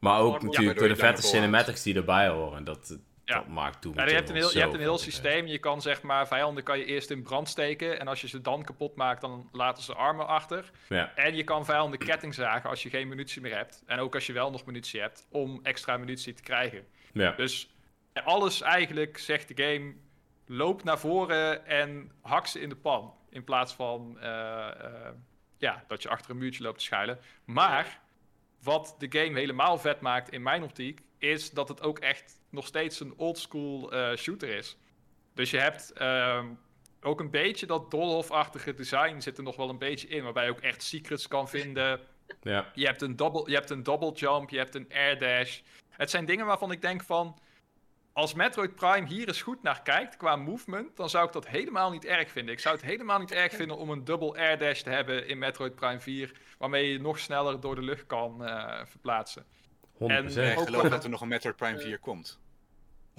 Maar 0.00 0.20
ook 0.20 0.42
natuurlijk 0.42 0.78
door 0.78 0.88
de 0.88 0.96
vette 0.96 1.22
cinematics 1.22 1.82
die 1.82 1.94
erbij 1.94 2.28
horen. 2.28 2.64
Dat, 2.64 2.98
Ja. 3.24 3.34
dat 3.34 3.48
maakt 3.48 3.82
Doom 3.82 3.94
Ja, 3.94 4.06
je 4.06 4.14
hebt 4.14 4.28
een 4.28 4.34
heel, 4.34 4.52
je 4.52 4.58
hebt 4.58 4.74
een 4.74 4.80
heel 4.80 4.98
systeem. 4.98 5.46
Je 5.46 5.58
kan 5.58 5.82
zeg 5.82 6.02
maar 6.02 6.26
vijanden 6.26 6.64
kan 6.64 6.78
je 6.78 6.84
eerst 6.84 7.10
in 7.10 7.22
brand 7.22 7.48
steken. 7.48 8.00
En 8.00 8.08
als 8.08 8.20
je 8.20 8.28
ze 8.28 8.40
dan 8.40 8.64
kapot 8.64 8.96
maakt, 8.96 9.20
dan 9.20 9.48
laten 9.52 9.82
ze 9.82 9.94
armen 9.94 10.26
achter. 10.26 10.70
Ja, 10.88 11.12
En 11.14 11.36
je 11.36 11.44
kan 11.44 11.64
vijanden 11.64 11.98
ketting 11.98 12.34
zagen 12.34 12.70
als 12.70 12.82
je 12.82 12.88
geen 12.90 13.08
munitie 13.08 13.40
meer 13.42 13.56
hebt. 13.56 13.82
En 13.86 13.98
ook 13.98 14.14
als 14.14 14.26
je 14.26 14.32
wel 14.32 14.50
nog 14.50 14.64
munitie 14.64 15.00
hebt, 15.00 15.26
om 15.30 15.60
extra 15.62 15.96
munitie 15.96 16.32
te 16.32 16.42
krijgen. 16.42 16.86
ja. 17.12 17.32
Dus 17.32 17.70
alles 18.24 18.60
eigenlijk 18.62 19.18
zegt 19.18 19.56
de 19.56 19.62
game, 19.64 19.94
loop 20.46 20.84
naar 20.84 20.98
voren 20.98 21.66
en 21.66 22.12
hak 22.22 22.46
ze 22.46 22.60
in 22.60 22.68
de 22.68 22.76
pan. 22.76 23.14
In 23.30 23.44
plaats 23.44 23.72
van 23.72 24.18
eh, 24.20 24.84
eh, 24.84 25.12
ja, 25.58 25.84
dat 25.86 26.02
je 26.02 26.08
achter 26.08 26.30
een 26.30 26.38
muurtje 26.38 26.62
loopt 26.62 26.78
te 26.78 26.84
schuilen. 26.84 27.18
Maar 27.44 28.00
wat 28.62 28.94
de 28.98 29.06
game 29.18 29.38
helemaal 29.38 29.78
vet 29.78 30.00
maakt 30.00 30.30
in 30.30 30.42
mijn 30.42 30.62
optiek, 30.62 31.00
is 31.18 31.50
dat 31.50 31.68
het 31.68 31.82
ook 31.82 31.98
echt 31.98 32.40
nog 32.50 32.66
steeds 32.66 33.00
een 33.00 33.14
oldschool 33.16 33.92
eh 33.92 34.16
shooter 34.16 34.48
is. 34.48 34.76
Dus 35.34 35.50
je 35.50 35.58
hebt 35.58 35.92
ehm, 35.92 36.46
ook 37.00 37.20
een 37.20 37.30
beetje 37.30 37.66
dat 37.66 37.90
doolhofachtige 37.90 38.74
design 38.74 39.20
zit 39.20 39.38
er 39.38 39.42
nog 39.42 39.56
wel 39.56 39.68
een 39.68 39.78
beetje 39.78 40.08
in, 40.08 40.22
waarbij 40.22 40.44
je 40.44 40.50
ook 40.50 40.60
echt 40.60 40.82
secrets 40.82 41.28
kan 41.28 41.48
vinden. 41.48 42.00
ja. 42.42 42.70
Je 42.74 42.86
hebt 42.86 43.02
een 43.02 43.16
double, 43.16 43.42
je 43.46 43.54
hebt 43.54 43.70
een 43.70 43.82
double 43.82 44.12
jump, 44.12 44.50
je 44.50 44.58
hebt 44.58 44.74
een 44.74 44.92
air 44.92 45.18
dash. 45.18 45.60
Het 45.90 46.10
zijn 46.10 46.24
dingen 46.24 46.46
waarvan 46.46 46.72
ik 46.72 46.82
denk 46.82 47.02
van... 47.02 47.38
Als 48.20 48.34
Metroid 48.34 48.74
Prime 48.74 49.06
hier 49.06 49.28
eens 49.28 49.42
goed 49.42 49.62
naar 49.62 49.82
kijkt 49.82 50.16
qua 50.16 50.36
movement... 50.36 50.96
dan 50.96 51.10
zou 51.10 51.26
ik 51.26 51.32
dat 51.32 51.46
helemaal 51.48 51.90
niet 51.90 52.04
erg 52.04 52.30
vinden. 52.30 52.54
Ik 52.54 52.60
zou 52.60 52.74
het 52.74 52.84
helemaal 52.84 53.18
niet 53.18 53.32
erg 53.32 53.54
vinden 53.54 53.76
om 53.76 53.90
een 53.90 54.04
double 54.04 54.38
air 54.38 54.58
dash 54.58 54.80
te 54.80 54.90
hebben 54.90 55.28
in 55.28 55.38
Metroid 55.38 55.74
Prime 55.74 56.00
4... 56.00 56.32
waarmee 56.58 56.92
je 56.92 57.00
nog 57.00 57.18
sneller 57.18 57.60
door 57.60 57.74
de 57.74 57.82
lucht 57.82 58.06
kan 58.06 58.44
eh, 58.44 58.84
verplaatsen. 58.86 59.44
100%. 59.44 59.46
Ja, 59.98 60.16
ik 60.16 60.58
ook 60.58 60.64
geloof 60.64 60.88
dat 60.88 61.04
er 61.04 61.10
nog 61.10 61.20
een 61.20 61.28
Metroid 61.28 61.56
Prime 61.56 61.78
4 61.78 61.98
komt. 61.98 62.40
100% 63.10 63.12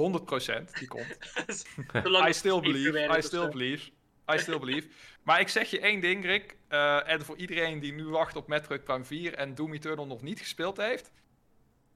die 0.80 0.88
komt. 0.88 1.18
Zolang 2.03 2.28
I 2.28 2.34
still 2.34 2.60
believe, 2.60 3.18
I 3.18 3.22
still 3.22 3.49
believe, 3.49 3.90
I 4.34 4.38
still 4.38 4.60
believe. 4.60 4.88
Maar 5.23 5.40
ik 5.40 5.48
zeg 5.48 5.69
je 5.69 5.80
één 5.80 6.02
ding, 6.02 6.26
Rick. 6.26 6.57
eh, 6.68 7.10
en 7.10 7.26
voor 7.26 7.38
iedereen 7.38 7.80
die 7.80 7.94
nu 7.94 8.06
wacht 8.06 8.36
op 8.36 8.48
Metroid 8.48 8.84
Prime 8.84 9.03
4 9.03 9.34
en 9.34 9.56
Doom 9.56 9.73
Eternal 9.73 10.07
nog 10.07 10.22
niet 10.22 10.40
gespeeld 10.40 10.78
heeft. 10.78 11.11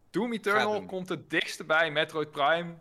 Doom 0.09 0.33
Eternal 0.33 0.85
komt 0.85 1.09
het 1.09 1.29
dichtste 1.29 1.63
bij 1.63 1.91
Metroid 1.91 2.31
Prime. 2.31 2.75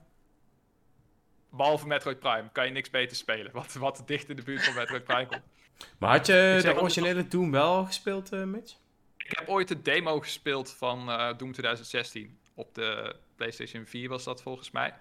Behalve 1.56 1.86
Metroid 1.86 2.18
Prime 2.18 2.48
kan 2.52 2.66
je 2.66 2.72
niks 2.72 2.90
beter 2.90 3.16
spelen. 3.16 3.52
Wat, 3.52 3.72
wat 3.72 4.02
dicht 4.06 4.28
in 4.28 4.36
de 4.36 4.42
buurt 4.42 4.64
van 4.64 4.74
Metroid 4.74 5.04
Prime 5.04 5.26
komt. 5.26 5.42
Maar 5.98 6.10
had 6.10 6.26
je 6.26 6.60
de 6.62 6.80
originele 6.80 7.26
Doom 7.28 7.50
wel 7.50 7.84
gespeeld, 7.84 8.32
eh, 8.32 8.42
Mitch? 8.42 8.76
Ik 9.16 9.38
heb 9.38 9.48
ooit 9.48 9.68
de 9.68 9.82
demo 9.82 10.20
gespeeld 10.20 10.70
van 10.70 11.10
eh, 11.10 11.26
Doom 11.36 11.52
2016. 11.52 12.38
Op 12.54 12.74
de 12.74 13.16
PlayStation 13.36 13.86
4 13.86 14.08
was 14.08 14.24
dat 14.24 14.42
volgens 14.42 14.70
mij. 14.70 14.94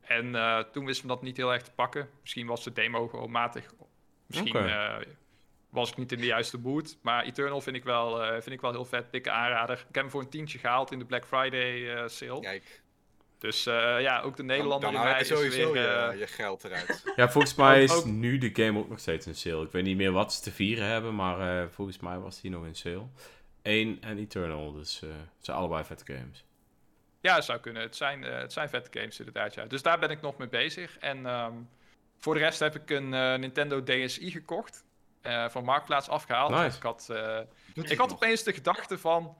En 0.00 0.34
eh, 0.34 0.58
toen 0.58 0.84
wisten 0.84 1.08
we 1.08 1.14
dat 1.14 1.22
niet 1.22 1.36
heel 1.36 1.52
erg 1.52 1.62
te 1.62 1.70
pakken. 1.70 2.08
Misschien 2.20 2.46
was 2.46 2.64
de 2.64 2.72
demo 2.72 3.08
gewoon 3.08 3.30
matig. 3.30 3.74
Misschien 4.26 4.56
eh, 4.56 4.96
was 5.74 5.90
ik 5.90 5.96
niet 5.96 6.12
in 6.12 6.18
de 6.18 6.26
juiste 6.26 6.58
mood. 6.58 6.98
Maar 7.02 7.24
Eternal 7.24 7.60
vind 7.60 7.76
ik 7.76 7.84
wel, 7.84 8.22
eh, 8.22 8.32
vind 8.32 8.50
ik 8.50 8.60
wel 8.60 8.70
heel 8.70 8.84
vet. 8.84 9.12
Dikke 9.12 9.30
aanrader. 9.30 9.76
Ik 9.78 9.94
heb 9.94 10.02
hem 10.02 10.10
voor 10.10 10.20
een 10.20 10.28
tientje 10.28 10.58
gehaald 10.58 10.92
in 10.92 10.98
de 10.98 11.04
Black 11.04 11.26
Friday 11.26 11.94
eh, 11.94 12.08
sale. 12.08 12.40
Kijk, 12.40 12.82
Dus 13.44 13.66
eh, 13.66 14.00
ja, 14.00 14.20
ook 14.20 14.36
de 14.36 14.42
Nederlander 14.42 14.80
dan 14.80 14.90
in 14.90 14.96
haal 14.96 15.06
mij 15.06 15.14
je 15.14 15.20
is 15.20 15.28
sowieso 15.28 15.72
weer... 15.72 15.82
je, 15.82 15.88
eh, 16.12 16.18
je 16.18 16.26
geld 16.26 16.64
eruit. 16.64 17.02
Ja, 17.16 17.28
volgens 17.30 17.54
mij 17.54 17.82
is 17.82 17.92
ook- 17.92 18.04
nu 18.04 18.38
de 18.38 18.50
game 18.64 18.78
ook 18.78 18.88
nog 18.88 18.98
steeds 18.98 19.26
in 19.26 19.34
sale. 19.34 19.64
Ik 19.64 19.72
weet 19.72 19.84
niet 19.84 19.96
meer 19.96 20.12
wat 20.12 20.32
ze 20.32 20.42
te 20.42 20.50
vieren 20.52 20.86
hebben, 20.86 21.14
maar 21.14 21.62
eh, 21.62 21.68
volgens 21.70 21.98
mij 21.98 22.18
was 22.18 22.40
die 22.40 22.50
nog 22.50 22.64
in 22.66 22.74
sale. 22.74 23.06
1 23.62 23.98
en 24.00 24.18
Eternal, 24.18 24.72
dus 24.72 25.00
het 25.00 25.10
zijn 25.44 25.56
allebei 25.56 25.84
vette 25.84 26.04
games. 26.14 26.44
Ja, 27.20 27.40
zou 27.40 27.58
kunnen. 27.58 27.82
Het 27.82 27.96
zijn, 27.96 28.24
eh, 28.24 28.38
het 28.38 28.52
zijn 28.52 28.68
vette 28.68 28.98
games 28.98 29.18
inderdaad, 29.18 29.54
ja. 29.54 29.64
Dus 29.64 29.82
daar 29.82 29.98
ben 29.98 30.10
ik 30.10 30.20
nog 30.20 30.36
mee 30.36 30.48
bezig. 30.48 30.98
En 30.98 31.26
ehm, 31.26 31.52
voor 32.18 32.34
de 32.34 32.40
rest 32.40 32.58
heb 32.60 32.74
ik 32.74 32.90
een 32.90 33.14
eh, 33.14 33.34
Nintendo 33.34 33.82
DSi 33.82 34.30
gekocht. 34.30 34.84
eh, 35.22 35.48
van 35.48 35.64
Marktplaats 35.64 36.08
afgehaald. 36.08 36.50
Nice. 36.50 36.76
Ik 36.76 36.82
had, 36.82 37.08
eh, 37.10 37.38
ik 37.74 37.98
had 37.98 38.08
nog? 38.08 38.12
opeens 38.16 38.42
de 38.42 38.52
gedachte 38.52 38.98
van... 38.98 39.36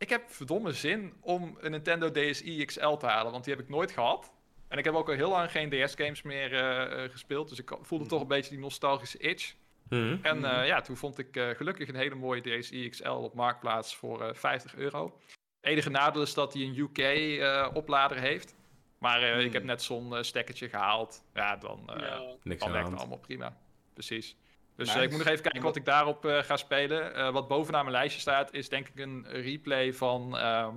Ik 0.00 0.08
heb 0.08 0.30
verdomme 0.30 0.72
zin 0.72 1.12
om 1.20 1.56
een 1.60 1.70
Nintendo 1.70 2.10
DSi 2.10 2.64
XL 2.64 2.94
te 2.94 3.06
halen. 3.06 3.32
Want 3.32 3.44
die 3.44 3.54
heb 3.54 3.62
ik 3.62 3.68
nooit 3.68 3.90
gehad. 3.90 4.32
En 4.68 4.78
ik 4.78 4.84
heb 4.84 4.94
ook 4.94 5.08
al 5.08 5.14
heel 5.14 5.30
lang 5.30 5.50
geen 5.50 5.70
DS-games 5.70 6.22
meer 6.22 6.52
eh, 6.54 7.04
eh, 7.04 7.10
gespeeld. 7.10 7.48
Dus 7.48 7.58
ik 7.58 7.72
voelde 7.80 8.06
toch 8.06 8.20
een 8.20 8.26
beetje 8.28 8.50
die 8.50 8.58
nostalgische 8.58 9.18
itch. 9.18 9.54
Mhm. 9.88 10.16
En 10.22 10.44
eh, 10.44 10.66
ja, 10.66 10.80
toen 10.80 10.96
vond 10.96 11.18
ik 11.18 11.36
eh, 11.36 11.48
gelukkig 11.48 11.88
een 11.88 11.96
hele 11.96 12.14
mooie 12.14 12.40
DSi 12.40 12.88
XL 12.88 13.08
op 13.08 13.34
Marktplaats 13.34 13.96
voor 13.96 14.22
eh 14.22 14.34
50 14.34 14.74
euro. 14.74 15.20
Het 15.60 15.70
enige 15.70 15.90
nadeel 15.90 16.22
is 16.22 16.34
dat 16.34 16.52
hij 16.52 16.62
een 16.62 16.76
UK-oplader 16.78 18.18
heeft. 18.20 18.54
Maar 18.98 19.22
eh, 19.22 19.44
ik 19.44 19.52
heb 19.52 19.64
net 19.64 19.82
zo'n 19.82 20.24
stekkertje 20.24 20.68
gehaald. 20.68 21.22
Ja, 21.34 21.56
dan, 21.56 21.90
eh 21.90 22.00
Ja. 22.00 22.20
Niks 22.42 22.62
dan 22.62 22.72
werkt 22.72 22.90
het 22.90 22.98
allemaal 22.98 23.18
prima. 23.18 23.56
Precies. 23.92 24.36
Dus 24.80 24.88
eh, 24.88 24.94
Nice. 24.94 25.06
ik 25.06 25.10
moet 25.10 25.18
nog 25.24 25.28
even 25.28 25.42
kijken 25.42 25.62
wat 25.62 25.76
ik 25.76 25.84
daarop 25.84 26.24
eh, 26.24 26.38
ga 26.42 26.56
spelen. 26.56 27.14
Eh, 27.14 27.30
wat 27.32 27.48
bovenaan 27.48 27.84
mijn 27.84 27.96
lijstje 27.96 28.20
staat, 28.20 28.52
is 28.52 28.68
denk 28.68 28.88
ik 28.88 28.98
een 28.98 29.26
replay 29.28 29.92
van 29.92 30.38
ehm 30.38 30.74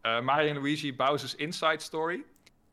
eh, 0.00 0.20
Mario 0.20 0.54
Luigi 0.54 0.94
Bowser's 0.94 1.34
Inside 1.34 1.78
Story. 1.78 2.24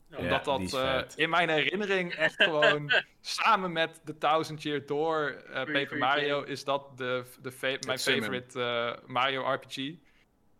Ja. 0.09 0.17
Omdat 0.17 0.45
dat 0.45 0.73
eh, 0.73 1.01
in 1.15 1.29
mijn 1.29 1.49
herinnering 1.49 2.13
echt 2.13 2.43
gewoon 2.43 2.91
samen 3.21 3.71
met 3.71 4.01
The 4.05 4.17
Thousand 4.17 4.63
Year 4.63 4.85
Door 4.85 5.27
eh, 5.29 5.53
Paper 5.53 5.97
Mario 5.97 6.41
is 6.43 6.63
dat 6.63 6.97
de, 6.97 7.23
de 7.41 7.51
fa- 7.51 7.77
mijn 7.87 7.99
favorite 7.99 8.61
eh, 8.61 9.07
Mario 9.09 9.51
RPG. 9.53 9.93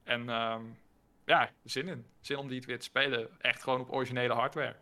En 0.03 0.29
ehm, 0.29 0.61
ja, 1.25 1.49
zin 1.63 1.87
in. 1.87 2.05
Zin 2.21 2.37
om 2.37 2.47
die 2.47 2.61
weer 2.65 2.79
te 2.79 2.85
spelen. 2.85 3.29
Echt 3.41 3.63
gewoon 3.63 3.79
op 3.79 3.91
originele 3.93 4.33
hardware. 4.33 4.75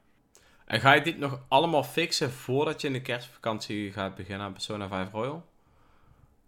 En 0.65 0.79
ga 0.79 0.93
je 0.93 1.01
dit 1.01 1.17
nog 1.17 1.39
allemaal 1.47 1.83
fixen 1.83 2.31
voordat 2.31 2.81
je 2.81 2.87
in 2.87 2.93
de 2.93 3.01
kerstvakantie 3.01 3.91
gaat 3.91 4.15
beginnen 4.15 4.45
aan 4.45 4.53
Persona 4.53 4.87
5 4.87 5.11
Royal? 5.11 5.45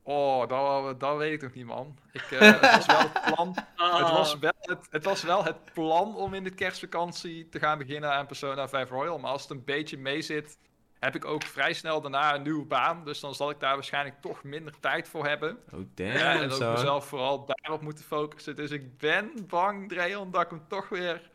Oh, 0.04 0.48
dat, 0.48 1.00
dat 1.00 1.18
weet 1.18 1.34
ik 1.34 1.42
nog 1.42 1.54
niet, 1.54 1.66
man. 1.66 1.98
Ik, 2.12 2.22
eh, 2.22 2.40
het 2.40 2.62
was 2.76 2.86
wel 2.86 3.00
het 3.00 3.34
plan. 3.34 3.56
Ah, 3.76 4.00
Het 4.00 4.10
was, 4.10 4.40
wel 4.40 4.52
het, 4.60 4.88
het 4.90 5.04
was 5.04 5.24
wel 5.24 5.44
het 5.44 5.74
plan 5.74 6.16
om 6.16 6.34
in 6.34 6.44
de 6.44 6.50
kerstvakantie 6.54 7.50
te 7.50 7.60
gaan 7.60 7.78
beginnen 7.78 8.12
aan 8.12 8.26
Persona 8.26 8.68
5 8.68 8.90
Royal. 8.90 9.20
Maar 9.20 9.32
als 9.32 9.42
het 9.42 9.52
een 9.52 9.64
beetje 9.64 9.98
mee 9.98 10.22
zit, 10.22 10.58
heb 11.00 11.16
ik 11.16 11.26
ook 11.26 11.44
vrij 11.44 11.74
snel 11.74 12.02
daarna 12.02 12.36
een 12.36 12.42
nieuwe 12.42 12.66
baan. 12.66 13.06
Dus 13.06 13.20
dan 13.20 13.36
zal 13.36 13.50
ik 13.50 13.60
daar 13.60 13.74
waarschijnlijk 13.74 14.22
toch 14.22 14.44
minder 14.44 14.80
tijd 14.80 15.08
voor 15.08 15.28
hebben. 15.28 15.58
Oh, 15.74 15.80
Ja, 15.96 16.06
en 16.06 16.50
damn, 16.50 16.64
ook 16.64 16.72
mezelf 16.74 17.06
vooral 17.06 17.46
daarop 17.46 17.82
moeten 17.82 18.06
focussen. 18.06 18.56
Dus 18.56 18.72
ik 18.72 18.98
ben 18.98 19.32
bang, 19.48 19.90
Dreon, 19.90 20.32
dat 20.32 20.42
ik 20.42 20.50
hem 20.50 20.64
toch 20.68 20.90
weer 20.90 21.30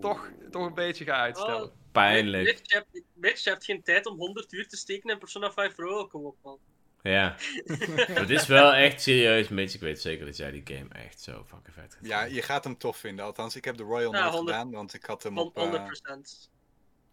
toch, 0.00 0.30
toch 0.50 0.66
een 0.66 0.74
beetje 0.74 1.04
ga 1.04 1.14
uitstellen. 1.14 1.64
Oh, 1.64 1.72
Pijnlijk. 1.92 2.44
Mitch, 2.44 2.60
je 2.62 2.74
hebt, 2.74 3.04
Mitch, 3.14 3.44
je 3.44 3.50
hebt 3.50 3.64
geen 3.64 3.82
tijd 3.82 4.06
om 4.06 4.16
100 4.16 4.52
uur 4.52 4.68
te 4.68 4.76
steken 4.76 5.10
in 5.10 5.18
Persona 5.18 5.52
5 5.52 5.76
Royal. 5.76 6.06
Kom 6.06 6.24
op, 6.24 6.36
man. 6.42 6.58
Ja. 7.02 7.36
Het 8.20 8.30
is 8.30 8.46
wel 8.46 8.72
echt 8.72 9.02
serieus, 9.02 9.48
Mitch. 9.48 9.74
Ik 9.74 9.80
weet 9.80 10.00
zeker 10.00 10.26
dat 10.26 10.36
jij 10.36 10.50
die 10.50 10.62
game 10.64 10.88
echt 10.88 11.20
zo 11.20 11.44
fucking 11.46 11.74
vet 11.74 11.94
gaat 11.94 12.06
Ja, 12.06 12.22
je 12.22 12.42
gaat 12.42 12.64
hem 12.64 12.78
tof 12.78 12.96
vinden. 12.96 13.24
Althans, 13.24 13.56
ik 13.56 13.64
heb 13.64 13.76
de 13.76 13.82
Royal 13.82 14.12
Ja, 14.12 14.20
nooit 14.20 14.34
100 14.34 14.56
gedaan, 14.56 14.72
want 14.72 14.94
ik 14.94 15.04
had 15.04 15.22
hem 15.22 15.38
op, 15.38 15.56
eh, 15.56 15.62
100%. 15.62 16.50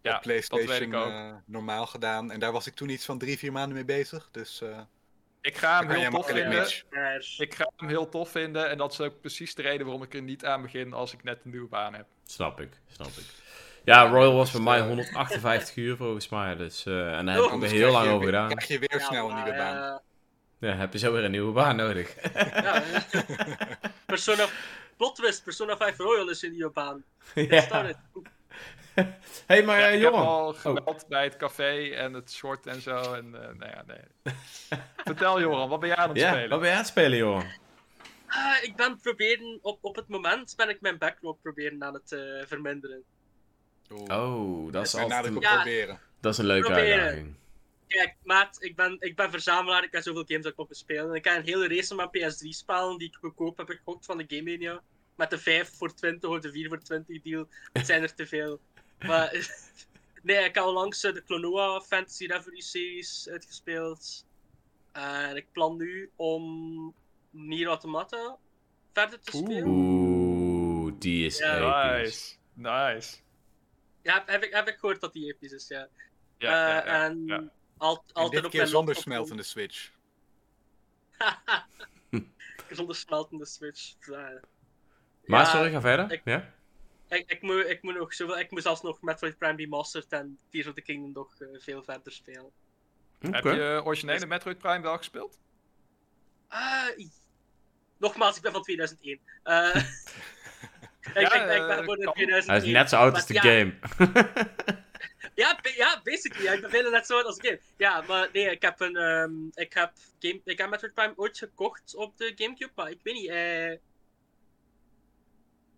Ja, 0.02 0.16
op 0.16 0.22
PlayStation 0.22 0.92
eh, 0.92 1.34
normaal 1.46 1.86
gedaan. 1.86 2.30
En 2.30 2.40
daar 2.40 2.52
was 2.52 2.66
ik 2.66 2.74
toen 2.74 2.88
iets 2.88 3.04
van 3.04 3.18
drie, 3.18 3.38
vier 3.38 3.52
maanden 3.52 3.74
mee 3.74 3.84
bezig. 3.84 4.28
Dus 4.32 4.60
eh 4.60 4.80
Ik 5.40 5.56
ga 5.56 5.78
hem 5.78 5.90
heel 5.90 6.10
tof 6.10 6.26
vinden. 6.26 6.66
Ik 7.38 7.54
ga 7.54 7.72
hem 7.76 7.88
heel 7.88 8.08
tof 8.08 8.30
vinden. 8.30 8.70
En 8.70 8.78
dat 8.78 8.92
is 8.92 9.00
ook 9.00 9.20
precies 9.20 9.54
de 9.54 9.62
reden 9.62 9.86
waarom 9.86 10.02
ik 10.02 10.14
er 10.14 10.22
niet 10.22 10.44
aan 10.44 10.62
begin 10.62 10.92
als 10.92 11.12
ik 11.12 11.22
net 11.22 11.40
een 11.44 11.50
nieuwe 11.50 11.68
baan 11.68 11.94
heb. 11.94 12.06
Snap 12.24 12.60
ik, 12.60 12.80
snap 12.86 13.06
ik. 13.06 13.24
Ja, 13.88 14.08
Royal 14.08 14.34
was 14.34 14.50
voor 14.50 14.60
dus, 14.60 14.68
mij 14.68 14.78
eh, 14.78 14.86
158 14.86 15.76
uur 15.84 15.96
volgens 15.96 16.28
mij. 16.28 16.56
Dus, 16.56 16.86
eh, 16.86 17.16
en 17.18 17.26
daar 17.26 17.34
heb 17.34 17.42
ik 17.44 17.48
ook 17.48 17.52
Anders 17.52 17.72
heel 17.72 17.90
lang 17.92 18.06
je 18.06 18.12
over 18.12 18.26
gedaan. 18.26 18.48
krijg 18.48 18.68
je 18.68 18.78
weer 18.78 18.98
ja, 19.00 19.06
snel 19.06 19.28
een 19.30 19.34
nieuwe 19.34 19.54
baan. 19.58 19.76
eh, 20.60 20.68
Ja, 20.70 20.76
heb 20.76 20.92
je 20.92 20.98
zo 20.98 21.12
weer 21.12 21.24
een 21.24 21.30
nieuwe 21.30 21.52
baan 21.52 21.76
nodig. 21.76 22.14
ja, 22.34 22.82
Persona... 24.06 24.46
Plot 24.96 25.16
twist, 25.16 25.44
Persona 25.44 25.76
5 25.76 25.96
Royal 25.98 26.28
is 26.30 26.42
een 26.42 26.50
nieuwe 26.52 26.70
baan. 26.70 27.04
Started. 27.34 27.96
hey, 29.46 29.62
maar 29.64 29.78
Ja, 29.80 29.86
eh, 29.88 29.94
ik 29.96 30.02
heb 30.02 30.12
al 30.12 30.52
gemeld 30.54 31.04
bij 31.08 31.24
het 31.24 31.36
café 31.36 31.88
en 31.90 32.12
het 32.14 32.32
short 32.32 32.66
en 32.66 32.80
zo. 32.82 33.14
En, 33.14 33.34
eh, 33.42 33.54
nou 33.56 33.70
ja, 33.70 33.84
nee. 33.86 34.34
Vertel 35.04 35.40
Joran, 35.40 35.68
wat 35.68 35.80
ben 35.80 35.88
jij 35.88 35.98
aan 35.98 36.08
het 36.08 36.18
Ja, 36.18 36.28
spelen? 36.30 36.48
wat 36.48 36.58
ben 36.58 36.66
jij 36.68 36.76
aan 36.76 36.82
het 36.82 36.90
spelen, 36.92 37.18
Johan? 37.18 37.44
Ah, 38.26 38.62
ik 38.62 38.76
ben 38.76 39.00
proberen, 39.00 39.58
op, 39.62 39.78
op 39.84 39.96
het 39.96 40.08
moment 40.08 40.54
ben 40.56 40.68
ik 40.68 40.80
mijn 40.80 40.98
backlog 40.98 41.36
proberen 41.42 41.84
aan 41.84 41.94
het 41.94 42.12
eh, 42.12 42.20
verminderen. 42.46 43.02
Oh, 43.90 44.72
dat 44.72 44.86
is 44.86 44.94
altijd 44.94 45.36
op 45.36 45.42
Ja. 45.42 45.54
proberen. 45.54 46.00
dat 46.20 46.32
is 46.32 46.38
een 46.38 46.46
leuke 46.46 46.66
Proberen. 46.66 47.00
uitdaging. 47.00 47.34
Kijk, 47.86 48.14
maat, 48.22 48.56
ik 48.62 48.76
ben, 48.76 48.96
ik 49.00 49.16
ben 49.16 49.30
verzamelaar, 49.30 49.84
ik 49.84 49.92
heb 49.92 50.02
zoveel 50.02 50.24
games 50.26 50.42
dat 50.42 50.52
ik 50.52 50.56
wil 50.58 50.66
spelen. 50.70 51.08
En 51.08 51.14
ik 51.14 51.24
heb 51.24 51.36
een 51.36 51.44
hele 51.44 51.68
race 51.68 51.86
van 51.86 51.96
mijn 51.96 52.08
PS3-spellen 52.32 52.98
die 52.98 53.08
ik 53.08 53.14
goedkoop 53.20 53.56
heb 53.56 53.68
gekocht 53.68 54.04
van 54.04 54.18
de 54.18 54.24
Game 54.28 54.42
Mania. 54.50 54.82
Met 55.16 55.30
de 55.30 55.38
5 55.38 55.70
voor 55.76 55.94
20 55.94 56.30
of 56.30 56.38
de 56.40 56.52
4 56.52 56.68
voor 56.68 56.78
20 56.82 57.22
deal. 57.22 57.48
Het 57.72 57.86
zijn 57.86 58.02
er 58.02 58.14
te 58.14 58.26
veel. 58.26 58.60
Maar 59.06 59.48
nee, 60.22 60.44
ik 60.44 60.54
heb 60.54 60.64
onlangs 60.64 61.04
eh, 61.04 61.14
de 61.14 61.22
Klonoa 61.22 61.80
Fantasy 61.80 62.26
Reverie 62.26 62.62
series 62.62 63.28
uitgespeeld. 63.30 64.24
En 64.92 65.36
ik 65.36 65.46
plan 65.52 65.76
nu 65.76 66.10
om 66.16 66.94
Nier 67.30 67.66
Automata 67.66 68.36
verder 68.92 69.20
te 69.20 69.36
spelen. 69.36 69.66
Oeh, 69.66 70.92
die 70.98 71.26
is 71.26 71.38
Ja. 71.38 71.96
Nice, 71.98 72.34
nice. 72.54 73.16
Ja, 74.08 74.14
heb, 74.14 74.28
heb 74.28 74.42
ik, 74.42 74.52
heb 74.54 74.68
ik 74.68 74.78
gehoord 74.78 75.00
dat 75.00 75.12
die 75.12 75.26
episch 75.34 75.52
is, 75.52 75.68
ja. 75.68 75.88
Ja, 76.38 76.50
ja, 76.68 76.80
Eh, 76.80 76.86
ja, 76.86 77.04
en 77.04 77.26
ja. 77.26 77.44
al- 77.76 78.04
altijd 78.12 78.48
keer 78.48 78.66
zonder 78.66 78.94
smeltende 78.96 79.42
Switch. 79.42 79.90
Zonder 82.70 82.96
smeltende 82.96 83.46
Switch. 83.46 83.94
Ja. 84.00 84.40
Maar 85.24 85.40
Ja, 85.40 85.44
sorry, 85.44 85.70
ga 85.70 85.80
verder. 85.80 86.12
ik- 86.12 86.20
Ja? 86.24 86.54
Ik, 87.08 87.30
ik, 87.30 87.42
moet, 87.42 87.66
ik 87.68 87.82
moet 87.82 87.94
nog 87.96 88.14
zoveel. 88.14 88.38
Ik 88.38 88.50
moet 88.50 88.62
zelfs 88.62 88.82
nog 88.82 89.00
Metroid 89.02 89.38
Prime 89.38 89.56
Remastered 89.56 90.12
en 90.12 90.38
Tears 90.50 90.66
of 90.66 90.74
the 90.74 90.80
Kingdom 90.82 91.12
nog 91.12 91.34
eh, 91.40 91.48
veel 91.60 91.82
verder 91.82 92.12
spelen. 92.12 92.50
Heb 93.18 93.44
je 93.44 93.80
originele 93.84 94.26
Metroid 94.26 94.58
Prime 94.58 94.80
wel 94.82 94.96
gespeeld? 94.96 95.38
Ah, 96.48 96.98
i- 96.98 97.10
nogmaals, 97.98 98.36
ik 98.36 98.42
ben 98.42 98.52
van 98.52 98.62
2001. 98.62 99.20
Ik, 101.14 101.20
Ja, 101.20 101.34
ik, 101.34 101.50
ik 101.56 101.58
eh, 101.60 101.66
ben 101.76 101.84
voor 101.84 101.96
de 101.96 102.04
kan. 102.04 102.12
2001. 102.12 102.46
Hij 102.60 102.66
is 102.68 102.72
net 102.72 102.88
zo 102.88 102.96
oud 102.96 103.14
als 103.14 103.26
de 103.26 103.38
game. 103.40 103.74
Ja, 105.34 105.58
ja, 105.76 106.00
basically. 106.04 106.54
Ik 106.54 106.60
ben 106.60 106.70
bijna 106.70 106.88
net 106.88 107.06
zo 107.06 107.14
oud 107.14 107.24
als 107.24 107.36
de 107.38 107.46
game. 107.46 107.60
Ja, 107.76 108.00
maar 108.08 108.28
nee, 108.32 108.50
ik 108.50 108.62
heb 108.62 108.80
een. 108.80 108.96
ehm, 108.96 109.30
ik, 109.54 109.72
heb 109.72 109.92
game, 110.18 110.40
ik 110.44 110.58
heb 110.58 110.70
Metroid 110.70 110.94
Prime 110.94 111.12
ooit 111.16 111.38
gekocht 111.38 111.94
op 111.94 112.16
de 112.18 112.32
Gamecube, 112.36 112.72
maar 112.74 112.90
ik 112.90 112.98
weet 113.02 113.14
niet. 113.14 113.28
eh 113.28 113.34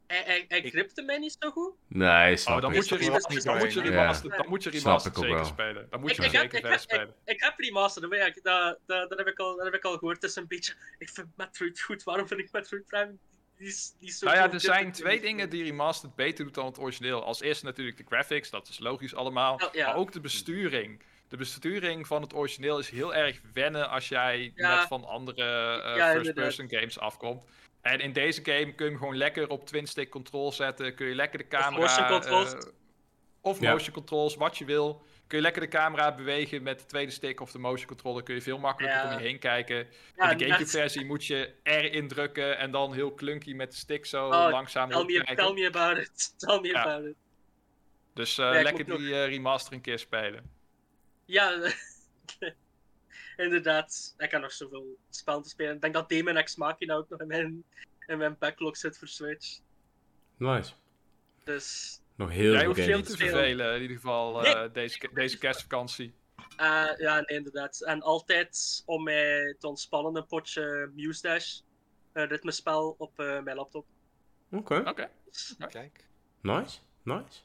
hij, 0.06 0.22
hij, 0.24 0.44
hij 0.48 0.58
Ik- 0.60 0.72
gripte 0.72 1.02
mij 1.02 1.18
niet 1.18 1.36
zo 1.40 1.50
goed. 1.50 1.74
Nee, 1.88 2.36
snap 2.36 2.54
Oh, 2.56 2.60
dan 2.62 2.70
ik. 2.70 2.76
moet 2.76 2.88
je, 2.88 2.94
dat 2.94 3.00
remastered, 3.04 3.44
dan 3.44 3.58
moet 3.58 3.72
je 3.72 3.80
remastered, 3.80 4.32
Ja. 4.32 4.38
dan 4.42 4.48
moet 4.48 4.62
je 4.62 4.70
remastered 4.70 5.16
zeker 5.18 5.34
wel. 5.34 5.44
spelen. 5.44 5.86
Dan 5.90 6.00
moet 6.00 6.10
Ik, 6.10 6.16
je 6.16 6.22
ik, 6.22 6.30
zeker 6.30 6.44
ik, 6.44 6.50
verder 6.50 6.70
heb, 6.70 6.80
ik, 6.80 6.90
spelen. 6.90 7.14
ik 7.24 7.42
heb 7.42 7.58
remastered, 7.58 8.10
maar 8.10 8.18
ja, 8.18 8.30
dat, 8.42 8.78
dat, 8.86 9.08
dat, 9.08 9.18
heb 9.18 9.26
ik 9.26 9.38
al, 9.38 9.56
dat 9.56 9.64
heb 9.64 9.74
ik 9.74 9.84
al 9.84 9.92
gehoord. 9.92 10.22
Het 10.22 10.30
is 10.30 10.36
een 10.36 10.46
beetje. 10.46 10.74
Ik 10.98 11.08
vind 11.08 11.26
Metroid 11.36 11.80
goed, 11.80 12.02
waarom 12.02 12.26
vind 12.26 12.40
ik 12.40 12.52
Metroid 12.52 12.86
Prime 12.86 13.16
die 13.60 13.68
is, 13.68 13.94
die 13.98 14.08
is 14.08 14.18
zo 14.18 14.26
Nou 14.26 14.38
ja, 14.38 14.52
er 14.52 14.60
zijn 14.60 14.92
twee 14.92 15.20
dingen 15.20 15.50
die 15.50 15.62
Remastered 15.64 16.14
beter 16.14 16.44
doet 16.44 16.54
dan 16.54 16.66
het 16.66 16.78
origineel. 16.78 17.24
Als 17.24 17.40
eerste 17.40 17.64
natuurlijk 17.64 17.96
de 17.96 18.04
graphics, 18.06 18.50
dat 18.50 18.68
is 18.68 18.78
logisch 18.78 19.14
allemaal. 19.14 19.60
Ja. 19.72 19.86
Maar 19.86 19.96
ook 19.96 20.12
de 20.12 20.20
besturing. 20.20 21.02
De 21.28 21.36
besturing 21.36 22.06
van 22.06 22.22
het 22.22 22.34
origineel 22.34 22.78
is 22.78 22.90
heel 22.90 23.14
erg 23.14 23.40
wennen 23.52 23.88
als 23.90 24.08
jij 24.08 24.52
Ja. 24.54 24.74
net 24.76 24.86
van 24.86 25.04
andere 25.04 25.42
eh, 25.82 25.96
Ja, 25.96 26.12
first-person 26.12 26.68
games 26.70 26.98
afkomt. 26.98 27.44
En 27.80 28.00
in 28.00 28.12
deze 28.12 28.44
game 28.44 28.74
kun 28.74 28.84
je 28.84 28.90
hem 28.90 29.00
gewoon 29.00 29.16
lekker 29.16 29.48
op 29.48 29.66
twin-stick 29.66 30.10
control 30.10 30.52
zetten. 30.52 30.94
Kun 30.94 31.06
je 31.06 31.14
lekker 31.14 31.38
de 31.38 31.48
camera... 31.48 31.80
motion 31.80 32.06
controls. 32.08 32.52
eh, 32.52 32.58
of 33.40 33.60
Ja. 33.60 33.72
motion 33.72 33.92
controls, 33.94 34.34
wat 34.36 34.58
je 34.58 34.64
wil. 34.64 35.02
Kun 35.30 35.38
je 35.38 35.44
lekker 35.44 35.62
de 35.62 35.68
camera 35.68 36.14
bewegen 36.14 36.62
met 36.62 36.78
de 36.78 36.84
tweede 36.86 37.12
stick 37.12 37.40
of 37.40 37.52
de 37.52 37.58
motion 37.58 37.86
controller. 37.86 38.22
Kun 38.22 38.34
je 38.34 38.40
veel 38.42 38.58
makkelijker 38.58 39.00
Ja. 39.00 39.12
om 39.12 39.18
je 39.20 39.26
heen 39.26 39.38
kijken. 39.38 39.76
Ja, 40.16 40.30
in 40.30 40.38
de 40.38 40.44
Gamecube-versie 40.44 41.04
moet 41.04 41.26
je 41.26 41.54
R 41.62 41.70
indrukken 41.84 42.58
en 42.58 42.70
dan 42.70 42.92
heel 42.94 43.14
clunky 43.14 43.52
met 43.54 43.70
de 43.70 43.76
stick 43.76 44.06
zo 44.06 44.24
Oh, 44.26 44.48
langzaam 44.50 44.90
Tell 44.90 45.04
me, 45.04 45.34
tell 45.34 45.52
me 45.52 45.66
about 45.66 45.96
it. 45.98 46.34
Tell 46.38 46.60
me 46.60 46.68
Ja. 46.68 46.82
about 46.82 47.06
it. 47.08 47.16
Dus 48.14 48.38
eh, 48.38 48.50
lekker 48.62 48.84
die 48.84 49.14
eh, 49.14 49.26
remaster 49.28 49.72
een 49.72 49.80
keer 49.80 49.98
spelen. 49.98 50.50
Ja, 51.24 51.70
inderdaad. 53.36 54.14
Ik 54.18 54.28
kan 54.30 54.40
nog 54.40 54.52
zoveel 54.52 54.96
spellen 55.10 55.42
te 55.42 55.48
spelen. 55.48 55.74
Ik 55.74 55.80
denk 55.80 55.94
dat 55.94 56.08
Demon 56.08 56.42
X 56.44 56.56
Machina 56.56 56.94
ook 56.94 57.08
nog 57.08 57.20
in 57.20 57.26
mijn, 57.26 57.64
in 58.06 58.18
mijn 58.18 58.36
backlog 58.38 58.76
zit 58.76 58.98
voor 58.98 59.08
Switch. 59.08 59.58
Nice. 60.36 60.72
Dus 61.44 61.99
Nog 62.20 62.30
heel 62.30 62.50
Jij 62.50 62.58
veel 62.58 62.66
hoeft 62.66 62.78
je 62.78 62.84
games 62.92 63.08
niet 63.08 63.18
te 63.18 63.24
vervelen 63.24 63.74
in 63.74 63.82
ieder 63.82 63.96
geval 63.96 64.44
eh, 64.44 64.72
deze, 64.72 65.08
deze 65.14 65.38
kerstvakantie. 65.38 66.14
eh, 66.56 66.86
ja, 66.98 67.14
nee, 67.14 67.36
inderdaad. 67.38 67.80
En 67.80 68.02
altijd 68.02 68.82
om 68.86 69.02
mij 69.02 69.56
te 69.58 69.68
ontspannen 69.68 70.16
een 70.16 70.26
potje 70.26 70.90
Muse 70.94 71.22
Dash. 71.22 71.60
Een 72.12 72.28
ritmespel 72.28 72.94
op 72.98 73.20
eh, 73.20 73.42
mijn 73.42 73.56
laptop. 73.56 73.86
Oké, 74.50 74.82
Oké. 74.88 75.10
Kijk, 75.68 76.04
nice, 76.40 76.78
nice. 77.02 77.40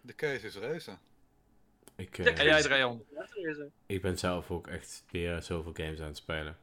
de 0.00 0.12
keuze 0.12 0.46
is 0.46 0.56
reuze. 0.56 0.98
Ik, 1.96 2.18
eh, 2.18 2.38
En 2.38 2.44
jij, 2.44 2.62
Dreon? 2.62 3.04
Ik 3.86 4.02
ben 4.02 4.18
zelf 4.18 4.50
ook 4.50 4.66
echt 4.66 5.04
weer 5.10 5.42
zoveel 5.42 5.72
games 5.74 6.00
aan 6.00 6.06
het 6.06 6.16
spelen. 6.16 6.56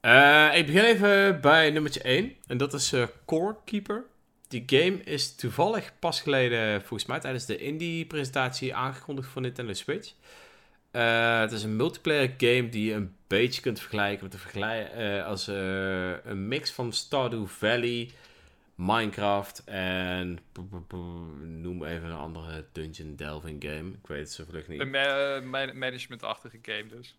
Eh, 0.00 0.50
ik 0.54 0.66
begin 0.66 0.84
even 0.84 1.40
bij 1.40 1.70
nummertje 1.70 2.02
1. 2.02 2.36
En 2.46 2.56
dat 2.58 2.72
is 2.72 2.92
eh, 2.92 3.06
Core 3.26 3.56
Keeper. 3.64 4.04
Die 4.48 4.62
game 4.66 5.02
is 5.02 5.34
toevallig 5.34 5.92
pas 5.98 6.20
geleden, 6.20 6.80
volgens 6.80 7.08
mij 7.08 7.20
tijdens 7.20 7.46
de 7.46 7.58
indie-presentatie, 7.58 8.74
aangekondigd 8.74 9.28
voor 9.28 9.42
Nintendo 9.42 9.72
Switch. 9.72 10.14
Eh, 10.90 11.40
het 11.40 11.52
is 11.52 11.62
een 11.62 11.76
multiplayer 11.76 12.34
game 12.36 12.68
die 12.68 12.84
je 12.84 12.94
een 12.94 13.16
beetje 13.26 13.60
kunt 13.60 13.80
vergelijken 13.80 14.28
met 14.30 14.32
de 14.32 14.60
eh, 14.60 15.26
als 15.26 15.48
eh, 15.48 16.24
een 16.24 16.48
mix 16.48 16.70
van 16.70 16.92
Stardew 16.92 17.46
Valley, 17.46 18.10
Minecraft 18.74 19.62
en 19.64 20.38
noem 21.42 21.84
even 21.84 22.08
een 22.08 22.16
andere 22.16 22.64
dungeon 22.72 23.16
delving 23.16 23.64
game. 23.64 23.90
Ik 23.90 24.06
weet 24.06 24.18
het 24.18 24.32
zo 24.32 24.44
vlug 24.48 24.68
niet. 24.68 24.80
Een 24.80 24.90
ma- 24.90 25.40
ma- 25.40 25.72
management-achtige 25.72 26.58
game 26.62 26.86
dus. 26.86 27.16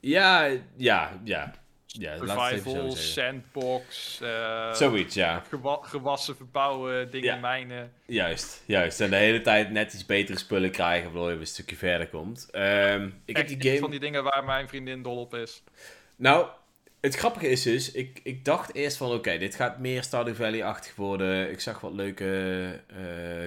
Ja, 0.00 0.50
ja, 0.76 1.20
ja. 1.24 1.54
Ja 2.00 2.16
Survival, 2.16 2.90
sandbox, 2.92 4.20
eh, 4.22 4.72
Zoiets, 4.74 5.14
ja. 5.14 5.42
gewa- 5.48 5.78
gewassen 5.82 6.36
verbouwen, 6.36 7.10
dingen 7.10 7.34
Ja. 7.34 7.40
mijnen. 7.40 7.92
Juist, 8.06 8.62
juist. 8.66 9.00
En 9.00 9.10
de 9.10 9.16
hele 9.16 9.40
tijd 9.40 9.70
net 9.70 9.92
iets 9.92 10.06
betere 10.06 10.38
spullen 10.38 10.70
krijgen, 10.70 11.12
waardoor 11.12 11.32
je 11.32 11.38
een 11.38 11.46
stukje 11.46 11.76
verder 11.76 12.08
komt. 12.08 12.48
Ehm, 12.50 13.08
ik 13.24 13.36
heb 13.36 13.46
die 13.48 13.56
een 13.56 13.62
van 13.62 13.76
game... 13.78 13.90
die 13.90 14.00
dingen 14.00 14.24
waar 14.24 14.44
mijn 14.44 14.68
vriendin 14.68 15.02
dol 15.02 15.16
op 15.16 15.34
is. 15.34 15.62
Nou, 16.16 16.46
het 17.00 17.14
grappige 17.16 17.48
is 17.48 17.62
dus, 17.62 17.92
ik, 17.92 18.20
ik 18.22 18.44
dacht 18.44 18.74
eerst 18.74 18.96
van, 18.96 19.12
oké, 19.12 19.38
dit 19.38 19.54
gaat 19.54 19.78
meer 19.78 20.02
Stardew 20.02 20.34
Valley-achtig 20.34 20.94
worden. 20.94 21.50
Ik 21.50 21.60
zag 21.60 21.80
wat 21.80 21.92
leuke 21.92 22.26
eh, 22.86 22.96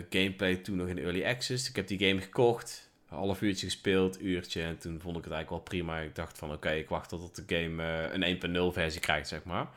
gameplay 0.09 0.55
toen 0.55 0.75
nog 0.75 0.87
in 0.87 0.97
Early 0.99 1.25
Access. 1.25 1.69
Ik 1.69 1.75
heb 1.75 1.87
die 1.87 2.07
game 2.07 2.21
gekocht, 2.21 2.86
half 3.07 3.41
uurtje 3.41 3.65
gespeeld, 3.65 4.21
uurtje. 4.21 4.61
En 4.61 4.77
toen 4.77 4.99
vond 5.01 5.17
ik 5.17 5.23
het 5.23 5.34
eigenlijk 5.34 5.49
wel 5.49 5.79
prima. 5.79 5.99
Ik 5.99 6.15
dacht 6.15 6.38
van, 6.38 6.51
oké, 6.51 6.71
ik 6.71 6.89
wacht 6.89 7.09
tot 7.09 7.35
de 7.35 7.55
game 7.55 7.84
eh, 7.84 8.27
een 8.29 8.71
1.0 8.71 8.73
versie 8.73 9.01
krijgt, 9.01 9.27
zeg 9.27 9.43
maar. 9.43 9.67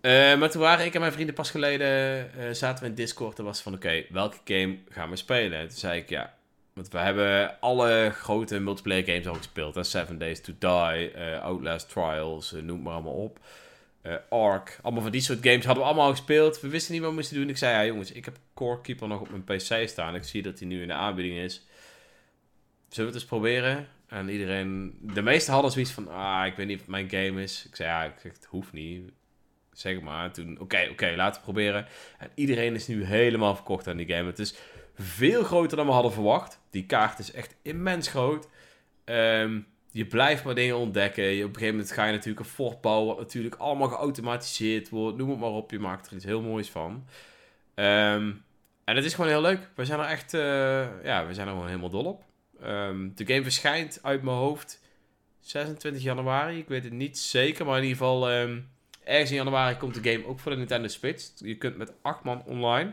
Eh, 0.00 0.38
maar 0.38 0.50
toen 0.50 0.60
waren 0.60 0.84
ik 0.84 0.94
en 0.94 1.00
mijn 1.00 1.12
vrienden 1.12 1.34
pas 1.34 1.50
geleden, 1.50 1.88
eh, 2.38 2.50
zaten 2.50 2.84
we 2.84 2.90
in 2.90 2.94
Discord 2.96 3.38
en 3.38 3.44
was 3.44 3.60
van, 3.60 3.74
oké, 3.74 4.04
welke 4.10 4.38
game 4.44 4.78
gaan 4.88 5.10
we 5.10 5.16
spelen? 5.16 5.58
En 5.58 5.68
toen 5.68 5.76
zei 5.76 6.00
ik, 6.00 6.08
ja, 6.08 6.34
want 6.72 6.88
we 6.88 6.98
hebben 6.98 7.60
alle 7.60 8.10
grote 8.14 8.60
multiplayer 8.60 9.04
games 9.04 9.26
al 9.26 9.34
gespeeld. 9.34 9.74
Hè? 9.74 9.82
Seven 9.82 10.18
Days 10.18 10.40
to 10.40 10.52
Die, 10.58 11.18
Outlast 11.40 11.88
Trials, 11.88 12.54
noem 12.62 12.82
maar 12.82 12.92
allemaal 12.92 13.12
op. 13.12 13.38
Ark, 14.28 14.78
allemaal 14.82 15.02
van 15.02 15.10
die 15.12 15.20
soort 15.20 15.38
games 15.42 15.64
hadden 15.64 15.82
we 15.82 15.88
allemaal 15.88 16.06
al 16.06 16.14
gespeeld. 16.16 16.60
We 16.60 16.68
wisten 16.68 16.92
niet 16.92 17.00
wat 17.00 17.10
we 17.10 17.16
moesten 17.16 17.36
doen. 17.36 17.48
Ik 17.48 17.56
zei, 17.56 17.72
ja 17.72 17.84
jongens, 17.84 18.12
ik 18.12 18.24
heb 18.24 18.36
Core 18.54 18.80
Keeper 18.80 19.08
nog 19.08 19.20
op 19.20 19.28
mijn 19.30 19.44
PC 19.44 19.88
staan. 19.88 20.14
Ik 20.14 20.24
zie 20.24 20.42
dat 20.42 20.58
hij 20.58 20.68
nu 20.68 20.82
in 20.82 20.88
de 20.88 20.94
aanbieding 20.94 21.38
is. 21.38 21.62
Zullen 22.94 23.10
we 23.10 23.16
het 23.16 23.24
eens 23.28 23.38
proberen? 23.38 23.88
En 24.06 24.28
iedereen, 24.28 24.98
de 25.00 25.22
meesten 25.22 25.52
hadden 25.52 25.70
zoiets 25.70 25.90
van, 25.90 26.08
ah, 26.08 26.46
ik 26.46 26.56
weet 26.56 26.66
niet 26.66 26.80
het 26.80 26.88
mijn 26.88 27.10
game 27.10 27.42
is. 27.42 27.66
Ik 27.68 27.76
zei, 27.76 27.88
ja, 27.88 28.14
het 28.22 28.46
hoeft 28.48 28.72
niet. 28.72 29.12
Zeg 29.72 30.00
maar. 30.00 30.32
Toen, 30.32 30.60
oké, 30.60 30.88
oké, 30.90 31.12
laten 31.16 31.40
we 31.40 31.44
proberen. 31.44 31.86
En 32.18 32.30
iedereen 32.34 32.74
is 32.74 32.86
nu 32.86 33.04
helemaal 33.04 33.54
verkocht 33.54 33.88
aan 33.88 33.96
die 33.96 34.08
game. 34.08 34.26
Het 34.26 34.38
is 34.38 34.54
veel 34.94 35.42
groter 35.42 35.76
dan 35.76 35.86
we 35.86 35.92
hadden 35.92 36.12
verwacht. 36.12 36.60
Die 36.70 36.86
kaart 36.86 37.18
is 37.18 37.32
echt 37.32 37.56
immens 37.62 38.08
groot. 38.08 38.48
Ehm, 39.04 39.60
je 39.90 40.06
blijft 40.06 40.44
maar 40.44 40.54
dingen 40.54 40.76
ontdekken. 40.76 41.24
Je, 41.24 41.44
op 41.44 41.48
een 41.48 41.54
gegeven 41.54 41.74
moment 41.76 41.92
ga 41.92 42.04
je 42.04 42.12
natuurlijk 42.12 42.40
een 42.40 42.52
fort 42.52 42.80
bouwen, 42.80 43.06
wat 43.06 43.18
natuurlijk 43.18 43.54
allemaal 43.54 43.88
geautomatiseerd 43.88 44.88
wordt. 44.88 45.16
Noem 45.16 45.30
het 45.30 45.38
maar 45.38 45.50
op, 45.50 45.70
je 45.70 45.78
maakt 45.78 46.06
er 46.06 46.16
iets 46.16 46.24
heel 46.24 46.42
moois 46.42 46.70
van. 46.70 47.06
Ehm, 47.74 48.32
en 48.84 48.96
het 48.96 49.04
is 49.04 49.14
gewoon 49.14 49.30
heel 49.30 49.40
leuk. 49.40 49.68
We 49.74 49.84
zijn 49.84 50.00
er 50.00 50.06
echt, 50.06 50.34
eh, 50.34 51.04
ja, 51.04 51.26
we 51.26 51.34
zijn 51.34 51.46
er 51.46 51.52
gewoon 51.52 51.68
helemaal 51.68 51.90
dol 51.90 52.04
op. 52.04 52.24
Ehm, 52.62 53.08
de 53.14 53.26
game 53.26 53.42
verschijnt 53.42 53.98
uit 54.02 54.22
mijn 54.22 54.36
hoofd 54.36 54.80
26 55.40 56.02
januari. 56.02 56.58
Ik 56.58 56.68
weet 56.68 56.84
het 56.84 56.92
niet 56.92 57.18
zeker, 57.18 57.66
maar 57.66 57.76
in 57.76 57.82
ieder 57.82 57.96
geval 57.98 58.30
ehm, 58.30 58.58
ergens 59.04 59.30
in 59.30 59.36
januari 59.36 59.76
komt 59.76 60.02
de 60.02 60.10
game 60.12 60.26
ook 60.26 60.40
voor 60.40 60.50
de 60.52 60.56
Nintendo 60.58 60.88
Switch. 60.88 61.30
Je 61.36 61.54
kunt 61.56 61.76
met 61.76 61.92
8 62.02 62.24
man 62.24 62.42
online. 62.46 62.92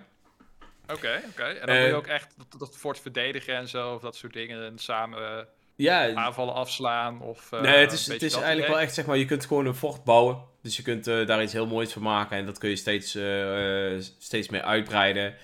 Oké, 0.87 1.21
oké. 1.29 1.43
En 1.43 1.65
dan 1.67 1.75
Eh, 1.75 1.81
moet 1.81 1.89
je 1.89 1.95
ook 1.95 2.07
echt 2.07 2.33
dat, 2.37 2.59
dat 2.59 2.77
fort 2.77 2.99
verdedigen 2.99 3.55
en 3.55 3.67
zo, 3.67 3.93
of 3.93 4.01
dat 4.01 4.15
soort 4.15 4.33
dingen. 4.33 4.65
En 4.65 4.77
samen 4.77 5.37
eh, 5.37 5.45
Ja, 5.75 6.13
aanvallen 6.13 6.53
afslaan. 6.53 7.21
Of, 7.21 7.51
eh, 7.51 7.61
nee, 7.61 7.77
het 7.77 7.91
is, 7.91 8.07
het 8.07 8.21
is 8.21 8.33
eigenlijk 8.33 8.57
idee. 8.57 8.69
wel 8.69 8.79
echt, 8.79 8.93
zeg 8.93 9.05
maar, 9.05 9.17
je 9.17 9.25
kunt 9.25 9.45
gewoon 9.45 9.65
een 9.65 9.75
fort 9.75 10.03
bouwen. 10.03 10.43
Dus 10.61 10.77
je 10.77 10.83
kunt 10.83 11.07
eh, 11.07 11.25
daar 11.25 11.43
iets 11.43 11.53
heel 11.53 11.67
moois 11.67 11.93
van 11.93 12.01
maken 12.01 12.37
en 12.37 12.45
dat 12.45 12.57
kun 12.57 12.69
je 12.69 12.75
steeds, 12.75 13.15
eh, 13.15 13.93
eh, 13.95 14.01
steeds 14.17 14.49
meer 14.49 14.61
uitbreiden. 14.61 15.35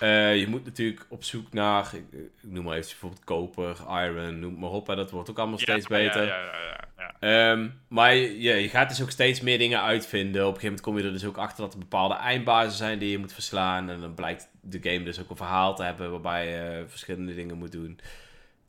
Eh, 0.00 0.36
je 0.36 0.46
moet 0.48 0.64
natuurlijk 0.64 1.06
op 1.08 1.24
zoek 1.24 1.52
naar, 1.52 1.90
ik, 1.94 2.04
ik 2.12 2.30
noem 2.40 2.64
maar 2.64 2.76
even 2.76 2.88
bijvoorbeeld 2.90 3.24
koper, 3.24 3.76
iron, 3.88 4.38
noem 4.38 4.58
maar 4.58 4.70
op. 4.70 4.86
Hè, 4.86 4.96
dat 4.96 5.10
wordt 5.10 5.30
ook 5.30 5.38
allemaal 5.38 5.58
steeds 5.58 5.86
Ja, 5.88 5.96
beter. 5.96 6.26
Ja, 6.26 6.36
ja, 6.36 6.42
ja, 6.44 6.62
ja, 6.62 7.14
ja. 7.20 7.50
Ehm, 7.52 7.68
maar 7.88 8.14
je, 8.14 8.40
je, 8.40 8.54
je 8.54 8.68
gaat 8.68 8.88
dus 8.88 9.02
ook 9.02 9.10
steeds 9.10 9.40
meer 9.40 9.58
dingen 9.58 9.82
uitvinden. 9.82 10.40
Op 10.46 10.54
een 10.54 10.60
gegeven 10.60 10.66
moment 10.66 10.80
kom 10.84 10.98
je 10.98 11.04
er 11.04 11.12
dus 11.12 11.24
ook 11.24 11.36
achter 11.38 11.64
dat 11.64 11.72
er 11.72 11.78
bepaalde 11.78 12.14
eindbazen 12.14 12.76
zijn 12.76 12.98
die 12.98 13.10
je 13.10 13.18
moet 13.18 13.32
verslaan. 13.32 13.90
En 13.90 14.00
dan 14.00 14.14
blijkt 14.14 14.48
de 14.60 14.78
game 14.90 15.04
dus 15.04 15.20
ook 15.20 15.30
een 15.30 15.36
verhaal 15.36 15.74
te 15.76 15.82
hebben 15.82 16.10
waarbij 16.10 16.48
je 16.50 16.84
verschillende 16.88 17.34
dingen 17.34 17.56
moet 17.58 17.72
doen. 17.72 17.98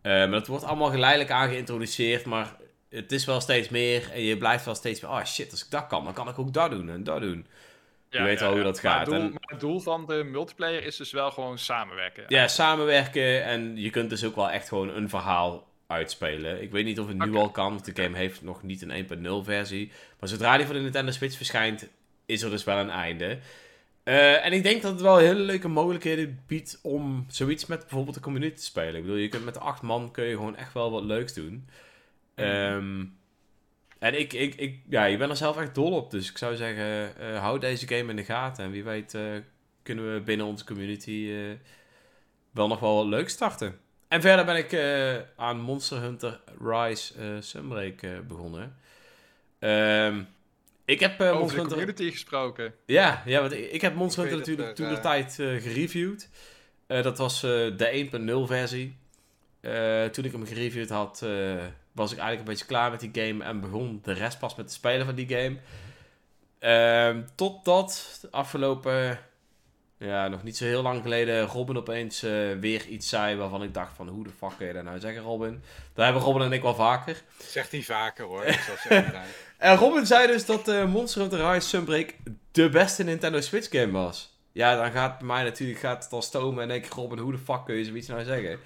Eh, 0.02 0.12
maar 0.12 0.30
dat 0.32 0.48
wordt 0.48 0.64
allemaal 0.64 0.90
geleidelijk 0.90 1.32
aan 1.32 1.50
geïntroduceerd. 1.50 2.26
Maar 2.26 2.56
het 2.90 3.12
is 3.12 3.26
wel 3.26 3.42
steeds 3.42 3.70
meer. 3.70 4.12
En 4.12 4.22
je 4.22 4.38
blijft 4.38 4.66
wel 4.66 4.76
steeds 4.76 5.02
meer. 5.02 5.12
Oh 5.12 5.24
shit, 5.26 5.52
als 5.52 5.66
ik 5.66 5.72
dat 5.72 5.88
kan, 5.88 6.04
dan 6.04 6.14
kan 6.14 6.28
ik 6.30 6.40
ook 6.40 6.54
dat 6.54 6.72
doen 6.72 6.90
en 6.90 7.04
dat 7.04 7.22
doen. 7.22 7.46
Ja, 8.10 8.24
weet 8.24 8.42
al 8.42 8.52
hoe 8.54 8.64
dat 8.64 8.80
gaat. 8.80 9.12
En- 9.12 9.34
het 9.48 9.60
doel 9.60 9.80
van 9.80 10.06
de 10.06 10.24
multiplayer 10.32 10.84
is 10.84 10.96
dus 10.96 11.12
wel 11.12 11.32
gewoon 11.32 11.58
samenwerken. 11.58 12.24
Ja, 12.28 12.48
samenwerken. 12.48 13.44
En 13.44 13.78
je 13.78 13.90
kunt 13.90 14.10
dus 14.10 14.24
ook 14.24 14.36
wel 14.36 14.50
echt 14.50 14.68
gewoon 14.68 14.90
een 14.90 15.10
verhaal 15.10 15.68
uitspelen. 15.88 16.62
Ik 16.62 16.72
weet 16.72 16.86
niet 16.86 17.00
of 17.00 17.08
het 17.08 17.18
nu 17.18 17.36
al 17.36 17.50
kan, 17.50 17.74
want 17.74 17.86
de 17.86 18.04
game 18.04 18.18
heeft 18.18 18.42
nog 18.42 18.64
niet 18.64 18.82
een 18.82 19.08
1.0 19.44 19.46
versie. 19.46 19.92
Maar 20.20 20.30
zodra 20.30 20.58
die 20.58 20.66
voor 20.66 20.76
de 20.76 20.82
Nintendo 20.82 21.12
Switch 21.12 21.36
verschijnt, 21.36 21.88
is 22.26 22.42
er 22.42 22.50
dus 22.50 22.64
wel 22.64 22.78
een 22.78 22.90
einde. 22.90 23.40
Eh, 24.04 24.46
en 24.46 24.54
ik 24.54 24.64
denk 24.64 24.82
dat 24.82 24.92
het 24.92 25.02
wel 25.02 25.18
hele 25.18 25.40
leuke 25.40 25.68
mogelijkheden 25.68 26.44
biedt 26.48 26.80
om 26.82 27.26
zoiets 27.30 27.66
met 27.66 27.80
bijvoorbeeld 27.80 28.16
de 28.16 28.22
community 28.22 28.56
te 28.56 28.64
spelen. 28.64 28.96
Ik 28.96 29.02
bedoel, 29.02 29.18
je 29.18 29.28
kunt 29.28 29.46
met 29.46 29.60
acht 29.60 29.82
man 29.82 30.12
kun 30.12 30.24
je 30.24 30.36
gewoon 30.36 30.56
echt 30.56 30.74
wel 30.74 30.92
wat 30.92 31.04
leuks 31.04 31.34
doen. 31.34 31.68
Ehm, 32.36 33.06
en 34.00 34.20
ik, 34.20 34.34
ik, 34.34 34.56
ik, 34.56 34.80
ja, 34.90 35.06
ik 35.06 35.18
ben 35.18 35.30
er 35.30 35.36
zelf 35.36 35.58
echt 35.58 35.76
dol 35.76 35.92
op. 35.92 36.12
Dus 36.12 36.30
ik 36.30 36.38
zou 36.38 36.56
zeggen, 36.56 37.18
eh 37.20 37.40
hou 37.40 37.60
deze 37.60 37.88
game 37.88 38.10
in 38.10 38.16
de 38.16 38.24
gaten. 38.24 38.64
En 38.64 38.72
wie 38.72 38.84
weet 38.84 39.14
eh, 39.14 39.24
kunnen 39.84 40.14
we 40.14 40.22
binnen 40.22 40.46
onze 40.46 40.66
community 40.66 41.30
eh, 41.32 41.70
wel 42.52 42.68
nog 42.68 42.80
wel 42.80 42.96
wat 42.96 43.06
leuk 43.06 43.30
starten. 43.30 43.80
En 44.08 44.22
verder 44.22 44.46
ben 44.46 44.56
ik 44.56 44.76
aan 45.36 45.60
Monster 45.60 46.02
Hunter 46.02 46.40
Rise 46.62 47.38
Sunbreak 47.40 48.28
begonnen. 48.28 48.76
Ehm, 49.60 50.22
ik 50.86 51.00
heb 51.00 51.22
Over 51.22 51.34
Monster 51.34 51.56
de 51.56 51.62
Hunter... 51.62 51.78
community 51.78 52.12
gesproken. 52.12 52.74
Ja, 52.86 53.24
ja 53.26 53.40
want 53.40 53.52
ik, 53.52 53.72
ik 53.72 53.82
heb 53.82 53.96
Monster 53.96 54.22
Hunter 54.22 54.40
natuurlijk 54.40 54.76
toen 54.76 54.90
de 54.90 55.00
tijd 55.00 55.34
gereviewd. 55.34 56.30
Dat 56.88 57.18
was 57.18 57.42
de 57.42 58.10
1.0 58.44 58.48
versie. 58.48 58.96
Toen 60.12 60.26
ik 60.26 60.32
hem 60.32 60.46
gereviewd 60.46 60.90
had, 60.90 61.26
was 61.98 62.12
ik 62.12 62.18
eigenlijk 62.18 62.48
een 62.48 62.54
beetje 62.54 62.74
klaar 62.74 62.92
met 62.92 63.00
die 63.00 63.24
game 63.24 63.44
en 63.44 63.60
begon 63.60 64.00
de 64.04 64.14
rest 64.14 64.40
pas 64.40 64.56
met 64.56 64.66
het 64.66 64.74
spelen 64.74 65.06
van 65.06 65.16
die 65.16 65.28
game. 65.28 65.58
Ehm, 66.60 67.22
totdat 67.36 68.18
de 68.22 68.32
afgelopen, 68.32 69.20
ja, 69.98 70.28
nog 70.28 70.44
niet 70.44 70.58
zo 70.58 70.66
heel 70.66 70.82
lang 70.82 71.02
geleden, 71.02 71.46
Robin 71.46 71.78
opeens 71.78 72.24
eh, 72.24 72.32
weer 72.60 72.86
iets 72.86 73.10
zei 73.10 73.36
waarvan 73.36 73.64
ik 73.64 73.74
dacht 73.74 73.96
van, 73.96 74.08
hoe 74.08 74.24
de 74.24 74.30
fuck 74.38 74.58
kun 74.58 74.68
je 74.68 74.74
dat 74.74 74.84
nou 74.84 75.00
zeggen, 75.00 75.22
Robin? 75.22 75.62
Dat 75.94 76.06
hebben 76.06 76.24
Robin 76.24 76.42
en 76.42 76.52
ik 76.52 76.62
wel 76.62 76.76
vaker. 76.76 77.22
Zegt 77.38 77.72
hij 77.72 77.82
vaker 77.82 78.26
hoor. 78.26 78.46
En 79.58 79.76
Robin 79.76 80.06
zei 80.06 80.28
dus 80.28 80.46
dat 80.46 80.68
eh, 80.68 80.86
Monster 80.86 81.22
Hunter 81.22 81.52
Rise 81.52 81.68
Sunbreak 81.68 82.16
de 82.52 82.70
beste 82.70 83.04
Nintendo 83.04 83.42
Switch 83.42 83.70
game 83.70 83.92
was. 83.92 84.36
Ja, 84.52 84.76
dan 84.76 84.92
gaat 84.92 85.18
bij 85.18 85.28
mij 85.28 85.44
natuurlijk 85.44 85.80
gaat 85.80 86.04
het 86.04 86.14
al 86.14 86.22
stomen 86.22 86.62
en 86.62 86.68
denk 86.68 86.86
ik, 86.86 86.94
Robin, 86.94 87.18
hoe 87.18 87.32
de 87.32 87.38
fuck 87.38 87.66
kun 87.66 87.76
je 87.76 87.86
zoiets 87.86 88.08
nou 88.08 88.24
zeggen? 88.24 88.60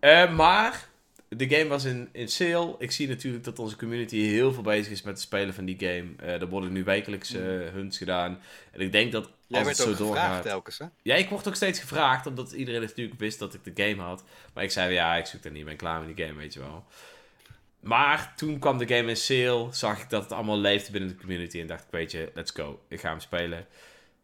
Eh, 0.00 0.34
maar 0.34 0.87
de 1.28 1.48
game 1.48 1.66
was 1.66 1.84
in, 1.84 2.08
in 2.12 2.28
sale. 2.28 2.74
Ik 2.78 2.90
zie 2.90 3.08
natuurlijk 3.08 3.44
dat 3.44 3.58
onze 3.58 3.76
community 3.76 4.16
heel 4.16 4.52
veel 4.52 4.62
bezig 4.62 4.92
is 4.92 5.02
met 5.02 5.14
het 5.14 5.22
spelen 5.22 5.54
van 5.54 5.64
die 5.64 5.76
game. 5.78 6.04
Eh, 6.16 6.40
er 6.40 6.48
worden 6.48 6.72
nu 6.72 6.84
wekelijks 6.84 7.34
eh, 7.34 7.42
hunts 7.72 7.98
gedaan. 7.98 8.38
En 8.72 8.80
ik 8.80 8.92
denk 8.92 9.12
dat 9.12 9.24
als 9.24 9.34
Jij 9.46 9.58
het 9.58 9.66
werd 9.66 9.98
zo 9.98 10.04
ook 10.04 10.10
gevraagd 10.10 10.42
telkens 10.42 10.78
hè? 10.78 10.86
Ja, 11.02 11.14
ik 11.14 11.28
word 11.28 11.48
ook 11.48 11.54
steeds 11.54 11.80
gevraagd, 11.80 12.26
omdat 12.26 12.52
iedereen 12.52 12.80
natuurlijk 12.80 13.20
wist 13.20 13.38
dat 13.38 13.54
ik 13.54 13.74
de 13.74 13.84
game 13.84 14.02
had. 14.02 14.24
Maar 14.54 14.64
ik 14.64 14.70
zei, 14.70 14.92
ja, 14.92 15.16
ik 15.16 15.26
zoek 15.26 15.44
er 15.44 15.50
niet, 15.50 15.60
ik 15.60 15.66
ben 15.66 15.76
klaar 15.76 16.00
met 16.02 16.16
die 16.16 16.26
game, 16.26 16.38
weet 16.38 16.54
je 16.54 16.60
wel. 16.60 16.84
Maar 17.80 18.32
toen 18.36 18.58
kwam 18.58 18.78
de 18.78 18.88
game 18.88 19.08
in 19.08 19.16
sale, 19.16 19.68
zag 19.72 20.02
ik 20.02 20.10
dat 20.10 20.22
het 20.22 20.32
allemaal 20.32 20.58
leefde 20.58 20.92
binnen 20.92 21.10
de 21.10 21.16
community 21.16 21.60
en 21.60 21.66
dacht 21.66 21.84
ik, 21.84 21.90
weet 21.90 22.12
je, 22.12 22.30
let's 22.34 22.50
go, 22.50 22.80
ik 22.88 23.00
ga 23.00 23.10
hem 23.10 23.20
spelen. 23.20 23.66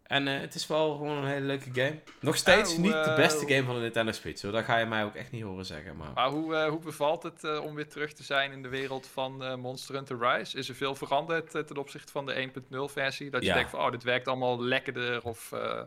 En 0.05 0.28
eh, 0.28 0.40
het 0.40 0.55
is 0.55 0.66
wel 0.66 0.97
gewoon 0.97 1.16
een 1.16 1.26
hele 1.31 1.47
leuke 1.47 1.68
game. 1.72 1.98
Nog 2.20 2.36
steeds 2.36 2.76
niet 2.76 2.93
de 2.93 2.98
eh, 2.98 3.16
beste 3.16 3.47
game 3.47 3.62
van 3.62 3.74
de 3.74 3.81
Nintendo 3.81 4.12
Switch, 4.12 4.43
hoor. 4.43 4.52
Dat 4.52 4.64
ga 4.64 4.78
je 4.78 4.86
mij 4.86 5.05
ook 5.05 5.14
echt 5.14 5.31
niet 5.31 5.43
horen 5.43 5.66
zeggen, 5.66 5.97
maar... 5.97 6.10
Maar 6.14 6.28
hoe, 6.31 6.55
eh, 6.55 6.68
hoe 6.68 6.78
bevalt 6.78 7.22
het 7.22 7.44
eh, 7.44 7.60
om 7.64 7.74
weer 7.74 7.89
terug 7.89 8.12
te 8.12 8.22
zijn 8.22 8.52
in 8.52 8.62
de 8.62 8.68
wereld 8.68 9.06
van 9.12 9.44
eh, 9.44 9.55
Monster 9.55 9.94
Hunter 9.94 10.18
Rise? 10.20 10.59
Is 10.59 10.68
er 10.68 10.74
veel 10.74 10.94
veranderd 10.94 11.55
eh, 11.55 11.62
ten 11.62 11.76
opzichte 11.76 12.12
van 12.12 12.26
de 12.26 12.48
1.0 12.70 12.78
versie? 12.93 13.31
Dat 13.31 13.43
je 13.43 13.48
Ja. 13.48 13.55
denkt 13.55 13.70
van, 13.70 13.81
oh, 13.81 13.90
dit 13.90 14.02
werkt 14.02 14.28
allemaal 14.28 14.62
lekkerder 14.62 15.22
of... 15.22 15.52
eh, 15.52 15.81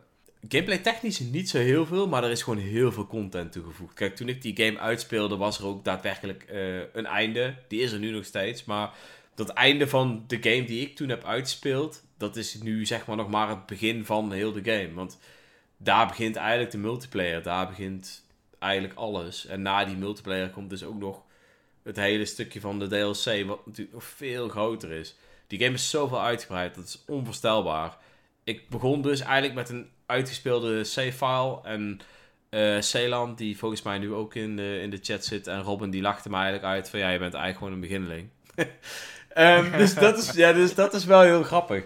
Gameplay 0.47 0.77
technisch 0.77 1.19
niet 1.19 1.49
zo 1.49 1.57
heel 1.57 1.85
veel, 1.85 2.07
maar 2.07 2.23
er 2.23 2.31
is 2.31 2.43
gewoon 2.43 2.59
heel 2.59 2.91
veel 2.91 3.07
content 3.07 3.51
toegevoegd. 3.51 3.93
Kijk, 3.93 4.15
toen 4.15 4.29
ik 4.29 4.41
die 4.41 4.55
game 4.65 4.79
uitspeelde, 4.79 5.37
was 5.37 5.59
er 5.59 5.65
ook 5.65 5.83
daadwerkelijk 5.83 6.43
eh, 6.43 6.75
een 6.93 7.05
einde. 7.05 7.55
Die 7.67 7.81
is 7.81 7.91
er 7.91 7.99
nu 7.99 8.11
nog 8.11 8.25
steeds, 8.25 8.63
maar 8.65 8.91
dat 9.35 9.49
einde 9.49 9.87
van 9.87 10.23
de 10.27 10.37
game 10.41 10.63
die 10.65 10.81
ik 10.81 10.95
toen 10.95 11.09
heb 11.09 11.23
uitgespeeld, 11.25 12.03
dat 12.17 12.35
is 12.35 12.61
nu 12.61 12.85
zeg 12.85 13.05
maar 13.05 13.15
nog 13.15 13.29
maar 13.29 13.49
het 13.49 13.65
begin 13.65 14.05
van 14.05 14.31
heel 14.31 14.51
de 14.51 14.63
game. 14.63 14.93
Want 14.93 15.19
daar 15.77 16.07
begint 16.07 16.35
eigenlijk 16.35 16.71
de 16.71 16.77
multiplayer, 16.77 17.43
daar 17.43 17.67
begint 17.67 18.25
eigenlijk 18.59 18.93
alles. 18.93 19.45
En 19.45 19.61
na 19.61 19.85
die 19.85 19.95
multiplayer 19.95 20.49
komt 20.49 20.69
dus 20.69 20.83
ook 20.83 20.99
nog 20.99 21.21
het 21.83 21.95
hele 21.95 22.25
stukje 22.25 22.59
van 22.59 22.79
de 22.79 22.87
DLC, 22.87 23.45
wat 23.45 23.65
natuurlijk 23.65 23.93
nog 23.93 24.03
veel 24.03 24.49
groter 24.49 24.91
is. 24.91 25.15
Die 25.47 25.59
game 25.59 25.73
is 25.73 25.89
zoveel 25.89 26.21
uitgebreid, 26.21 26.75
dat 26.75 26.85
is 26.85 27.03
onvoorstelbaar. 27.07 27.97
Ik 28.43 28.69
begon 28.69 29.01
dus 29.01 29.19
eigenlijk 29.19 29.53
met 29.53 29.69
een 29.69 29.89
uitgespeelde 30.05 30.83
save-file. 30.83 31.59
En 31.63 31.99
eh 32.49 32.81
Celan, 32.81 33.35
die 33.35 33.57
volgens 33.57 33.81
mij 33.81 33.97
nu 33.97 34.13
ook 34.13 34.35
in 34.35 34.55
de, 34.55 34.79
in 34.81 34.89
de 34.89 34.99
chat 35.01 35.25
zit, 35.25 35.47
en 35.47 35.61
Robin, 35.61 35.89
die 35.89 36.01
lachte 36.01 36.29
me 36.29 36.35
eigenlijk 36.35 36.65
uit 36.65 36.89
van 36.89 36.99
ja, 36.99 37.09
je 37.09 37.19
bent 37.19 37.33
eigenlijk 37.33 37.57
gewoon 37.57 37.73
een 37.73 37.87
beginneling. 37.87 38.29
Ehm, 39.29 39.77
dus, 39.77 39.93
dat 39.93 40.17
is, 40.17 40.31
ja, 40.31 40.53
dus 40.53 40.75
dat 40.75 40.93
is 40.93 41.05
wel 41.05 41.21
heel 41.21 41.43
grappig. 41.43 41.83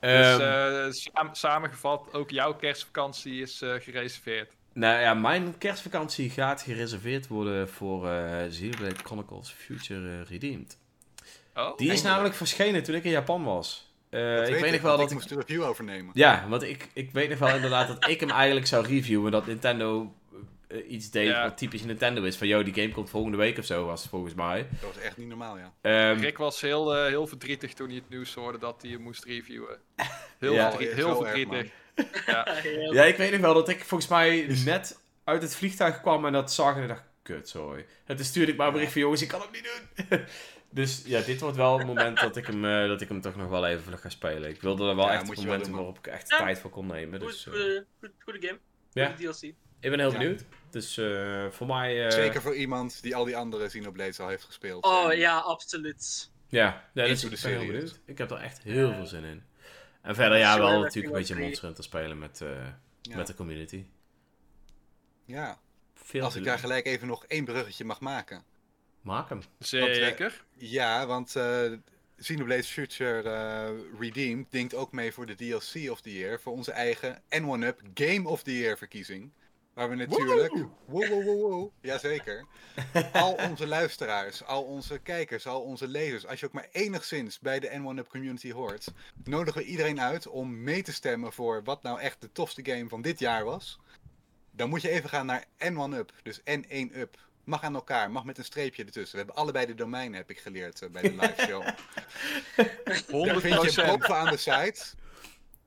Dus 0.00 0.38
Ehm, 0.38 1.26
eh, 1.26 1.28
samengevat, 1.32 2.08
ook 2.12 2.30
jouw 2.30 2.54
kerstvakantie 2.54 3.40
is 3.42 3.62
eh, 3.62 3.74
gereserveerd. 3.78 4.52
Nou 4.72 5.00
ja, 5.00 5.14
mijn 5.14 5.58
kerstvakantie 5.58 6.30
gaat 6.30 6.62
gereserveerd 6.62 7.26
worden 7.26 7.68
voor 7.68 8.08
eh 8.10 8.48
Xenoblade 8.48 8.94
Chronicles 9.04 9.50
Future 9.50 10.22
Redeemed. 10.22 10.78
Oh, 11.54 11.76
Die 11.76 11.92
is 11.92 12.02
namelijk 12.02 12.34
verschenen 12.34 12.82
toen 12.82 12.94
ik 12.94 13.04
in 13.04 13.10
Japan 13.10 13.44
was. 13.44 13.92
Eh, 14.10 14.36
Dat 14.36 14.48
ik 14.48 14.58
weet 14.58 14.72
nog 14.72 14.80
wel 14.80 14.96
dat 14.96 15.00
ik 15.00 15.08
ik... 15.08 15.14
moest 15.14 15.28
de 15.28 15.34
review 15.34 15.62
overnemen. 15.62 16.10
Ja, 16.14 16.44
want 16.48 16.62
ik, 16.62 16.88
ik 16.92 17.10
weet 17.10 17.28
nog 17.28 17.38
wel 17.38 17.54
inderdaad 17.54 17.88
dat 17.88 18.08
ik 18.08 18.20
hem 18.20 18.30
eigenlijk 18.30 18.66
zou 18.66 18.86
reviewen. 18.86 19.30
Dat 19.32 19.46
Nintendo 19.46 20.14
eh, 20.70 20.90
iets 20.92 21.10
deed 21.10 21.26
Ja. 21.26 21.42
wat 21.42 21.56
typisch 21.58 21.82
Nintendo 21.82 22.22
is. 22.22 22.36
Van, 22.36 22.46
joh, 22.46 22.64
die 22.64 22.74
game 22.74 22.90
komt 22.90 23.10
volgende 23.10 23.36
week 23.36 23.58
of 23.58 23.64
zo, 23.64 23.84
was 23.84 24.00
het 24.00 24.10
volgens 24.10 24.34
mij. 24.34 24.66
Dat 24.80 24.94
was 24.94 25.02
echt 25.02 25.16
niet 25.16 25.28
normaal, 25.28 25.58
ja. 25.58 25.72
Ehm, 25.80 26.20
Rick 26.20 26.38
was 26.38 26.60
heel, 26.60 26.96
eh, 26.96 27.06
heel 27.06 27.26
verdrietig 27.26 27.74
toen 27.74 27.86
hij 27.86 27.96
het 27.96 28.08
nieuws 28.08 28.34
hoorde 28.34 28.58
dat 28.58 28.82
hij 28.82 28.90
hem 28.90 29.00
moest 29.00 29.24
reviewen. 29.24 29.78
Heel, 30.38 30.52
Ja. 30.52 30.68
verdrie- 30.70 30.88
Zo 30.90 30.94
heel 30.94 31.26
erg, 31.26 31.34
verdrietig. 31.36 31.72
ja. 32.26 32.48
Ja, 32.96 33.04
ik 33.04 33.16
weet 33.16 33.30
nog 33.32 33.40
wel 33.40 33.54
dat 33.54 33.68
ik 33.68 33.84
volgens 33.84 34.10
mij 34.10 34.46
net 34.64 35.00
uit 35.24 35.42
het 35.42 35.54
vliegtuig 35.56 36.00
kwam 36.00 36.26
en 36.26 36.32
dat 36.32 36.52
zag 36.52 36.76
en 36.76 36.82
ik 36.82 36.88
dacht, 36.88 37.02
kut, 37.22 37.48
sorry. 37.48 37.86
En 38.06 38.16
toen 38.16 38.24
stuurde 38.24 38.52
ik 38.52 38.58
maar 38.58 38.66
een 38.66 38.72
bericht 38.72 38.92
van, 38.92 39.00
jongens, 39.00 39.22
ik 39.22 39.28
kan 39.28 39.40
het 39.40 39.50
niet 39.52 39.70
doen. 40.08 40.20
dus 40.70 41.02
ja, 41.06 41.20
dit 41.20 41.40
wordt 41.40 41.56
wel 41.56 41.78
het 41.78 41.86
moment 41.86 42.20
dat 42.20 42.36
ik 42.36 42.46
hem, 42.46 42.64
eh, 42.64 42.86
dat 42.86 43.00
ik 43.00 43.08
hem 43.08 43.20
toch 43.20 43.36
nog 43.36 43.48
wel 43.48 43.66
even 43.66 43.82
vlug 43.82 44.00
ga 44.00 44.08
spelen. 44.08 44.50
Ik 44.50 44.60
wilde 44.60 44.88
er 44.88 44.96
wel 44.96 45.06
Ja, 45.06 45.12
echt 45.12 45.28
een 45.38 45.44
moment 45.46 45.68
waarop 45.68 45.98
ik 45.98 46.06
echt 46.06 46.28
Ja. 46.30 46.36
tijd 46.36 46.58
voor 46.58 46.70
kon 46.70 46.86
nemen. 46.86 47.20
Dus 47.20 47.42
goede, 47.44 47.86
goed- 48.00 48.10
goede 48.24 48.46
game. 48.46 48.58
Ja. 48.92 49.06
Goede 49.06 49.32
DLC. 49.32 49.54
Ik 49.80 49.90
ben 49.90 49.98
heel 50.00 50.12
Ja. 50.12 50.18
benieuwd. 50.18 50.44
Dus 50.70 50.96
eh, 50.98 51.46
voor 51.50 51.66
mij... 51.66 52.04
eh, 52.06 52.10
Zeker 52.12 52.42
voor 52.42 52.54
iemand 52.54 53.02
die 53.02 53.16
al 53.16 53.24
die 53.24 53.36
andere 53.36 53.66
Xenoblades 53.66 54.20
al 54.20 54.28
heeft 54.28 54.44
gespeeld. 54.44 54.84
Oh 54.84 55.10
En- 55.12 55.18
ja, 55.18 55.38
absoluut. 55.38 56.30
Ja, 56.48 56.90
ja 56.94 57.04
dus 57.06 57.22
Into 57.22 57.36
ik 57.36 57.42
ben 57.42 57.50
heel 57.60 57.66
benieuwd. 57.72 58.00
Ik 58.04 58.18
heb 58.18 58.30
er 58.30 58.36
echt 58.36 58.62
heel 58.62 58.92
veel 58.94 59.06
zin 59.06 59.24
in. 59.24 59.42
En 60.02 60.14
verder, 60.14 60.38
ja, 60.38 60.58
wel 60.58 60.70
dat 60.70 60.80
natuurlijk 60.82 61.14
een 61.14 61.20
beetje 61.20 61.34
wel 61.34 61.42
Monster 61.44 61.64
Hunter 61.64 61.84
spelen 61.84 62.18
met, 62.18 62.40
eh, 62.40 62.48
Ja. 63.02 63.16
met 63.16 63.26
de 63.26 63.34
community. 63.34 63.84
Ja, 65.24 65.58
Veel 65.94 66.24
als 66.24 66.36
ik 66.36 66.44
daar 66.44 66.58
gelijk 66.58 66.86
even 66.86 67.06
nog 67.06 67.24
één 67.26 67.44
bruggetje 67.44 67.84
mag 67.84 68.00
maken. 68.00 68.44
Maak 69.00 69.28
hem. 69.28 69.40
Zeker. 69.58 70.44
Ja, 70.56 71.06
want 71.06 71.36
eh 71.36 71.72
Xenoblade 72.16 72.62
Future 72.64 73.22
eh, 73.30 73.98
Redeemed 74.00 74.46
dingt 74.50 74.74
ook 74.74 74.92
mee 74.92 75.12
voor 75.12 75.26
de 75.26 75.34
DLC 75.34 75.90
of 75.90 76.00
the 76.00 76.12
Year. 76.18 76.40
Voor 76.40 76.52
onze 76.52 76.72
eigen 76.72 77.22
N1UP 77.28 77.80
Game 77.94 78.28
of 78.28 78.42
the 78.42 78.58
Year 78.58 78.76
verkiezing. 78.78 79.32
Waar 79.80 79.88
we 79.88 79.94
natuurlijk... 79.94 80.52
Wow, 80.84 81.08
wow, 81.08 81.24
wow, 81.24 81.40
wow. 81.40 81.70
Jazeker. 81.80 82.46
Al 83.12 83.32
onze 83.50 83.66
luisteraars, 83.66 84.44
al 84.44 84.62
onze 84.62 84.98
kijkers, 84.98 85.46
al 85.46 85.60
onze 85.60 85.88
lezers. 85.88 86.26
Als 86.26 86.40
je 86.40 86.46
ook 86.46 86.52
maar 86.52 86.68
enigszins 86.72 87.38
bij 87.38 87.60
de 87.60 87.68
N1UP 87.68 88.08
community 88.08 88.52
hoort. 88.52 88.92
Nodigen 89.24 89.60
we 89.60 89.66
iedereen 89.66 90.00
uit 90.00 90.26
om 90.26 90.62
mee 90.62 90.82
te 90.82 90.92
stemmen 90.92 91.32
voor 91.32 91.64
wat 91.64 91.82
nou 91.82 92.00
echt 92.00 92.20
de 92.20 92.32
tofste 92.32 92.64
game 92.64 92.88
van 92.88 93.02
dit 93.02 93.18
jaar 93.18 93.44
was. 93.44 93.78
Dan 94.50 94.68
moet 94.68 94.82
je 94.82 94.90
even 94.90 95.08
gaan 95.08 95.26
naar 95.26 95.44
N1UP. 95.44 96.22
Dus 96.22 96.40
N1UP. 96.40 97.10
Mag 97.44 97.62
aan 97.62 97.74
elkaar, 97.74 98.10
mag 98.10 98.24
met 98.24 98.38
een 98.38 98.44
streepje 98.44 98.84
ertussen. 98.84 99.12
We 99.12 99.24
hebben 99.24 99.42
allebei 99.42 99.66
de 99.66 99.74
domein, 99.74 100.14
heb 100.14 100.30
ik 100.30 100.38
geleerd 100.38 100.82
eh, 100.82 100.90
bij 100.90 101.02
de 101.02 101.16
live 101.16 101.34
show. 101.46 101.62
100 103.10 103.40
Vind 103.40 103.74
je 103.74 103.84
bovenaan 103.84 104.30
de 104.30 104.36
site. 104.36 104.82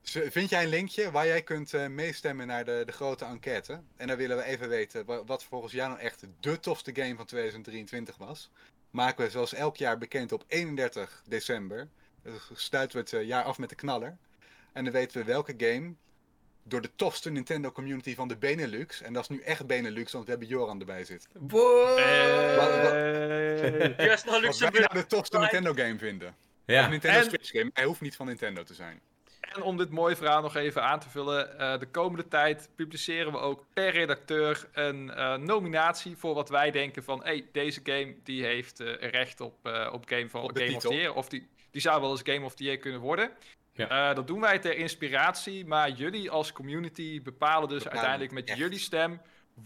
Vind 0.04 0.50
jij 0.50 0.64
een 0.64 0.70
linkje 0.70 1.12
waar 1.12 1.28
jij 1.28 1.42
kunt 1.44 1.74
eh, 1.74 1.88
meestemmen 1.88 2.48
naar 2.48 2.66
de, 2.66 2.84
de 2.86 2.92
grote 2.92 3.26
enquête? 3.26 3.82
En 3.98 4.08
dan 4.08 4.18
willen 4.18 4.38
we 4.38 4.44
even 4.44 4.70
weten 4.70 5.06
wa- 5.06 5.24
wat 5.26 5.44
volgens 5.44 5.72
jou 5.74 5.90
nou 5.90 6.02
echt 6.02 6.24
de 6.40 6.60
tofste 6.60 6.92
game 6.96 7.16
van 7.16 7.26
2023 7.26 8.18
was. 8.18 8.50
Maken 8.92 9.26
we 9.26 9.32
zoals 9.32 9.54
elk 9.54 9.78
jaar 9.78 9.98
bekend 9.98 10.32
op 10.32 10.44
31 10.48 11.24
december. 11.28 11.88
Dan 12.24 12.34
sluiten 12.54 12.98
we 12.98 13.04
het 13.04 13.14
eh, 13.14 13.28
jaar 13.28 13.44
af 13.44 13.58
met 13.58 13.70
de 13.70 13.76
knaller. 13.76 14.18
En 14.74 14.84
dan 14.84 14.94
weten 14.94 15.18
we 15.20 15.24
welke 15.26 15.54
game 15.58 15.94
door 16.64 16.82
de 16.82 16.90
tofste 16.96 17.30
Nintendo 17.32 17.72
community 17.72 18.16
van 18.16 18.28
de 18.28 18.38
Benelux. 18.38 19.02
En 19.02 19.14
dat 19.14 19.24
is 19.24 19.30
nu 19.30 19.42
echt 19.42 19.68
Benelux, 19.68 20.12
want 20.12 20.24
we 20.26 20.30
hebben 20.32 20.50
Joran 20.50 20.80
erbij 20.80 21.06
zitten. 21.06 21.30
Wow! 21.34 21.98
Hey. 21.98 23.94
Juist 23.98 24.26
nog 24.26 24.34
Wat 24.34 24.42
wij 24.42 24.42
Luxemburg. 24.42 24.88
nou 24.94 25.02
de 25.02 25.06
tofste 25.16 25.40
Nintendo 25.40 25.74
game 25.74 25.98
vinden. 25.98 26.28
Of 26.28 26.36
Ja, 26.66 26.88
Nintendo 26.88 27.20
En- 27.20 27.26
Switch 27.26 27.50
game. 27.52 27.70
Hij 27.74 27.86
hoeft 27.86 28.02
niet 28.02 28.16
van 28.16 28.26
Nintendo 28.26 28.64
te 28.64 28.74
zijn. 28.74 29.00
En 29.54 29.62
om 29.62 29.78
dit 29.78 29.90
mooie 29.90 30.16
verhaal 30.16 30.42
nog 30.42 30.56
even 30.56 30.84
aan 30.84 31.00
te 31.00 31.10
vullen, 31.10 31.60
eh, 31.60 31.80
de 31.80 31.86
komende 31.86 32.28
tijd 32.28 32.70
publiceren 32.76 33.32
we 33.32 33.38
ook 33.38 33.66
per 33.74 33.90
redacteur 33.90 34.68
een 34.74 35.12
eh, 35.12 35.36
nominatie 35.36 36.18
voor 36.18 36.34
wat 36.34 36.50
wij 36.50 36.72
denken 36.72 37.04
van, 37.04 37.24
hey, 37.24 37.46
deze 37.52 37.80
game 37.84 38.16
die 38.24 38.44
heeft 38.44 38.80
eh, 38.80 39.10
recht 39.10 39.42
op, 39.42 39.56
op 39.92 40.04
Game, 40.06 40.30
van, 40.30 40.42
Op 40.42 40.58
game 40.58 40.76
of 40.76 40.82
the. 40.82 40.94
Year, 40.94 41.14
of 41.14 41.30
die, 41.30 41.48
die 41.72 41.82
zou 41.82 42.02
wel 42.02 42.12
eens 42.12 42.22
Game 42.24 42.46
of 42.46 42.56
the 42.56 42.64
Year 42.64 42.78
kunnen 42.78 43.00
worden. 43.00 43.32
Ja. 43.74 44.14
Dat 44.14 44.28
doen 44.28 44.40
wij 44.40 44.60
ter 44.60 44.78
inspiratie, 44.78 45.66
maar 45.66 45.90
jullie 45.90 46.32
als 46.32 46.52
community 46.52 47.22
bepalen 47.22 47.70
dus 47.70 47.78
Bepalen 47.78 47.98
uiteindelijk 47.98 48.32
met 48.34 48.50
echt. 48.50 48.58
jullie 48.58 48.80
stem 48.80 49.22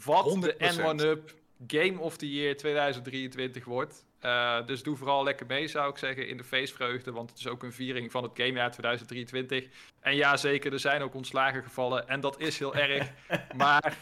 wat 0.06 0.36
100%. 0.36 0.40
de 0.40 0.56
N1UP 0.58 1.36
Game 1.68 2.00
of 2.00 2.18
the 2.18 2.34
Year 2.34 2.56
2023 2.56 3.66
wordt. 3.66 4.06
Eh, 4.20 4.66
dus 4.66 4.84
doe 4.84 4.96
vooral 4.96 5.24
lekker 5.24 5.46
mee, 5.46 5.68
zou 5.68 5.90
ik 5.90 5.98
zeggen, 5.98 6.28
in 6.28 6.38
de 6.38 6.44
feestvreugde. 6.44 7.12
Want 7.12 7.30
het 7.30 7.40
is 7.40 7.48
ook 7.48 7.64
een 7.64 7.74
viering 7.74 8.12
van 8.12 8.24
het 8.24 8.32
gamejaar 8.34 8.72
2023. 8.72 9.66
En 10.00 10.16
ja, 10.16 10.38
zeker, 10.38 10.74
er 10.74 10.80
zijn 10.80 11.02
ook 11.02 11.14
ontslagen 11.14 11.64
gevallen. 11.64 12.08
En 12.08 12.20
dat 12.20 12.40
is 12.40 12.60
heel 12.60 12.76
erg. 12.76 13.10
Maar 13.58 13.98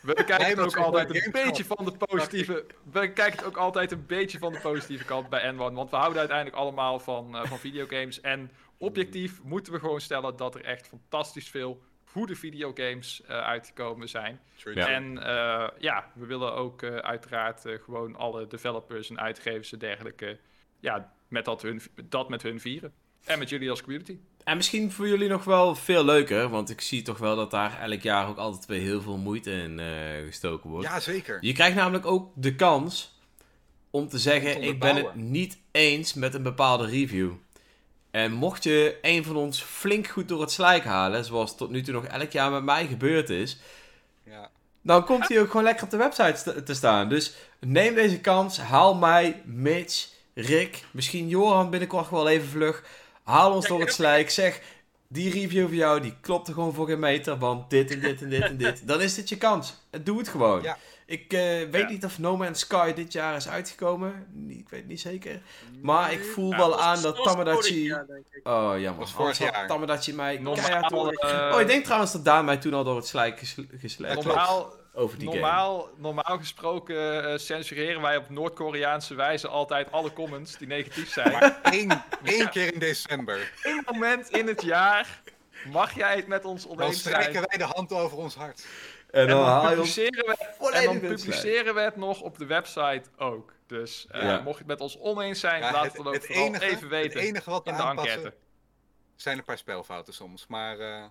we 0.00 0.24
kijken 0.24 0.64
ook 0.64 0.76
altijd 0.76 1.26
een 1.26 1.32
beetje 1.32 1.64
van 1.64 1.84
de 1.84 1.92
positieve... 1.92 2.66
We 2.92 3.12
kijken 3.12 3.38
het 3.38 3.44
ook 3.44 3.56
altijd 3.56 3.92
een 3.92 4.06
beetje 4.06 4.38
van 4.38 4.52
de 4.52 4.58
positieve 4.58 5.04
kant 5.04 5.28
bij 5.28 5.52
N1. 5.52 5.56
Want 5.56 5.90
we 5.90 5.96
houden 5.96 6.18
uiteindelijk 6.18 6.56
allemaal 6.56 6.98
van, 7.00 7.36
eh, 7.36 7.44
van 7.44 7.58
videogames. 7.58 8.20
En 8.20 8.50
objectief 8.78 9.42
moeten 9.42 9.72
we 9.72 9.78
gewoon 9.78 10.00
stellen 10.00 10.36
dat 10.36 10.54
er 10.54 10.64
echt 10.64 10.88
fantastisch 10.88 11.48
veel 11.48 11.82
goede 12.16 12.36
videogames 12.36 13.22
eh, 13.22 13.38
uitgekomen 13.38 14.08
zijn. 14.08 14.40
Ja. 14.74 14.88
En 14.88 15.22
eh, 15.22 15.68
ja, 15.78 16.10
we 16.14 16.26
willen 16.26 16.54
ook 16.54 16.82
eh, 16.82 16.96
uiteraard 16.96 17.64
gewoon 17.84 18.16
alle 18.16 18.46
developers 18.46 19.10
en 19.10 19.20
uitgevers 19.20 19.72
en 19.72 19.78
dergelijke, 19.78 20.38
ja, 20.80 21.12
met 21.28 21.44
dat, 21.44 21.62
hun, 21.62 21.80
dat 22.08 22.28
met 22.28 22.42
hun 22.42 22.60
vieren. 22.60 22.92
En 23.24 23.38
met 23.38 23.48
jullie 23.48 23.70
als 23.70 23.82
community. 23.82 24.18
En 24.44 24.56
misschien 24.56 24.92
voor 24.92 25.08
jullie 25.08 25.28
nog 25.28 25.44
wel 25.44 25.74
veel 25.74 26.04
leuker, 26.04 26.48
want 26.48 26.70
ik 26.70 26.80
zie 26.80 27.02
toch 27.02 27.18
wel 27.18 27.36
dat 27.36 27.50
daar 27.50 27.80
elk 27.80 28.00
jaar 28.00 28.28
ook 28.28 28.36
altijd 28.36 28.66
weer 28.66 28.80
heel 28.80 29.00
veel 29.00 29.16
moeite 29.16 29.52
in 29.52 29.78
eh, 29.78 29.86
gestoken 30.26 30.70
wordt. 30.70 30.86
Ja, 30.86 31.00
zeker. 31.00 31.38
Je 31.40 31.52
krijgt 31.52 31.76
namelijk 31.76 32.06
ook 32.06 32.32
de 32.34 32.54
kans 32.54 33.18
om 33.90 34.08
te 34.08 34.18
zeggen: 34.18 34.52
Te 34.52 34.60
Ik 34.60 34.80
ben 34.80 34.96
het 34.96 35.14
niet 35.14 35.58
eens 35.70 36.14
met 36.14 36.34
een 36.34 36.42
bepaalde 36.42 36.86
review. 36.86 37.32
En 38.16 38.32
mocht 38.32 38.62
je 38.64 38.98
een 39.02 39.24
van 39.24 39.36
ons 39.36 39.62
flink 39.62 40.06
goed 40.06 40.28
door 40.28 40.40
het 40.40 40.50
slijk 40.50 40.84
halen, 40.84 41.24
zoals 41.24 41.56
tot 41.56 41.70
nu 41.70 41.82
toe 41.82 41.94
nog 41.94 42.04
elk 42.04 42.30
jaar 42.32 42.50
met 42.50 42.62
mij 42.62 42.86
gebeurd 42.86 43.30
is, 43.30 43.58
Ja. 44.24 44.50
dan 44.82 45.04
komt 45.04 45.28
hij 45.28 45.40
ook 45.40 45.46
gewoon 45.46 45.62
lekker 45.62 45.84
op 45.84 45.90
de 45.90 45.96
website 45.96 46.62
te 46.62 46.74
staan. 46.74 47.08
Dus 47.08 47.34
neem 47.60 47.94
deze 47.94 48.20
kans, 48.20 48.58
haal 48.60 48.94
mij, 48.94 49.42
Mitch, 49.44 50.08
Rick, 50.34 50.84
misschien 50.90 51.28
Johan 51.28 51.70
binnenkort 51.70 52.10
wel 52.10 52.28
even 52.28 52.48
vlug. 52.48 52.84
Haal 53.22 53.52
ons 53.52 53.66
door 53.66 53.80
het 53.80 53.92
slijk, 53.92 54.30
zeg. 54.30 54.60
Die 55.08 55.30
review 55.32 55.66
van 55.66 55.76
jou, 55.76 56.00
die 56.00 56.14
klopt 56.20 56.48
er 56.48 56.54
gewoon 56.54 56.74
voor 56.74 56.86
geen 56.86 56.98
meter, 56.98 57.38
want 57.38 57.70
dit 57.70 57.90
en 57.90 58.00
dit 58.00 58.22
en 58.22 58.28
dit 58.28 58.42
en 58.42 58.56
dit. 58.56 58.82
Dan 58.88 59.00
is 59.00 59.14
dit 59.14 59.28
je 59.28 59.36
kans. 59.36 59.74
Doe 60.02 60.18
het 60.18 60.28
gewoon. 60.28 60.62
Ja. 60.62 60.78
Ik 61.06 61.32
eh, 61.32 61.40
weet 61.40 61.72
Ja. 61.72 61.88
niet 61.88 62.04
of 62.04 62.18
No 62.18 62.36
Man's 62.36 62.60
Sky 62.60 62.92
dit 62.92 63.12
jaar 63.12 63.36
is 63.36 63.48
uitgekomen. 63.48 64.26
Ik 64.48 64.68
weet 64.68 64.80
het 64.80 64.88
niet 64.88 65.00
zeker. 65.00 65.40
Maar 65.82 66.12
ik 66.12 66.24
voel 66.24 66.50
Ja, 66.50 66.56
wel 66.56 66.80
aan 66.80 67.02
dat 67.02 67.16
jaar, 67.68 68.06
ik. 68.30 68.46
Oh, 68.48 68.72
jammer. 68.78 69.00
was 69.00 69.12
vorig 69.12 69.38
jaar. 69.38 69.66
Mij 70.14 70.38
Normaal, 70.38 70.54
keihard 70.64 70.90
door... 70.90 71.12
eh, 71.12 71.50
Oh, 71.54 71.60
ik 71.60 71.66
denk 71.66 71.84
trouwens 71.84 72.12
dat 72.12 72.24
Daan 72.24 72.44
mij 72.44 72.56
toen 72.56 72.74
al 72.74 72.84
door 72.84 72.96
het 72.96 73.06
slijk 73.06 73.38
gesle- 73.38 73.66
gesleept 73.80 74.24
normaal, 74.24 74.72
over 74.94 75.18
die 75.18 75.28
game. 75.28 75.40
normaal, 75.40 75.88
normaal 75.96 76.38
gesproken 76.38 77.24
eh, 77.32 77.38
censureren 77.38 78.00
wij 78.02 78.16
op 78.16 78.30
Noord-Koreaanse 78.30 79.14
wijze 79.14 79.48
altijd 79.48 79.92
alle 79.92 80.12
comments 80.12 80.58
die 80.58 80.66
negatief 80.66 81.12
zijn. 81.12 81.32
Maar 81.32 81.58
één, 81.62 82.04
één 82.24 82.50
keer 82.50 82.72
in 82.72 82.78
december. 82.78 83.52
Eén 83.62 83.82
moment 83.92 84.30
in 84.30 84.46
het 84.46 84.62
jaar 84.62 85.20
mag 85.72 85.94
jij 85.94 86.16
het 86.16 86.26
met 86.26 86.44
ons 86.44 86.62
Dan 86.62 86.72
oneens 86.72 86.98
strijken 86.98 87.32
zijn. 87.32 87.44
wij 87.48 87.58
de 87.58 87.72
hand 87.74 87.92
over 87.92 88.16
ons 88.18 88.34
hart. 88.34 88.66
En 89.16 89.22
En 89.22 89.28
dan 89.28 89.68
publiceren 89.68 90.24
we, 90.26 90.70
en 90.72 90.84
dan 90.84 91.00
publiceren 91.00 91.74
we 91.74 91.80
het 91.80 91.96
nog 91.96 92.20
op 92.20 92.38
de 92.38 92.46
website 92.46 93.02
ook. 93.16 93.52
Dus 93.66 94.06
eh, 94.10 94.22
Ja. 94.22 94.36
mocht 94.40 94.52
je 94.52 94.58
het 94.58 94.66
met 94.66 94.80
ons 94.80 94.98
oneens 94.98 95.40
zijn, 95.40 95.60
Ja, 95.62 95.72
laat 95.72 95.82
het, 95.84 95.92
het 95.92 95.96
dan 95.96 96.06
ook 96.06 96.14
het 96.14 96.26
vooral 96.26 96.44
enige, 96.46 96.64
even 96.64 96.88
weten 96.88 97.18
het 97.18 97.28
enige 97.28 97.50
wat 97.50 97.64
we 97.64 97.70
in 97.70 97.76
de 97.76 97.82
aanpassen 97.82 98.14
enquête. 98.16 98.36
zijn 99.16 99.38
een 99.38 99.44
paar 99.44 99.58
spelfouten 99.58 100.14
soms. 100.14 100.46
Maar 100.46 100.78
eh, 100.78 101.04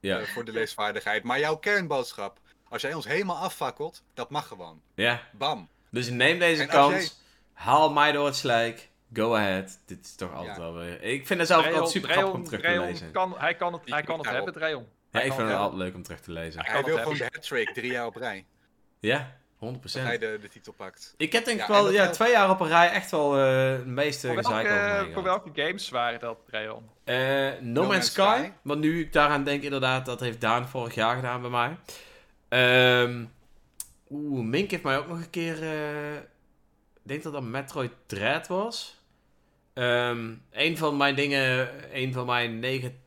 Ja. 0.00 0.18
eh, 0.18 0.26
voor 0.26 0.44
de 0.44 0.52
leesvaardigheid. 0.52 1.22
Maar 1.24 1.38
jouw 1.38 1.56
kernboodschap, 1.56 2.38
als 2.68 2.82
jij 2.82 2.94
ons 2.94 3.06
helemaal 3.06 3.36
affakkelt, 3.36 4.02
dat 4.14 4.30
mag 4.30 4.46
gewoon. 4.48 4.82
ja, 4.94 5.20
Bam. 5.32 5.68
dus 5.90 6.08
neem 6.10 6.38
deze 6.38 6.62
En 6.62 6.68
kans. 6.68 6.92
jij- 6.94 7.08
Haal 7.52 7.90
mij 7.92 8.12
door 8.12 8.26
het 8.26 8.36
slijk. 8.36 8.88
Go 9.12 9.34
ahead. 9.34 9.78
Dit 9.86 10.04
is 10.04 10.14
toch 10.14 10.34
altijd 10.34 10.56
Ja. 10.56 10.62
wel 10.62 10.74
weer... 10.74 11.02
Ik 11.02 11.26
vind 11.26 11.38
het 11.38 11.48
zelf 11.48 11.60
ook 11.60 11.66
Dreon- 11.66 11.80
altijd 11.82 12.02
super 12.02 12.10
grappig 12.16 12.34
om 12.34 12.44
Dreon- 12.44 12.60
terug 12.62 12.74
te 12.80 12.86
lezen. 12.86 13.10
Kan, 13.10 13.34
hij 13.38 13.54
kan 13.54 13.72
het, 13.72 13.82
hij 13.84 14.02
kan 14.02 14.18
het 14.18 14.28
hebben, 14.30 14.52
Dreon. 14.52 14.88
Ja, 15.10 15.18
Hij 15.18 15.26
ik 15.26 15.32
vind 15.32 15.48
het 15.48 15.56
altijd 15.58 15.80
leuk 15.80 15.94
om 15.94 16.02
terug 16.02 16.20
te 16.20 16.32
lezen. 16.32 16.64
Hij 16.64 16.82
wil 16.84 16.96
gewoon 16.98 17.16
de 17.16 17.28
hat-trick 17.32 17.74
drie 17.74 17.90
jaar 17.92 18.06
op 18.06 18.16
rij. 18.16 18.46
Ja, 18.98 19.36
100%. 19.58 19.58
Dat 19.80 19.92
hij 19.92 20.18
de, 20.18 20.38
de 20.40 20.48
titel 20.48 20.72
pakt. 20.72 21.14
Ik 21.16 21.32
heb 21.32 21.44
denk 21.44 21.60
ik 21.60 21.66
Ja, 21.66 21.72
wel 21.72 21.92
ja, 21.92 22.10
twee 22.10 22.30
jaar 22.30 22.50
op 22.50 22.60
een 22.60 22.68
rij 22.68 22.90
echt 22.90 23.10
wel 23.10 23.32
eh 23.32 23.42
de 23.78 23.82
meeste 23.86 24.34
gezeik 24.34 24.66
over 24.70 25.12
voor 25.12 25.22
welke 25.22 25.50
games 25.54 25.88
waren 25.88 26.20
dat, 26.20 26.38
Dreon? 26.46 26.90
Eh, 27.04 27.48
no, 27.60 27.86
Man's 27.86 28.06
Sky. 28.12 28.50
Want 28.62 28.80
nu 28.80 29.00
ik 29.00 29.12
daaraan 29.12 29.44
denk, 29.44 29.62
inderdaad, 29.62 30.06
dat 30.06 30.20
heeft 30.20 30.40
Daan 30.40 30.68
vorig 30.68 30.94
jaar 30.94 31.16
gedaan 31.16 31.40
bij 31.40 31.50
mij. 31.50 31.76
Ehm 32.48 33.24
Oeh, 34.10 34.44
Mink 34.44 34.70
heeft 34.70 34.82
mij 34.82 34.98
ook 34.98 35.08
nog 35.08 35.18
een 35.18 35.30
keer... 35.30 35.62
eh, 35.62 36.14
ik 36.14 36.22
denk 37.02 37.22
dat 37.22 37.32
dat 37.32 37.42
Metroid 37.42 37.92
Dread 38.06 38.46
was. 38.46 39.00
Ehm 39.74 40.32
een 40.50 40.76
van 40.76 40.96
mijn 40.96 41.14
dingen, 41.14 41.68
een 41.92 42.12
van 42.12 42.26
mijn 42.26 42.58
negatieve 42.58 43.06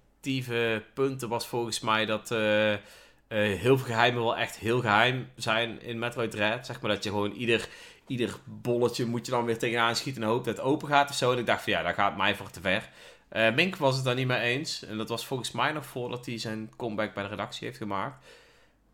punten 0.94 1.30
was 1.30 1.48
volgens 1.48 1.80
mij 1.80 2.06
dat 2.06 2.32
eh, 2.32 2.74
eh, 2.74 2.80
heel 3.28 3.78
veel 3.78 3.86
geheimen 3.86 4.24
wel 4.24 4.38
echt 4.38 4.58
heel 4.58 4.80
geheim 4.80 5.30
zijn 5.36 5.82
in 5.82 6.00
Metroid 6.00 6.32
Dread. 6.32 6.66
Zeg 6.66 6.82
maar 6.82 6.92
dat 6.92 7.04
je 7.04 7.10
gewoon 7.10 7.32
ieder, 7.32 7.68
ieder 8.08 8.36
bolletje 8.44 9.06
moet 9.06 9.26
je 9.26 9.32
dan 9.32 9.46
weer 9.46 9.58
tegenaan 9.58 9.96
schieten 9.96 10.22
en 10.22 10.28
hoop 10.28 10.44
dat 10.46 10.56
het 10.58 10.66
open 10.66 10.88
gaat 10.88 11.10
of 11.10 11.16
zo. 11.16 11.32
En 11.32 11.38
ik 11.38 11.46
dacht 11.46 11.64
van 11.64 11.74
ja, 11.74 11.82
dat 11.84 11.94
gaat 11.94 12.18
mij 12.18 12.36
voor 12.36 12.50
te 12.52 12.62
ver. 12.62 12.90
Eh, 13.30 13.54
Mink 13.54 13.76
was 13.76 13.96
het 13.96 14.06
daar 14.06 14.16
niet 14.16 14.28
mee 14.28 14.40
eens. 14.40 14.86
En 14.86 14.98
dat 14.98 15.10
was 15.10 15.26
volgens 15.26 15.52
mij 15.52 15.72
nog 15.72 15.86
voordat 15.86 16.26
hij 16.26 16.38
zijn 16.38 16.72
comeback 16.78 17.14
bij 17.14 17.24
de 17.24 17.30
redactie 17.30 17.66
heeft 17.68 17.80
gemaakt. 17.80 18.26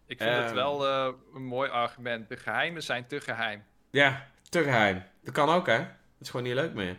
Ik 0.05 0.17
vind 0.17 0.35
het 0.35 0.45
Ehm. 0.45 0.55
wel 0.55 0.87
een 1.35 1.45
mooi 1.45 1.69
argument. 1.69 2.29
De 2.29 2.37
geheimen 2.37 2.83
zijn 2.83 3.07
te 3.07 3.21
geheim. 3.21 3.63
Ja, 3.89 4.27
te 4.49 4.63
geheim. 4.63 5.03
Dat 5.23 5.33
kan 5.33 5.49
ook, 5.49 5.67
hè? 5.67 5.77
Dat 5.77 5.87
is 6.19 6.29
gewoon 6.29 6.45
niet 6.45 6.55
leuk 6.55 6.73
meer. 6.73 6.95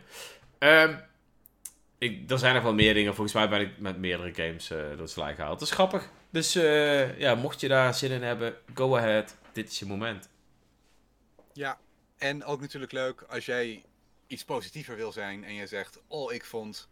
Ehm, 0.57 0.95
ik, 1.99 2.31
er 2.31 2.39
zijn 2.39 2.53
nog 2.53 2.63
wel 2.63 2.73
meer 2.73 2.93
dingen. 2.93 3.15
Volgens 3.15 3.35
mij 3.35 3.49
ben 3.49 3.61
ik 3.61 3.77
met 3.77 3.97
meerdere 3.97 4.33
games 4.33 4.69
eh 4.69 4.77
door 4.77 4.97
het 4.97 5.09
slijk 5.09 5.35
gehaald. 5.35 5.59
Dat 5.59 5.67
is 5.67 5.73
grappig. 5.73 6.09
Dus 6.29 6.55
eh, 6.55 7.19
ja, 7.19 7.35
mocht 7.35 7.59
je 7.59 7.67
daar 7.67 7.93
zin 7.93 8.11
in 8.11 8.23
hebben, 8.23 8.55
go 8.73 8.97
ahead. 8.97 9.37
Dit 9.51 9.69
is 9.71 9.79
je 9.79 9.85
moment. 9.85 10.29
Ja, 11.53 11.79
en 12.17 12.43
ook 12.43 12.61
natuurlijk 12.61 12.91
leuk 12.91 13.21
als 13.21 13.45
jij 13.45 13.83
iets 14.27 14.45
positiever 14.45 14.95
wil 14.95 15.11
zijn 15.11 15.43
en 15.43 15.53
je 15.53 15.67
zegt: 15.67 15.99
Oh, 16.07 16.33
ik 16.33 16.45
vond 16.45 16.87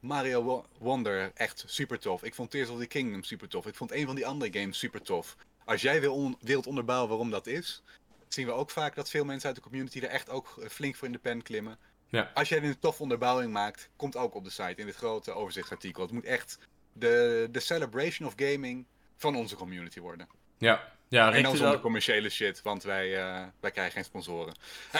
Mario 0.00 0.42
Wo- 0.42 0.66
Wonder 0.78 1.30
echt 1.34 1.64
super 1.66 1.98
tof. 1.98 2.22
Ik 2.22 2.34
vond 2.34 2.50
Tears 2.50 2.68
of 2.68 2.78
the 2.78 2.86
Kingdom 2.86 3.22
super 3.22 3.48
tof. 3.48 3.66
Ik 3.66 3.74
vond 3.74 3.92
een 3.92 4.06
van 4.06 4.14
die 4.14 4.26
andere 4.26 4.60
games 4.60 4.78
super 4.78 5.02
tof. 5.02 5.36
Als 5.64 5.82
jij 5.82 6.00
wil 6.00 6.14
on- 6.14 6.36
wilt 6.40 6.66
onderbouwen 6.66 7.08
waarom 7.08 7.30
dat 7.30 7.46
is, 7.46 7.82
zien 8.28 8.46
we 8.46 8.52
ook 8.52 8.70
vaak 8.70 8.94
dat 8.94 9.10
veel 9.10 9.24
mensen 9.24 9.46
uit 9.46 9.56
de 9.56 9.62
community 9.62 9.98
er 9.98 10.08
echt 10.08 10.30
ook 10.30 10.56
eh, 10.62 10.68
flink 10.68 10.96
voor 10.96 11.06
in 11.06 11.12
de 11.12 11.18
pen 11.18 11.42
klimmen. 11.42 11.78
Ja. 12.10 12.30
Als 12.34 12.48
jij 12.48 12.62
een 12.62 12.78
tof 12.78 13.00
onderbouwing 13.00 13.52
maakt, 13.52 13.90
komt 13.96 14.16
ook 14.16 14.34
op 14.34 14.44
de 14.44 14.50
site 14.50 14.74
in 14.76 14.86
dit 14.86 14.96
grote 14.96 15.32
overzichtsartikel. 15.32 16.02
Het 16.02 16.12
moet 16.12 16.24
echt 16.24 16.58
de, 16.92 17.48
de 17.50 17.60
celebration 17.60 18.28
of 18.28 18.34
gaming 18.36 18.86
van 19.16 19.36
onze 19.36 19.56
community 19.56 20.00
worden. 20.00 20.28
Ja, 20.58 20.92
ja 21.08 21.32
En 21.32 21.42
dan 21.42 21.52
zonder 21.56 21.72
dat- 21.72 21.80
commerciële 21.80 22.28
shit, 22.30 22.62
want 22.62 22.82
wij, 22.82 23.16
eh, 23.22 23.42
wij 23.60 23.70
krijgen 23.70 23.92
geen 23.94 24.04
sponsoren. 24.04 24.54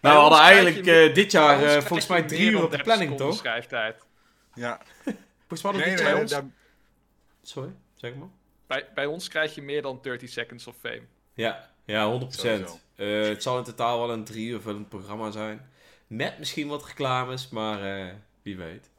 Nou, 0.00 0.16
we 0.16 0.20
hadden 0.20 0.38
eigenlijk 0.38 0.84
je 0.84 1.06
eh, 1.08 1.14
dit 1.14 1.32
jaar 1.32 1.62
eh, 1.64 1.70
volgens 1.82 2.06
mij 2.08 2.22
drie 2.22 2.50
uur 2.50 2.56
op 2.56 2.70
de 2.70 2.76
30 2.76 2.82
planning, 2.82 3.16
toch? 3.16 3.36
schrijftijd. 3.36 4.06
ja, 4.54 4.80
Volgens 5.48 5.62
mij 5.62 5.72
hadden 5.72 5.80
we 5.80 5.86
nee, 5.86 5.96
dit 5.96 5.98
nee, 6.04 6.12
jaar... 6.12 6.20
ons- 6.20 6.30
daar- 6.30 6.44
Sorry, 7.42 7.70
zeg 7.94 8.14
maar. 8.14 8.28
Bij, 8.66 8.88
bij 8.94 9.06
ons 9.06 9.28
krijg 9.28 9.54
je 9.54 9.62
meer 9.62 9.82
dan 9.82 9.98
30 10.02 10.28
seconds 10.30 10.66
of 10.66 10.76
fame. 10.80 11.02
Ja, 11.34 11.70
ja 11.88 12.20
100%. 12.20 12.26
Sowieso. 12.28 12.78
Eh, 12.96 13.22
het 13.28 13.42
zal 13.42 13.58
in 13.58 13.64
totaal 13.64 13.98
wel 13.98 14.10
een 14.10 14.24
drie 14.24 14.48
uur 14.48 14.60
vullend 14.60 14.88
programma 14.88 15.30
zijn. 15.30 15.70
Met 16.06 16.38
misschien 16.38 16.68
wat 16.68 16.86
reclames, 16.86 17.48
maar 17.48 17.82
eh, 18.06 18.14
wie 18.42 18.56
weet. 18.56 18.90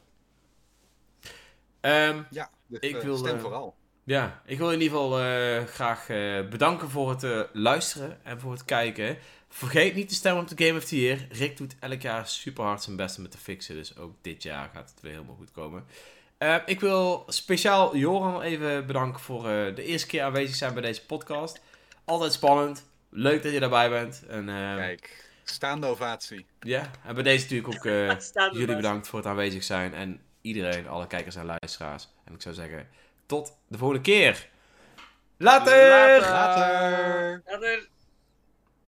Ehm, 1.82 2.22
ja 2.30 2.50
dus, 2.68 2.80
Ik 2.80 2.96
eh, 2.96 3.04
wil, 3.04 3.18
stem 3.18 3.40
vooral. 3.40 3.76
ja, 4.04 4.42
ik 4.46 4.58
wil 4.58 4.72
in 4.72 4.82
ieder 4.82 4.98
geval 4.98 5.20
eh, 5.20 5.64
graag 5.66 6.10
eh, 6.10 6.48
bedanken 6.50 6.90
voor 6.90 7.10
het 7.10 7.24
eh, 7.24 7.42
luisteren 7.54 8.20
en 8.24 8.40
voor 8.40 8.52
het 8.52 8.66
kijken. 8.66 9.18
Vergeet 9.50 9.96
niet 9.96 10.10
te 10.10 10.16
stemmen 10.16 10.42
op 10.44 10.58
de 10.58 10.66
Game 10.66 10.78
of 10.78 10.86
the 10.86 11.00
Year. 11.02 11.28
Rick 11.32 11.58
doet 11.58 11.76
elk 11.80 12.02
jaar 12.02 12.28
super 12.28 12.64
hard 12.64 12.84
zijn 12.84 12.96
best 12.96 13.18
om 13.18 13.24
het 13.24 13.32
te 13.32 13.38
fixen. 13.38 13.76
Dus 13.76 13.98
ook 13.98 14.14
dit 14.22 14.44
jaar 14.44 14.70
gaat 14.74 14.90
het 14.90 15.02
weer 15.02 15.12
helemaal 15.12 15.36
goed 15.36 15.52
komen. 15.52 15.86
Eh, 16.38 16.56
ik 16.66 16.80
wil 16.80 17.24
speciaal 17.28 17.96
Joran 17.98 18.42
even 18.42 18.86
bedanken 18.86 19.20
voor 19.22 19.50
eh, 19.50 19.76
de 19.76 19.84
eerste 19.84 20.08
keer 20.08 20.24
aanwezig 20.24 20.56
zijn 20.56 20.74
bij 20.74 20.82
deze 20.82 21.06
podcast. 21.06 21.60
Altijd 22.10 22.34
spannend. 22.34 22.86
Leuk 23.10 23.44
dat 23.44 23.52
je 23.52 23.60
daarbij 23.60 23.90
bent. 23.90 24.24
En, 24.28 24.50
eh, 24.50 24.76
Kijk, 24.76 25.32
staande 25.44 25.88
ovatie. 25.88 26.46
ja, 26.60 26.92
en 27.06 27.14
bij 27.14 27.24
deze 27.24 27.42
natuurlijk 27.44 27.76
ook 27.76 27.86
eh, 27.86 28.52
jullie 28.60 28.76
bedankt 28.76 29.08
voor 29.08 29.20
het 29.20 29.28
aanwezig 29.28 29.64
zijn. 29.64 29.94
En 29.94 30.22
iedereen, 30.42 30.88
alle 30.88 31.08
kijkers 31.08 31.36
en 31.36 31.46
luisteraars. 31.46 32.08
En 32.26 32.34
ik 32.34 32.42
zou 32.42 32.56
zeggen, 32.56 32.88
tot 33.26 33.58
de 33.68 33.78
volgende 33.78 34.04
keer. 34.04 34.50
Later! 35.38 35.90
Later! 35.90 36.30
Later! 36.30 37.42
Later. 37.46 37.88